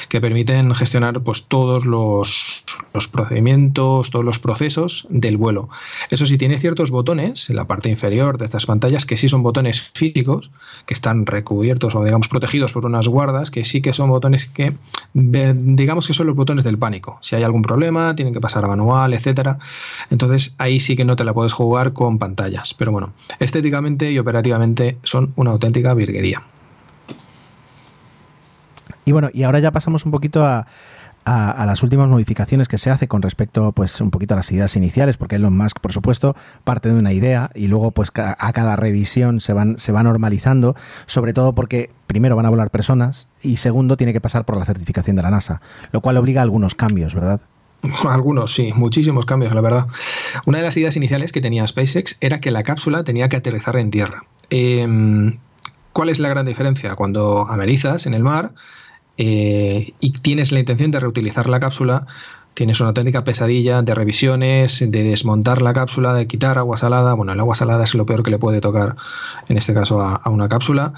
que 0.09 0.21
permiten 0.21 0.73
gestionar 0.75 1.21
pues, 1.21 1.43
todos 1.47 1.85
los, 1.85 2.63
los 2.93 3.07
procedimientos, 3.07 4.09
todos 4.09 4.25
los 4.25 4.39
procesos 4.39 5.07
del 5.09 5.37
vuelo. 5.37 5.69
Eso 6.09 6.25
sí, 6.25 6.37
tiene 6.37 6.59
ciertos 6.59 6.91
botones 6.91 7.49
en 7.49 7.55
la 7.55 7.65
parte 7.65 7.89
inferior 7.89 8.37
de 8.37 8.45
estas 8.45 8.65
pantallas 8.65 9.05
que 9.05 9.17
sí 9.17 9.29
son 9.29 9.43
botones 9.43 9.91
físicos, 9.93 10.51
que 10.85 10.93
están 10.93 11.25
recubiertos 11.25 11.95
o 11.95 12.03
digamos 12.03 12.27
protegidos 12.27 12.73
por 12.73 12.85
unas 12.85 13.07
guardas, 13.07 13.51
que 13.51 13.63
sí 13.63 13.81
que 13.81 13.93
son 13.93 14.09
botones 14.09 14.45
que 14.45 14.73
digamos 15.13 16.07
que 16.07 16.13
son 16.13 16.27
los 16.27 16.35
botones 16.35 16.63
del 16.63 16.77
pánico. 16.77 17.19
Si 17.21 17.35
hay 17.35 17.43
algún 17.43 17.61
problema, 17.61 18.15
tienen 18.15 18.33
que 18.33 18.41
pasar 18.41 18.63
a 18.65 18.67
manual, 18.67 19.13
etcétera. 19.13 19.59
Entonces 20.09 20.55
ahí 20.57 20.79
sí 20.79 20.95
que 20.95 21.05
no 21.05 21.15
te 21.15 21.23
la 21.23 21.33
puedes 21.33 21.53
jugar 21.53 21.93
con 21.93 22.19
pantallas. 22.19 22.73
Pero 22.73 22.91
bueno, 22.91 23.13
estéticamente 23.39 24.11
y 24.11 24.19
operativamente 24.19 24.97
son 25.03 25.33
una 25.35 25.51
auténtica 25.51 25.93
virguería. 25.93 26.43
Y 29.05 29.11
bueno, 29.11 29.29
y 29.33 29.43
ahora 29.43 29.59
ya 29.59 29.71
pasamos 29.71 30.05
un 30.05 30.11
poquito 30.11 30.45
a, 30.45 30.67
a, 31.25 31.65
las 31.65 31.83
últimas 31.83 32.09
modificaciones 32.09 32.67
que 32.67 32.77
se 32.77 32.89
hace 32.89 33.07
con 33.07 33.21
respecto 33.21 33.71
pues 33.71 34.01
un 34.01 34.11
poquito 34.11 34.33
a 34.33 34.37
las 34.37 34.51
ideas 34.51 34.75
iniciales, 34.75 35.17
porque 35.17 35.35
Elon 35.35 35.55
Musk, 35.55 35.79
por 35.79 35.91
supuesto, 35.91 36.35
parte 36.63 36.89
de 36.89 36.95
una 36.95 37.13
idea 37.13 37.51
y 37.53 37.67
luego 37.67 37.91
pues 37.91 38.11
a 38.15 38.53
cada 38.53 38.75
revisión 38.75 39.39
se 39.39 39.53
van, 39.53 39.77
se 39.77 39.91
va 39.91 40.03
normalizando, 40.03 40.75
sobre 41.05 41.33
todo 41.33 41.53
porque 41.53 41.91
primero 42.07 42.35
van 42.35 42.45
a 42.45 42.49
volar 42.49 42.71
personas 42.71 43.27
y 43.41 43.57
segundo 43.57 43.97
tiene 43.97 44.13
que 44.13 44.21
pasar 44.21 44.45
por 44.45 44.57
la 44.57 44.65
certificación 44.65 45.15
de 45.15 45.23
la 45.23 45.31
NASA, 45.31 45.61
lo 45.91 46.01
cual 46.01 46.17
obliga 46.17 46.41
a 46.41 46.43
algunos 46.43 46.75
cambios, 46.75 47.13
¿verdad? 47.13 47.41
Algunos, 48.07 48.53
sí, 48.53 48.73
muchísimos 48.75 49.25
cambios, 49.25 49.55
la 49.55 49.61
verdad. 49.61 49.87
Una 50.45 50.59
de 50.59 50.65
las 50.65 50.77
ideas 50.77 50.95
iniciales 50.95 51.31
que 51.31 51.41
tenía 51.41 51.65
SpaceX 51.65 52.15
era 52.21 52.39
que 52.39 52.51
la 52.51 52.61
cápsula 52.61 53.03
tenía 53.03 53.27
que 53.27 53.37
aterrizar 53.37 53.75
en 53.75 53.89
tierra. 53.89 54.23
Em, 54.51 55.39
¿Cuál 55.91 56.09
es 56.09 56.19
la 56.19 56.29
gran 56.29 56.45
diferencia? 56.45 56.95
Cuando 56.95 57.47
amerizas 57.49 58.05
en 58.05 58.13
el 58.13 58.21
mar, 58.21 58.53
eh, 59.23 59.93
y 59.99 60.13
tienes 60.13 60.51
la 60.51 60.57
intención 60.57 60.89
de 60.89 60.99
reutilizar 60.99 61.47
la 61.47 61.59
cápsula, 61.59 62.07
tienes 62.55 62.79
una 62.79 62.87
auténtica 62.87 63.23
pesadilla 63.23 63.83
de 63.83 63.93
revisiones, 63.93 64.79
de 64.79 65.03
desmontar 65.03 65.61
la 65.61 65.73
cápsula, 65.73 66.15
de 66.15 66.25
quitar 66.25 66.57
agua 66.57 66.77
salada. 66.77 67.13
Bueno, 67.13 67.31
el 67.31 67.39
agua 67.39 67.53
salada 67.53 67.83
es 67.83 67.93
lo 67.93 68.07
peor 68.07 68.23
que 68.23 68.31
le 68.31 68.39
puede 68.39 68.61
tocar, 68.61 68.95
en 69.47 69.59
este 69.59 69.75
caso, 69.75 70.01
a, 70.01 70.27
una 70.31 70.49
cápsula. 70.49 70.93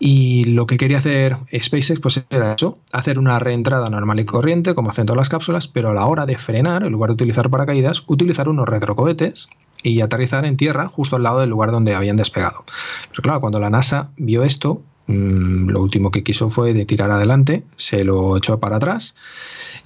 Y 0.00 0.46
lo 0.46 0.66
que 0.66 0.78
quería 0.78 0.98
hacer 0.98 1.36
SpaceX 1.56 2.00
pues 2.00 2.24
era 2.28 2.54
eso, 2.54 2.78
hacer 2.90 3.20
una 3.20 3.38
reentrada 3.38 3.88
normal 3.88 4.18
y 4.18 4.24
corriente, 4.24 4.74
como 4.74 4.90
hacen 4.90 5.06
todas 5.06 5.18
las 5.18 5.28
cápsulas, 5.28 5.68
pero 5.68 5.90
a 5.90 5.94
la 5.94 6.06
hora 6.06 6.26
de 6.26 6.36
frenar, 6.36 6.82
en 6.82 6.90
lugar 6.90 7.10
de 7.10 7.14
utilizar 7.14 7.50
paracaídas, 7.50 8.02
utilizar 8.08 8.48
unos 8.48 8.68
retrocohetes 8.68 9.48
y 9.84 10.00
aterrizar 10.00 10.44
en 10.44 10.56
tierra 10.56 10.88
justo 10.88 11.14
al 11.14 11.22
lado 11.22 11.38
del 11.38 11.50
lugar 11.50 11.70
donde 11.70 11.94
habían 11.94 12.16
despegado. 12.16 12.64
Pero 13.10 13.22
claro, 13.22 13.40
cuando 13.40 13.60
la 13.60 13.70
NASA 13.70 14.10
vio 14.16 14.42
esto, 14.42 14.82
lo 15.06 15.82
último 15.82 16.10
que 16.10 16.22
quiso 16.22 16.50
fue 16.50 16.72
de 16.72 16.84
tirar 16.84 17.10
adelante, 17.10 17.64
se 17.76 18.04
lo 18.04 18.36
echó 18.36 18.60
para 18.60 18.76
atrás 18.76 19.14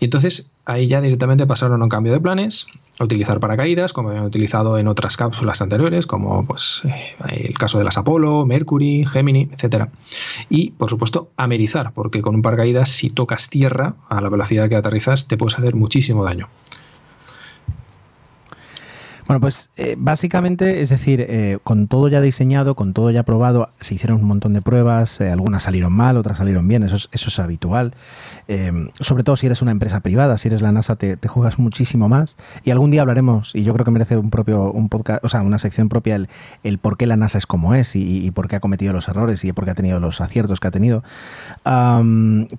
y 0.00 0.06
entonces 0.06 0.50
ahí 0.64 0.86
ya 0.86 1.00
directamente 1.00 1.46
pasaron 1.46 1.80
a 1.80 1.84
un 1.84 1.88
cambio 1.88 2.12
de 2.12 2.20
planes, 2.20 2.66
a 2.98 3.04
utilizar 3.04 3.40
paracaídas 3.40 3.92
como 3.92 4.10
habían 4.10 4.24
utilizado 4.24 4.78
en 4.78 4.88
otras 4.88 5.16
cápsulas 5.16 5.60
anteriores, 5.62 6.06
como 6.06 6.46
pues 6.46 6.82
eh, 6.84 7.14
el 7.48 7.54
caso 7.54 7.78
de 7.78 7.84
las 7.84 7.98
Apolo, 7.98 8.44
Mercury, 8.46 9.04
Gemini, 9.06 9.48
etcétera. 9.52 9.90
Y 10.48 10.70
por 10.72 10.90
supuesto 10.90 11.30
amerizar, 11.36 11.92
porque 11.92 12.22
con 12.22 12.34
un 12.34 12.42
paracaídas 12.42 12.90
si 12.90 13.10
tocas 13.10 13.48
tierra 13.48 13.94
a 14.08 14.20
la 14.20 14.28
velocidad 14.28 14.68
que 14.68 14.76
aterrizas 14.76 15.28
te 15.28 15.36
puedes 15.36 15.58
hacer 15.58 15.74
muchísimo 15.74 16.24
daño. 16.24 16.48
Bueno, 19.26 19.40
pues 19.40 19.70
eh, 19.76 19.94
básicamente, 19.96 20.82
es 20.82 20.90
decir, 20.90 21.24
eh, 21.26 21.58
con 21.64 21.88
todo 21.88 22.08
ya 22.08 22.20
diseñado, 22.20 22.74
con 22.74 22.92
todo 22.92 23.10
ya 23.10 23.22
probado, 23.22 23.70
se 23.80 23.94
hicieron 23.94 24.20
un 24.20 24.26
montón 24.26 24.52
de 24.52 24.60
pruebas, 24.60 25.18
eh, 25.20 25.30
algunas 25.30 25.62
salieron 25.62 25.94
mal, 25.94 26.18
otras 26.18 26.36
salieron 26.36 26.68
bien, 26.68 26.82
eso 26.82 26.96
es, 26.96 27.08
eso 27.10 27.28
es 27.28 27.38
habitual. 27.38 27.94
sobre 29.00 29.24
todo 29.24 29.36
si 29.36 29.46
eres 29.46 29.62
una 29.62 29.70
empresa 29.70 30.00
privada, 30.00 30.36
si 30.36 30.48
eres 30.48 30.60
la 30.60 30.72
NASA, 30.72 30.96
te, 30.96 31.16
juegas 31.26 31.58
muchísimo 31.58 32.08
más. 32.08 32.36
Y 32.64 32.70
algún 32.70 32.90
día 32.90 33.00
hablaremos, 33.00 33.54
y 33.54 33.64
yo 33.64 33.72
creo 33.72 33.86
que 33.86 33.90
merece 33.90 34.18
un 34.18 34.28
propio, 34.28 34.70
un 34.70 34.90
podcast, 34.90 35.24
o 35.24 35.28
sea, 35.30 35.40
una 35.40 35.58
sección 35.58 35.88
propia, 35.88 36.16
el, 36.16 36.28
el 36.62 36.76
por 36.76 36.98
qué 36.98 37.06
la 37.06 37.16
NASA 37.16 37.38
es 37.38 37.46
como 37.46 37.74
es 37.74 37.96
y, 37.96 38.30
por 38.32 38.48
qué 38.48 38.56
ha 38.56 38.60
cometido 38.60 38.92
los 38.92 39.08
errores 39.08 39.42
y 39.44 39.52
por 39.52 39.64
qué 39.64 39.70
ha 39.70 39.74
tenido 39.74 40.00
los 40.00 40.20
aciertos 40.20 40.60
que 40.60 40.68
ha 40.68 40.70
tenido. 40.70 41.02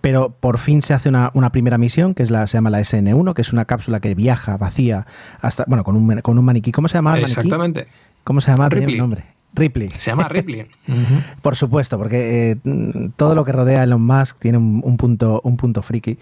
pero 0.02 0.32
por 0.40 0.58
fin 0.58 0.82
se 0.82 0.96
hace 0.96 1.10
una, 1.10 1.30
una, 1.36 1.52
primera 1.52 1.78
misión, 1.78 2.16
que 2.16 2.24
es 2.24 2.32
la, 2.32 2.48
se 2.48 2.58
llama 2.58 2.72
la 2.72 2.80
SN1, 2.80 3.34
que 3.34 3.42
es 3.44 3.54
una 3.54 3.66
cápsula 3.66 4.00
que 4.00 4.16
viaja 4.16 4.58
vacía 4.58 5.06
hasta, 5.42 5.66
bueno, 5.68 5.84
con 5.84 5.96
un, 5.96 6.22
con 6.22 6.40
un 6.40 6.55
¿Cómo 6.62 6.88
se 6.88 6.98
llama? 6.98 7.18
Exactamente. 7.20 7.88
¿Cómo 8.24 8.42
se 8.42 8.52
llama? 8.52 8.70
Ripley. 8.70 8.98
nombre. 8.98 9.24
Ripley. 9.54 9.90
Se 9.98 10.12
llama 10.12 10.28
Ripley. 10.28 10.68
Por 11.42 11.56
supuesto, 11.56 11.98
porque 11.98 12.52
eh, 12.52 13.12
todo 13.16 13.36
lo 13.36 13.46
que 13.46 13.52
rodea 13.52 13.82
a 13.82 13.84
Elon 13.84 14.02
Musk 14.06 14.40
tiene 14.40 14.58
un, 14.58 14.98
punto, 14.98 15.42
un 15.44 15.58
punto 15.58 15.82
friki. 15.82 16.18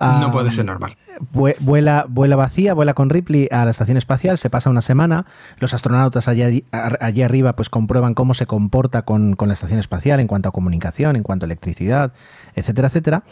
no 0.00 0.30
puede 0.30 0.50
ser 0.52 0.64
normal. 0.64 0.96
Vuela, 1.30 2.06
vuela 2.08 2.36
vacía, 2.36 2.74
vuela 2.74 2.94
con 2.94 3.10
Ripley 3.10 3.48
a 3.50 3.64
la 3.64 3.70
estación 3.70 3.96
espacial, 3.96 4.38
se 4.38 4.50
pasa 4.50 4.70
una 4.70 4.82
semana, 4.82 5.26
los 5.58 5.74
astronautas 5.74 6.28
allí, 6.28 6.64
allí 6.72 7.22
arriba 7.22 7.54
pues 7.54 7.70
comprueban 7.70 8.14
cómo 8.14 8.34
se 8.34 8.46
comporta 8.46 9.02
con, 9.02 9.34
con, 9.36 9.48
la 9.48 9.54
estación 9.54 9.78
espacial 9.78 10.20
en 10.20 10.26
cuanto 10.26 10.48
a 10.48 10.52
comunicación, 10.52 11.16
en 11.16 11.22
cuanto 11.22 11.44
a 11.44 11.46
electricidad, 11.46 12.12
etcétera, 12.54 12.88
etcétera. 12.88 13.22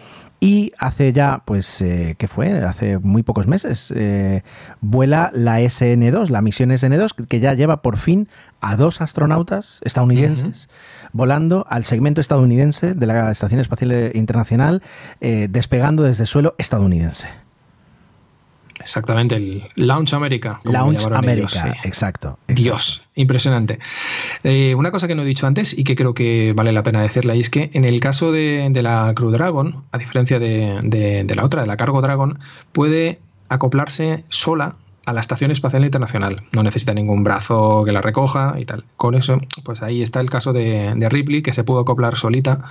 Y 0.41 0.73
hace 0.79 1.13
ya, 1.13 1.43
pues, 1.45 1.81
eh, 1.81 2.17
¿qué 2.19 2.29
fue? 2.29 2.53
Hace 2.59 2.99
muy 2.99 3.23
pocos 3.23 3.47
meses, 3.47 3.93
eh, 3.97 4.43
vuela 4.81 5.31
la 5.33 5.61
SN2, 5.61 6.29
la 6.29 6.43
misión 6.43 6.71
SN2, 6.71 7.27
que 7.27 7.41
ya 7.41 7.55
lleva 7.55 7.81
por 7.83 7.97
fin 7.97 8.29
a 8.61 8.77
dos 8.77 9.01
astronautas 9.01 9.81
estadounidenses 9.85 10.69
volando 11.15 11.65
al 11.71 11.85
segmento 11.85 12.21
estadounidense 12.21 12.93
de 12.93 13.07
la 13.07 13.31
Estación 13.31 13.61
Espacial 13.61 14.11
Internacional, 14.15 14.83
eh, 15.21 15.49
despegando 15.49 16.03
desde 16.03 16.27
suelo 16.27 16.55
estadounidense. 16.59 17.29
Exactamente, 18.85 19.37
el 19.37 19.63
Launch 19.77 20.13
America. 20.13 20.61
Launch 20.63 21.07
America, 21.07 21.75
exacto, 21.85 22.39
Dios, 22.47 23.03
impresionante. 23.15 23.79
Eh, 24.43 24.75
una 24.75 24.91
cosa 24.91 25.09
que 25.09 25.15
no 25.15 25.23
he 25.23 25.25
dicho 25.25 25.47
antes 25.47 25.77
y 25.77 25.85
que 25.85 25.97
creo 25.97 26.13
que 26.13 26.53
vale 26.55 26.71
la 26.71 26.83
pena 26.83 27.01
decirla, 27.01 27.35
y 27.35 27.41
es 27.41 27.49
que 27.49 27.71
en 27.73 27.87
el 27.87 27.99
caso 28.01 28.31
de, 28.31 28.71
la 28.83 29.13
Crew 29.17 29.31
Dragon, 29.31 29.85
a 29.91 29.97
diferencia 29.97 30.39
de, 30.39 31.25
la 31.35 31.45
otra, 31.45 31.63
de 31.63 31.67
la 31.67 31.79
Cargo 31.79 32.03
Dragon, 32.03 32.39
puede 32.73 33.21
acoplarse 33.49 34.25
sola 34.29 34.77
a 35.07 35.15
la 35.15 35.21
Estación 35.21 35.51
Espacial 35.51 35.85
Internacional. 35.85 36.43
No 36.53 36.63
necesita 36.63 36.93
ningún 36.93 37.25
brazo 37.25 37.85
que 37.87 37.93
la 37.93 38.03
recoja 38.03 38.57
y 38.59 38.67
tal. 38.67 38.85
Con 38.99 39.15
eso, 39.15 39.41
pues 39.65 39.83
ahí 39.83 40.03
está 40.03 40.21
el 40.21 40.29
caso 40.29 40.53
de, 40.53 40.95
Ripley, 41.11 41.43
que 41.43 41.55
se 41.55 41.65
pudo 41.65 41.81
acoplar 41.81 42.17
solita 42.19 42.65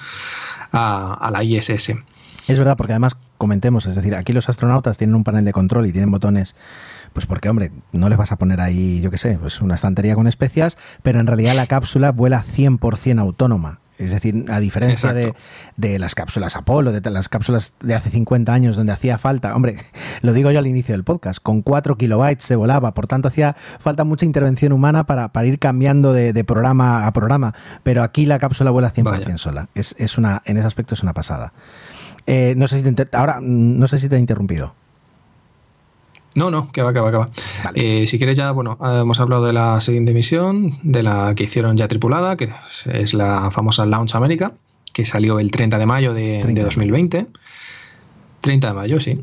a, 0.72 1.14
a 1.16 1.32
la 1.32 1.44
ISS. 1.44 1.94
Es 2.48 2.58
verdad, 2.58 2.76
porque 2.78 2.94
además 2.94 3.16
comentemos, 3.38 3.86
es 3.86 3.96
decir, 3.96 4.16
aquí 4.16 4.34
los 4.34 4.50
astronautas 4.50 4.98
tienen 4.98 5.16
un 5.16 5.24
panel 5.24 5.46
de 5.46 5.52
control 5.52 5.86
y 5.86 5.92
tienen 5.92 6.12
botones, 6.12 6.56
pues 7.14 7.26
porque, 7.26 7.50
hombre, 7.50 7.72
no 7.92 8.10
les 8.10 8.18
vas 8.18 8.32
a 8.32 8.38
poner 8.38 8.60
ahí, 8.62 9.02
yo 9.02 9.12
qué 9.12 9.18
sé, 9.18 9.38
pues 9.40 9.62
una 9.62 9.76
estantería 9.76 10.16
con 10.16 10.28
especias, 10.28 10.78
pero 11.02 11.20
en 11.20 11.28
realidad 11.28 11.56
la 11.56 11.68
cápsula 11.68 12.12
vuela 12.12 12.44
100% 12.44 13.20
autónoma. 13.20 13.80
Es 14.00 14.12
decir, 14.12 14.46
a 14.50 14.60
diferencia 14.60 15.14
de, 15.14 15.34
de, 15.78 16.00
las 16.00 16.16
cápsulas 16.16 16.56
Apolo, 16.56 16.92
de 16.92 17.12
las 17.12 17.30
cápsulas 17.30 17.74
de 17.80 17.94
hace 17.94 18.10
50 18.10 18.52
años 18.52 18.76
donde 18.76 18.92
hacía 18.92 19.20
falta, 19.20 19.56
hombre, 19.56 19.78
lo 20.22 20.34
digo 20.34 20.50
yo 20.50 20.60
al 20.60 20.68
inicio 20.68 20.94
del 20.94 21.04
podcast, 21.04 21.40
con 21.42 21.62
4 21.62 21.96
kilobytes 21.96 22.44
se 22.44 22.56
volaba, 22.56 22.94
por 22.96 23.08
tanto 23.08 23.28
hacía 23.28 23.56
falta 23.80 24.04
mucha 24.04 24.26
intervención 24.26 24.74
humana 24.74 25.06
para, 25.06 25.32
para 25.32 25.48
ir 25.48 25.60
cambiando 25.60 26.12
de, 26.12 26.44
programa 26.44 27.06
a 27.06 27.14
programa, 27.14 27.54
pero 27.84 28.04
aquí 28.04 28.26
la 28.26 28.40
cápsula 28.40 28.72
vuela 28.72 28.92
100% 28.92 29.38
sola. 29.38 29.70
Es, 29.76 29.96
es 30.00 30.18
una, 30.18 30.42
en 30.46 30.58
ese 30.58 30.68
aspecto 30.68 30.96
es 30.96 31.04
una 31.04 31.14
pasada. 31.14 31.54
Eh, 32.28 32.54
no 32.56 32.68
sé 32.68 32.82
si 32.82 32.92
te, 32.94 33.08
ahora 33.18 33.40
no 33.42 33.88
sé 33.88 34.00
si 34.00 34.10
te 34.10 34.16
he 34.16 34.20
interrumpido. 34.20 34.74
No, 36.36 36.50
no, 36.50 36.72
que 36.72 36.82
va, 36.82 36.94
que 36.94 37.00
va, 37.00 37.12
que 37.12 37.18
va. 37.18 37.30
Eh, 37.76 38.08
si 38.08 38.18
quieres 38.18 38.36
ya, 38.38 38.52
bueno, 38.52 38.78
hemos 38.82 39.20
hablado 39.20 39.46
de 39.46 39.54
la 39.54 39.80
siguiente 39.82 40.14
misión, 40.14 40.80
de 40.82 41.04
la 41.04 41.36
que 41.36 41.44
hicieron 41.44 41.78
ya 41.78 41.88
tripulada, 41.88 42.36
que 42.38 42.50
es 42.86 43.14
la 43.14 43.52
famosa 43.52 43.86
Launch 43.86 44.16
America, 44.16 44.54
que 44.94 45.06
salió 45.06 45.40
el 45.40 45.52
30 45.52 45.78
de 45.78 45.86
mayo 45.86 46.14
de, 46.14 46.44
2020. 46.44 47.28
30 48.42 48.68
de 48.68 48.74
mayo, 48.74 49.00
sí. 49.00 49.22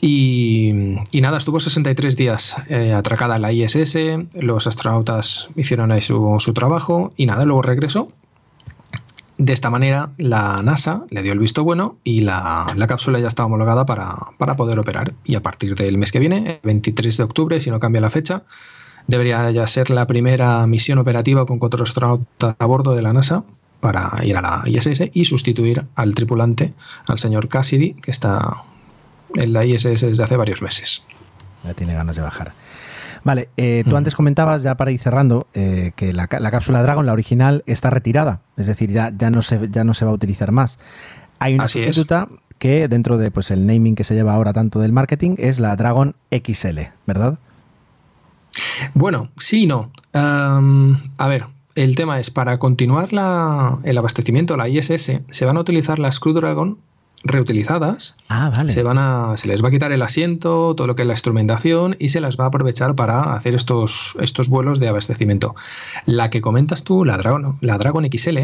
y, 0.00 0.72
nada, 1.14 1.38
estuvo 1.38 1.60
63 1.60 2.14
días 2.14 2.56
eh, 2.68 2.92
atracada 2.92 3.36
en 3.36 3.42
la 3.42 3.52
ISS, 3.52 3.96
los 4.34 4.66
astronautas 4.66 5.48
hicieron 5.56 5.92
ahí 5.92 6.02
su, 6.02 6.36
su 6.40 6.52
trabajo 6.52 7.12
y 7.16 7.24
nada, 7.24 7.46
luego 7.46 7.62
regresó 7.62 8.12
de 9.38 9.52
esta 9.52 9.68
manera, 9.68 10.10
la 10.16 10.62
NASA 10.62 11.04
le 11.10 11.22
dio 11.22 11.32
el 11.32 11.38
visto 11.38 11.62
bueno 11.62 11.98
y 12.04 12.22
la, 12.22 12.66
cápsula 12.88 13.18
ya 13.18 13.28
está 13.28 13.44
homologada 13.44 13.84
para, 13.84 14.56
poder 14.56 14.78
operar. 14.78 15.12
Y 15.24 15.34
a 15.34 15.42
partir 15.42 15.74
del 15.74 15.98
mes 15.98 16.10
que 16.10 16.18
viene, 16.18 16.52
el 16.52 16.60
23 16.62 17.16
de 17.16 17.22
octubre, 17.22 17.60
si 17.60 17.70
no 17.70 17.78
cambia 17.78 18.00
la 18.00 18.08
fecha, 18.08 18.44
debería 19.06 19.50
ya 19.50 19.66
ser 19.66 19.90
la 19.90 20.06
primera 20.06 20.66
misión 20.66 20.98
operativa 20.98 21.44
con 21.44 21.58
cuatro 21.58 21.84
astronautas 21.84 22.56
a 22.58 22.66
bordo 22.66 22.94
de 22.94 23.02
la 23.02 23.12
NASA 23.12 23.44
para 23.80 24.24
ir 24.24 24.36
a 24.36 24.40
la 24.40 24.62
ISS 24.66 25.10
y 25.12 25.26
sustituir 25.26 25.84
al 25.96 26.14
tripulante, 26.14 26.72
al 27.06 27.18
señor 27.18 27.48
Cassidy, 27.48 27.92
que 27.94 28.10
está 28.10 28.62
en 29.34 29.52
la 29.52 29.66
ISS 29.66 30.00
desde 30.00 30.24
hace 30.24 30.36
varios 30.36 30.62
meses. 30.62 31.04
Ya 31.62 31.74
tiene 31.74 31.92
ganas 31.92 32.16
de 32.16 32.22
bajar. 32.22 32.52
Vale, 33.26 33.48
eh, 33.56 33.82
tú 33.88 33.96
antes 33.96 34.14
comentabas, 34.14 34.62
ya 34.62 34.76
para 34.76 34.92
ir 34.92 35.00
cerrando, 35.00 35.48
eh, 35.52 35.90
que 35.96 36.12
la, 36.12 36.28
cápsula 36.28 36.80
Dragon, 36.80 37.04
la 37.06 37.12
original, 37.12 37.64
está 37.66 37.90
retirada. 37.90 38.40
Es 38.56 38.68
decir, 38.68 38.92
ya, 38.92 39.12
ya, 39.18 39.32
no, 39.32 39.42
se, 39.42 39.68
ya 39.68 39.82
no 39.82 39.94
se 39.94 40.04
va 40.04 40.12
a 40.12 40.14
utilizar 40.14 40.52
más. 40.52 40.78
Hay 41.40 41.56
una 41.56 41.66
sustituta 41.66 42.28
que 42.58 42.86
dentro 42.86 43.18
de 43.18 43.32
pues 43.32 43.50
el 43.50 43.66
naming 43.66 43.96
que 43.96 44.04
se 44.04 44.14
lleva 44.14 44.32
ahora 44.32 44.52
tanto 44.52 44.78
del 44.78 44.92
marketing 44.92 45.34
es 45.38 45.58
la 45.58 45.74
Dragon 45.74 46.14
XL, 46.30 46.82
¿verdad? 47.04 47.40
Bueno, 48.94 49.30
sí 49.40 49.64
y 49.64 49.66
no. 49.66 49.90
a 50.12 51.26
ver, 51.26 51.46
el 51.74 51.96
tema 51.96 52.20
es, 52.20 52.30
para 52.30 52.60
continuar 52.60 53.12
la, 53.12 53.80
el 53.82 53.98
abastecimiento, 53.98 54.56
la 54.56 54.68
ISS, 54.68 55.10
se 55.28 55.44
van 55.44 55.56
a 55.56 55.60
utilizar 55.60 55.98
las 55.98 56.20
Crew 56.20 56.32
Dragon 56.32 56.78
reutilizadas. 57.26 58.14
Ah, 58.28 58.50
vale. 58.54 58.72
Se, 58.72 58.82
van 58.82 58.98
a, 58.98 59.36
se 59.36 59.48
les 59.48 59.62
va 59.62 59.68
a 59.68 59.70
quitar 59.70 59.92
el 59.92 60.02
asiento, 60.02 60.74
todo 60.74 60.86
lo 60.86 60.96
que 60.96 61.02
es 61.02 61.08
la 61.08 61.14
instrumentación 61.14 61.96
y 61.98 62.08
se 62.10 62.20
las 62.20 62.38
va 62.38 62.44
a 62.44 62.48
aprovechar 62.48 62.94
para 62.94 63.34
hacer 63.34 63.54
estos, 63.54 64.16
estos 64.20 64.48
vuelos 64.48 64.80
de 64.80 64.88
abastecimiento. 64.88 65.54
La 66.06 66.30
que 66.30 66.40
comentas 66.40 66.84
tú, 66.84 67.04
la 67.04 67.16
Dragon, 67.16 67.58
la 67.60 67.78
Dragon 67.78 68.06
XL, 68.10 68.38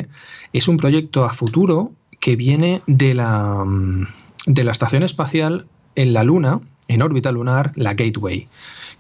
es 0.53 0.69
un 0.69 0.77
proyecto 0.77 1.25
a 1.25 1.33
futuro 1.33 1.93
que 2.21 2.37
viene 2.37 2.83
de 2.87 3.15
la, 3.15 3.65
mm, 3.65 4.07
de 4.47 4.65
la 4.65 4.73
estación 4.73 5.03
espacial 5.03 5.67
en 5.95 6.13
la 6.13 6.23
Luna, 6.25 6.61
en 6.89 7.03
órbita 7.03 7.33
lunar, 7.33 7.73
la 7.75 7.95
Gateway. 7.95 8.49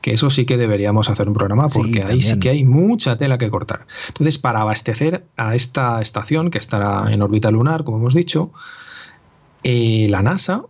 Que 0.01 0.15
eso 0.15 0.31
sí 0.31 0.45
que 0.45 0.57
deberíamos 0.57 1.09
hacer 1.09 1.29
un 1.29 1.35
programa 1.35 1.69
porque 1.69 2.03
ahí 2.03 2.23
sí 2.23 2.41
que 2.41 2.51
hay 2.51 2.65
mucha 2.65 3.17
tela 3.17 3.39
que 3.39 3.49
cortar. 3.51 3.87
Entonces, 4.09 4.39
para 4.39 4.61
abastecer 4.61 5.25
a 5.37 5.55
esta 5.55 6.03
estación 6.03 6.51
que 6.51 6.59
estará 6.59 7.13
en 7.13 7.23
órbita 7.23 7.53
lunar, 7.53 7.85
como 7.85 7.99
hemos 7.99 8.15
dicho, 8.15 8.51
eh, 9.63 10.07
la 10.11 10.23
NASA 10.23 10.63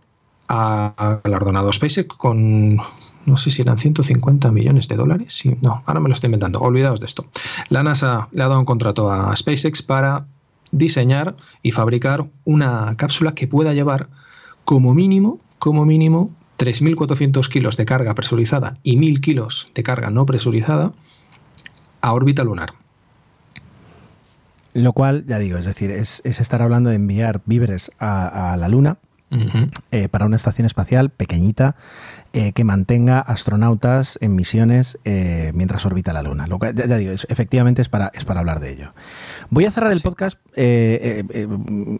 ha 0.47 1.19
galardonado 1.23 1.71
SpaceX 1.71 2.07
con 2.15 2.79
no 3.25 3.37
sé 3.37 3.51
si 3.51 3.61
eran 3.61 3.77
150 3.77 4.51
millones 4.51 4.87
de 4.87 4.95
dólares. 4.95 5.33
Sí, 5.33 5.55
no, 5.61 5.81
ahora 5.85 5.99
me 5.99 6.09
lo 6.09 6.15
estoy 6.15 6.27
inventando. 6.27 6.59
Olvidaos 6.59 6.99
de 6.99 7.05
esto. 7.05 7.25
La 7.69 7.83
NASA 7.83 8.27
le 8.31 8.43
ha 8.43 8.47
dado 8.47 8.59
un 8.59 8.65
contrato 8.65 9.11
a 9.11 9.35
SpaceX 9.35 9.81
para 9.81 10.25
diseñar 10.71 11.35
y 11.61 11.71
fabricar 11.71 12.25
una 12.43 12.95
cápsula 12.97 13.33
que 13.33 13.47
pueda 13.47 13.73
llevar 13.73 14.09
como 14.65 14.93
mínimo, 14.93 15.39
como 15.59 15.85
mínimo, 15.85 16.31
3.400 16.57 17.47
kilos 17.47 17.77
de 17.77 17.85
carga 17.85 18.13
presurizada 18.13 18.77
y 18.83 18.97
1.000 18.97 19.21
kilos 19.21 19.69
de 19.73 19.83
carga 19.83 20.09
no 20.09 20.25
presurizada 20.25 20.91
a 22.01 22.13
órbita 22.13 22.43
lunar. 22.43 22.73
Lo 24.73 24.93
cual, 24.93 25.25
ya 25.27 25.39
digo, 25.39 25.57
es 25.57 25.65
decir, 25.65 25.91
es, 25.91 26.21
estar 26.25 26.61
hablando 26.61 26.89
de 26.89 26.95
enviar 26.95 27.41
víveres 27.45 27.91
a, 27.99 28.55
la 28.57 28.67
Luna 28.67 28.97
eh, 29.91 30.09
para 30.09 30.25
una 30.25 30.35
estación 30.35 30.65
espacial 30.67 31.09
pequeñita 31.09 31.75
eh, 32.33 32.51
que 32.53 32.63
mantenga 32.63 33.19
astronautas 33.19 34.17
en 34.21 34.35
misiones 34.35 34.99
eh, 35.05 35.51
mientras 35.55 35.85
orbita 35.85 36.13
la 36.13 36.23
Luna. 36.23 36.47
Lo 36.47 36.59
que, 36.59 36.73
ya, 36.73 36.97
digo, 36.97 37.11
efectivamente 37.11 37.81
es 37.81 37.89
para, 37.89 38.11
es 38.13 38.25
para 38.25 38.39
hablar 38.39 38.59
de 38.59 38.71
ello. 38.71 38.93
Voy 39.53 39.65
a 39.65 39.71
cerrar 39.71 39.91
el 39.91 40.01
podcast 40.01 40.39
eh, 40.55 41.23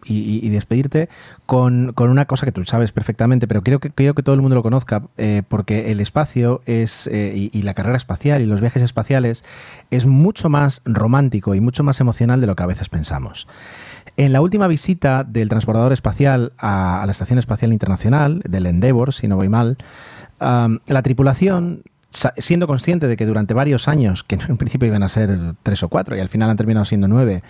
y, 0.06 0.48
despedirte 0.48 1.08
con, 1.46 1.94
una 1.96 2.24
cosa 2.24 2.46
que 2.46 2.50
tú 2.50 2.64
sabes 2.64 2.90
perfectamente, 2.90 3.46
pero 3.46 3.62
creo 3.62 3.78
que, 3.78 3.90
quiero 3.90 4.14
que 4.14 4.24
todo 4.24 4.34
el 4.34 4.40
mundo 4.40 4.56
lo 4.56 4.62
conozca, 4.64 5.04
porque 5.46 5.92
el 5.92 6.00
espacio 6.00 6.62
es 6.66 7.06
y, 7.06 7.62
la 7.62 7.74
carrera 7.74 7.96
espacial 7.96 8.42
y 8.42 8.46
los 8.46 8.60
viajes 8.60 8.82
espaciales 8.82 9.44
es 9.92 10.04
mucho 10.04 10.48
más 10.48 10.82
romántico 10.84 11.54
y 11.54 11.60
mucho 11.60 11.84
más 11.84 12.00
emocional 12.00 12.40
de 12.40 12.48
lo 12.48 12.56
que 12.56 12.64
a 12.64 12.66
veces 12.66 12.88
pensamos. 12.88 13.46
En 14.16 14.32
la 14.32 14.40
última 14.40 14.66
visita 14.66 15.22
del 15.22 15.48
transbordador 15.48 15.92
espacial 15.92 16.54
a, 16.58 17.02
a 17.02 17.06
la 17.06 17.12
Estación 17.12 17.38
Espacial 17.38 17.72
Internacional, 17.72 18.42
del 18.48 18.66
Endeavour, 18.66 19.14
si 19.14 19.28
no 19.28 19.36
voy 19.36 19.48
mal, 19.48 19.78
la 20.40 21.02
tripulación, 21.02 21.84
siendo 22.38 22.66
consciente 22.66 23.08
de 23.08 23.16
que 23.16 23.26
durante 23.26 23.54
varios 23.54 23.88
años, 23.88 24.22
que 24.22 24.36
en 24.48 24.56
principio 24.56 24.88
iban 24.88 25.02
a 25.02 25.08
ser 25.08 25.36
tres 25.62 25.82
o 25.82 25.88
cuatro 25.88 26.16
y 26.16 26.20
al 26.20 26.28
final 26.28 26.50
han 26.50 26.56
terminado 26.56 26.84
siendo 26.84 27.08
nueve, 27.08 27.42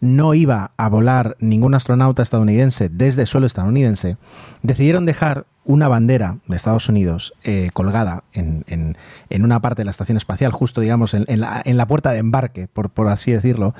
no 0.00 0.34
iba 0.34 0.72
a 0.76 0.88
volar 0.88 1.36
ningún 1.40 1.74
astronauta 1.74 2.22
estadounidense 2.22 2.88
desde 2.88 3.26
suelo 3.26 3.46
estadounidense, 3.46 4.16
decidieron 4.62 5.06
dejar 5.06 5.46
una 5.70 5.86
bandera 5.86 6.38
de 6.48 6.56
Estados 6.56 6.88
Unidos 6.88 7.32
eh, 7.44 7.70
colgada 7.72 8.24
en, 8.32 8.64
en, 8.66 9.44
una 9.44 9.60
parte 9.60 9.82
de 9.82 9.84
la 9.84 9.92
estación 9.92 10.16
espacial, 10.16 10.50
justo 10.50 10.80
digamos 10.80 11.14
en, 11.14 11.24
la, 11.40 11.62
en 11.64 11.76
la, 11.76 11.86
puerta 11.86 12.10
de 12.10 12.18
embarque, 12.18 12.66
por, 12.66 12.90
por 12.90 13.08
así 13.08 13.30
decirlo, 13.30 13.74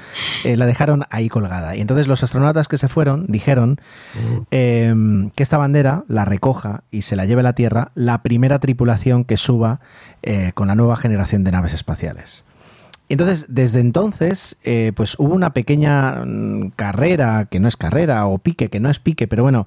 eh, 0.44 0.56
la 0.56 0.66
dejaron 0.66 1.04
ahí 1.10 1.28
colgada. 1.28 1.74
Y 1.74 1.80
entonces 1.80 2.06
los 2.06 2.22
astronautas 2.22 2.68
que 2.68 2.78
se 2.78 2.86
fueron 2.86 3.26
dijeron 3.26 3.80
em, 4.50 5.30
que 5.30 5.42
esta 5.42 5.58
bandera 5.58 6.04
la 6.06 6.24
recoja 6.24 6.84
y 6.92 7.02
se 7.02 7.16
la 7.16 7.24
lleve 7.24 7.40
a 7.40 7.44
la 7.44 7.54
Tierra 7.54 7.90
la 7.94 8.22
primera 8.22 8.60
tripulación 8.60 9.24
que 9.24 9.36
suba 9.36 9.80
eh, 10.22 10.52
con 10.54 10.68
la 10.68 10.76
nueva 10.76 10.96
generación 10.96 11.42
de 11.42 11.52
naves 11.52 11.74
espaciales. 11.74 12.44
Entonces, 13.10 13.46
desde 13.48 13.80
entonces, 13.80 14.56
eh, 14.62 14.92
pues 14.94 15.18
hubo 15.18 15.34
una 15.34 15.52
pequeña 15.52 16.24
mm, 16.24 16.70
carrera, 16.76 17.48
que 17.50 17.58
no 17.58 17.66
es 17.66 17.76
carrera, 17.76 18.24
o 18.26 18.38
pique, 18.38 18.68
que 18.68 18.78
no 18.78 18.88
es 18.88 19.00
pique, 19.00 19.26
pero 19.26 19.42
bueno, 19.42 19.66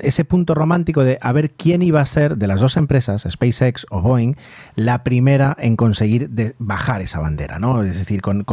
ese 0.00 0.24
punto 0.24 0.56
romántico 0.56 1.04
de 1.04 1.18
a 1.20 1.30
ver 1.30 1.52
quién 1.52 1.82
iba 1.82 2.00
a 2.00 2.04
ser 2.04 2.38
de 2.38 2.48
las 2.48 2.58
dos 2.58 2.76
empresas, 2.76 3.24
SpaceX 3.30 3.86
o 3.90 4.02
Boeing, 4.02 4.34
la 4.74 5.04
primera 5.04 5.56
en 5.56 5.76
conseguir 5.76 6.30
bajar 6.58 7.00
esa 7.00 7.20
bandera, 7.20 7.60
¿no? 7.60 7.80
Es 7.84 7.96
decir, 7.96 8.22
con, 8.22 8.44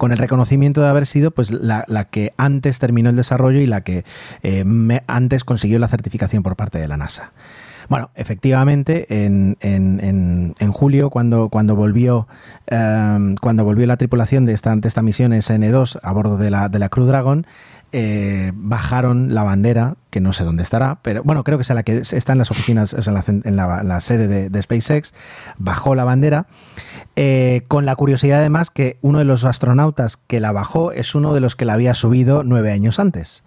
el 0.00 0.18
reconocimiento 0.18 0.80
de 0.80 0.88
haber 0.88 1.04
sido 1.04 1.30
pues 1.30 1.50
la, 1.50 1.84
que 2.10 2.32
antes 2.38 2.78
terminó 2.78 3.10
el 3.10 3.16
desarrollo 3.16 3.60
y 3.60 3.66
la 3.66 3.82
que 3.82 4.06
eh, 4.42 4.64
antes 5.08 5.44
consiguió 5.44 5.78
la 5.78 5.88
certificación 5.88 6.42
por 6.42 6.56
parte 6.56 6.78
de 6.78 6.88
la 6.88 6.96
NASA. 6.96 7.32
Bueno, 7.88 8.10
efectivamente, 8.14 9.06
en, 9.24 9.56
en, 9.60 10.54
en, 10.58 10.72
julio, 10.72 11.10
cuando, 11.10 11.48
cuando, 11.48 11.76
volvió, 11.76 12.26
em, 12.66 13.36
cuando 13.36 13.64
volvió 13.64 13.86
la 13.86 13.96
tripulación 13.96 14.44
de 14.46 14.52
esta, 14.52 14.74
de 14.74 14.88
esta 14.88 15.02
misión 15.02 15.32
SN2 15.32 15.98
a 16.02 16.12
bordo 16.12 16.36
de 16.36 16.50
la, 16.50 16.68
de 16.68 16.78
la 16.78 16.88
Crew 16.88 17.06
Dragon, 17.06 17.46
eh, 17.92 18.50
bajaron 18.54 19.32
la 19.32 19.44
bandera, 19.44 19.94
que 20.10 20.20
no 20.20 20.32
sé 20.32 20.42
dónde 20.42 20.64
estará, 20.64 20.98
pero 21.02 21.22
bueno, 21.22 21.44
creo 21.44 21.56
que 21.56 21.62
es 21.62 21.70
la 21.70 21.84
que 21.84 21.98
está 21.98 22.32
en 22.32 22.38
las 22.38 22.50
oficinas, 22.50 22.92
en, 22.92 23.56
la, 23.56 24.00
sede 24.00 24.50
de, 24.50 24.62
SpaceX, 24.62 25.14
bajó 25.56 25.94
la 25.94 26.04
bandera, 26.04 26.46
eh, 27.14 27.62
con 27.68 27.86
la 27.86 27.94
curiosidad 27.94 28.40
además 28.40 28.70
que 28.70 28.98
uno 29.02 29.20
de 29.20 29.24
los 29.24 29.44
astronautas 29.44 30.18
que 30.26 30.40
la 30.40 30.50
bajó 30.50 30.90
es 30.90 31.14
uno 31.14 31.32
de 31.32 31.40
los 31.40 31.54
que 31.54 31.64
la 31.64 31.74
había 31.74 31.94
subido 31.94 32.42
nueve 32.42 32.72
años 32.72 32.98
antes. 32.98 33.44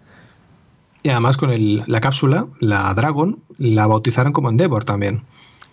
Y 1.02 1.08
además 1.08 1.36
con 1.36 1.50
la 1.86 2.00
cápsula, 2.00 2.46
la 2.60 2.92
Dragon, 2.94 3.38
la 3.58 3.86
bautizaron 3.86 4.32
como 4.32 4.50
Endeavor 4.50 4.84
también. 4.84 5.22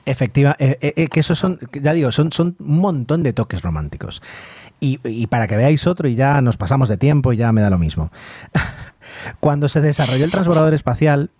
Efectiva, 0.05 0.55
eh, 0.57 0.77
eh, 0.79 0.93
eh, 0.95 1.07
que 1.09 1.19
esos 1.19 1.37
son, 1.37 1.59
ya 1.73 1.91
digo, 1.91 2.13
son, 2.13 2.31
son 2.31 2.55
un 2.59 2.79
montón 2.79 3.23
de 3.23 3.33
toques 3.33 3.61
románticos. 3.61 4.21
Y, 4.79 4.99
y, 5.03 5.27
para 5.27 5.47
que 5.47 5.57
veáis 5.57 5.85
otro, 5.85 6.07
y 6.07 6.15
ya 6.15 6.39
nos 6.41 6.55
pasamos 6.55 6.87
de 6.87 6.97
tiempo 6.97 7.33
y 7.33 7.37
ya 7.37 7.51
me 7.51 7.61
da 7.61 7.69
lo 7.69 7.77
mismo. 7.77 8.09
Cuando 9.41 9.67
se 9.67 9.81
desarrolló 9.81 10.23
el 10.23 10.31
transbordador 10.31 10.73
espacial, 10.73 11.31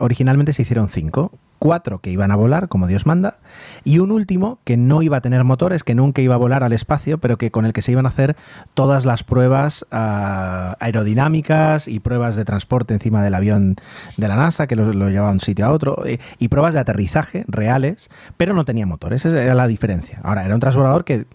originalmente 0.00 0.52
se 0.52 0.62
hicieron 0.62 0.88
cinco 0.88 1.32
cuatro 1.60 1.98
que 2.00 2.10
iban 2.10 2.32
a 2.32 2.36
volar, 2.36 2.68
como 2.68 2.88
Dios 2.88 3.06
manda, 3.06 3.36
y 3.84 3.98
un 3.98 4.10
último 4.10 4.58
que 4.64 4.76
no 4.76 5.02
iba 5.02 5.18
a 5.18 5.20
tener 5.20 5.44
motores, 5.44 5.84
que 5.84 5.94
nunca 5.94 6.22
iba 6.22 6.34
a 6.34 6.38
volar 6.38 6.64
al 6.64 6.72
espacio, 6.72 7.18
pero 7.18 7.36
que 7.38 7.52
con 7.52 7.66
el 7.66 7.72
que 7.72 7.82
se 7.82 7.92
iban 7.92 8.06
a 8.06 8.08
hacer 8.08 8.34
todas 8.74 9.04
las 9.04 9.22
pruebas 9.22 9.86
ah, 9.92 10.76
aerodinámicas 10.80 11.86
y 11.86 12.00
pruebas 12.00 12.34
de 12.34 12.46
transporte 12.46 12.94
encima 12.94 13.22
del 13.22 13.34
avión 13.34 13.76
de 14.16 14.26
la 14.26 14.36
NASA, 14.36 14.66
que 14.66 14.74
lo, 14.74 14.90
llevaba 15.10 15.28
de 15.28 15.34
un 15.34 15.40
sitio 15.40 15.66
a 15.66 15.70
otro, 15.70 16.04
eh, 16.06 16.18
y 16.38 16.48
pruebas 16.48 16.72
de 16.72 16.80
aterrizaje 16.80 17.44
reales, 17.46 18.10
pero 18.38 18.54
no 18.54 18.64
tenía 18.64 18.86
motores, 18.86 19.26
esa 19.26 19.40
era 19.40 19.54
la 19.54 19.68
diferencia. 19.68 20.18
Ahora, 20.24 20.46
era 20.46 20.54
un 20.54 20.60
transbordador 20.60 21.04
que 21.04 21.26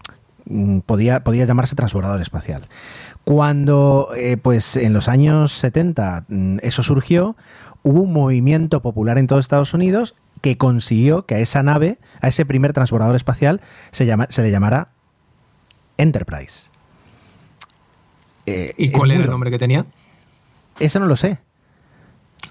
mm, 0.45 0.79
podía, 0.79 1.23
podía 1.23 1.45
llamarse 1.45 1.75
transbordador 1.75 2.19
espacial. 2.19 2.67
Cuando, 3.25 4.09
eh, 4.15 4.37
pues 4.37 4.75
en 4.75 4.93
los 4.93 5.07
años 5.07 5.51
70 5.53 6.25
mm, 6.27 6.57
eso 6.63 6.81
surgió, 6.81 7.35
hubo 7.85 8.01
un 8.01 8.11
movimiento 8.11 8.81
popular 8.81 9.19
en 9.19 9.27
todo 9.27 9.37
Estados 9.37 9.75
Unidos 9.75 10.15
que 10.41 10.57
consiguió 10.57 11.27
que 11.27 11.35
a 11.35 11.39
esa 11.39 11.61
nave, 11.61 11.99
a 12.19 12.27
ese 12.27 12.43
primer 12.43 12.73
transbordador 12.73 13.15
espacial, 13.15 13.61
se, 13.91 14.07
llama, 14.07 14.25
se 14.31 14.41
le 14.41 14.49
llamara 14.49 14.89
Enterprise. 15.97 16.69
Eh, 18.47 18.73
¿Y 18.77 18.89
cuál 18.89 19.11
era 19.11 19.23
el 19.23 19.29
nombre 19.29 19.51
que 19.51 19.59
tenía? 19.59 19.85
Eso 20.79 20.99
no 20.99 21.05
lo 21.05 21.15
sé. 21.15 21.37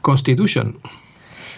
Constitution. 0.02 0.78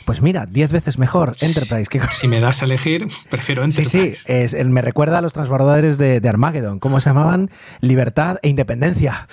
Pues 0.07 0.23
mira, 0.23 0.47
diez 0.47 0.71
veces 0.71 0.99
mejor 0.99 1.35
Enterprise. 1.41 1.87
Que... 1.87 2.01
Si 2.13 2.29
me 2.29 2.39
das 2.39 2.63
a 2.63 2.65
elegir, 2.65 3.09
prefiero 3.29 3.65
Enterprise. 3.65 4.15
Sí, 4.15 4.49
sí, 4.49 4.65
me 4.65 4.81
recuerda 4.81 5.19
a 5.19 5.21
los 5.21 5.33
transbordadores 5.33 5.99
de, 5.99 6.21
de, 6.21 6.29
Armageddon. 6.29 6.79
¿Cómo 6.79 7.01
se 7.01 7.11
llamaban? 7.11 7.51
Libertad 7.81 8.39
e 8.43 8.49
Independencia. 8.49 9.27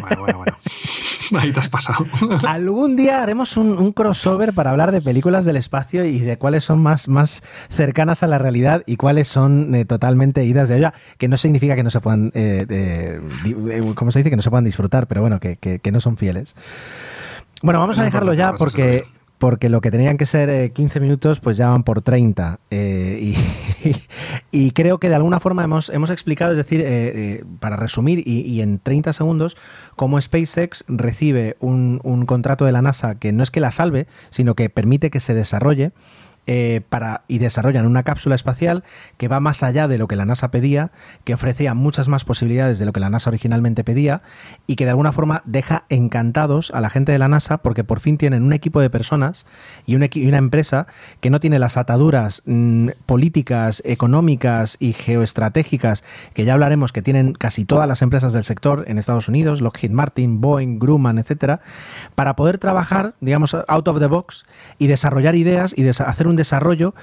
Bueno, 0.00 0.22
bueno, 0.22 0.38
bueno. 0.38 0.58
Ahí 1.38 1.52
te 1.52 1.60
has 1.60 1.68
pasado. 1.68 2.04
Algún 2.44 2.96
día 2.96 3.22
haremos 3.22 3.56
un, 3.56 3.92
crossover 3.92 4.52
para 4.52 4.70
hablar 4.70 4.90
de 4.90 5.00
películas 5.00 5.44
del 5.44 5.56
espacio 5.56 6.04
y 6.04 6.18
de 6.18 6.36
cuáles 6.38 6.64
son 6.64 6.80
más, 6.80 7.06
más 7.06 7.44
cercanas 7.68 8.24
a 8.24 8.26
la 8.26 8.38
realidad 8.38 8.82
y 8.86 8.96
cuáles 8.96 9.28
son 9.28 9.72
eh, 9.76 9.84
totalmente 9.84 10.44
idas 10.44 10.68
de 10.68 10.74
allá. 10.74 10.94
Que 11.18 11.28
no 11.28 11.36
significa 11.36 11.76
que 11.76 11.84
no 11.84 11.90
se 11.90 12.00
puedan, 12.00 12.32
eh, 12.34 12.66
eh, 12.68 13.92
¿cómo 13.94 14.10
se 14.10 14.18
dice? 14.18 14.30
Que 14.30 14.36
no 14.36 14.42
se 14.42 14.50
puedan 14.50 14.64
disfrutar, 14.64 15.06
pero 15.06 15.20
bueno, 15.20 15.38
que, 15.38 15.54
que 15.56 15.92
no 15.92 16.00
son 16.00 16.16
fieles. 16.16 16.56
Bueno, 17.62 17.78
vamos 17.78 17.98
a 17.98 18.02
dejarlo 18.02 18.34
ya 18.34 18.54
porque 18.54 19.04
porque 19.40 19.70
lo 19.70 19.80
que 19.80 19.90
tenían 19.90 20.18
que 20.18 20.26
ser 20.26 20.70
15 20.70 20.98
eh, 20.98 21.00
minutos, 21.00 21.40
pues 21.40 21.56
ya 21.56 21.70
van 21.70 21.82
por 21.82 22.02
30. 22.02 22.60
Eh, 22.70 23.34
y, 24.52 24.70
creo 24.72 25.00
que 25.00 25.08
de 25.08 25.14
alguna 25.14 25.40
forma 25.40 25.64
hemos, 25.64 25.88
hemos 25.88 26.10
explicado, 26.10 26.52
es 26.52 26.58
decir, 26.58 26.82
eh, 26.84 27.42
para 27.58 27.76
resumir 27.76 28.22
y, 28.26 28.60
en 28.60 28.78
30 28.78 29.14
segundos, 29.14 29.56
cómo 29.96 30.20
SpaceX 30.20 30.84
recibe 30.88 31.56
un, 31.58 32.00
contrato 32.26 32.66
de 32.66 32.72
la 32.72 32.82
NASA 32.82 33.14
que 33.14 33.32
no 33.32 33.42
es 33.42 33.50
que 33.50 33.60
la 33.60 33.70
salve, 33.70 34.06
sino 34.28 34.54
que 34.54 34.68
permite 34.68 35.08
que 35.10 35.20
se 35.20 35.32
desarrolle 35.32 35.92
eh, 36.46 36.80
para, 36.88 37.22
y 37.28 37.38
desarrollan 37.38 37.86
una 37.86 38.02
cápsula 38.02 38.34
espacial 38.34 38.82
que 39.18 39.28
va 39.28 39.40
más 39.40 39.62
allá 39.62 39.88
de 39.88 39.98
lo 39.98 40.08
que 40.08 40.16
la 40.16 40.24
NASA 40.24 40.50
pedía, 40.50 40.90
que 41.24 41.34
ofrecía 41.34 41.74
muchas 41.74 42.08
más 42.08 42.24
posibilidades 42.24 42.78
de 42.78 42.86
lo 42.86 42.92
que 42.92 43.00
la 43.00 43.10
NASA 43.10 43.30
originalmente 43.30 43.84
pedía 43.84 44.22
y 44.66 44.76
que 44.76 44.84
de 44.84 44.90
alguna 44.90 45.12
forma 45.12 45.42
deja 45.44 45.84
encantados 45.90 46.70
a 46.72 46.80
la 46.80 46.90
gente 46.90 47.12
de 47.12 47.18
la 47.18 47.28
NASA 47.28 47.58
porque 47.58 47.84
por 47.84 48.00
fin 48.00 48.18
tienen 48.18 48.42
un 48.42 48.52
equipo 48.52 48.80
de 48.80 48.90
personas 48.90 49.46
y, 49.86 49.96
una 49.96 50.38
empresa 50.38 50.86
que 51.20 51.30
no 51.30 51.40
tiene 51.40 51.58
las 51.58 51.76
ataduras 51.76 52.42
mm, 52.46 52.88
políticas, 53.06 53.82
económicas 53.84 54.76
y 54.80 54.92
geoestratégicas 54.92 56.02
que 56.34 56.44
ya 56.44 56.54
hablaremos 56.54 56.92
que 56.92 57.02
tienen 57.02 57.34
casi 57.34 57.64
todas 57.64 57.86
las 57.86 58.02
empresas 58.02 58.32
del 58.32 58.44
sector 58.44 58.84
en 58.88 58.98
Estados 58.98 59.28
Unidos, 59.28 59.60
Lockheed 59.60 59.90
Martin, 59.90 60.40
Boeing, 60.40 60.78
Grumman, 60.78 61.18
etcétera, 61.18 61.60
para 62.14 62.34
poder 62.34 62.58
trabajar, 62.58 63.14
digamos, 63.20 63.54
out 63.68 63.88
of 63.88 64.00
the 64.00 64.06
box 64.06 64.46
y 64.78 64.86
desarrollar 64.86 65.34
ideas 65.34 65.74
y 65.76 65.86
hacer 65.88 66.26
un 66.30 66.36
desarrollo 66.36 66.94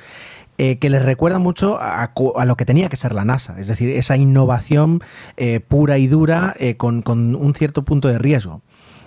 eh, 0.59 0.79
que 0.79 0.89
les 0.89 1.05
recuerda 1.05 1.37
mucho 1.37 1.79
a, 1.79 2.03
a 2.03 2.45
lo 2.45 2.57
que 2.57 2.65
tenía 2.65 2.89
que 2.89 2.97
ser 2.97 3.13
la 3.13 3.23
NASA, 3.23 3.59
es 3.59 3.67
decir, 3.67 3.89
esa 3.89 4.17
innovación 4.17 5.03
eh, 5.37 5.59
pura 5.59 5.99
y 5.99 6.07
dura 6.07 6.55
eh, 6.57 6.77
con, 6.77 7.03
un 7.07 7.53
cierto 7.53 7.85
punto 7.85 8.07
de 8.07 8.17
riesgo. 8.17 8.63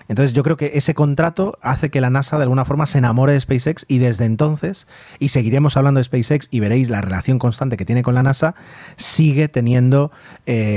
Entonces 0.07 0.33
yo 0.33 0.45
creo 0.45 0.57
que 0.57 0.73
ese 0.75 0.95
contrato 0.95 1.59
hace 1.61 1.91
que 1.91 2.01
la 2.01 2.09
NASA 2.09 2.37
de 2.37 2.45
alguna 2.45 2.65
forma 2.65 2.87
se 2.87 2.99
enamore 2.99 3.33
de 3.33 3.41
SpaceX 3.41 3.85
y 3.89 3.99
desde 3.99 4.27
entonces, 4.27 4.87
y 5.19 5.31
seguiremos 5.31 5.77
hablando 5.77 5.99
de 5.99 6.05
SpaceX 6.05 6.47
y 6.53 6.61
veréis 6.61 6.89
la 6.89 7.01
relación 7.01 7.41
constante 7.41 7.77
que 7.77 7.85
tiene 7.85 8.05
con 8.05 8.15
la 8.15 8.23
NASA, 8.23 8.55
sigue 8.97 9.49
teniendo 9.49 10.13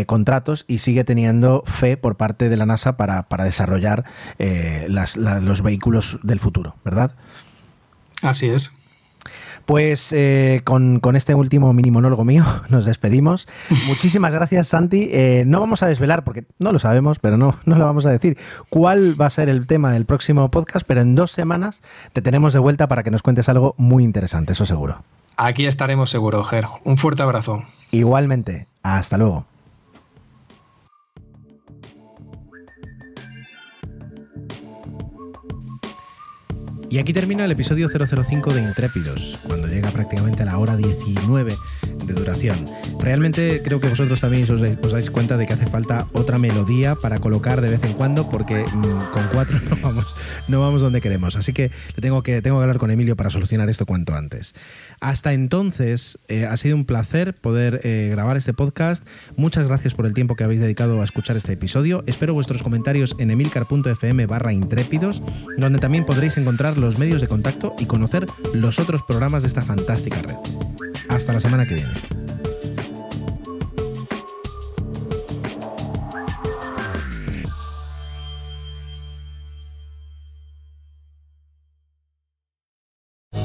contratos 0.06 0.66
y 0.68 0.80
sigue 0.80 1.04
teniendo 1.04 1.64
fe 1.66 1.98
por 1.98 2.16
parte 2.16 2.50
de 2.50 2.58
la 2.58 2.68
NASA 2.68 2.96
para, 2.96 3.26
desarrollar 3.44 4.06
los 4.38 5.62
vehículos 5.64 6.20
del 6.22 6.40
futuro, 6.40 6.76
¿verdad? 6.84 7.16
Así 8.22 8.50
es. 8.50 8.72
Pues 9.66 10.12
eh, 10.12 10.62
con, 10.64 11.00
con 11.00 11.16
este 11.16 11.36
último 11.36 11.72
mini 11.74 11.92
monólogo 11.92 12.26
mío 12.26 12.44
nos 12.70 12.86
despedimos. 12.86 13.48
Muchísimas 13.88 14.34
gracias, 14.34 14.68
Santi. 14.68 15.10
Eh, 15.12 15.44
no 15.48 15.60
vamos 15.60 15.84
a 15.84 15.88
desvelar, 15.88 16.24
porque 16.24 16.46
no 16.60 16.72
lo 16.72 16.80
sabemos, 16.80 17.20
pero 17.20 17.38
no, 17.38 17.56
no 17.66 17.78
lo 17.78 17.86
vamos 17.86 18.06
a 18.06 18.12
decir, 18.12 18.38
cuál 18.70 19.20
va 19.20 19.28
a 19.28 19.30
ser 19.30 19.50
el 19.50 19.68
tema 19.68 19.92
del 19.92 20.06
próximo 20.06 20.50
podcast, 20.52 20.86
pero 20.86 21.02
en 21.02 21.16
dos 21.16 21.32
semanas 21.32 21.82
te 22.12 22.22
tenemos 22.22 22.54
de 22.54 22.60
vuelta 22.60 22.88
para 22.88 23.04
que 23.04 23.12
nos 23.12 23.24
cuentes 23.24 23.50
algo 23.50 23.76
muy 23.78 24.04
interesante, 24.04 24.54
eso 24.54 24.66
seguro. 24.66 25.04
Aquí 25.38 25.66
estaremos 25.66 26.10
seguro, 26.10 26.44
Ger. 26.44 26.66
Un 26.84 26.98
fuerte 26.98 27.24
abrazo. 27.24 27.64
Igualmente, 27.92 28.68
hasta 28.84 29.18
luego. 29.18 29.46
Y 36.94 37.00
aquí 37.00 37.12
termina 37.12 37.44
el 37.44 37.50
episodio 37.50 37.90
005 37.90 38.54
de 38.54 38.62
Intrépidos, 38.62 39.40
cuando 39.48 39.68
llega 39.68 39.90
prácticamente 39.90 40.44
a 40.44 40.46
la 40.46 40.60
hora 40.60 40.78
19 40.78 41.56
de 42.06 42.14
duración. 42.14 42.56
Realmente 43.00 43.62
creo 43.64 43.80
que 43.80 43.88
vosotros 43.88 44.22
también 44.22 44.46
os, 44.52 44.62
dais 44.62 45.10
cuenta 45.10 45.36
de 45.36 45.48
que 45.48 45.54
hace 45.54 45.66
falta 45.66 46.06
otra 46.14 46.38
melodía 46.38 46.94
para 46.94 47.18
colocar 47.18 47.62
de 47.62 47.72
vez 47.72 47.84
en 47.84 47.94
cuando, 47.94 48.30
porque 48.30 48.64
mm, 48.64 49.12
con 49.12 49.28
cuatro 49.34 49.60
no 49.70 49.78
vamos, 49.82 50.16
no 50.48 50.60
vamos 50.62 50.82
donde 50.82 51.02
queremos. 51.02 51.36
Así 51.36 51.52
que 51.52 51.72
tengo 52.00 52.22
que, 52.22 52.44
tengo 52.44 52.58
que 52.58 52.62
hablar 52.62 52.78
con 52.78 52.92
Emilio 52.92 53.16
para 53.16 53.32
solucionar 53.32 53.72
esto 53.72 53.88
cuanto 53.88 54.14
antes. 54.14 54.54
Hasta 55.00 55.34
entonces, 55.34 56.20
eh, 56.28 56.46
ha 56.46 56.56
sido 56.58 56.76
un 56.76 56.86
placer 56.86 57.34
poder 57.34 57.82
eh, 57.84 58.10
grabar 58.12 58.38
este 58.38 58.54
podcast. 58.54 59.04
Muchas 59.36 59.68
gracias 59.68 59.96
por 59.96 60.06
el 60.06 60.14
tiempo 60.14 60.36
que 60.36 60.44
habéis 60.44 60.62
dedicado 60.62 61.02
a 61.02 61.04
escuchar 61.04 61.38
este 61.38 61.54
episodio. 61.54 62.04
Espero 62.06 62.36
vuestros 62.36 62.62
comentarios 62.62 63.16
en 63.18 63.32
emilcar.fm 63.32 64.28
barra 64.28 64.54
intrépidos, 64.54 65.24
donde 65.58 65.80
también 65.80 66.06
podréis 66.06 66.38
encontrar 66.38 66.78
los 66.84 66.98
medios 66.98 67.22
de 67.22 67.28
contacto 67.28 67.74
y 67.80 67.86
conocer 67.86 68.28
los 68.54 68.78
otros 68.78 69.02
programas 69.04 69.42
de 69.44 69.48
esta 69.48 69.62
fantástica 69.62 70.22
red. 70.22 70.36
Hasta 71.10 71.34
la 71.34 71.40
semana 71.40 71.66
que 71.66 71.76
viene. 71.76 71.92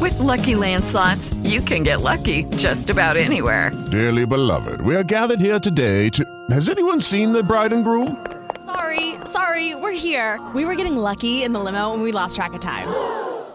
With 0.00 0.18
Lucky 0.18 0.54
Land 0.54 0.84
slots, 0.84 1.34
you 1.44 1.60
can 1.60 1.84
get 1.84 2.00
lucky 2.00 2.44
just 2.56 2.90
about 2.90 3.16
anywhere. 3.16 3.70
Dearly 3.90 4.26
beloved, 4.26 4.80
we 4.80 4.96
are 4.96 5.04
gathered 5.04 5.40
here 5.40 5.60
today 5.60 6.08
to. 6.10 6.24
Has 6.50 6.68
anyone 6.68 7.00
seen 7.00 7.32
the 7.32 7.42
bride 7.42 7.72
and 7.72 7.84
groom? 7.84 8.16
Sorry, 8.64 9.14
sorry, 9.24 9.74
we're 9.74 9.92
here. 9.92 10.40
We 10.54 10.64
were 10.64 10.74
getting 10.74 10.96
lucky 10.96 11.42
in 11.44 11.52
the 11.52 11.60
limo 11.60 11.94
and 11.94 12.02
we 12.02 12.12
lost 12.12 12.36
track 12.36 12.52
of 12.54 12.60
time. 12.60 12.88